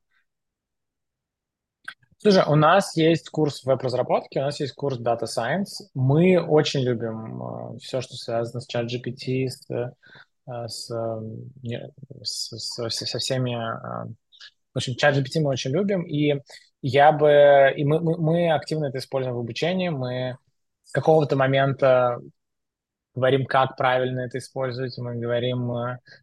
Слушай, 2.23 2.45
у 2.47 2.55
нас 2.55 2.97
есть 2.97 3.31
курс 3.31 3.65
веб-разработки, 3.65 4.39
у 4.39 4.43
нас 4.43 4.61
есть 4.61 4.75
курс 4.75 4.97
Data 5.01 5.25
Science. 5.25 5.89
Мы 5.93 6.41
очень 6.41 6.83
любим 6.83 7.43
э, 7.43 7.79
все, 7.81 8.01
что 8.01 8.15
связано 8.15 8.61
с 8.61 8.73
ChatGPT, 8.73 9.49
с, 9.49 9.69
э, 9.69 9.91
с, 10.69 10.89
с, 12.23 12.89
с, 12.89 12.91
со 12.91 13.19
всеми... 13.19 13.57
Э, 13.57 14.07
в 14.73 14.77
общем, 14.77 14.93
ChatGPT 14.93 15.41
мы 15.41 15.51
очень 15.51 15.73
любим, 15.73 16.05
и 16.05 16.41
я 16.81 17.11
бы... 17.11 17.75
И 17.77 17.85
мы, 17.85 17.99
мы, 17.99 18.17
мы 18.19 18.53
активно 18.53 18.85
это 18.85 18.99
используем 18.99 19.35
в 19.35 19.41
обучении. 19.41 19.89
Мы 19.89 20.39
с 20.85 20.93
какого-то 20.93 21.35
момента 21.35 22.21
говорим, 23.17 23.47
как 23.47 23.77
правильно 23.77 24.21
это 24.21 24.39
использовать, 24.39 24.97
мы 24.99 25.17
говорим, 25.17 25.73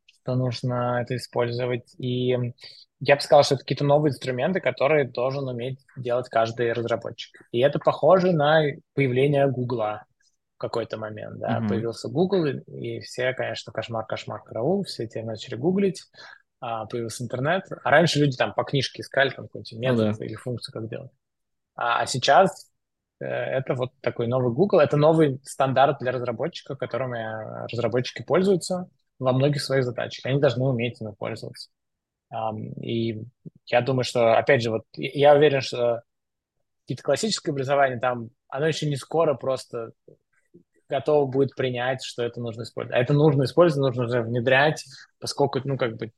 что 0.07 0.35
нужно 0.35 1.01
это 1.01 1.17
использовать. 1.17 1.93
И 1.97 2.37
я 2.99 3.15
бы 3.15 3.21
сказал, 3.21 3.43
что 3.43 3.55
это 3.55 3.63
какие-то 3.63 3.85
новые 3.85 4.11
инструменты, 4.11 4.59
которые 4.59 5.05
должен 5.07 5.47
уметь 5.47 5.79
делать 5.95 6.27
каждый 6.29 6.73
разработчик. 6.73 7.41
И 7.51 7.59
это 7.59 7.79
похоже 7.79 8.33
на 8.33 8.61
появление 8.93 9.49
Гугла 9.49 10.05
в 10.55 10.59
какой-то 10.59 10.97
момент. 10.97 11.39
Да? 11.39 11.59
Mm-hmm. 11.59 11.67
Появился 11.69 12.09
Google, 12.09 12.45
и, 12.47 12.99
все, 12.99 13.33
конечно, 13.33 13.71
кошмар, 13.71 14.05
кошмар, 14.05 14.43
караул, 14.43 14.83
все 14.83 15.07
теперь 15.07 15.23
начали 15.23 15.55
гуглить, 15.55 16.03
а, 16.59 16.85
появился 16.87 17.23
интернет. 17.23 17.63
А 17.83 17.89
раньше 17.89 18.19
люди 18.19 18.35
там 18.35 18.53
по 18.53 18.63
книжке 18.65 19.01
искали 19.01 19.29
там 19.29 19.45
какой-нибудь 19.45 19.71
ну 19.71 19.79
метод 19.79 20.15
oh, 20.15 20.19
да. 20.19 20.25
или 20.25 20.35
функцию, 20.35 20.73
как 20.73 20.89
делать. 20.89 21.11
А, 21.75 22.01
а 22.01 22.05
сейчас 22.05 22.69
э, 23.21 23.25
это 23.25 23.75
вот 23.75 23.93
такой 24.01 24.27
новый 24.27 24.53
Google, 24.53 24.81
это 24.81 24.97
новый 24.97 25.39
стандарт 25.45 25.99
для 25.99 26.11
разработчиков, 26.11 26.77
которыми 26.77 27.63
разработчики 27.71 28.23
пользуются 28.23 28.89
во 29.19 29.31
многих 29.31 29.61
своих 29.61 29.85
задачах. 29.85 30.25
Они 30.25 30.41
должны 30.41 30.65
уметь 30.65 30.99
ими 30.99 31.13
пользоваться. 31.17 31.69
И 32.81 33.21
я 33.65 33.81
думаю, 33.81 34.03
что, 34.03 34.37
опять 34.37 34.61
же, 34.61 34.71
вот 34.71 34.83
я 34.93 35.35
уверен, 35.35 35.61
что 35.61 36.03
какие-то 36.81 37.03
классическое 37.03 37.53
образование 37.53 37.99
там, 37.99 38.29
оно 38.47 38.67
еще 38.67 38.87
не 38.87 38.95
скоро 38.95 39.33
просто 39.35 39.91
готово 40.87 41.25
будет 41.25 41.55
принять, 41.55 42.03
что 42.03 42.23
это 42.23 42.41
нужно 42.41 42.63
использовать. 42.63 42.97
А 42.97 43.01
это 43.01 43.13
нужно 43.13 43.43
использовать, 43.43 43.89
нужно 43.89 44.05
уже 44.05 44.21
внедрять, 44.23 44.85
поскольку, 45.19 45.61
ну, 45.63 45.77
как 45.77 45.97
бы, 45.97 46.11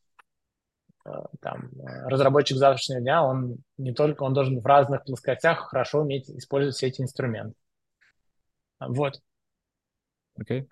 э, 1.06 1.12
там, 1.42 1.70
разработчик 2.06 2.58
завтрашнего 2.58 3.02
дня, 3.02 3.24
он 3.24 3.58
не 3.78 3.94
только, 3.94 4.24
он 4.24 4.34
должен 4.34 4.60
в 4.60 4.66
разных 4.66 5.04
плоскостях 5.04 5.70
хорошо 5.70 6.02
уметь 6.02 6.30
использовать 6.30 6.76
все 6.76 6.88
эти 6.88 7.02
инструменты. 7.02 7.56
Вот. 8.80 9.22
Окей. 10.38 10.62
Okay. 10.62 10.70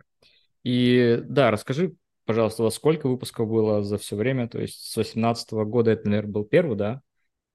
И 0.63 1.21
да, 1.23 1.51
расскажи 1.51 1.93
пожалуйста, 2.29 2.61
у 2.61 2.65
вас 2.65 2.75
сколько 2.75 3.09
выпусков 3.09 3.49
было 3.49 3.81
за 3.81 3.97
все 3.97 4.15
время? 4.15 4.47
То 4.47 4.59
есть 4.59 4.91
с 4.91 4.95
18 4.95 5.51
года 5.65 5.89
это, 5.89 6.07
наверное, 6.07 6.31
был 6.31 6.45
первый, 6.45 6.77
да? 6.77 7.01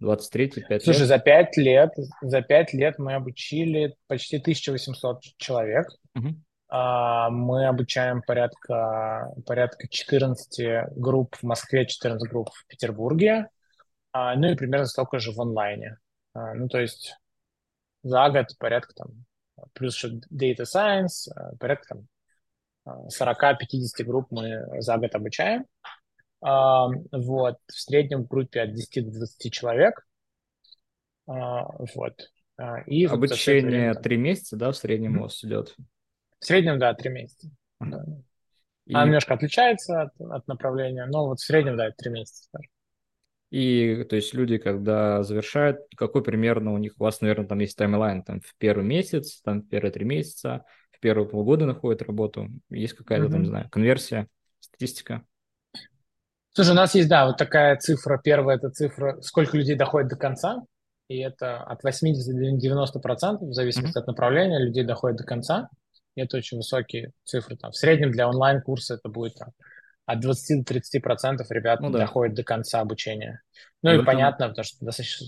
23-й, 0.02 0.66
5 0.66 0.82
Слушай, 0.82 0.98
лет? 0.98 1.06
за 1.06 1.18
5 1.20 1.56
лет, 1.58 1.90
за 2.22 2.42
5 2.42 2.72
лет 2.74 2.98
мы 2.98 3.14
обучили 3.14 3.94
почти 4.08 4.38
1800 4.38 5.20
человек. 5.36 5.86
Угу. 6.16 6.28
Мы 7.30 7.68
обучаем 7.68 8.20
порядка, 8.22 9.32
порядка 9.46 9.86
14 9.88 10.90
групп 10.96 11.36
в 11.36 11.44
Москве, 11.44 11.86
14 11.86 12.28
групп 12.28 12.50
в 12.52 12.66
Петербурге, 12.66 13.50
а, 14.10 14.34
ну 14.34 14.48
и 14.48 14.56
примерно 14.56 14.86
столько 14.86 15.20
же 15.20 15.30
в 15.30 15.40
онлайне. 15.40 15.98
А, 16.32 16.52
ну, 16.54 16.66
то 16.66 16.80
есть 16.80 17.16
за 18.02 18.28
год 18.28 18.46
порядка 18.58 18.92
там, 18.94 19.24
плюс 19.72 19.94
еще 19.94 20.18
Data 20.32 20.64
Science, 20.64 21.28
порядка 21.60 21.94
там 21.94 22.08
40-50 22.86 24.04
групп 24.04 24.28
мы 24.30 24.80
за 24.80 24.98
год 24.98 25.14
обучаем. 25.14 25.66
Вот. 26.40 27.58
В 27.66 27.72
среднем 27.72 28.24
в 28.24 28.28
группе 28.28 28.62
от 28.62 28.74
10 28.74 29.06
до 29.06 29.18
20 29.18 29.52
человек. 29.52 30.06
А, 31.26 31.64
вот. 31.94 32.30
А, 32.56 32.80
и 32.82 33.06
Обучение 33.06 33.94
три 33.94 34.16
месяца, 34.16 34.56
да, 34.56 34.70
в 34.70 34.76
среднем 34.76 35.18
у 35.18 35.22
вас 35.22 35.42
идет? 35.44 35.74
В 36.38 36.44
среднем, 36.44 36.78
да, 36.78 36.94
три 36.94 37.10
месяца. 37.10 37.48
Да. 37.80 38.04
И... 38.86 38.94
Она 38.94 39.06
немножко 39.06 39.34
отличается 39.34 40.02
от, 40.02 40.20
от 40.20 40.46
направления, 40.46 41.06
но 41.06 41.26
вот 41.26 41.40
в 41.40 41.44
среднем, 41.44 41.76
да, 41.76 41.90
три 41.90 42.10
месяца. 42.10 42.60
И, 43.50 44.04
то 44.04 44.16
есть, 44.16 44.34
люди, 44.34 44.58
когда 44.58 45.22
завершают, 45.22 45.78
какой 45.96 46.22
примерно 46.22 46.72
у 46.72 46.78
них, 46.78 46.94
у 46.98 47.04
вас, 47.04 47.20
наверное, 47.20 47.46
там 47.46 47.60
есть 47.60 47.76
таймлайн, 47.76 48.22
там, 48.22 48.40
в 48.40 48.54
первый 48.58 48.84
месяц, 48.84 49.40
там, 49.42 49.62
в 49.62 49.68
первые 49.68 49.92
три 49.92 50.04
месяца, 50.04 50.64
первые 51.00 51.28
полгода 51.28 51.66
находят 51.66 52.02
работу? 52.02 52.48
Есть 52.70 52.94
какая-то, 52.94 53.26
mm-hmm. 53.26 53.30
там, 53.30 53.42
не 53.42 53.48
знаю, 53.48 53.68
конверсия, 53.70 54.28
статистика? 54.60 55.24
Слушай, 56.52 56.70
у 56.70 56.74
нас 56.76 56.94
есть, 56.94 57.08
да, 57.08 57.26
вот 57.26 57.36
такая 57.36 57.76
цифра. 57.76 58.20
Первая– 58.22 58.56
это 58.58 58.70
цифра, 58.70 59.20
сколько 59.22 59.56
людей 59.56 59.76
доходит 59.76 60.08
до 60.08 60.16
конца. 60.16 60.62
И 61.08 61.18
это 61.18 61.58
от 61.58 61.82
80 61.82 62.34
до 62.34 62.60
90 62.60 62.98
процентов, 63.00 63.48
в 63.48 63.52
зависимости 63.52 63.96
mm-hmm. 63.96 64.00
от 64.00 64.06
направления, 64.06 64.58
людей 64.58 64.84
доходит 64.84 65.18
до 65.18 65.24
конца. 65.24 65.68
И 66.14 66.20
это 66.20 66.36
очень 66.36 66.58
высокие 66.58 67.12
цифры. 67.24 67.56
Там. 67.56 67.72
В 67.72 67.76
среднем 67.76 68.10
для 68.10 68.28
онлайн-курса 68.28 68.94
это 68.94 69.08
будет 69.08 69.34
там, 69.34 69.50
от 70.06 70.20
20 70.20 70.58
до 70.60 70.64
30 70.64 71.02
процентов 71.02 71.50
ребят 71.50 71.80
ну, 71.80 71.90
да. 71.90 72.00
доходят 72.00 72.34
до 72.34 72.44
конца 72.44 72.80
обучения. 72.80 73.42
Ну 73.82 73.92
и, 73.92 74.00
и 74.00 74.04
понятно, 74.04 74.48
потому 74.48 74.64
что 74.64 74.84
достаточно 74.84 75.26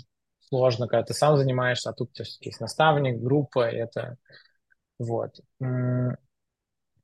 сложно, 0.48 0.86
когда 0.86 1.02
ты 1.02 1.14
сам 1.14 1.36
занимаешься, 1.36 1.90
а 1.90 1.92
тут 1.92 2.12
тебя 2.12 2.26
есть 2.40 2.60
наставник, 2.60 3.20
группа, 3.20 3.68
и 3.68 3.76
это 3.76 4.16
вот. 4.98 5.40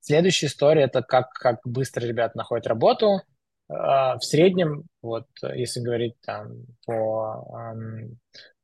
Следующая 0.01 0.47
история– 0.47 0.82
это 0.85 1.02
как, 1.02 1.32
как 1.32 1.60
быстро 1.64 2.05
ребята 2.05 2.36
находят 2.36 2.66
работу. 2.66 3.20
А, 3.69 4.19
в 4.19 4.24
среднем, 4.24 4.85
вот 5.01 5.27
если 5.55 5.81
говорить 5.81 6.16
там 6.23 6.66
по, 6.85 7.47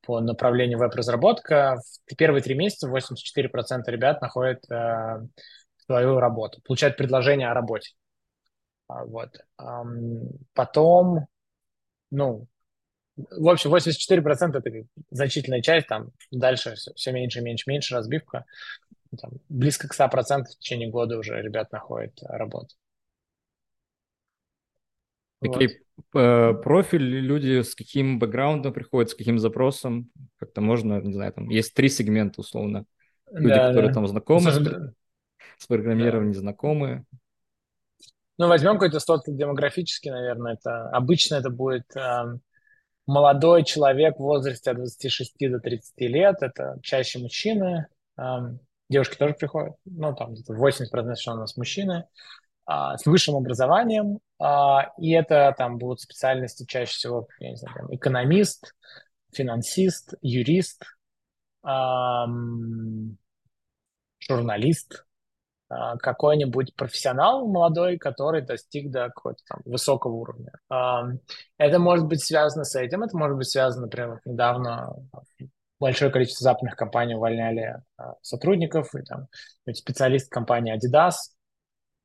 по 0.05 0.21
направлению 0.21 0.79
веб-разработка, 0.79 1.81
в 2.07 2.17
первые 2.17 2.43
три 2.43 2.57
месяца 2.57 2.89
84% 2.89 3.83
ребят 3.87 4.21
находят 4.21 4.69
э, 4.71 5.21
свою 5.87 6.19
работу, 6.19 6.61
получают 6.63 6.97
предложение 6.97 7.49
о 7.49 7.55
работе. 7.55 7.93
А, 8.89 9.05
вот. 9.05 9.39
Потом, 10.55 11.27
ну, 12.11 12.49
в 13.17 13.49
общем, 13.49 13.75
84% 13.75 14.57
это 14.57 14.89
значительная 15.11 15.63
часть, 15.63 15.87
там 15.87 16.11
дальше 16.31 16.75
все, 16.75 16.93
все 16.95 17.13
меньше, 17.13 17.41
меньше, 17.43 17.71
меньше 17.71 17.95
разбивка 17.95 18.45
там, 19.17 19.33
близко 19.49 19.89
к 19.89 19.95
100% 19.95 20.45
в 20.45 20.59
течение 20.59 20.91
года 20.91 21.19
уже 21.19 21.41
ребят 21.41 21.73
находят 21.73 22.19
работу. 22.23 22.75
Какие 25.41 25.81
вот. 26.13 26.21
э, 26.21 26.55
профиль 26.55 27.03
люди 27.03 27.63
с 27.63 27.75
каким 27.75 28.19
бэкграундом 28.19 28.73
приходят, 28.73 29.11
с 29.11 29.15
каким 29.15 29.39
запросом? 29.39 30.11
Как-то 30.39 30.61
можно, 30.61 31.01
не 31.01 31.13
знаю, 31.13 31.33
там 31.33 31.49
есть 31.49 31.75
три 31.75 31.89
сегмента 31.89 32.41
условно. 32.41 32.87
Люди, 33.31 33.55
да, 33.55 33.69
которые 33.69 33.89
да. 33.89 33.95
там 33.95 34.09
знакомы 34.09 34.51
с, 34.51 34.95
с 35.59 35.67
программированием, 35.67 36.33
да. 36.33 36.39
незнакомые. 36.39 37.05
Ну, 38.39 38.49
возьмем 38.49 38.75
какой-то 38.75 39.01
стот 39.01 39.23
демографический, 39.27 40.11
наверное. 40.11 40.55
Это 40.55 40.89
обычно 40.91 41.37
это 41.37 41.51
будет 41.51 41.85
э, 41.97 42.39
молодой 43.07 43.65
человек 43.65 44.17
в 44.17 44.23
возрасте 44.23 44.71
от 44.71 44.77
26 44.77 45.51
до 45.51 45.61
30 45.61 46.01
лет. 46.01 46.37
Это 46.41 46.79
чаще 46.83 47.19
мужчины. 47.19 47.87
Э, 48.17 48.57
девушки 48.89 49.17
тоже 49.17 49.35
приходят, 49.35 49.77
ну, 49.85 50.15
там 50.15 50.35
где-то 50.35 50.55
80% 50.55 51.19
что 51.19 51.33
у 51.33 51.37
нас 51.37 51.57
мужчины, 51.57 52.07
а, 52.71 52.99
с 52.99 53.07
высшим 53.07 53.37
образованием, 53.37 54.19
а, 54.39 54.93
и 54.99 55.13
это 55.13 55.55
там 55.57 55.79
будут 55.79 56.01
специальности 56.01 56.67
чаще 56.67 56.93
всего, 56.93 57.29
я 57.41 57.51
не 57.51 57.57
знаю, 57.57 57.77
там, 57.77 57.95
экономист, 57.95 58.75
финансист, 59.33 60.15
юрист, 60.21 60.85
журналист, 64.21 65.07
а, 65.71 65.97
какой-нибудь 65.99 66.75
профессионал 66.77 67.47
молодой, 67.47 67.99
который 67.99 68.43
достиг 68.43 68.91
до 68.91 69.09
какого-то 69.09 69.43
там 69.49 69.61
высокого 69.65 70.13
уровня. 70.13 70.53
Это 71.59 71.79
может 71.79 72.07
быть 72.07 72.23
связано 72.23 72.65
с 72.65 72.75
этим, 72.75 73.03
это 73.03 73.17
может 73.17 73.37
быть 73.37 73.49
связано, 73.49 73.87
например, 73.87 74.21
недавно 74.25 74.95
большое 75.79 76.11
количество 76.11 76.45
западных 76.45 76.77
компаний 76.77 77.15
увольняли 77.15 77.83
а, 77.97 78.15
сотрудников, 78.23 78.95
и 78.95 79.03
там 79.03 79.29
специалист 79.73 80.31
компании 80.31 80.77
Adidas, 80.77 81.15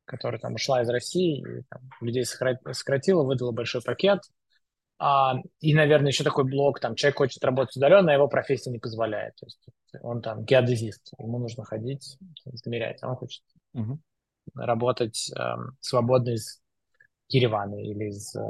которая 0.04 0.40
там 0.40 0.54
ушла 0.54 0.82
из 0.82 0.88
России, 0.88 1.40
и 1.40 1.62
там, 1.68 1.82
людей 2.00 2.24
сократила, 2.24 3.22
выдала 3.22 3.52
большой 3.52 3.82
пакет. 3.82 4.20
А, 4.98 5.36
и, 5.60 5.74
наверное, 5.74 6.08
еще 6.08 6.24
такой 6.24 6.44
блок, 6.44 6.80
там, 6.80 6.94
человек 6.94 7.18
хочет 7.18 7.44
работать 7.44 7.76
удаленно, 7.76 8.12
а 8.12 8.14
его 8.14 8.28
профессия 8.28 8.70
не 8.70 8.78
позволяет. 8.78 9.34
То 9.36 9.46
есть 9.46 9.60
он 10.02 10.22
там 10.22 10.44
геодезист, 10.44 11.12
ему 11.18 11.38
нужно 11.38 11.64
ходить, 11.64 12.16
измерять, 12.46 13.02
а 13.02 13.10
он 13.10 13.16
хочет 13.16 13.42
угу. 13.72 13.98
работать 14.54 15.30
э, 15.36 15.42
свободно 15.80 16.30
из 16.30 16.60
Еревана 17.28 17.76
или 17.76 18.06
из, 18.06 18.34
э, 18.36 18.40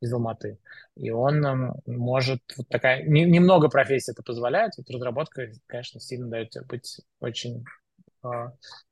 из 0.00 0.12
Алматы. 0.12 0.58
И 0.96 1.10
он 1.10 1.74
может, 1.86 2.40
вот 2.56 2.68
такая, 2.68 3.02
не, 3.04 3.24
немного 3.24 3.68
профессий 3.68 4.12
это 4.12 4.22
позволяет, 4.22 4.72
вот 4.76 4.90
разработка, 4.90 5.48
конечно, 5.66 6.00
сильно 6.00 6.28
дает 6.28 6.54
быть 6.66 7.00
очень 7.20 7.64
э, 8.24 8.28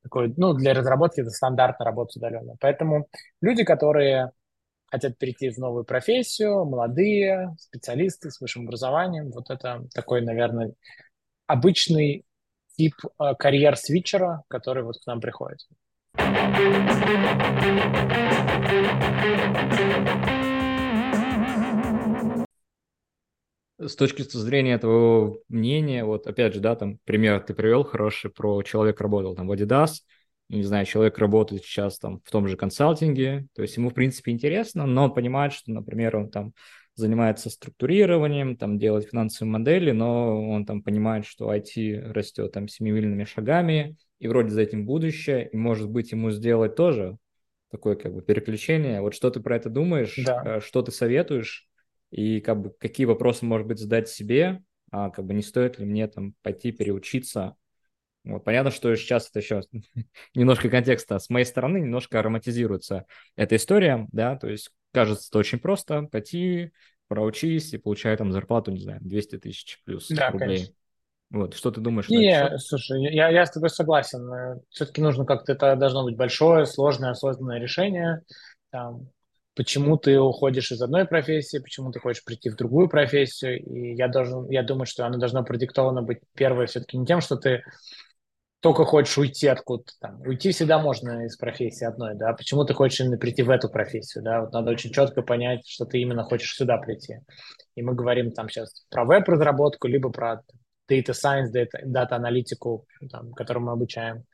такой, 0.02 0.34
ну, 0.36 0.54
для 0.54 0.74
разработки 0.74 1.20
это 1.20 1.30
стандартно 1.30 1.84
работать 1.84 2.16
удаленно. 2.16 2.56
Поэтому 2.60 3.08
люди, 3.40 3.64
которые 3.64 4.32
хотят 4.92 5.16
перейти 5.16 5.50
в 5.50 5.58
новую 5.58 5.84
профессию, 5.84 6.64
молодые 6.66 7.56
специалисты 7.58 8.30
с 8.30 8.40
высшим 8.40 8.64
образованием, 8.64 9.30
вот 9.30 9.48
это 9.48 9.86
такой, 9.94 10.20
наверное, 10.20 10.74
обычный 11.46 12.26
тип 12.76 12.94
э, 13.18 13.34
карьер-свитчера, 13.38 14.42
который 14.48 14.82
вот 14.82 14.98
к 15.02 15.06
нам 15.06 15.20
приходит. 15.20 15.60
С 23.78 23.96
точки 23.96 24.22
зрения 24.22 24.78
твоего 24.78 25.40
мнения, 25.48 26.04
вот 26.04 26.26
опять 26.28 26.54
же, 26.54 26.60
да, 26.60 26.76
там 26.76 26.98
пример 27.04 27.40
ты 27.40 27.52
привел 27.52 27.82
хороший 27.82 28.30
про 28.30 28.62
человек 28.62 29.00
работал 29.00 29.34
там 29.34 29.48
в 29.48 29.52
Adidas, 29.52 30.02
не 30.48 30.62
знаю, 30.62 30.86
человек 30.86 31.18
работает 31.18 31.64
сейчас 31.64 31.98
там 31.98 32.20
в 32.24 32.30
том 32.30 32.46
же 32.46 32.56
консалтинге, 32.56 33.46
то 33.54 33.62
есть 33.62 33.76
ему, 33.76 33.90
в 33.90 33.94
принципе, 33.94 34.30
интересно, 34.30 34.86
но 34.86 35.04
он 35.04 35.14
понимает, 35.14 35.52
что, 35.52 35.72
например, 35.72 36.16
он 36.16 36.30
там 36.30 36.52
занимается 36.94 37.50
структурированием, 37.50 38.56
там 38.56 38.78
делает 38.78 39.08
финансовые 39.08 39.50
модели, 39.50 39.90
но 39.92 40.48
он 40.50 40.64
там 40.64 40.82
понимает, 40.82 41.26
что 41.26 41.50
IT 41.52 42.12
растет 42.12 42.52
там 42.52 42.68
семимильными 42.68 43.24
шагами, 43.24 43.96
и 44.22 44.28
вроде 44.28 44.50
за 44.50 44.62
этим 44.62 44.86
будущее, 44.86 45.48
и, 45.48 45.56
может 45.56 45.90
быть, 45.90 46.12
ему 46.12 46.30
сделать 46.30 46.76
тоже 46.76 47.18
такое 47.70 47.96
как 47.96 48.14
бы 48.14 48.22
переключение. 48.22 49.00
Вот 49.00 49.14
что 49.14 49.30
ты 49.30 49.40
про 49.40 49.56
это 49.56 49.68
думаешь, 49.68 50.18
да. 50.24 50.58
Э, 50.58 50.60
что 50.60 50.82
ты 50.82 50.92
советуешь, 50.92 51.68
и 52.10 52.40
как 52.40 52.60
бы 52.60 52.70
какие 52.78 53.06
вопросы, 53.06 53.44
может 53.44 53.66
быть, 53.66 53.78
задать 53.78 54.08
себе, 54.08 54.62
а 54.90 55.10
как 55.10 55.24
бы 55.24 55.34
не 55.34 55.42
стоит 55.42 55.78
ли 55.78 55.84
мне 55.84 56.06
там 56.06 56.34
пойти 56.42 56.70
переучиться 56.70 57.56
вот, 58.24 58.44
понятно, 58.44 58.70
что 58.70 58.94
сейчас 58.94 59.28
это 59.28 59.40
еще 59.40 59.62
немножко 60.34 60.68
контекста 60.68 61.18
с 61.18 61.28
моей 61.28 61.44
стороны, 61.44 61.78
немножко 61.78 62.20
ароматизируется 62.20 63.06
эта 63.34 63.56
история, 63.56 64.06
да, 64.12 64.36
то 64.36 64.48
есть 64.48 64.70
кажется 64.92 65.28
это 65.28 65.38
очень 65.38 65.58
просто, 65.58 66.02
пойти, 66.02 66.70
проучись 67.08 67.74
и 67.74 67.78
получай 67.78 68.16
там 68.16 68.30
зарплату, 68.32 68.70
не 68.70 68.80
знаю, 68.80 69.00
200 69.02 69.38
тысяч 69.38 69.80
плюс 69.84 70.08
да, 70.08 70.30
рублей. 70.30 70.48
Конечно. 70.48 70.74
Вот, 71.32 71.54
что 71.54 71.70
ты 71.70 71.80
думаешь? 71.80 72.10
Не, 72.10 72.58
слушай, 72.58 73.02
я, 73.12 73.30
я 73.30 73.46
с 73.46 73.50
тобой 73.50 73.70
согласен. 73.70 74.60
Все-таки 74.68 75.00
нужно 75.00 75.24
как-то, 75.24 75.52
это 75.52 75.76
должно 75.76 76.04
быть 76.04 76.16
большое, 76.16 76.66
сложное, 76.66 77.10
осознанное 77.10 77.58
решение. 77.58 78.20
Там, 78.70 79.08
почему 79.54 79.96
ты 79.96 80.20
уходишь 80.20 80.72
из 80.72 80.82
одной 80.82 81.06
профессии, 81.06 81.58
почему 81.58 81.90
ты 81.90 82.00
хочешь 82.00 82.22
прийти 82.22 82.50
в 82.50 82.56
другую 82.56 82.90
профессию. 82.90 83.64
И 83.64 83.94
я, 83.94 84.08
должен, 84.08 84.46
я 84.50 84.62
думаю, 84.62 84.84
что 84.84 85.06
оно 85.06 85.16
должно 85.16 85.42
продиктовано 85.42 86.02
быть 86.02 86.18
первое 86.34 86.66
все-таки 86.66 86.98
не 86.98 87.06
тем, 87.06 87.22
что 87.22 87.36
ты 87.36 87.62
только 88.60 88.84
хочешь 88.84 89.16
уйти 89.16 89.48
откуда-то 89.48 89.92
там. 90.00 90.20
Уйти 90.20 90.52
всегда 90.52 90.78
можно 90.78 91.24
из 91.24 91.38
профессии 91.38 91.86
одной, 91.86 92.14
да. 92.14 92.34
Почему 92.34 92.64
ты 92.64 92.74
хочешь 92.74 93.00
именно 93.00 93.16
прийти 93.16 93.42
в 93.42 93.48
эту 93.48 93.70
профессию, 93.70 94.22
да? 94.22 94.42
Вот 94.42 94.52
надо 94.52 94.70
очень 94.70 94.92
четко 94.92 95.22
понять, 95.22 95.66
что 95.66 95.86
ты 95.86 95.98
именно 95.98 96.24
хочешь 96.24 96.54
сюда 96.54 96.76
прийти. 96.76 97.20
И 97.74 97.82
мы 97.82 97.94
говорим 97.94 98.32
там 98.32 98.50
сейчас 98.50 98.84
про 98.90 99.06
веб-разработку, 99.06 99.88
либо 99.88 100.10
про 100.10 100.42
data 100.92 101.12
science, 101.12 101.52
data, 101.52 101.82
data 101.84 102.12
аналитику, 102.12 102.86
там, 103.10 103.32
которую 103.32 103.64
мы 103.64 103.72
обучаем. 103.72 104.24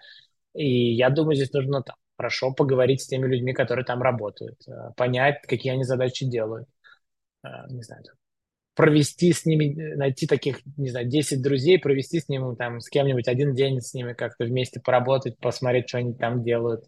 И 0.55 0.95
я 0.95 1.11
думаю, 1.11 1.37
здесь 1.37 1.53
нужно 1.53 1.83
там, 1.83 1.97
хорошо 2.17 2.53
поговорить 2.53 3.03
с 3.03 3.07
теми 3.07 3.27
людьми, 3.27 3.53
которые 3.53 3.85
там 3.85 4.03
работают, 4.03 4.57
э, 4.67 4.93
понять, 4.97 5.43
какие 5.47 5.73
они 5.73 5.85
задачи 5.85 6.27
делают. 6.27 6.69
Э, 7.45 7.67
не 7.69 7.83
знаю, 7.83 8.03
провести 8.79 9.33
с 9.33 9.45
ними, 9.45 9.75
найти 9.97 10.29
таких, 10.29 10.61
не 10.77 10.91
знаю, 10.91 11.09
10 11.09 11.43
друзей, 11.43 11.81
провести 11.81 12.21
с 12.21 12.29
ними 12.29 12.55
там, 12.55 12.81
с 12.81 12.89
кем-нибудь 12.89 13.27
один 13.27 13.53
день 13.53 13.81
с 13.81 13.93
ними 13.93 14.13
как-то 14.13 14.45
вместе 14.45 14.79
поработать, 14.81 15.37
посмотреть, 15.39 15.89
что 15.89 15.99
они 15.99 16.15
там 16.15 16.45
делают, 16.45 16.85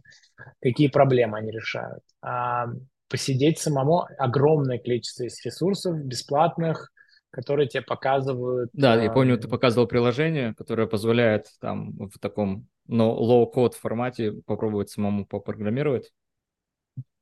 какие 0.60 0.86
проблемы 0.86 1.38
они 1.38 1.50
решают. 1.50 2.04
А 2.22 2.66
посидеть 3.08 3.58
самому 3.58 4.06
огромное 4.18 4.78
количество 4.78 5.24
есть 5.24 5.44
ресурсов 5.44 5.96
бесплатных, 6.04 6.92
которые 7.30 7.68
тебе 7.68 7.82
показывают. 7.82 8.70
Да, 8.72 9.00
я 9.00 9.10
помню, 9.10 9.38
ты 9.38 9.48
показывал 9.48 9.86
приложение, 9.86 10.54
которое 10.54 10.86
позволяет 10.86 11.46
там 11.60 11.92
в 12.08 12.18
таком 12.18 12.68
но 12.90 13.16
low-code 13.16 13.74
формате 13.74 14.32
попробовать 14.46 14.90
самому 14.90 15.24
попрограммировать. 15.24 16.12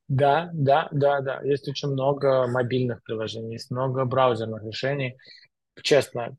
Да, 0.08 0.48
да, 0.54 0.88
да, 0.90 1.20
да. 1.20 1.42
Есть 1.42 1.68
очень 1.68 1.88
много 1.88 2.46
мобильных 2.46 3.02
приложений, 3.02 3.52
есть 3.52 3.70
много 3.70 4.06
браузерных 4.06 4.64
решений. 4.64 5.18
Честно, 5.82 6.36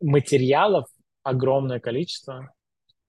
материалов 0.00 0.86
огромное 1.22 1.80
количество. 1.80 2.52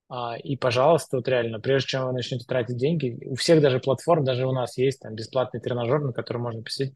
А, 0.07 0.37
и, 0.37 0.55
пожалуйста, 0.55 1.17
вот 1.17 1.27
реально, 1.27 1.59
прежде 1.59 1.89
чем 1.89 2.05
вы 2.05 2.13
начнете 2.13 2.45
тратить 2.45 2.77
деньги, 2.77 3.19
у 3.25 3.35
всех 3.35 3.61
даже 3.61 3.79
платформ, 3.79 4.23
даже 4.23 4.47
у 4.47 4.53
нас 4.53 4.77
есть 4.77 5.01
там 5.01 5.15
бесплатный 5.15 5.59
тренажер, 5.59 5.99
на 5.99 6.13
который 6.13 6.37
можно 6.37 6.61
посидеть, 6.61 6.95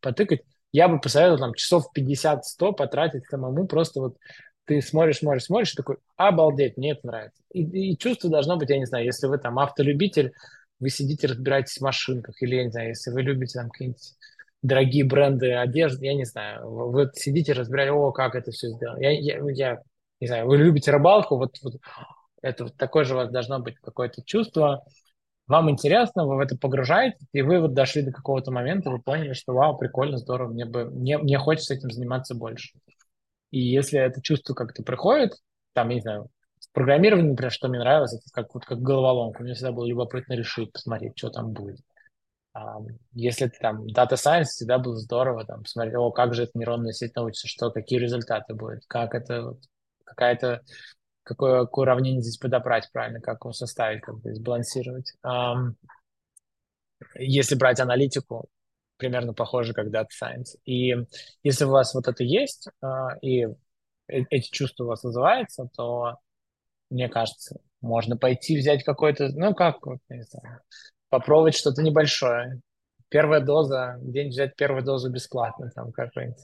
потыкать. 0.00 0.42
Я 0.72 0.88
бы 0.88 1.00
посоветовал 1.00 1.38
там 1.38 1.54
часов 1.54 1.86
50-100 1.96 2.72
потратить 2.72 3.26
самому, 3.26 3.66
просто 3.66 4.00
вот 4.00 4.16
ты 4.64 4.82
смотришь, 4.82 5.18
смотришь, 5.18 5.44
смотришь, 5.44 5.72
такой, 5.72 5.96
обалдеть, 6.16 6.76
мне 6.76 6.92
это 6.92 7.06
нравится. 7.06 7.42
И, 7.52 7.62
и 7.92 7.98
чувство 7.98 8.28
должно 8.28 8.58
быть, 8.58 8.68
я 8.68 8.78
не 8.78 8.84
знаю, 8.84 9.06
если 9.06 9.26
вы 9.26 9.38
там 9.38 9.58
автолюбитель, 9.58 10.32
вы 10.78 10.90
сидите, 10.90 11.26
разбираетесь 11.26 11.78
в 11.78 11.80
машинках, 11.80 12.40
или, 12.42 12.56
я 12.56 12.64
не 12.64 12.70
знаю, 12.70 12.88
если 12.88 13.10
вы 13.10 13.22
любите 13.22 13.58
там 13.58 13.70
какие-нибудь 13.70 14.14
дорогие 14.62 15.04
бренды 15.04 15.54
одежды, 15.54 16.06
я 16.06 16.14
не 16.14 16.24
знаю, 16.24 16.68
вы 16.68 17.10
сидите, 17.14 17.54
разбираете, 17.54 17.92
о, 17.92 18.12
как 18.12 18.34
это 18.34 18.50
все 18.50 18.68
сделано. 18.68 19.00
Я, 19.00 19.10
я, 19.10 19.40
я 19.50 19.82
не 20.20 20.26
знаю, 20.26 20.46
вы 20.46 20.58
любите 20.58 20.90
рыбалку, 20.90 21.36
вот, 21.36 21.56
вот 21.62 21.76
это 22.42 22.64
вот 22.64 22.76
такое 22.76 23.04
же 23.04 23.14
у 23.14 23.16
вас 23.16 23.30
должно 23.30 23.60
быть 23.60 23.76
какое-то 23.76 24.22
чувство, 24.22 24.84
вам 25.48 25.70
интересно, 25.70 26.26
вы 26.26 26.36
в 26.36 26.40
это 26.40 26.56
погружаетесь, 26.56 27.26
и 27.32 27.42
вы 27.42 27.60
вот 27.60 27.74
дошли 27.74 28.02
до 28.02 28.12
какого-то 28.12 28.52
момента, 28.52 28.90
вы 28.90 29.00
поняли, 29.00 29.32
что 29.32 29.54
вау, 29.54 29.76
прикольно, 29.76 30.18
здорово, 30.18 30.52
мне 30.52 30.66
бы, 30.66 30.84
мне, 30.84 31.18
мне 31.18 31.38
хочется 31.38 31.74
этим 31.74 31.90
заниматься 31.90 32.34
больше. 32.34 32.78
И 33.50 33.60
если 33.60 33.98
это 33.98 34.20
чувство 34.22 34.54
как-то 34.54 34.82
приходит, 34.82 35.32
там, 35.72 35.88
я 35.88 35.94
не 35.94 36.00
знаю, 36.02 36.30
программирование, 36.72 37.30
например, 37.30 37.50
что 37.50 37.68
мне 37.68 37.78
нравилось, 37.78 38.14
это 38.14 38.30
как, 38.32 38.54
вот, 38.54 38.64
как 38.64 38.80
головоломка. 38.80 39.42
Мне 39.42 39.54
всегда 39.54 39.72
было 39.72 39.86
любопытно 39.86 40.34
решить, 40.34 40.72
посмотреть, 40.72 41.14
что 41.16 41.30
там 41.30 41.52
будет. 41.52 41.80
А, 42.52 42.78
если 43.12 43.46
ты 43.46 43.58
там 43.60 43.84
Data 43.86 44.14
Science, 44.14 44.44
всегда 44.44 44.78
было 44.78 44.96
здорово 44.96 45.44
там 45.44 45.62
посмотреть, 45.62 45.96
о, 45.96 46.10
как 46.10 46.34
же 46.34 46.44
эта 46.44 46.52
нейронная 46.54 46.92
сеть 46.92 47.14
научится, 47.16 47.48
что, 47.48 47.70
какие 47.70 47.98
результаты 47.98 48.54
будут, 48.54 48.84
как 48.86 49.14
это, 49.14 49.54
какая-то, 50.04 50.62
какое, 51.28 51.60
какое 51.60 51.82
уравнение 51.84 52.22
здесь 52.22 52.38
подобрать 52.38 52.88
правильно, 52.92 53.20
как 53.20 53.44
его 53.44 53.52
составить, 53.52 54.00
как 54.00 54.18
бы 54.20 54.34
сбалансировать. 54.34 55.12
А, 55.22 55.54
если 57.14 57.54
брать 57.54 57.80
аналитику, 57.80 58.48
примерно 58.96 59.34
похоже, 59.34 59.74
как 59.74 59.88
Data 59.88 60.08
Science. 60.20 60.56
И 60.64 60.94
если 61.42 61.64
у 61.64 61.70
вас 61.70 61.94
вот 61.94 62.08
это 62.08 62.24
есть, 62.24 62.68
а, 62.82 63.16
и 63.20 63.44
э, 63.44 63.52
эти 64.30 64.50
чувства 64.50 64.84
у 64.84 64.86
вас 64.88 65.04
вызываются, 65.04 65.68
то 65.76 66.16
мне 66.90 67.08
кажется. 67.08 67.60
Можно 67.80 68.16
пойти 68.16 68.58
взять 68.58 68.82
какой-то, 68.82 69.28
ну 69.34 69.54
как, 69.54 69.86
вот, 69.86 69.98
не 70.08 70.24
знаю, 70.24 70.60
попробовать 71.10 71.54
что-то 71.54 71.82
небольшое. 71.82 72.60
Первая 73.08 73.40
доза, 73.40 73.98
день 74.02 74.30
взять 74.30 74.56
первую 74.56 74.84
дозу 74.84 75.10
бесплатно, 75.10 75.70
там 75.74 75.92
какой-нибудь 75.92 76.42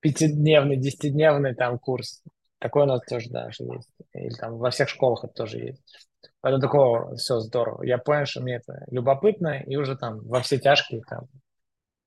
пятидневный, 0.00 0.76
десятидневный 0.76 1.54
там 1.54 1.78
курс. 1.78 2.22
Такой 2.58 2.82
у 2.82 2.86
нас 2.86 3.00
тоже 3.08 3.30
даже 3.30 3.62
есть. 3.64 3.90
Или 4.12 4.34
там 4.34 4.58
во 4.58 4.70
всех 4.70 4.88
школах 4.88 5.24
это 5.24 5.32
тоже 5.32 5.58
есть. 5.58 5.82
Поэтому 6.40 6.60
такого 6.60 7.16
все 7.16 7.38
здорово. 7.40 7.82
Я 7.84 7.98
понял, 7.98 8.26
что 8.26 8.40
мне 8.40 8.56
это 8.56 8.84
любопытно, 8.90 9.60
и 9.60 9.76
уже 9.76 9.96
там 9.96 10.20
во 10.26 10.40
все 10.40 10.58
тяжкие 10.58 11.02
там 11.08 11.26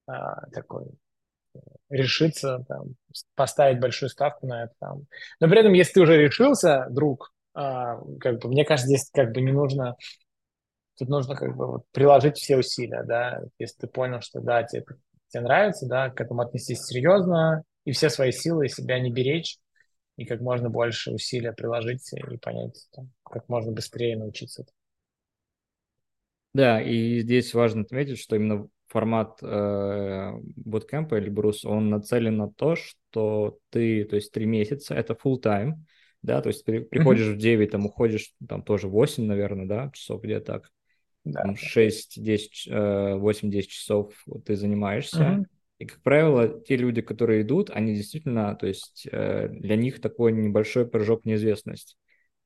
а, 0.07 0.48
такой 0.52 0.91
решиться, 1.90 2.64
там, 2.68 2.95
поставить 3.36 3.80
большую 3.80 4.10
ставку 4.10 4.48
на 4.48 4.64
это. 4.64 4.73
Там. 4.80 5.02
Но 5.40 5.49
при 5.49 5.60
этом, 5.60 5.73
если 5.73 5.94
ты 5.94 6.02
уже 6.02 6.18
решился, 6.18 6.88
друг, 6.90 7.34
а, 7.53 7.98
как 8.19 8.40
бы, 8.40 8.49
мне 8.49 8.65
кажется, 8.65 8.88
здесь 8.88 9.10
как 9.14 9.32
бы 9.34 9.41
не 9.41 9.52
нужно, 9.52 9.95
тут 10.98 11.10
нужно 11.10 11.36
как 11.36 11.56
бы 11.56 11.68
вот, 11.68 11.84
приложить 11.91 12.38
все 12.38 12.57
усилия, 12.57 13.03
да, 13.03 13.41
если 13.57 13.82
ты 13.82 13.88
понял, 13.88 14.22
что 14.22 14.40
да, 14.40 14.64
тебе, 14.64 14.86
тебе 15.30 15.44
нравится, 15.44 15.88
да, 15.88 16.10
к 16.10 16.22
этому 16.22 16.41
отнестись 16.41 16.84
серьезно, 16.84 17.64
и 17.84 17.91
все 17.91 18.10
свои 18.10 18.32
силы 18.32 18.69
себя 18.69 18.99
не 18.99 19.11
беречь, 19.11 19.57
и 20.18 20.26
как 20.26 20.42
можно 20.42 20.70
больше 20.70 21.12
усилия 21.12 21.54
приложить 21.54 22.12
и 22.14 22.38
понять, 22.38 22.88
там, 22.94 23.12
как 23.24 23.48
можно 23.50 23.72
быстрее 23.72 24.18
научиться. 24.18 24.66
Да, 26.54 26.82
и 26.82 27.22
здесь 27.22 27.54
важно 27.54 27.82
отметить, 27.82 28.20
что 28.20 28.36
именно 28.36 28.68
формат 28.88 29.40
э, 29.42 29.46
bootcamp 29.46 31.18
или 31.18 31.30
брус, 31.30 31.64
он 31.64 31.90
нацелен 31.90 32.36
на 32.36 32.52
то, 32.52 32.76
что 32.76 33.58
ты, 33.70 34.04
то 34.04 34.18
есть 34.18 34.34
три 34.34 34.46
месяца, 34.46 34.94
это 34.94 35.14
full 35.14 35.42
time, 35.42 35.76
да, 36.22 36.42
то 36.42 36.50
есть 36.50 36.66
ты 36.66 36.82
приходишь 36.82 37.28
mm-hmm. 37.28 37.36
в 37.36 37.38
9, 37.38 37.72
там 37.72 37.86
уходишь, 37.86 38.34
там 38.48 38.64
тоже 38.64 38.90
8, 38.90 39.24
наверное, 39.26 39.66
да, 39.66 39.92
часов 39.94 40.22
где 40.22 40.42
так, 40.42 40.70
да. 41.24 41.42
там 41.42 41.56
6, 41.56 42.22
10, 42.22 42.68
8-10 42.70 43.62
часов 43.62 44.14
ты 44.46 44.58
занимаешься, 44.58 45.24
mm-hmm. 45.24 45.46
И, 45.82 45.86
как 45.86 45.99
правило, 46.03 46.48
те 46.48 46.76
люди, 46.76 47.02
которые 47.02 47.41
идут, 47.41 47.72
они 47.72 47.95
действительно, 47.95 48.56
то 48.56 48.68
есть 48.68 49.08
э, 49.12 49.48
для 49.49 49.76
них 49.76 49.99
такой 49.99 50.32
небольшой 50.32 50.88
прыжок 50.88 51.24
в 51.24 51.26
неизвестность. 51.26 51.98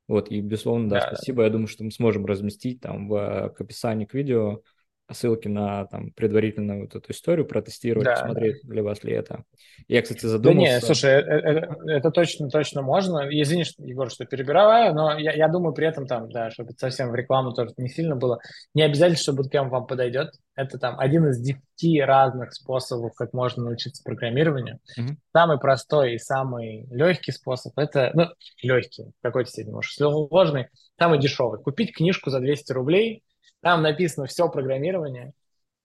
Вот, 0.08 0.30
и, 0.30 0.40
безусловно, 0.40 0.88
да, 0.88 1.00
да 1.00 1.06
спасибо. 1.08 1.42
Я 1.42 1.50
думаю, 1.50 1.66
что 1.66 1.84
мы 1.84 1.90
сможем 1.90 2.24
разместить 2.24 2.80
там 2.80 3.08
в, 3.10 3.52
к 3.54 3.60
описании 3.60 4.06
к 4.06 4.14
видео 4.14 4.62
ссылки 5.12 5.48
на 5.48 5.86
там 5.86 6.10
предварительную 6.12 6.82
вот 6.82 6.94
эту 6.94 7.12
историю 7.12 7.46
протестировать, 7.46 8.06
да, 8.06 8.14
посмотреть 8.14 8.60
для 8.64 8.82
вас 8.82 9.04
ли 9.04 9.12
это. 9.12 9.44
Я, 9.88 10.02
кстати, 10.02 10.26
задумался... 10.26 10.70
Да 10.70 10.74
не, 10.76 10.80
слушай, 10.80 11.10
это, 11.10 11.30
это, 11.30 11.76
это 11.86 12.10
точно, 12.10 12.48
точно 12.48 12.82
можно. 12.82 13.28
Извини, 13.30 13.64
Егор, 13.78 14.10
что 14.10 14.24
перебираю, 14.24 14.94
но 14.94 15.18
я, 15.18 15.32
я 15.32 15.48
думаю 15.48 15.74
при 15.74 15.86
этом 15.86 16.06
там, 16.06 16.28
да, 16.30 16.50
чтобы 16.50 16.72
совсем 16.76 17.10
в 17.10 17.14
рекламу 17.14 17.52
тоже 17.52 17.72
не 17.76 17.88
сильно 17.88 18.16
было, 18.16 18.40
не 18.74 18.82
обязательно, 18.82 19.18
что 19.18 19.32
буткемп 19.32 19.70
вам 19.70 19.86
подойдет. 19.86 20.32
Это 20.56 20.78
там 20.78 20.98
один 20.98 21.28
из 21.28 21.38
десяти 21.38 22.00
разных 22.00 22.52
способов, 22.52 23.14
как 23.14 23.32
можно 23.32 23.64
научиться 23.64 24.02
программированию. 24.02 24.80
Mm-hmm. 24.98 25.14
Самый 25.32 25.58
простой 25.58 26.14
и 26.14 26.18
самый 26.18 26.86
легкий 26.90 27.32
способ– 27.32 27.72
это, 27.78 28.10
ну, 28.14 28.26
легкий, 28.62 29.04
в 29.04 29.22
какой-то 29.22 29.50
степени, 29.50 29.74
может, 29.74 29.92
сложный, 29.92 30.68
самый 30.98 31.20
дешевый. 31.20 31.60
Купить 31.60 31.94
книжку 31.94 32.30
за 32.30 32.40
200 32.40 32.72
рублей– 32.72 33.22
там 33.66 33.82
написано 33.82 34.26
все 34.26 34.48
программирование. 34.48 35.32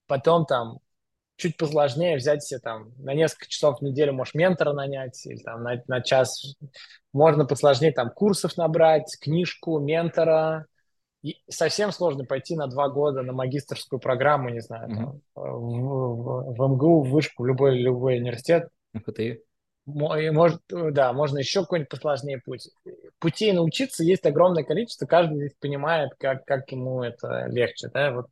Потом 0.06 0.46
там 0.46 0.78
чуть 1.36 1.58
посложнее 1.58 2.16
взять 2.16 2.44
себе 2.44 2.60
там 2.60 2.92
на 3.00 3.16
несколько 3.16 3.48
часов 3.48 3.80
в 3.80 3.82
неделю, 3.82 4.14
можешь 4.14 4.36
ментора 4.36 4.72
нанять, 4.72 5.26
или 5.26 5.42
там 5.42 5.64
на, 5.64 5.82
на 5.88 6.02
час. 6.02 6.56
Можно 7.12 7.46
посложнее 7.46 7.92
там 7.92 8.12
курсов 8.12 8.56
набрать, 8.56 9.18
книжку, 9.20 9.80
ментора. 9.80 10.68
И 11.24 11.42
совсем 11.50 11.92
сложно 11.92 12.24
пойти 12.24 12.56
на 12.56 12.68
два 12.68 12.88
года 12.88 13.24
на 13.24 13.34
магистрскую 13.34 14.00
программу, 14.00 14.50
не 14.50 14.62
знаю, 14.62 14.88
mm-hmm. 14.88 14.96
там, 14.96 15.22
в, 15.34 15.42
в, 15.42 16.54
в 16.54 16.74
МГУ, 16.74 17.02
в 17.02 17.10
вышку, 17.10 17.42
в 17.42 17.48
любой, 17.48 17.80
любой 17.80 18.20
университет. 18.20 18.70
ФТИ. 18.94 19.42
Может, 19.86 20.62
да, 20.70 21.12
можно 21.12 21.40
еще 21.40 21.62
какой-нибудь 21.62 21.90
посложнее 21.90 22.40
путь. 22.40 22.70
Путей 23.20 23.52
научиться 23.52 24.04
есть 24.04 24.26
огромное 24.26 24.64
количество, 24.64 25.06
каждый 25.06 25.38
здесь 25.38 25.58
понимает, 25.60 26.12
как, 26.20 26.46
как 26.46 26.72
ему 26.72 27.04
это 27.04 27.48
легче. 27.48 27.90
Да? 27.94 28.12
Вот 28.12 28.28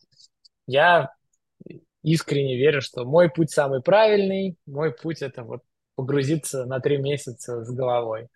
я 0.67 1.11
искренне 2.03 2.57
верю, 2.57 2.81
что 2.81 3.03
мой 3.05 3.29
путь 3.29 3.51
самый 3.51 3.81
правильный, 3.81 4.57
мой 4.65 4.93
путь 4.93 5.21
это 5.21 5.43
вот 5.43 5.61
погрузиться 5.95 6.65
на 6.65 6.79
три 6.79 6.97
месяца 6.97 7.63
с 7.63 7.71
головой. 7.71 8.27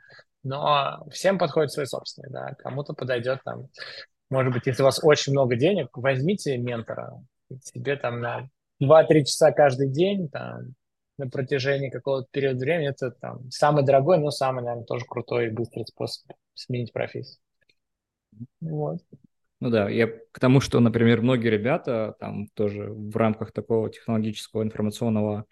Но 0.44 1.06
всем 1.12 1.38
подходит 1.38 1.72
свой 1.72 1.88
собственный, 1.88 2.30
да, 2.30 2.54
кому-то 2.56 2.94
подойдет 2.94 3.40
там, 3.46 3.70
может 4.30 4.52
быть, 4.52 4.66
если 4.66 4.82
у 4.82 4.86
вас 4.86 5.00
очень 5.02 5.32
много 5.32 5.56
денег, 5.56 5.90
возьмите 5.94 6.58
ментора, 6.58 7.22
себе 7.62 7.96
там 7.96 8.20
на 8.20 8.50
2-3 8.82 9.24
часа 9.26 9.52
каждый 9.52 9.90
день, 9.90 10.28
там, 10.28 10.74
на 11.18 11.30
протяжении 11.30 11.90
какого-то 11.90 12.28
периода 12.32 12.60
времени, 12.60 12.90
это 12.90 13.12
там 13.12 13.50
самый 13.52 13.84
дорогой, 13.84 14.18
но 14.18 14.32
самый, 14.32 14.64
наверное, 14.64 14.86
тоже 14.86 15.06
крутой 15.06 15.48
и 15.48 15.52
быстрый 15.52 15.86
способ 15.86 16.32
сменить 16.54 16.92
профессию. 16.92 17.40
Вот. 18.62 19.00
Ну 19.60 19.70
да, 19.70 19.90
я 19.90 20.08
к 20.08 20.40
тому, 20.40 20.60
что, 20.60 20.80
например, 20.80 21.22
многие 21.22 21.48
ребята 21.48 22.16
там 22.20 22.48
тоже 22.54 22.90
в 22.92 23.16
рамках 23.16 23.52
такого 23.52 23.90
технологического 23.90 24.64
информационного 24.64 25.46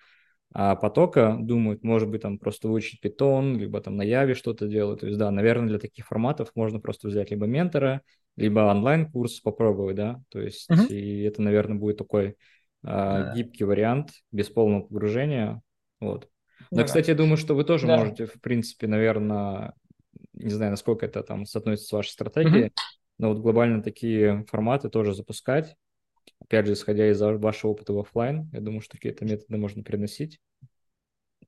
а, 0.54 0.76
потока 0.76 1.38
думают, 1.40 1.84
может 1.84 2.10
быть, 2.10 2.22
там 2.22 2.38
просто 2.38 2.68
выучить 2.68 3.00
питон, 3.00 3.58
либо 3.58 3.80
там 3.80 3.96
на 3.96 4.02
Яве 4.02 4.34
что-то 4.34 4.68
делать. 4.68 5.00
То 5.00 5.08
есть, 5.08 5.18
да, 5.18 5.32
наверное, 5.32 5.70
для 5.70 5.80
таких 5.80 6.08
форматов 6.08 6.52
можно 6.56 6.80
просто 6.80 7.08
взять 7.08 7.32
либо 7.32 7.46
ментора, 7.46 8.02
либо 8.36 8.60
онлайн-курс 8.62 9.40
попробовать, 9.40 9.96
да, 9.96 10.22
то 10.30 10.42
есть, 10.42 10.70
uh-huh. 10.70 10.88
и 10.88 11.24
это, 11.24 11.42
наверное, 11.42 11.78
будет 11.78 11.98
такой 11.98 12.36
да. 12.84 13.34
гибкий 13.36 13.64
вариант, 13.64 14.12
без 14.32 14.50
полного 14.50 14.82
погружения. 14.82 15.62
Вот. 16.00 16.28
Но, 16.72 16.78
да. 16.78 16.84
кстати, 16.84 17.10
я 17.10 17.16
думаю, 17.16 17.38
что 17.38 17.56
вы 17.56 17.64
тоже 17.64 17.88
да. 17.88 17.98
можете, 17.98 18.26
в 18.26 18.40
принципе, 18.42 18.88
наверное, 18.88 19.74
не 20.34 20.52
знаю, 20.52 20.72
насколько 20.72 21.06
это 21.06 21.24
там 21.24 21.46
соотносится 21.46 21.90
с 21.90 21.92
вашей 21.92 22.10
стратегией, 22.10 22.66
угу. 22.66 22.74
но 23.18 23.30
вот 23.30 23.40
глобально 23.40 23.82
такие 23.82 24.46
форматы 24.48 24.90
тоже 24.90 25.14
запускать. 25.14 25.76
Опять 26.40 26.68
же, 26.68 26.74
исходя 26.74 27.10
из 27.10 27.22
вашего 27.22 27.72
опыта 27.72 27.94
в 27.94 28.00
офлайн, 28.00 28.50
я 28.54 28.62
думаю, 28.62 28.82
что 28.82 28.98
какие-то 28.98 29.26
методы 29.26 29.58
можно 29.58 29.84
переносить. 29.84 30.40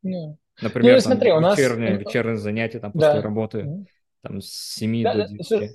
Ну, 0.01 0.38
Например, 0.61 0.95
ну, 0.95 0.99
смотри, 0.99 1.30
там, 1.30 1.38
у 1.38 1.41
нас... 1.41 1.57
вечерние, 1.57 1.97
вечерние 1.97 2.38
занятия 2.38 2.80
там, 2.80 2.91
после 2.91 3.14
да. 3.14 3.22
работы, 3.22 3.85
там, 4.22 4.41
с 4.41 4.49
7 4.76 5.03
да, 5.03 5.14
до 5.14 5.27
9. 5.27 5.72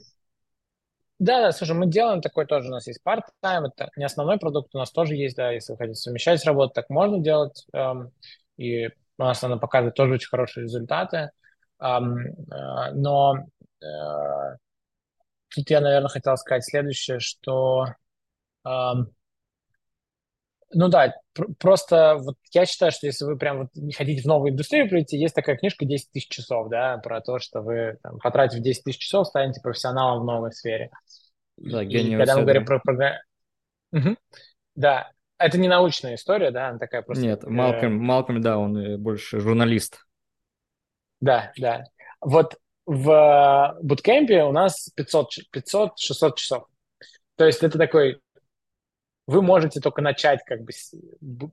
Да, 1.19 1.41
да, 1.43 1.53
слушай, 1.53 1.75
мы 1.75 1.87
делаем 1.89 2.21
такой 2.21 2.47
тоже, 2.47 2.69
у 2.69 2.71
нас 2.71 2.87
есть 2.87 3.01
part-time, 3.05 3.67
это 3.67 3.91
не 3.97 4.05
основной 4.05 4.39
продукт, 4.39 4.73
у 4.75 4.79
нас 4.79 4.93
тоже 4.93 5.17
есть, 5.17 5.37
да, 5.37 5.51
если 5.51 5.73
вы 5.73 5.79
хотите 5.79 5.97
совмещать 5.97 6.45
работу, 6.45 6.75
так 6.75 6.91
можно 6.91 7.19
делать, 7.19 7.67
эм, 7.73 8.13
и 8.57 8.87
у 8.87 8.93
нас 9.25 9.43
она 9.43 9.57
показывает 9.57 9.97
тоже 9.97 10.15
очень 10.15 10.29
хорошие 10.29 10.63
результаты, 10.65 11.31
эм, 11.81 12.19
э, 12.53 12.93
но 12.95 13.35
э, 13.83 13.87
тут 15.55 15.71
я, 15.71 15.81
наверное, 15.81 16.09
хотел 16.09 16.37
сказать 16.37 16.65
следующее, 16.65 17.21
что 17.21 17.87
эм, 18.67 19.13
ну 20.73 20.89
да, 20.89 21.15
пр- 21.33 21.49
просто 21.59 22.17
вот 22.21 22.37
я 22.53 22.67
считаю, 22.67 22.93
что 22.93 23.07
если 23.07 23.25
вы 23.25 23.39
прям 23.39 23.61
вот 23.61 23.69
не 23.75 23.93
хотите 23.93 24.23
в 24.23 24.27
новую 24.27 24.53
индустрию 24.53 24.89
прийти, 24.89 25.17
есть 25.17 25.35
такая 25.35 25.57
книжка 25.57 25.87
«10 25.87 26.11
тысяч 26.13 26.29
часов», 26.29 26.69
да, 26.69 26.99
про 26.99 27.21
то, 27.23 27.39
что 27.39 27.63
вы, 27.63 27.99
там, 28.03 28.19
потратив 28.19 28.61
10 28.61 28.85
тысяч 28.85 28.99
часов, 28.99 29.27
станете 29.29 29.61
профессионалом 29.63 30.23
в 30.23 30.27
новой 30.27 30.53
сфере. 30.53 30.91
Да, 31.59 31.83
и 31.83 32.17
когда 32.17 32.37
мы 32.37 32.43
говорим 32.43 32.65
про 32.65 32.79
программу... 32.79 33.19
Угу. 33.93 34.17
Да, 34.75 35.11
это 35.39 35.59
не 35.59 35.69
научная 35.69 36.15
история, 36.15 36.51
да, 36.51 36.69
она 36.69 36.79
такая 36.79 37.03
просто... 37.03 37.25
Нет, 37.25 37.45
Малком, 37.45 37.95
Малком, 37.95 38.41
да, 38.41 38.59
он 38.59 39.01
больше 39.01 39.41
журналист. 39.41 40.05
Да, 41.21 41.53
да. 41.57 41.85
Вот 42.21 42.57
в 42.87 43.77
буткемпе 43.83 44.45
у 44.45 44.53
нас 44.53 44.91
500-600 44.99 45.91
часов. 45.95 46.67
То 47.37 47.45
есть 47.45 47.63
это 47.63 47.79
такой 47.79 48.21
вы 49.29 49.43
можете 49.43 49.81
только 49.81 50.01
начать, 50.01 50.41
как 50.47 50.63
бы, 50.63 50.73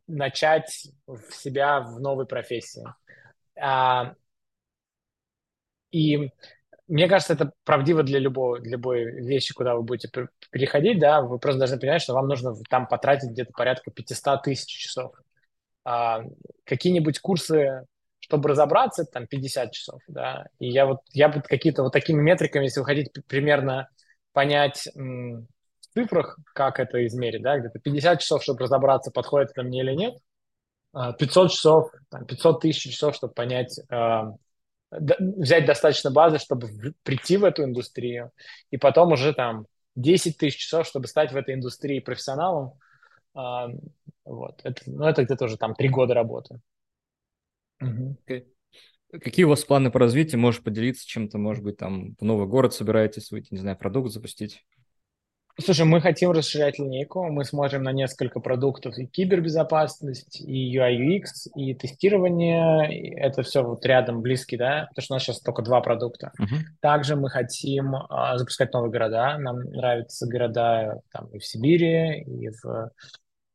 начать 0.07 0.87
в 1.05 1.29
себя 1.33 1.81
в 1.81 1.99
новой 1.99 2.25
профессии. 2.25 2.85
А, 3.59 4.13
и 5.91 6.29
мне 6.87 7.07
кажется, 7.07 7.33
это 7.33 7.51
правдиво 7.63 8.03
для 8.03 8.19
любого, 8.19 8.59
для 8.59 8.73
любой 8.73 9.05
вещи, 9.21 9.53
куда 9.53 9.75
вы 9.75 9.83
будете 9.83 10.09
переходить, 10.51 10.99
да, 10.99 11.21
вы 11.21 11.39
просто 11.39 11.59
должны 11.59 11.79
понимать, 11.79 12.01
что 12.01 12.13
вам 12.13 12.27
нужно 12.27 12.55
там 12.69 12.87
потратить 12.87 13.31
где-то 13.31 13.51
порядка 13.53 13.91
500 13.91 14.43
тысяч 14.43 14.67
часов. 14.67 15.13
А, 15.83 16.21
какие-нибудь 16.65 17.19
курсы, 17.19 17.85
чтобы 18.19 18.49
разобраться, 18.49 19.05
там 19.05 19.27
50 19.27 19.71
часов, 19.71 20.01
да, 20.07 20.47
и 20.59 20.67
я 20.67 20.85
вот, 20.85 20.99
я 21.11 21.29
вот 21.29 21.47
какие-то 21.47 21.83
вот 21.83 21.93
такими 21.93 22.21
метриками, 22.21 22.65
если 22.65 22.79
вы 22.79 22.85
хотите 22.85 23.21
примерно 23.27 23.89
понять, 24.33 24.87
цифрах, 25.95 26.37
как 26.53 26.79
это 26.79 27.05
измерить, 27.07 27.41
да, 27.41 27.57
где-то 27.57 27.79
50 27.79 28.19
часов, 28.19 28.43
чтобы 28.43 28.59
разобраться, 28.61 29.11
подходит 29.11 29.51
это 29.51 29.63
мне 29.63 29.81
или 29.81 29.93
нет, 29.93 30.17
500 30.93 31.45
а, 31.45 31.49
часов, 31.49 31.91
500 32.27 32.61
тысяч 32.61 32.93
часов, 32.93 33.15
чтобы 33.15 33.33
понять, 33.33 33.79
а, 33.89 34.33
взять 34.99 35.65
достаточно 35.65 36.11
базы, 36.11 36.37
чтобы 36.39 36.69
прийти 37.03 37.37
в 37.37 37.43
эту 37.43 37.63
индустрию, 37.63 38.31
и 38.71 38.77
потом 38.77 39.11
уже 39.11 39.33
там 39.33 39.67
10 39.95 40.37
тысяч 40.37 40.57
часов, 40.57 40.87
чтобы 40.87 41.07
стать 41.07 41.31
в 41.31 41.35
этой 41.35 41.55
индустрии 41.55 41.99
профессионалом. 41.99 42.73
А, 43.33 43.69
вот. 44.23 44.61
Это, 44.63 44.81
ну, 44.85 45.05
это 45.05 45.23
где-то 45.23 45.45
уже 45.45 45.57
там 45.57 45.75
три 45.75 45.89
года 45.89 46.13
работы. 46.13 46.59
Okay. 47.81 48.45
Какие 49.11 49.45
у 49.45 49.49
вас 49.49 49.63
планы 49.63 49.91
по 49.91 49.99
развитию? 49.99 50.41
Можешь 50.41 50.63
поделиться 50.63 51.07
чем-то, 51.07 51.37
может 51.37 51.63
быть, 51.63 51.77
там 51.77 52.15
в 52.19 52.23
новый 52.23 52.47
город 52.47 52.73
собираетесь 52.73 53.31
выйти, 53.31 53.53
не 53.53 53.59
знаю, 53.59 53.77
продукт 53.77 54.11
запустить? 54.11 54.65
Слушай, 55.57 55.85
мы 55.85 56.01
хотим 56.01 56.31
расширять 56.31 56.79
линейку. 56.79 57.23
Мы 57.31 57.45
смотрим 57.45 57.83
на 57.83 57.93
несколько 57.93 58.41
продуктов 58.41 58.97
и 58.97 59.05
кибербезопасность, 59.05 60.41
и 60.41 60.77
UI 60.77 60.97
UX, 60.97 61.49
и 61.55 61.73
тестирование. 61.73 62.93
И 62.93 63.15
это 63.15 63.41
все 63.43 63.63
вот 63.63 63.85
рядом, 63.85 64.21
близкий, 64.21 64.57
да, 64.57 64.87
потому 64.89 65.03
что 65.03 65.13
у 65.13 65.15
нас 65.15 65.23
сейчас 65.23 65.39
только 65.39 65.61
два 65.61 65.79
продукта. 65.79 66.33
Uh-huh. 66.39 66.57
Также 66.81 67.15
мы 67.15 67.29
хотим 67.29 67.95
а, 67.95 68.37
запускать 68.37 68.73
новые 68.73 68.91
города. 68.91 69.37
Нам 69.37 69.59
нравятся 69.61 70.27
города 70.27 70.99
там 71.13 71.27
и 71.27 71.39
в 71.39 71.45
Сибири, 71.45 72.21
и 72.23 72.49
в 72.49 72.91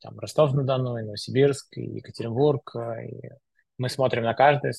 там, 0.01 0.18
Ростов-на-Дону, 0.18 0.97
и 0.97 1.02
Новосибирск, 1.02 1.77
и 1.77 1.82
Екатеринбург, 1.82 2.74
и 3.05 3.28
мы 3.77 3.89
смотрим 3.89 4.24
на 4.24 4.35
каждый, 4.35 4.72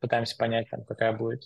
пытаемся 0.00 0.36
понять, 0.36 0.68
там, 0.70 0.84
какая 0.84 1.12
будет. 1.12 1.44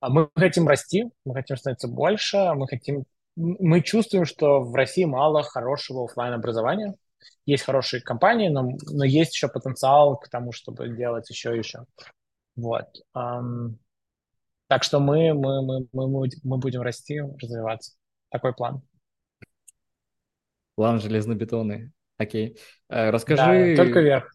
А 0.00 0.10
мы 0.10 0.28
хотим 0.36 0.68
расти, 0.68 1.06
мы 1.24 1.34
хотим 1.34 1.56
становиться 1.56 1.88
больше, 1.88 2.36
мы 2.54 2.68
хотим... 2.68 3.04
Мы 3.36 3.80
чувствуем, 3.80 4.24
что 4.24 4.60
в 4.60 4.74
России 4.74 5.04
мало 5.04 5.42
хорошего 5.42 6.04
офлайн 6.04 6.34
образования 6.34 6.94
Есть 7.46 7.64
хорошие 7.64 8.00
компании, 8.00 8.48
но, 8.48 8.70
но 8.90 9.04
есть 9.04 9.34
еще 9.34 9.48
потенциал 9.48 10.18
к 10.18 10.28
тому, 10.28 10.52
чтобы 10.52 10.88
делать 10.88 11.28
еще 11.30 11.54
и 11.54 11.58
еще. 11.58 11.84
Вот. 12.56 12.86
Так 13.12 14.82
что 14.82 14.98
мы, 14.98 15.34
мы, 15.34 15.62
мы, 15.62 15.86
мы, 15.92 16.28
мы 16.42 16.58
будем 16.58 16.80
расти, 16.80 17.20
развиваться. 17.20 17.92
Такой 18.30 18.54
план. 18.54 18.82
План 20.74 21.00
железнобетонный. 21.00 21.92
Окей. 22.16 22.58
Э, 22.88 23.10
расскажи... 23.10 23.76
Да, 23.76 23.84
только 23.84 24.00
вверх. 24.00 24.32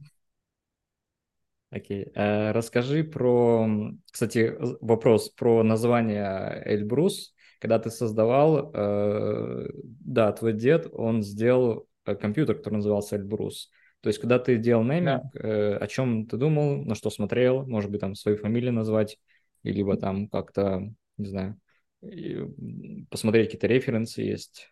Окей. 1.71 2.11
Э, 2.15 2.51
расскажи 2.51 3.03
про, 3.03 3.67
кстати, 4.11 4.55
вопрос 4.81 5.29
про 5.29 5.63
название 5.63 6.61
Эльбрус. 6.65 7.33
Когда 7.59 7.79
ты 7.79 7.89
создавал, 7.89 8.71
э, 8.73 9.67
да, 9.83 10.31
твой 10.31 10.53
дед, 10.53 10.87
он 10.91 11.21
сделал 11.23 11.87
компьютер, 12.03 12.55
который 12.55 12.75
назывался 12.75 13.17
Эльбрус. 13.17 13.69
То 14.01 14.07
есть, 14.07 14.19
когда 14.19 14.39
ты 14.39 14.57
делал 14.57 14.83
нейминг, 14.83 15.23
да. 15.33 15.77
о 15.77 15.87
чем 15.87 16.25
ты 16.25 16.37
думал, 16.37 16.85
на 16.85 16.95
что 16.95 17.09
смотрел, 17.09 17.65
может 17.67 17.91
быть, 17.91 17.99
там 17.99 18.15
свою 18.15 18.37
фамилию 18.37 18.71
назвать, 18.71 19.17
либо 19.63 19.97
там 19.97 20.29
как-то, 20.29 20.89
не 21.17 21.25
знаю, 21.25 21.59
посмотреть 23.09 23.47
какие-то 23.47 23.67
референсы 23.67 24.21
есть. 24.21 24.71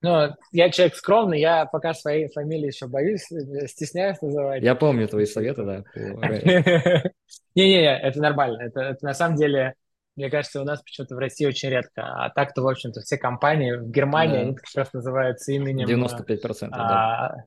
Ну, 0.00 0.28
я 0.52 0.70
человек 0.70 0.94
скромный, 0.94 1.40
я 1.40 1.66
пока 1.66 1.92
своей 1.92 2.28
фамилии 2.28 2.68
еще 2.68 2.86
боюсь, 2.86 3.30
э, 3.32 3.66
стесняюсь 3.66 4.22
называть. 4.22 4.62
Я 4.62 4.76
помню 4.76 5.08
твои 5.08 5.26
советы, 5.26 5.64
да. 5.64 5.84
Не-не-не, 7.56 7.98
это 7.98 8.20
нормально. 8.20 8.62
Это, 8.62 8.80
это 8.80 9.04
на 9.04 9.14
самом 9.14 9.36
деле, 9.36 9.74
мне 10.18 10.30
кажется, 10.30 10.60
у 10.60 10.64
нас 10.64 10.82
почему-то 10.82 11.14
в 11.14 11.18
России 11.18 11.46
очень 11.46 11.68
редко. 11.68 12.02
А 12.02 12.30
так-то, 12.30 12.62
в 12.62 12.68
общем-то, 12.68 13.02
все 13.02 13.16
компании 13.16 13.74
в 13.74 13.88
Германии, 13.88 14.34
да. 14.34 14.40
они 14.40 14.54
как 14.56 14.66
раз 14.74 14.92
называются 14.92 15.52
именем... 15.52 15.86
95%, 15.86 16.68
а, 16.72 16.78
да. 16.88 17.44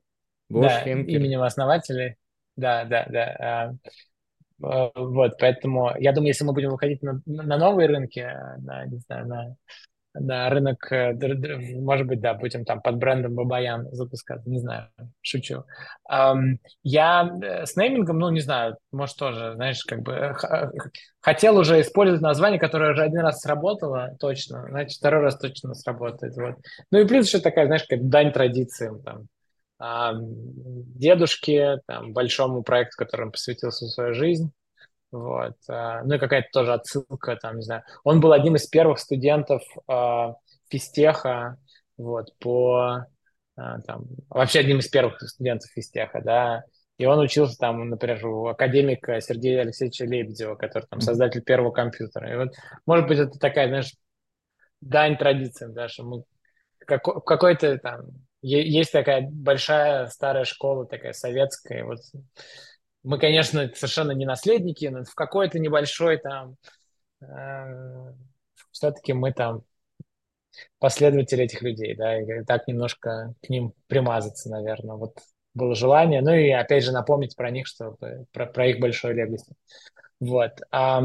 Bosch, 0.49 0.83
да, 0.85 0.89
именем 0.89 1.41
основателей. 1.41 2.15
Да, 2.55 2.85
да, 2.85 3.05
да. 3.09 3.35
А, 3.39 3.71
а, 4.63 4.91
вот, 4.95 5.33
поэтому 5.37 5.91
я 5.99 6.13
думаю, 6.13 6.29
если 6.29 6.45
мы 6.45 6.53
будем 6.53 6.69
выходить 6.69 7.03
на, 7.03 7.21
на 7.25 7.57
новые 7.57 7.89
рынки, 7.89 8.25
на, 8.59 8.85
не 8.85 8.99
знаю, 8.99 9.27
на 9.27 9.55
на 10.13 10.49
рынок, 10.49 10.91
э, 10.91 11.13
может 11.79 12.07
быть, 12.07 12.19
да, 12.19 12.33
будем 12.33 12.65
там 12.65 12.81
под 12.81 12.97
брендом 12.97 13.35
Бабаян 13.35 13.87
запускать, 13.91 14.45
не 14.45 14.59
знаю, 14.59 14.89
шучу. 15.21 15.63
Я 16.83 17.39
э, 17.41 17.65
с 17.65 17.75
неймингом, 17.75 18.19
ну, 18.19 18.29
не 18.29 18.41
знаю, 18.41 18.77
может, 18.91 19.15
тоже, 19.15 19.53
знаешь, 19.55 19.83
как 19.83 20.01
бы 20.01 20.13
э, 20.13 20.33
хотел 21.21 21.57
уже 21.57 21.79
использовать 21.81 22.21
название, 22.21 22.59
которое 22.59 22.91
уже 22.91 23.03
один 23.03 23.21
раз 23.21 23.39
сработало, 23.41 24.15
точно, 24.19 24.67
значит, 24.69 24.97
второй 24.97 25.21
раз 25.21 25.37
точно 25.37 25.73
сработает, 25.73 26.35
вот. 26.35 26.55
Ну 26.91 26.99
и 26.99 27.07
плюс 27.07 27.27
еще 27.27 27.39
такая, 27.39 27.67
знаешь, 27.67 27.85
как 27.87 28.07
дань 28.09 28.33
традициям, 28.33 29.01
там, 29.01 29.27
дедушке, 30.19 31.79
там, 31.87 32.13
большому 32.13 32.61
проекту, 32.61 32.97
которому 32.97 33.31
посвятил 33.31 33.71
всю 33.71 33.87
свою 33.87 34.13
жизнь, 34.13 34.51
вот. 35.11 35.55
А, 35.69 36.03
ну 36.03 36.15
и 36.15 36.19
какая-то 36.19 36.47
тоже 36.51 36.73
отсылка, 36.73 37.35
там, 37.35 37.57
не 37.57 37.63
знаю. 37.63 37.83
Он 38.03 38.19
был 38.19 38.31
одним 38.31 38.55
из 38.55 38.67
первых 38.67 38.99
студентов 38.99 39.61
э, 39.87 40.33
физтеха, 40.69 41.57
вот, 41.97 42.37
по, 42.39 43.05
э, 43.57 43.61
там, 43.85 44.05
вообще 44.29 44.59
одним 44.59 44.79
из 44.79 44.87
первых 44.87 45.21
студентов 45.21 45.69
физтеха, 45.71 46.21
да, 46.23 46.63
и 46.97 47.05
он 47.05 47.19
учился 47.19 47.57
там, 47.57 47.89
например, 47.89 48.25
у 48.27 48.47
академика 48.47 49.19
Сергея 49.21 49.61
Алексеевича 49.61 50.05
Лебедева, 50.05 50.55
который 50.55 50.85
там 50.87 51.01
создатель 51.01 51.41
первого 51.41 51.71
компьютера. 51.71 52.31
И 52.31 52.35
вот, 52.37 52.53
может 52.85 53.07
быть, 53.07 53.17
это 53.17 53.39
такая, 53.39 53.67
знаешь, 53.67 53.93
дань 54.81 55.17
традициям, 55.17 55.73
да, 55.73 55.87
что 55.87 56.03
мы 56.03 56.23
как, 56.85 57.03
какой-то 57.03 57.77
там, 57.79 58.07
есть 58.41 58.91
такая 58.91 59.27
большая 59.31 60.07
старая 60.07 60.45
школа, 60.45 60.85
такая 60.85 61.13
советская, 61.13 61.85
вот 61.85 61.99
мы, 63.03 63.19
конечно, 63.19 63.69
совершенно 63.75 64.11
не 64.11 64.25
наследники, 64.25 64.85
но 64.85 65.03
в 65.03 65.15
какой-то 65.15 65.59
небольшой 65.59 66.17
там... 66.17 66.55
Э, 67.21 68.13
все-таки 68.71 69.13
мы 69.13 69.33
там 69.33 69.63
последователи 70.79 71.43
этих 71.43 71.61
людей, 71.61 71.95
да, 71.95 72.19
и 72.19 72.43
так 72.43 72.67
немножко 72.67 73.33
к 73.41 73.49
ним 73.49 73.73
примазаться, 73.87 74.49
наверное. 74.49 74.95
Вот 74.95 75.17
было 75.53 75.75
желание. 75.75 76.21
Ну 76.21 76.33
и 76.33 76.49
опять 76.49 76.83
же 76.83 76.91
напомнить 76.91 77.35
про 77.35 77.51
них, 77.51 77.67
что 77.67 77.97
про, 78.31 78.45
про 78.45 78.67
их 78.67 78.79
большой 78.79 79.13
легаси. 79.13 79.53
Вот. 80.19 80.51
А, 80.71 81.03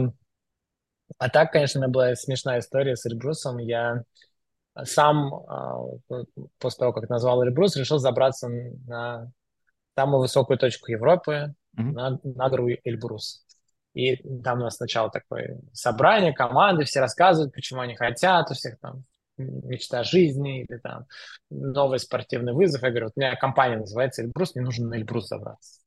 а 1.18 1.30
так, 1.30 1.52
конечно, 1.52 1.80
у 1.80 1.82
меня 1.82 1.92
была 1.92 2.14
смешная 2.14 2.60
история 2.60 2.96
с 2.96 3.06
Эльбрусом. 3.06 3.58
Я 3.58 4.02
сам 4.84 5.34
а, 5.34 5.80
после 6.58 6.78
того, 6.78 6.92
как 6.92 7.08
назвал 7.08 7.42
Эльбрус, 7.42 7.76
решил 7.76 7.98
забраться 7.98 8.48
на 8.48 9.30
самую 9.96 10.20
высокую 10.20 10.58
точку 10.58 10.90
Европы, 10.90 11.54
на, 11.76 12.18
на 12.22 12.48
гору 12.48 12.68
Эльбрус. 12.84 13.44
И 13.94 14.16
там 14.42 14.58
у 14.58 14.62
нас 14.62 14.76
сначала 14.76 15.10
такое 15.10 15.60
собрание, 15.72 16.34
команды, 16.34 16.84
все 16.84 17.00
рассказывают, 17.00 17.54
почему 17.54 17.80
они 17.80 17.96
хотят, 17.96 18.50
у 18.50 18.54
всех 18.54 18.78
там 18.78 19.04
мечта 19.38 20.02
жизни 20.02 20.62
или 20.62 20.78
там 20.78 21.06
новый 21.50 21.98
спортивный 21.98 22.52
вызов. 22.52 22.82
Я 22.82 22.90
говорю, 22.90 23.06
вот 23.06 23.12
у 23.16 23.20
меня 23.20 23.36
компания 23.36 23.78
называется 23.78 24.22
Эльбрус, 24.22 24.54
мне 24.54 24.64
нужно 24.64 24.88
на 24.88 24.94
Эльбрус 24.96 25.28
забраться. 25.28 25.80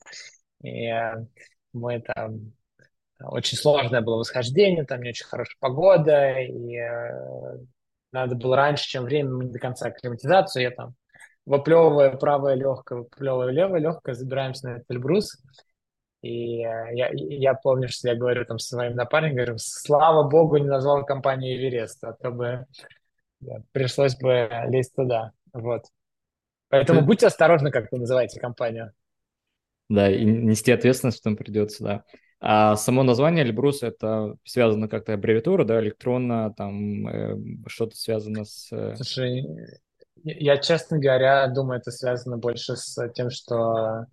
И 0.63 0.87
э, 0.87 1.25
мы 1.73 2.01
там 2.01 2.53
очень 3.21 3.57
сложное 3.57 4.01
было 4.01 4.17
восхождение, 4.17 4.85
там 4.85 5.01
не 5.01 5.09
очень 5.09 5.25
хорошая 5.25 5.57
погода, 5.59 6.39
и 6.39 6.77
э, 6.77 7.57
надо 8.11 8.35
было 8.35 8.55
раньше, 8.55 8.87
чем 8.87 9.03
время, 9.03 9.31
мы 9.31 9.45
не 9.45 9.51
до 9.51 9.59
конца 9.59 9.87
акклиматизацию, 9.87 10.63
я 10.63 10.71
там 10.71 10.95
выплевывая 11.45 12.11
правое 12.11 12.55
легкое, 12.55 12.99
выплевывая 12.99 13.51
левое 13.51 13.79
легкое, 13.79 14.15
забираемся 14.15 14.67
на 14.67 14.71
этот 14.77 14.85
Эльбрус, 14.89 15.37
и 16.21 16.63
э, 16.63 16.95
я, 16.95 17.09
я 17.13 17.53
помню, 17.53 17.87
что 17.87 18.09
я 18.09 18.15
говорю 18.15 18.45
там 18.45 18.59
своим 18.59 18.95
напарником, 18.95 19.37
говорю, 19.37 19.57
слава 19.57 20.27
богу, 20.29 20.57
не 20.57 20.67
назвал 20.67 21.05
компанию 21.05 21.57
Эверест, 21.57 22.03
а 22.03 22.13
то 22.13 22.31
бы 22.31 22.65
пришлось 23.71 24.15
бы 24.15 24.49
лезть 24.67 24.95
туда. 24.95 25.31
Вот. 25.53 25.83
Поэтому 26.69 27.01
будьте 27.01 27.27
осторожны, 27.27 27.71
как 27.71 27.91
вы 27.91 27.99
называете 27.99 28.39
компанию. 28.39 28.91
Да, 29.89 30.09
и 30.09 30.23
нести 30.23 30.71
ответственность 30.71 31.23
там 31.23 31.35
придется, 31.35 31.83
да. 31.83 32.03
А 32.41 32.75
само 32.75 33.03
название 33.03 33.43
Эльбрус 33.43 33.83
это 33.83 34.35
связано 34.45 34.87
как-то 34.87 35.13
аббревиатура, 35.13 35.65
да, 35.65 35.81
электронно, 35.81 36.53
там 36.55 37.07
э, 37.07 37.37
что-то 37.67 37.97
связано 37.97 38.45
с... 38.45 38.71
Э, 38.71 38.95
Слушай, 38.95 39.45
я, 40.23 40.57
честно 40.57 40.99
говоря, 40.99 41.47
думаю, 41.47 41.79
это 41.79 41.91
связано 41.91 42.37
больше 42.37 42.75
с 42.75 43.09
тем, 43.13 43.29
что 43.29 44.05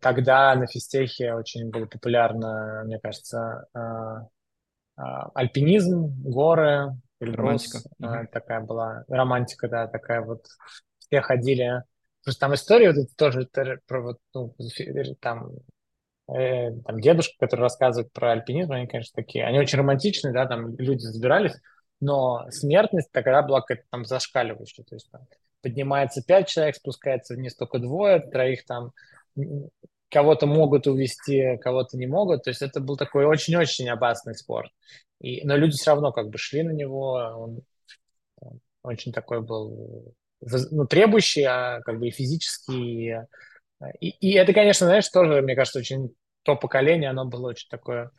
тогда 0.00 0.54
на 0.54 0.66
физтехе 0.66 1.34
очень 1.34 1.70
было 1.70 1.86
популярно, 1.86 2.82
мне 2.84 2.98
кажется, 2.98 3.66
э, 3.74 3.78
э, 3.78 5.02
альпинизм, 5.34 6.08
горы, 6.22 6.96
романтика. 7.20 7.78
Такая 8.32 8.60
была 8.60 9.04
романтика, 9.08 9.68
да, 9.68 9.86
такая 9.86 10.20
вот. 10.20 10.46
Все 10.98 11.22
ходили. 11.22 11.82
Просто 12.22 12.40
там 12.40 12.54
история 12.54 12.92
вот 12.92 12.98
это 12.98 13.14
тоже 13.16 13.48
про 13.86 14.02
вот, 14.02 14.18
ну, 14.34 14.54
там 15.20 15.50
э, 16.28 16.72
там 16.82 17.00
дедушка, 17.00 17.34
который 17.38 17.62
рассказывает 17.62 18.12
про 18.12 18.32
альпинизм, 18.32 18.72
они, 18.72 18.86
конечно, 18.86 19.14
такие, 19.14 19.46
они 19.46 19.58
очень 19.58 19.78
романтичные, 19.78 20.34
да, 20.34 20.46
там 20.46 20.76
люди 20.76 21.00
забирались, 21.00 21.54
но 22.00 22.46
смертность 22.50 23.10
тогда 23.12 23.42
была 23.42 23.62
какая-то 23.62 23.84
там 23.90 24.04
зашкаливающая, 24.04 24.84
то 24.84 24.94
есть 24.94 25.10
там 25.10 25.22
поднимается 25.62 26.22
пять 26.22 26.48
человек, 26.48 26.76
спускается 26.76 27.34
вниз 27.34 27.56
только 27.56 27.78
двое, 27.78 28.20
троих 28.20 28.66
там 28.66 28.92
кого-то 30.10 30.46
могут 30.46 30.86
увести, 30.86 31.58
кого-то 31.58 31.96
не 31.96 32.06
могут. 32.06 32.44
То 32.44 32.50
есть 32.50 32.62
это 32.62 32.80
был 32.80 32.96
такой 32.96 33.24
очень-очень 33.24 33.88
опасный 33.88 34.34
спорт. 34.34 34.70
И, 35.20 35.44
но 35.46 35.56
люди 35.56 35.76
все 35.76 35.92
равно 35.92 36.12
как 36.12 36.28
бы 36.28 36.38
шли 36.38 36.62
на 36.62 36.70
него. 36.70 37.12
Он, 37.12 37.60
он 38.40 38.60
очень 38.82 39.12
такой 39.12 39.42
был 39.42 40.14
ну, 40.40 40.86
требующий, 40.86 41.42
а 41.42 41.80
как 41.82 41.98
бы 41.98 42.08
и 42.08 42.12
физический. 42.12 43.14
И, 44.00 44.08
и 44.08 44.32
это, 44.34 44.52
конечно, 44.52 44.86
знаешь, 44.86 45.08
тоже, 45.08 45.42
мне 45.42 45.54
кажется, 45.54 45.78
очень 45.78 46.14
то 46.42 46.56
поколение, 46.56 47.10
оно 47.10 47.26
было 47.26 47.48
очень 47.48 47.68
такое 47.68 48.10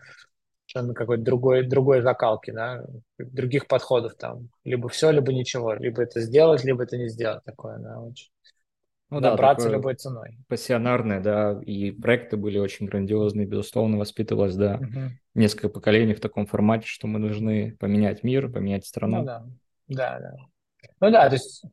совершенно 0.68 0.94
какой-то 0.94 1.24
другой, 1.24 1.66
другой 1.66 2.02
закалки, 2.02 2.52
да, 2.52 2.86
других 3.18 3.68
подходов 3.68 4.16
там. 4.16 4.50
Либо 4.64 4.88
все, 4.88 5.10
либо 5.10 5.34
ничего. 5.34 5.74
Либо 5.74 6.04
это 6.04 6.22
сделать, 6.22 6.64
либо 6.64 6.84
это 6.84 6.98
не 6.98 7.10
сделать. 7.10 7.44
Такое, 7.44 7.80
да, 7.80 8.00
очень 8.00 8.30
ну, 9.10 9.22
добраться 9.22 9.68
да, 9.68 9.76
любой 9.76 9.96
ценой. 9.96 10.38
Пассионарные, 10.48 11.20
да, 11.20 11.60
и 11.66 11.92
проекты 11.92 12.38
были 12.38 12.60
очень 12.60 12.86
грандиозные, 12.86 13.48
безусловно, 13.48 13.98
воспитывалось, 13.98 14.56
да, 14.56 14.76
угу. 14.76 15.12
несколько 15.34 15.70
поколений 15.70 16.14
в 16.14 16.20
таком 16.20 16.46
формате, 16.46 16.86
что 16.86 17.08
мы 17.08 17.20
должны 17.20 17.76
поменять 17.80 18.24
мир, 18.24 18.52
поменять 18.52 18.86
страну. 18.86 19.20
Ну 19.20 19.26
да, 19.26 19.46
да, 19.88 20.20
да. 20.20 20.36
Ну 21.02 21.12
да, 21.12 21.28
то 21.28 21.36
есть 21.36 21.64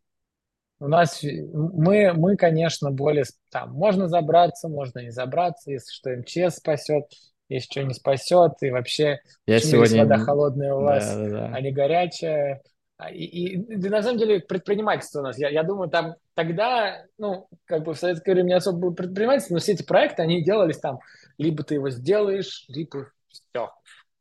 У 0.78 0.88
нас 0.88 1.22
мы, 1.22 2.12
мы, 2.12 2.36
конечно, 2.36 2.90
более 2.90 3.24
там 3.50 3.72
можно 3.72 4.08
забраться, 4.08 4.68
можно 4.68 5.00
не 5.00 5.10
забраться, 5.10 5.70
если 5.70 5.92
что 5.92 6.10
МЧС 6.16 6.56
спасет, 6.56 7.04
если 7.48 7.70
что 7.70 7.82
не 7.82 7.94
спасет, 7.94 8.52
и 8.60 8.70
вообще 8.70 9.20
Я 9.46 9.58
сегодня... 9.58 10.02
вода 10.02 10.18
холодная 10.18 10.74
у 10.74 10.82
вас, 10.82 11.14
Да, 11.14 11.22
да, 11.22 11.30
да. 11.30 11.50
а 11.54 11.60
не 11.60 11.72
горячая. 11.72 12.62
А, 12.98 13.10
и, 13.10 13.24
и, 13.24 13.54
и 13.56 13.88
на 13.88 14.02
самом 14.02 14.18
деле 14.18 14.40
предпринимательство 14.40 15.20
у 15.20 15.22
нас, 15.22 15.38
я, 15.38 15.50
я 15.50 15.62
думаю, 15.62 15.90
там 15.90 16.14
тогда, 16.34 17.04
ну, 17.18 17.46
как 17.66 17.84
бы 17.84 17.92
в 17.92 17.98
советское 17.98 18.32
время 18.32 18.48
не 18.48 18.54
особо 18.54 18.78
было 18.78 18.90
предпринимательство, 18.92 19.54
но 19.54 19.60
все 19.60 19.72
эти 19.72 19.82
проекты, 19.82 20.22
они 20.22 20.42
делались 20.42 20.78
там, 20.78 21.00
либо 21.36 21.62
ты 21.62 21.74
его 21.74 21.90
сделаешь, 21.90 22.64
либо 22.68 23.10
все. 23.28 23.70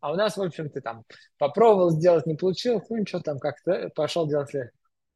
А 0.01 0.11
у 0.11 0.15
нас, 0.15 0.35
в 0.35 0.41
общем, 0.41 0.69
ты 0.69 0.81
там 0.81 1.03
попробовал 1.37 1.91
сделать, 1.91 2.25
не 2.25 2.35
получилось, 2.35 2.83
ну 2.89 2.97
ничего 2.97 3.21
там 3.21 3.39
как-то 3.39 3.89
пошел 3.95 4.27
делать. 4.27 4.51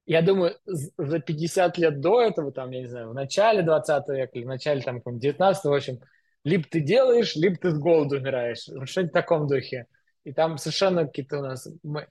Я 0.06 0.22
думаю, 0.22 0.56
за 0.66 1.20
50 1.20 1.78
лет 1.78 2.00
до 2.00 2.22
этого, 2.22 2.52
там, 2.52 2.72
я 2.72 2.80
не 2.80 2.88
знаю, 2.88 3.10
в 3.10 3.14
начале 3.14 3.62
20 3.62 4.08
века 4.10 4.32
или 4.34 4.46
в 4.46 4.48
начале 4.48 4.82
там 4.82 5.02
19 5.06 5.64
в 5.66 5.74
общем, 5.74 6.00
либо 6.44 6.64
ты 6.64 6.80
делаешь, 6.80 7.36
либо 7.36 7.58
ты 7.58 7.72
с 7.72 7.78
голоду 7.78 8.16
умираешь. 8.18 8.68
Что-нибудь 8.86 9.12
в 9.12 9.14
таком 9.14 9.48
духе. 9.48 9.86
И 10.24 10.34
там 10.34 10.58
совершенно 10.58 11.06
какие-то 11.06 11.40
у 11.40 11.42
нас... 11.42 11.68
Мы... 11.84 12.08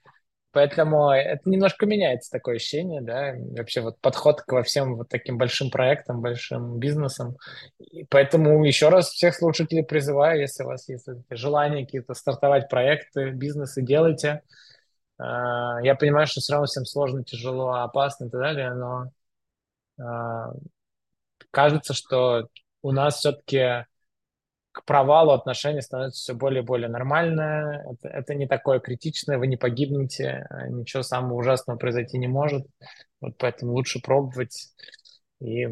Поэтому 0.51 1.11
это 1.11 1.47
немножко 1.47 1.85
меняется 1.85 2.31
такое 2.31 2.55
ощущение, 2.55 3.01
да, 3.01 3.35
вообще 3.55 3.81
вот 3.81 3.99
подход 4.01 4.41
к 4.41 4.51
во 4.51 4.63
всем 4.63 4.95
вот 4.95 5.07
таким 5.07 5.37
большим 5.37 5.69
проектам, 5.69 6.21
большим 6.21 6.79
бизнесам. 6.79 7.37
И 7.77 8.03
поэтому 8.05 8.63
еще 8.65 8.89
раз 8.89 9.09
всех 9.09 9.35
слушателей 9.35 9.83
призываю, 9.83 10.41
если 10.41 10.63
у 10.63 10.67
вас 10.67 10.89
есть 10.89 11.07
желание 11.29 11.85
какие-то 11.85 12.15
стартовать 12.15 12.67
проекты, 12.67 13.29
бизнесы, 13.29 13.83
делайте. 13.83 14.41
А, 15.19 15.79
я 15.83 15.93
понимаю, 15.93 16.25
что 16.25 16.41
все 16.41 16.53
равно 16.53 16.65
всем 16.65 16.85
сложно, 16.85 17.23
тяжело, 17.23 17.73
опасно 17.73 18.25
и 18.25 18.29
так 18.29 18.41
далее, 18.41 18.73
но 18.73 19.11
а, 20.01 20.53
кажется, 21.51 21.93
что 21.93 22.47
у 22.81 22.91
нас 22.91 23.17
все-таки 23.17 23.85
к 24.79 24.85
провалу 24.85 25.31
отношения 25.31 25.81
становится 25.81 26.21
все 26.21 26.33
более 26.33 26.63
и 26.63 26.65
более 26.65 26.87
нормально. 26.87 27.83
Это, 27.91 28.07
это 28.07 28.35
не 28.35 28.47
такое 28.47 28.79
критичное, 28.79 29.37
вы 29.37 29.47
не 29.47 29.57
погибнете, 29.57 30.45
а 30.49 30.69
ничего 30.69 31.03
самого 31.03 31.33
ужасного 31.33 31.77
произойти 31.77 32.17
не 32.17 32.27
может. 32.27 32.65
Вот 33.19 33.37
поэтому 33.37 33.73
лучше 33.73 33.99
пробовать 34.01 34.69
и 35.41 35.67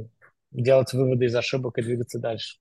делать 0.52 0.94
выводы 0.94 1.26
из 1.26 1.36
ошибок 1.36 1.78
и 1.78 1.82
двигаться 1.82 2.20
дальше. 2.20 2.58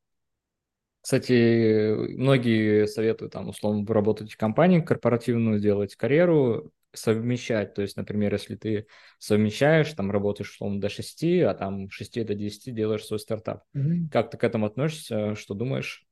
Кстати, 1.00 1.92
многие 2.16 2.86
советуют, 2.86 3.32
там, 3.32 3.48
условно, 3.48 3.84
работать 3.92 4.32
в 4.32 4.36
компании 4.36 4.80
корпоративную, 4.80 5.60
делать 5.60 5.94
карьеру, 5.96 6.72
совмещать. 6.92 7.74
То 7.74 7.82
есть, 7.82 7.96
например, 7.96 8.32
если 8.32 8.56
ты 8.56 8.86
совмещаешь, 9.18 9.92
там, 9.92 10.10
работаешь, 10.10 10.50
условно, 10.50 10.80
до 10.80 10.88
6, 10.88 11.42
а 11.42 11.54
там 11.54 11.90
6 11.90 12.24
до 12.24 12.34
10 12.34 12.74
делаешь 12.74 13.04
свой 13.04 13.20
стартап. 13.20 13.62
Mm-hmm. 13.76 14.08
Как 14.10 14.30
ты 14.30 14.36
к 14.36 14.44
этому 14.44 14.66
относишься? 14.66 15.34
Что 15.34 15.54
думаешь? 15.54 16.06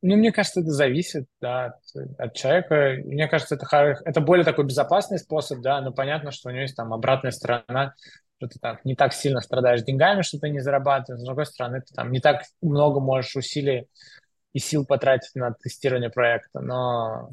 Ну, 0.00 0.16
мне 0.16 0.30
кажется, 0.32 0.60
это 0.60 0.70
зависит, 0.70 1.26
да, 1.40 1.66
от, 1.66 2.18
от 2.18 2.34
человека. 2.34 2.98
Мне 3.04 3.26
кажется, 3.26 3.56
это, 3.56 3.66
это 4.04 4.20
более 4.20 4.44
такой 4.44 4.64
безопасный 4.64 5.18
способ, 5.18 5.60
да, 5.60 5.80
но 5.80 5.92
понятно, 5.92 6.30
что 6.30 6.48
у 6.48 6.52
него 6.52 6.62
есть 6.62 6.76
там 6.76 6.92
обратная 6.92 7.32
сторона, 7.32 7.94
что 8.36 8.48
ты 8.48 8.58
там 8.60 8.78
не 8.84 8.94
так 8.94 9.12
сильно 9.12 9.40
страдаешь 9.40 9.82
деньгами, 9.82 10.22
что 10.22 10.38
ты 10.38 10.50
не 10.50 10.60
зарабатываешь, 10.60 11.20
с 11.20 11.24
другой 11.24 11.46
стороны, 11.46 11.80
ты 11.80 11.92
там 11.94 12.12
не 12.12 12.20
так 12.20 12.42
много 12.62 13.00
можешь 13.00 13.34
усилий 13.34 13.88
и 14.52 14.60
сил 14.60 14.86
потратить 14.86 15.34
на 15.34 15.52
тестирование 15.52 16.10
проекта, 16.10 16.60
но 16.60 17.30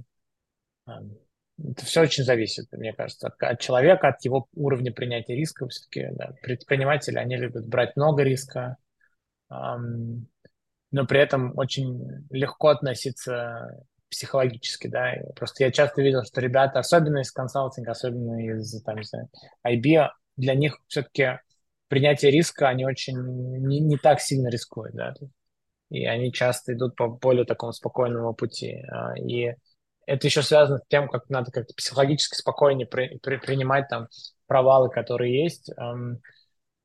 это 0.87 1.85
все 1.85 2.01
очень 2.01 2.23
зависит, 2.23 2.67
мне 2.71 2.93
кажется, 2.93 3.27
от, 3.27 3.41
от 3.41 3.59
человека, 3.59 4.09
от 4.09 4.23
его 4.25 4.47
уровня 4.55 4.91
принятия 4.91 5.35
риска. 5.35 5.67
Все-таки 5.67 6.09
да, 6.11 6.33
предприниматели, 6.41 7.17
они 7.17 7.37
любят 7.37 7.67
брать 7.67 7.95
много 7.95 8.23
риска, 8.23 8.77
эм, 9.49 10.27
но 10.95 11.05
при 11.05 11.19
этом 11.19 11.51
очень 11.57 12.25
легко 12.29 12.69
относиться 12.69 13.85
психологически, 14.09 14.87
да. 14.87 15.11
Просто 15.35 15.65
я 15.65 15.71
часто 15.71 16.01
видел, 16.01 16.23
что 16.23 16.39
ребята, 16.39 16.79
особенно 16.79 17.17
из 17.17 17.33
консалтинга, 17.33 17.91
особенно 17.91 18.39
из 18.41 18.81
там, 18.81 18.95
не 18.95 19.03
знаю, 19.03 19.27
IB, 19.67 20.07
для 20.37 20.55
них 20.55 20.77
все-таки 20.87 21.39
принятие 21.89 22.31
риска, 22.31 22.69
они 22.69 22.85
очень 22.85 23.17
не, 23.67 23.81
не 23.81 23.97
так 23.97 24.21
сильно 24.21 24.47
рискуют, 24.47 24.95
да. 24.95 25.13
И 25.89 26.05
они 26.05 26.31
часто 26.31 26.71
идут 26.71 26.95
по 26.95 27.09
более 27.09 27.43
такому 27.43 27.73
спокойному 27.73 28.33
пути. 28.33 28.81
А, 28.89 29.19
и 29.19 29.53
это 30.05 30.27
еще 30.27 30.43
связано 30.43 30.77
с 30.77 30.87
тем, 30.87 31.09
как 31.09 31.27
надо 31.27 31.51
как-то 31.51 31.73
психологически 31.73 32.37
спокойнее 32.37 32.87
при, 32.87 33.17
при, 33.17 33.35
принимать 33.35 33.89
там 33.89 34.07
провалы, 34.47 34.89
которые 34.89 35.43
есть. 35.43 35.69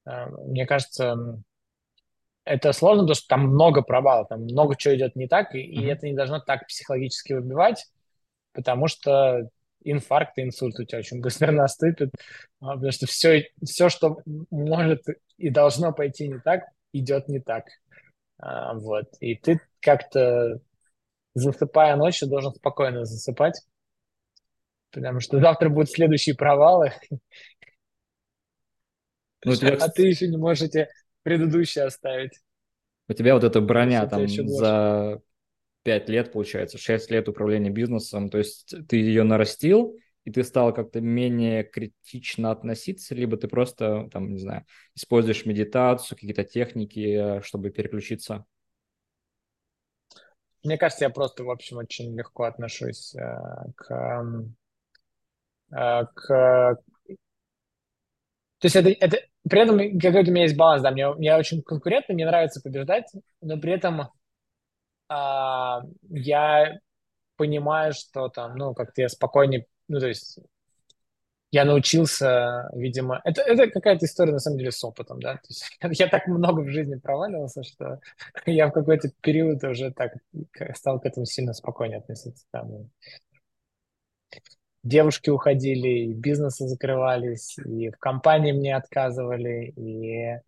Мне 0.04 0.66
кажется, 0.66 1.14
это 2.44 2.72
сложно, 2.72 3.02
потому 3.02 3.14
что 3.14 3.28
там 3.28 3.40
много 3.48 3.82
провалов, 3.82 4.28
там 4.28 4.42
много 4.42 4.76
чего 4.76 4.94
идет 4.96 5.16
не 5.16 5.28
так, 5.28 5.54
и, 5.54 5.58
mm-hmm. 5.58 5.82
и 5.82 5.86
это 5.86 6.06
не 6.06 6.14
должно 6.14 6.40
так 6.40 6.66
психологически 6.66 7.34
выбивать, 7.34 7.86
потому 8.52 8.88
что 8.88 9.48
инфаркт 9.82 10.38
и 10.38 10.42
инсульт 10.42 10.78
у 10.78 10.84
тебя 10.84 10.98
очень 10.98 11.20
быстро 11.20 11.52
наступит, 11.52 12.10
а, 12.60 12.74
потому 12.74 12.92
что 12.92 13.06
все, 13.06 13.48
все, 13.64 13.88
что 13.88 14.18
может 14.50 15.04
и 15.36 15.50
должно 15.50 15.92
пойти 15.92 16.28
не 16.28 16.38
так, 16.38 16.64
идет 16.92 17.28
не 17.28 17.40
так. 17.40 17.66
А, 18.38 18.74
вот. 18.74 19.06
И 19.20 19.36
ты 19.36 19.60
как-то 19.80 20.60
засыпая 21.34 21.96
ночью, 21.96 22.28
должен 22.28 22.52
спокойно 22.54 23.04
засыпать, 23.04 23.60
потому 24.90 25.20
что 25.20 25.40
завтра 25.40 25.68
будут 25.68 25.90
следующие 25.90 26.34
провалы. 26.34 26.92
Ну, 29.44 29.54
тебя... 29.54 29.76
А 29.80 29.88
ты 29.88 30.06
еще 30.08 30.28
не 30.28 30.36
можешь 30.36 30.64
эти 30.64 30.88
предыдущие 31.22 31.84
оставить. 31.84 32.32
У 33.09 33.12
тебя 33.12 33.34
вот 33.34 33.44
эта 33.44 33.60
броня 33.60 34.06
там 34.06 34.28
за 34.28 35.20
пять 35.82 36.09
лет, 36.09 36.32
получается, 36.32 36.78
шесть 36.78 37.10
лет 37.10 37.28
управления 37.28 37.70
бизнесом, 37.70 38.28
то 38.28 38.38
есть 38.38 38.74
ты 38.88 38.97
ее 38.97 39.22
нарастил, 39.22 39.97
и 40.24 40.30
ты 40.30 40.44
стал 40.44 40.74
как-то 40.74 41.01
менее 41.01 41.64
критично 41.64 42.51
относиться, 42.51 43.14
либо 43.14 43.36
ты 43.36 43.48
просто, 43.48 44.09
там, 44.12 44.32
не 44.32 44.38
знаю, 44.38 44.66
используешь 44.94 45.47
медитацию, 45.47 46.16
какие-то 46.16 46.44
техники, 46.44 47.38
э, 47.38 47.42
чтобы 47.42 47.70
переключиться? 47.70 48.44
Мне 50.62 50.76
кажется, 50.76 51.06
я 51.06 51.10
просто, 51.10 51.42
в 51.42 51.51
общем, 51.51 51.78
очень 51.78 52.14
легко 52.16 52.44
отношусь 52.44 53.14
э, 53.14 53.20
к, 53.76 54.24
э, 55.72 56.05
к... 56.14 56.76
То 58.60 58.66
есть 58.66 58.76
это, 58.76 58.90
это... 58.90 59.18
При 59.48 59.60
этом 59.62 59.78
какой-то 59.98 60.30
у 60.30 60.34
меня 60.34 60.44
есть 60.44 60.56
баланс, 60.56 60.82
да, 60.82 60.90
мне, 60.90 61.08
мне 61.14 61.34
очень 61.34 61.62
конкурентно, 61.62 62.14
мне 62.14 62.26
нравится 62.26 62.60
побеждать, 62.60 63.10
но 63.40 63.58
при 63.58 63.72
этом 63.72 64.02
э, 65.08 65.14
я 66.10 66.78
понимаю, 67.36 67.94
что 67.94 68.28
там, 68.28 68.56
ну, 68.56 68.74
как-то 68.74 69.00
я 69.00 69.08
спокойнее, 69.08 69.66
ну, 69.88 69.98
то 69.98 70.08
есть 70.08 70.38
я 71.52 71.64
научился, 71.64 72.68
видимо, 72.74 73.20
это, 73.24 73.40
это 73.40 73.68
какая-то 73.68 74.04
история, 74.04 74.32
на 74.32 74.38
самом 74.38 74.58
деле, 74.58 74.70
с 74.70 74.84
опытом, 74.84 75.20
да, 75.20 75.36
то 75.36 75.46
есть 75.48 75.78
я 76.00 76.06
так 76.08 76.26
много 76.26 76.60
в 76.60 76.68
жизни 76.68 76.96
проваливался, 76.96 77.62
что 77.64 77.98
я 78.46 78.68
в 78.68 78.72
какой-то 78.72 79.10
период 79.22 79.64
уже 79.64 79.90
так 79.90 80.12
стал 80.74 81.00
к 81.00 81.06
этому 81.06 81.24
сильно 81.24 81.54
спокойнее 81.54 81.98
относиться, 81.98 82.44
там, 82.50 82.90
девушки 84.82 85.31
уходили, 85.31 85.89
и 85.89 86.15
бизнесы 86.15 86.66
закрывались, 86.66 87.57
и 87.59 87.90
в 87.90 87.98
компании 87.98 88.52
мне 88.52 88.77
отказывали, 88.77 89.73
и 89.77 90.40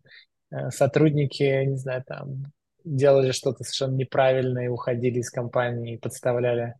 э, 0.51 0.69
сотрудники, 0.71 1.65
не 1.65 1.77
знаю, 1.77 2.03
там, 2.05 2.45
делали 2.83 3.31
что-то 3.31 3.63
совершенно 3.63 3.95
неправильное 3.95 4.69
уходили 4.69 5.19
из 5.19 5.29
компании 5.29 5.95
и 5.95 5.99
подставляли 5.99 6.75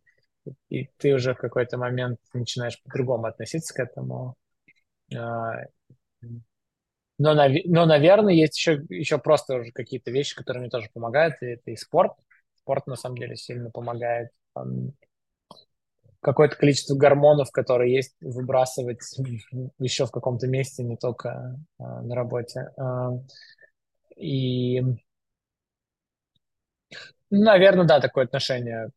и 0.68 0.88
ты 0.98 1.14
уже 1.14 1.34
в 1.34 1.38
какой-то 1.38 1.78
момент 1.78 2.18
начинаешь 2.32 2.80
по-другому 2.82 3.26
относиться 3.26 3.74
к 3.74 3.80
этому. 3.80 4.36
А, 5.14 5.64
но, 7.18 7.34
но, 7.34 7.86
наверное, 7.86 8.34
есть 8.34 8.56
еще, 8.58 8.84
еще 8.88 9.18
просто 9.18 9.56
уже 9.56 9.70
какие-то 9.72 10.10
вещи, 10.10 10.34
которые 10.34 10.62
мне 10.62 10.70
тоже 10.70 10.88
помогают, 10.92 11.36
и 11.40 11.46
это 11.46 11.70
и 11.70 11.76
спорт. 11.76 12.12
Спорт, 12.56 12.86
на 12.86 12.96
самом 12.96 13.18
деле, 13.18 13.36
сильно 13.36 13.70
помогает. 13.70 14.30
Какое-то 16.24 16.56
количество 16.56 16.94
гормонов, 16.94 17.50
которые 17.50 17.94
есть, 17.94 18.16
выбрасывать 18.20 19.00
еще 19.78 20.06
в 20.06 20.10
каком-то 20.10 20.46
месте, 20.46 20.82
не 20.82 20.96
только 20.96 21.58
а, 21.78 22.00
на 22.00 22.14
работе. 22.14 22.70
А, 22.78 23.10
и, 24.16 24.82
наверное, 27.30 27.86
да, 27.86 28.00
такое 28.00 28.24
отношение 28.24 28.90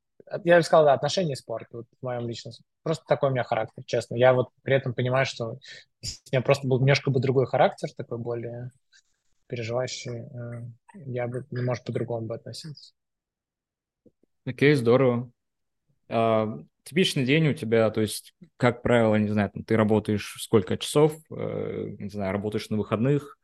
я 0.43 0.57
бы 0.57 0.63
сказал, 0.63 0.85
да, 0.85 0.93
отношения 0.93 1.33
и 1.33 1.37
спорт 1.37 1.67
вот, 1.71 1.85
в 1.99 2.05
моем 2.05 2.27
личном. 2.27 2.53
Просто 2.83 3.05
такой 3.07 3.29
у 3.29 3.31
меня 3.31 3.43
характер, 3.43 3.83
честно. 3.85 4.15
Я 4.15 4.33
вот 4.33 4.49
при 4.61 4.75
этом 4.75 4.93
понимаю, 4.93 5.25
что 5.25 5.57
если 6.01 6.21
у 6.31 6.35
меня 6.35 6.41
просто 6.41 6.67
был 6.67 6.79
немножко 6.79 7.11
бы 7.11 7.19
другой 7.19 7.45
характер, 7.45 7.89
такой 7.95 8.17
более 8.17 8.71
переживающий, 9.47 10.25
э, 10.25 10.65
я 11.05 11.27
бы, 11.27 11.45
может, 11.51 11.85
по-другому 11.85 12.27
бы 12.27 12.35
относился. 12.35 12.93
Окей, 14.45 14.73
здорово. 14.75 15.31
А, 16.09 16.59
типичный 16.87 17.25
день 17.25 17.49
у 17.49 17.53
тебя, 17.53 17.89
то 17.89 18.01
есть, 18.01 18.33
как 18.55 18.81
правило, 18.81 19.15
не 19.15 19.29
знаю, 19.29 19.51
там, 19.53 19.63
ты 19.63 19.75
работаешь 19.75 20.37
сколько 20.39 20.77
часов, 20.77 21.13
э, 21.29 21.95
не 21.99 22.09
знаю, 22.09 22.31
работаешь 22.31 22.69
на 22.69 22.77
выходных, 22.77 23.37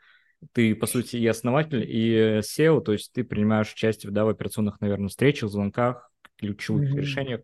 ты, 0.53 0.75
по 0.75 0.87
сути, 0.87 1.17
и 1.17 1.27
основатель, 1.27 1.83
и 1.83 2.39
SEO, 2.39 2.81
то 2.81 2.93
есть 2.93 3.11
ты 3.13 3.23
принимаешь 3.23 3.73
участие 3.73 4.11
да, 4.11 4.25
в 4.25 4.29
операционных, 4.29 4.79
наверное, 4.81 5.09
встречах, 5.09 5.49
звонках, 5.49 6.09
ключевых 6.37 6.89
mm-hmm. 6.89 6.99
решениях. 6.99 7.41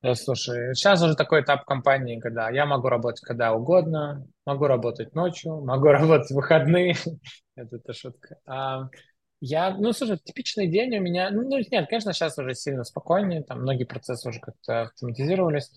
Да, 0.00 0.14
слушай, 0.14 0.74
сейчас 0.74 1.02
уже 1.02 1.16
такой 1.16 1.42
этап 1.42 1.64
компании, 1.64 2.20
когда 2.20 2.50
я 2.50 2.66
могу 2.66 2.88
работать 2.88 3.20
когда 3.22 3.52
угодно, 3.52 4.24
могу 4.46 4.66
работать 4.66 5.14
ночью, 5.14 5.60
могу 5.64 5.86
работать 5.88 6.30
в 6.30 6.34
выходные. 6.34 6.94
Это, 7.56 7.76
это 7.76 7.92
шутка. 7.92 8.36
А, 8.46 8.88
я, 9.40 9.70
ну, 9.76 9.92
слушай, 9.92 10.18
типичный 10.18 10.66
день 10.68 10.96
у 10.96 11.00
меня, 11.00 11.30
ну, 11.30 11.42
нет, 11.42 11.88
конечно, 11.88 12.12
сейчас 12.12 12.38
уже 12.38 12.54
сильно 12.54 12.84
спокойнее, 12.84 13.42
там 13.44 13.62
многие 13.62 13.84
процессы 13.84 14.28
уже 14.28 14.40
как-то 14.40 14.82
автоматизировались. 14.82 15.70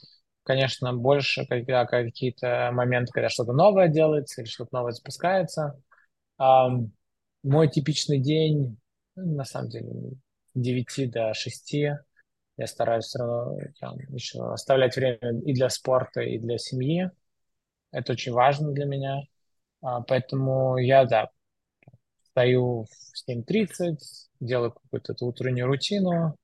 Конечно, 0.43 0.93
больше, 0.93 1.45
когда 1.45 1.85
какие-то 1.85 2.71
моменты, 2.73 3.11
когда 3.11 3.29
что-то 3.29 3.53
новое 3.53 3.87
делается 3.87 4.41
или 4.41 4.49
что-то 4.49 4.69
новое 4.75 4.91
запускается. 4.91 5.79
А, 6.37 6.69
мой 7.43 7.69
типичный 7.69 8.19
день, 8.19 8.77
ну, 9.15 9.35
на 9.35 9.45
самом 9.45 9.69
деле, 9.69 10.13
9 10.55 11.07
до 11.07 11.33
6 11.33 11.95
я 12.57 12.67
стараюсь 12.67 13.05
все 13.05 13.19
равно 13.19 13.57
там, 13.79 13.97
еще 14.09 14.51
оставлять 14.53 14.95
время 14.95 15.39
и 15.41 15.53
для 15.53 15.69
спорта, 15.69 16.21
и 16.21 16.37
для 16.39 16.57
семьи. 16.57 17.09
Это 17.91 18.13
очень 18.13 18.33
важно 18.33 18.71
для 18.71 18.85
меня. 18.85 19.21
А, 19.81 20.01
поэтому 20.01 20.77
я, 20.77 21.05
да, 21.05 21.29
встаю 22.31 22.85
в 22.85 23.29
7.30, 23.29 23.97
делаю 24.39 24.71
какую-то 24.71 25.13
утреннюю 25.25 25.67
рутину. 25.67 26.35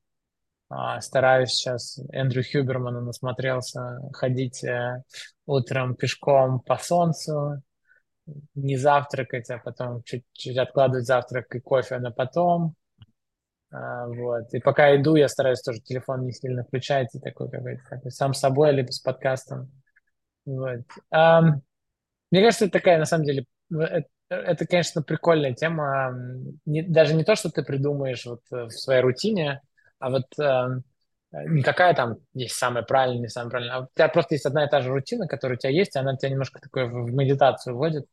А, 0.70 1.00
стараюсь 1.00 1.52
сейчас, 1.52 1.98
Эндрю 2.12 2.44
Хюбермана 2.44 3.00
насмотрелся, 3.00 4.00
ходить 4.12 4.66
э, 4.66 5.02
утром 5.46 5.96
пешком 5.96 6.60
по 6.60 6.78
солнцу, 6.78 7.62
не 8.54 8.76
завтракать, 8.76 9.50
а 9.50 9.60
потом 9.60 10.04
чуть-чуть 10.04 10.58
откладывать 10.58 11.06
завтрак 11.06 11.56
и 11.56 11.62
кофе 11.62 12.00
на 12.00 12.12
потом. 12.12 12.76
А, 13.72 14.08
вот. 14.08 14.54
И 14.54 14.60
пока 14.60 14.94
иду, 14.94 15.16
я 15.16 15.30
стараюсь 15.30 15.62
тоже 15.62 15.80
телефон 15.80 16.26
не 16.26 16.34
сильно 16.34 16.66
включать, 16.66 17.16
и 17.16 17.20
такой 17.20 17.50
какой-то 17.50 17.84
такой, 17.90 18.12
сам 18.12 18.34
собой, 18.34 18.74
либо 18.74 18.92
с 18.92 19.00
подкастом. 19.00 19.72
Вот. 20.46 20.84
Мне 22.30 22.42
кажется, 22.42 22.66
это 22.66 22.74
такая, 22.74 23.00
на 23.00 23.06
самом 23.06 23.24
деле, 23.24 23.46
это, 24.30 24.66
конечно, 24.66 25.02
прикольная 25.02 25.54
тема. 25.54 26.14
Не, 26.66 26.84
даже 26.84 27.14
не 27.14 27.24
то, 27.24 27.36
что 27.36 27.50
ты 27.50 27.64
придумаешь 27.64 28.26
вот 28.26 28.42
э, 28.52 28.66
в 28.66 28.72
своей 28.72 29.02
рутине, 29.02 29.62
а 30.00 30.10
вот 30.10 30.26
э, 30.40 30.82
не 31.32 31.64
какая 31.64 31.94
там 31.94 32.18
есть 32.34 32.56
самая 32.56 32.84
правильная, 32.84 33.22
не 33.22 33.28
самая 33.30 33.50
правильная, 33.50 33.76
а 33.76 33.82
у 33.84 33.88
тебя 33.96 34.10
просто 34.10 34.36
есть 34.36 34.46
одна 34.46 34.66
и 34.66 34.70
та 34.70 34.82
же 34.82 34.90
рутина, 34.90 35.28
которая 35.28 35.58
у 35.58 35.60
тебя 35.60 35.72
есть, 35.72 35.96
и 35.96 36.00
она 36.00 36.16
тебя 36.16 36.32
немножко 36.32 36.60
такой 36.60 36.90
в 36.90 37.14
медитацию 37.14 37.76
вводит. 37.76 38.06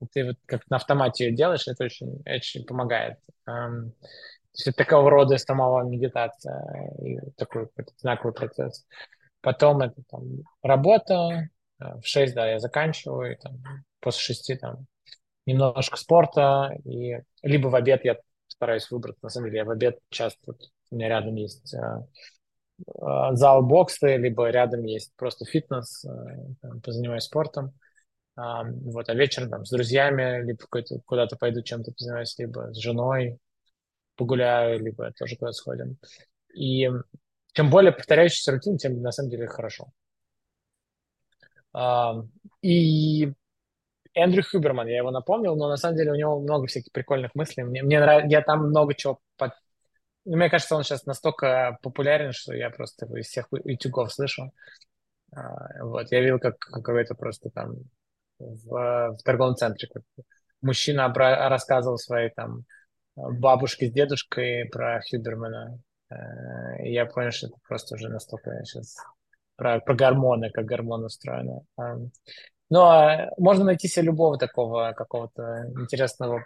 И 0.00 0.06
ты 0.06 0.26
вот 0.26 0.36
как 0.46 0.62
на 0.70 0.76
автомате 0.76 1.26
ее 1.26 1.34
делаешь, 1.34 1.66
это 1.66 1.84
очень, 1.84 2.22
очень 2.24 2.64
помогает. 2.64 3.18
Есть 3.46 4.68
это 4.68 4.76
такого 4.76 5.10
рода 5.10 5.38
самого 5.38 5.82
медитация 5.88 6.94
и 7.02 7.18
такой 7.36 7.68
знаковый 7.98 8.32
процесс. 8.32 8.86
Потом 9.40 9.82
это 9.82 10.00
там 10.08 10.22
работа, 10.62 11.48
в 11.78 12.02
6, 12.02 12.34
да, 12.34 12.48
я 12.48 12.58
заканчиваю, 12.58 13.32
и, 13.32 13.36
там, 13.40 13.54
после 14.00 14.20
6 14.20 14.60
там 14.60 14.86
немножко 15.48 15.96
спорта, 15.96 16.76
и 16.84 17.18
либо 17.42 17.68
в 17.68 17.74
обед 17.74 18.04
я 18.04 18.16
стараюсь 18.46 18.90
выбрать, 18.90 19.20
на 19.22 19.30
самом 19.30 19.46
деле, 19.46 19.58
я 19.58 19.64
в 19.64 19.70
обед 19.70 19.98
часто, 20.10 20.52
у 20.90 20.94
меня 20.94 21.08
рядом 21.08 21.34
есть 21.36 21.74
э, 21.74 21.78
э, 22.86 23.28
зал 23.32 23.62
бокса, 23.62 24.16
либо 24.16 24.50
рядом 24.50 24.84
есть 24.84 25.12
просто 25.16 25.44
фитнес, 25.46 26.04
э, 26.04 26.68
позанимаюсь 26.82 27.24
спортом, 27.24 27.72
э, 28.36 28.40
вот, 28.42 29.08
а 29.08 29.14
вечером 29.14 29.48
там 29.48 29.64
с 29.64 29.70
друзьями, 29.70 30.44
либо 30.44 30.60
куда-то 31.04 31.36
пойду 31.36 31.62
чем-то 31.62 31.92
позанимаюсь, 31.92 32.38
либо 32.38 32.72
с 32.72 32.76
женой, 32.76 33.38
погуляю, 34.16 34.80
либо 34.80 35.12
тоже 35.12 35.36
куда-то 35.36 35.56
сходим. 35.56 35.96
И 36.54 36.90
чем 37.52 37.70
более 37.70 37.92
повторяющийся 37.92 38.52
рутин, 38.52 38.76
тем 38.76 39.00
на 39.00 39.12
самом 39.12 39.30
деле 39.30 39.46
хорошо. 39.46 39.88
И 42.62 43.32
Эндрю 44.14 44.42
Хюберман, 44.42 44.86
я 44.86 44.98
его 44.98 45.10
напомнил, 45.10 45.56
но 45.56 45.68
на 45.68 45.76
самом 45.76 45.96
деле 45.96 46.12
у 46.12 46.14
него 46.14 46.40
много 46.40 46.66
всяких 46.66 46.92
прикольных 46.92 47.34
мыслей. 47.34 47.64
Мне, 47.64 47.82
мне 47.82 48.00
нравится, 48.00 48.28
я 48.28 48.42
там 48.42 48.68
много 48.68 48.94
чего 48.94 49.20
под... 49.36 49.52
Ну, 50.24 50.36
мне 50.36 50.50
кажется, 50.50 50.76
он 50.76 50.84
сейчас 50.84 51.06
настолько 51.06 51.78
популярен, 51.82 52.32
что 52.32 52.54
я 52.54 52.70
просто 52.70 53.06
из 53.16 53.26
всех 53.28 53.46
утюгов 53.50 54.12
слышу. 54.12 54.52
А, 55.34 55.84
вот, 55.84 56.10
я 56.10 56.20
видел, 56.20 56.38
как 56.38 56.58
какой-то 56.58 57.14
просто 57.14 57.50
там 57.50 57.74
в, 58.38 58.68
в 58.68 59.22
торговом 59.24 59.56
центре 59.56 59.88
мужчина 60.60 61.06
обра- 61.06 61.48
рассказывал 61.48 61.98
своей 61.98 62.30
там 62.30 62.64
бабушке 63.16 63.88
с 63.88 63.92
дедушкой 63.92 64.68
про 64.70 65.00
Хюбермана. 65.00 65.78
И 66.82 66.92
я 66.92 67.06
понял, 67.06 67.30
что 67.30 67.48
это 67.48 67.56
просто 67.66 67.94
уже 67.94 68.08
настолько 68.08 68.50
сейчас 68.64 68.96
про, 69.56 69.80
про 69.80 69.94
гормоны, 69.94 70.50
как 70.50 70.64
гормоны 70.64 71.06
устроены. 71.06 71.62
Но 72.70 72.90
а, 72.90 73.30
можно 73.38 73.64
найти 73.64 73.88
себе 73.88 74.06
любого 74.06 74.38
такого 74.38 74.92
какого-то 74.96 75.70
интересного. 75.78 76.44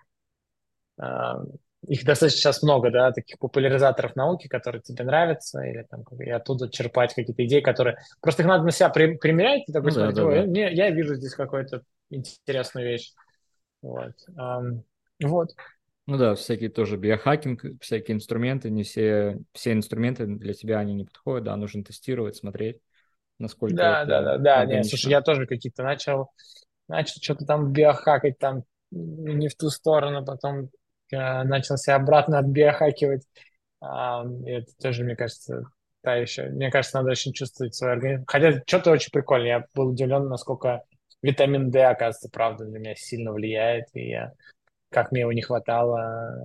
Их 1.89 2.05
достаточно 2.05 2.39
сейчас 2.39 2.63
много, 2.63 2.93
да, 2.93 3.11
таких 3.11 3.39
популяризаторов 3.41 4.15
науки, 4.15 4.47
которые 4.47 4.83
тебе 4.83 5.05
нравятся, 5.05 5.63
или 5.63 5.83
там 5.83 6.05
и 6.21 6.31
оттуда 6.31 6.71
черпать 6.71 7.13
какие-то 7.13 7.45
идеи, 7.45 7.61
которые 7.61 7.99
просто 8.21 8.43
их 8.43 8.49
надо 8.49 8.65
на 8.65 8.71
себя 8.71 8.89
при, 8.89 9.17
примерять, 9.17 9.69
и 9.69 9.73
такой 9.73 9.91
ну, 9.91 9.95
смотреть, 9.95 10.15
да, 10.15 10.43
да, 10.43 10.47
да. 10.47 10.69
я 10.69 10.91
вижу 10.91 11.17
здесь 11.17 11.35
какую-то 11.35 11.83
интересную 12.11 12.87
вещь. 12.87 13.13
Вот. 13.81 14.13
Вот. 15.21 15.49
Ну 16.07 16.19
да, 16.19 16.37
всякие 16.37 16.71
тоже 16.71 16.97
биохакинг, 16.97 17.65
всякие 17.81 18.17
инструменты, 18.17 18.71
не 18.71 18.85
все, 18.85 19.39
все 19.53 19.73
инструменты 19.73 20.27
для 20.27 20.53
тебя 20.53 20.79
они 20.79 20.95
не 20.95 21.05
подходят, 21.05 21.45
да, 21.45 21.57
нужно 21.57 21.83
тестировать, 21.83 22.37
смотреть 22.37 22.79
насколько 23.43 23.75
Да, 23.75 24.05
да, 24.05 24.23
да, 24.23 24.39
да, 24.39 24.65
нет, 24.65 24.87
слушай, 24.87 25.11
я 25.11 25.21
тоже 25.21 25.47
какие-то 25.47 25.83
начал, 25.83 26.31
начал 26.89 27.21
что-то 27.21 27.45
там 27.45 27.73
биохакать 27.73 28.39
там 28.39 28.65
не 28.91 29.49
в 29.49 29.57
ту 29.57 29.71
сторону, 29.71 30.25
потом 30.25 30.71
э, 31.13 31.43
начал 31.45 31.77
себя 31.77 31.97
обратно 31.97 32.39
отбиохакивать. 32.39 33.27
Э, 33.83 34.23
это 34.47 34.73
тоже, 34.81 35.05
мне 35.05 35.17
кажется, 35.17 35.65
та 36.03 36.17
еще, 36.17 36.45
мне 36.49 36.71
кажется, 36.71 36.99
надо 36.99 37.11
очень 37.11 37.33
чувствовать 37.33 37.75
свой 37.75 37.93
организм. 37.93 38.25
Хотя 38.27 38.63
что-то 38.67 38.91
очень 38.91 39.11
прикольно, 39.13 39.47
я 39.47 39.67
был 39.75 39.89
удивлен, 39.89 40.29
насколько 40.29 40.83
витамин 41.23 41.71
D, 41.71 41.83
оказывается, 41.85 42.31
правда, 42.31 42.65
для 42.65 42.79
меня 42.79 42.95
сильно 42.95 43.33
влияет, 43.33 43.87
и 43.95 44.09
я 44.11 44.33
как 44.93 45.11
мне 45.11 45.23
его 45.23 45.33
не 45.33 45.41
хватало, 45.41 46.37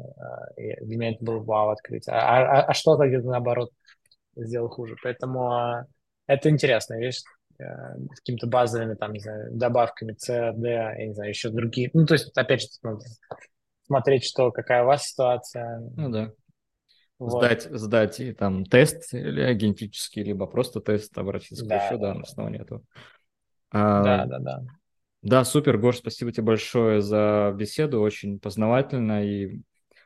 и 0.55 0.73
для 0.85 0.97
меня 0.97 1.11
это 1.11 1.23
было 1.23 1.39
вау 1.39 1.69
открытие. 1.69 2.15
А, 2.15 2.39
а, 2.39 2.61
а 2.61 2.73
что-то 2.73 3.05
где-то 3.05 3.27
наоборот 3.27 3.71
сделал 4.35 4.69
хуже. 4.69 4.95
Поэтому 5.03 5.51
а, 5.51 5.85
это 6.27 6.49
интересная 6.49 6.99
вещь 6.99 7.21
э, 7.59 7.63
с 8.13 8.19
какими-то 8.19 8.47
базовыми, 8.47 8.95
там, 8.95 9.13
не 9.13 9.19
знаю, 9.19 9.49
добавками 9.51 10.15
С, 10.17 10.53
Д, 10.53 10.69
я 10.69 11.07
не 11.07 11.13
знаю, 11.13 11.29
еще 11.29 11.49
другие. 11.49 11.89
Ну, 11.93 12.05
то 12.05 12.13
есть, 12.13 12.31
опять 12.37 12.61
же, 12.61 12.67
надо 12.83 12.99
смотреть, 13.85 14.25
что, 14.25 14.51
какая 14.51 14.83
у 14.83 14.87
вас 14.87 15.07
ситуация. 15.07 15.79
Ну, 15.95 16.09
да. 16.09 16.31
Вот. 17.19 17.43
Сдать, 17.43 17.63
сдать 17.71 18.19
и 18.19 18.31
там 18.31 18.63
тест 18.63 19.13
или 19.13 19.51
генетический, 19.55 20.23
либо 20.23 20.45
просто 20.45 20.81
тест, 20.81 21.17
обратиться 21.17 21.65
да, 21.65 21.79
к 21.79 21.81
врачу, 21.81 21.97
да, 21.97 22.07
да, 22.09 22.13
на 22.13 22.21
основании 22.21 22.61
этого. 22.61 22.83
А, 23.71 24.03
да, 24.03 24.25
да, 24.25 24.39
да. 24.39 24.63
Да, 25.23 25.43
супер, 25.43 25.77
Гош, 25.79 25.97
спасибо 25.97 26.31
тебе 26.31 26.43
большое 26.43 27.01
за 27.01 27.51
беседу, 27.55 28.01
очень 28.01 28.39
познавательно 28.39 29.25
и 29.25 29.61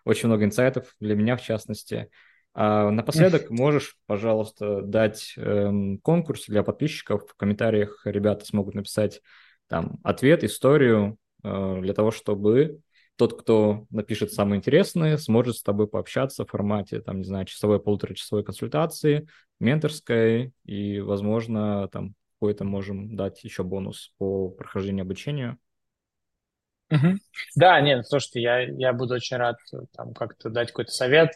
очень 0.05 0.29
много 0.29 0.45
инсайтов 0.45 0.95
для 0.99 1.15
меня, 1.15 1.35
в 1.35 1.41
частности. 1.41 2.09
А 2.53 2.91
напоследок 2.91 3.49
можешь, 3.49 3.97
пожалуйста, 4.07 4.81
дать 4.81 5.33
эм, 5.37 5.99
конкурс 5.99 6.45
для 6.47 6.63
подписчиков. 6.63 7.25
В 7.27 7.35
комментариях 7.35 8.01
ребята 8.05 8.45
смогут 8.45 8.75
написать 8.75 9.21
там 9.67 9.99
ответ, 10.03 10.43
историю 10.43 11.17
э, 11.43 11.79
для 11.81 11.93
того, 11.93 12.11
чтобы 12.11 12.81
тот, 13.15 13.39
кто 13.39 13.85
напишет 13.89 14.33
самое 14.33 14.57
интересное, 14.57 15.17
сможет 15.17 15.55
с 15.55 15.63
тобой 15.63 15.87
пообщаться 15.87 16.45
в 16.45 16.49
формате, 16.49 17.01
там, 17.01 17.19
не 17.19 17.23
знаю, 17.23 17.45
часовой, 17.45 17.79
полуторачасовой 17.79 18.43
консультации, 18.43 19.27
менторской, 19.59 20.53
и, 20.65 20.99
возможно, 20.99 21.87
там 21.89 22.15
какой-то 22.39 22.63
можем 22.63 23.15
дать 23.15 23.43
еще 23.43 23.63
бонус 23.63 24.13
по 24.17 24.49
прохождению 24.49 25.03
обучения. 25.03 25.57
Угу. 26.89 27.13
Да, 27.55 27.79
нет, 27.79 28.07
слушайте, 28.07 28.41
я, 28.41 28.61
я 28.61 28.91
буду 28.91 29.13
очень 29.13 29.37
рад 29.37 29.57
там 29.95 30.13
как-то 30.13 30.49
дать 30.49 30.69
какой-то 30.69 30.91
совет, 30.91 31.31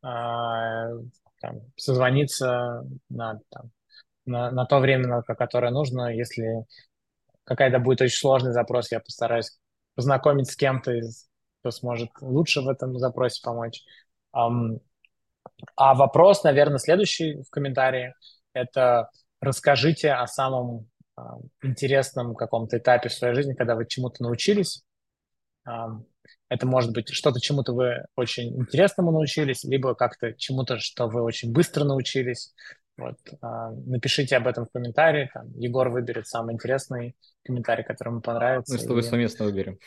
там, 0.00 1.60
созвониться 1.76 2.84
на, 3.08 3.40
там, 3.50 3.70
на, 4.26 4.50
на 4.50 4.64
то 4.66 4.78
время, 4.78 5.06
на 5.08 5.22
которое 5.22 5.70
нужно. 5.70 6.14
Если 6.14 6.64
какая-то 7.44 7.78
будет 7.78 8.00
очень 8.00 8.16
сложный 8.16 8.52
запрос, 8.52 8.92
я 8.92 9.00
постараюсь 9.00 9.58
познакомить 9.94 10.50
с 10.50 10.56
кем-то, 10.56 10.92
кто 11.60 11.70
сможет 11.70 12.10
лучше 12.20 12.60
в 12.60 12.68
этом 12.68 12.98
запросе 12.98 13.40
помочь. 13.42 13.82
Um, 14.34 14.78
а 15.76 15.94
вопрос, 15.94 16.44
наверное, 16.44 16.78
следующий 16.78 17.42
в 17.42 17.50
комментарии. 17.50 18.14
это 18.52 19.10
расскажите 19.40 20.12
о 20.12 20.26
самом 20.26 20.88
а, 21.16 21.38
интересном 21.62 22.34
каком-то 22.34 22.78
этапе 22.78 23.08
в 23.08 23.12
своей 23.12 23.34
жизни, 23.34 23.54
когда 23.54 23.74
вы 23.74 23.86
чему-то 23.86 24.22
научились. 24.22 24.82
А, 25.64 26.00
это 26.48 26.66
может 26.66 26.92
быть 26.92 27.08
что-то, 27.10 27.40
чему-то 27.40 27.72
вы 27.72 28.04
очень 28.16 28.56
интересному 28.56 29.12
научились, 29.12 29.64
либо 29.64 29.94
как-то 29.94 30.32
чему-то, 30.34 30.78
что 30.78 31.08
вы 31.08 31.22
очень 31.22 31.52
быстро 31.52 31.84
научились. 31.84 32.54
Вот, 32.96 33.16
а, 33.40 33.70
напишите 33.70 34.36
об 34.36 34.48
этом 34.48 34.66
в 34.66 34.70
комментарии. 34.72 35.30
Там, 35.32 35.50
Егор 35.56 35.88
выберет 35.88 36.26
самый 36.26 36.54
интересный 36.54 37.14
комментарий, 37.44 37.84
который 37.84 38.10
ему 38.10 38.20
понравится. 38.20 38.72
Мы 38.74 38.80
с 38.80 38.84
тобой 38.84 39.02
и... 39.02 39.04
совместно 39.04 39.44
выберем. 39.44 39.78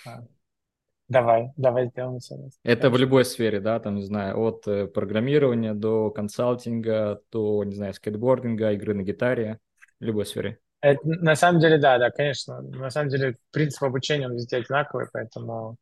Давай, 1.10 1.52
давай 1.58 1.90
сделаем 1.90 2.22
совместно. 2.22 2.58
Это 2.64 2.90
в 2.90 2.96
любой 2.96 3.26
сфере, 3.26 3.60
да, 3.60 3.78
там, 3.82 3.96
не 3.96 4.04
знаю, 4.04 4.40
от 4.40 4.66
э, 4.66 4.88
программирования 4.88 5.74
до 5.74 6.10
консалтинга, 6.10 7.20
до, 7.34 7.66
не 7.66 7.76
знаю, 7.76 7.94
скейтбординга, 7.94 8.72
игры 8.72 8.94
на 8.94 9.02
гитаре, 9.02 9.60
в 10.00 10.06
любой 10.06 10.26
сфере. 10.26 10.60
Это, 10.80 11.00
на 11.04 11.36
самом 11.36 11.60
деле, 11.60 11.78
да, 11.80 11.98
да, 11.98 12.12
конечно. 12.12 12.62
На 12.62 12.90
самом 12.90 13.10
деле, 13.10 13.36
принцип 13.52 13.84
обучения, 13.84 14.28
он 14.28 14.36
везде 14.36 14.56
одинаковый, 14.56 15.08
поэтому 15.12 15.52
а, 15.72 15.76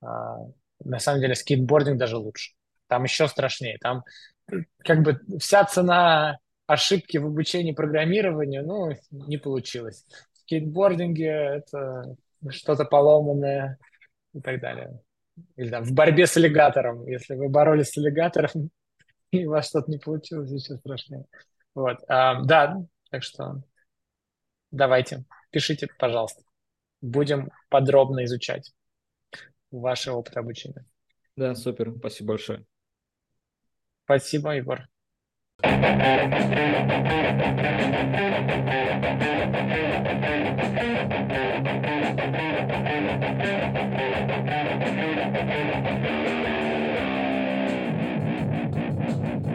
на 0.00 0.98
самом 0.98 1.20
деле 1.20 1.34
скейтбординг 1.34 1.98
даже 1.98 2.16
лучше. 2.16 2.52
Там 2.86 3.04
еще 3.04 3.28
страшнее. 3.28 3.78
Там 3.80 4.04
как 4.78 5.02
бы 5.02 5.20
вся 5.38 5.64
цена 5.64 6.38
ошибки 6.66 7.18
в 7.18 7.26
обучении 7.26 7.72
программированию, 7.72 8.66
ну, 8.66 8.90
не 9.10 9.38
получилось. 9.38 10.04
В 10.32 10.38
скейтбординге 10.40 11.28
это 11.28 12.16
что-то 12.50 12.84
поломанное, 12.84 13.78
и 14.36 14.40
так 14.40 14.60
далее. 14.60 15.00
Или 15.56 15.70
там 15.70 15.82
в 15.84 15.92
борьбе 15.92 16.26
с 16.26 16.36
аллигатором. 16.36 17.06
Если 17.06 17.34
вы 17.34 17.48
боролись 17.48 17.90
с 17.90 17.98
аллигатором, 17.98 18.70
и 19.30 19.46
у 19.46 19.50
вас 19.50 19.68
что-то 19.68 19.90
не 19.90 19.98
получилось, 19.98 20.50
еще 20.50 20.76
страшнее. 20.76 21.24
Вот. 21.74 21.98
А, 22.08 22.42
да, 22.42 22.82
так 23.10 23.22
что 23.22 23.62
давайте, 24.70 25.24
пишите, 25.50 25.88
пожалуйста. 25.98 26.42
Будем 27.00 27.50
подробно 27.68 28.24
изучать 28.24 28.72
ваши 29.70 30.10
опыты 30.10 30.40
обучения. 30.40 30.84
Да, 31.36 31.54
супер. 31.54 31.94
Спасибо 31.98 32.28
большое. 32.28 32.64
Спасибо, 34.04 34.54
Егор. 34.54 34.88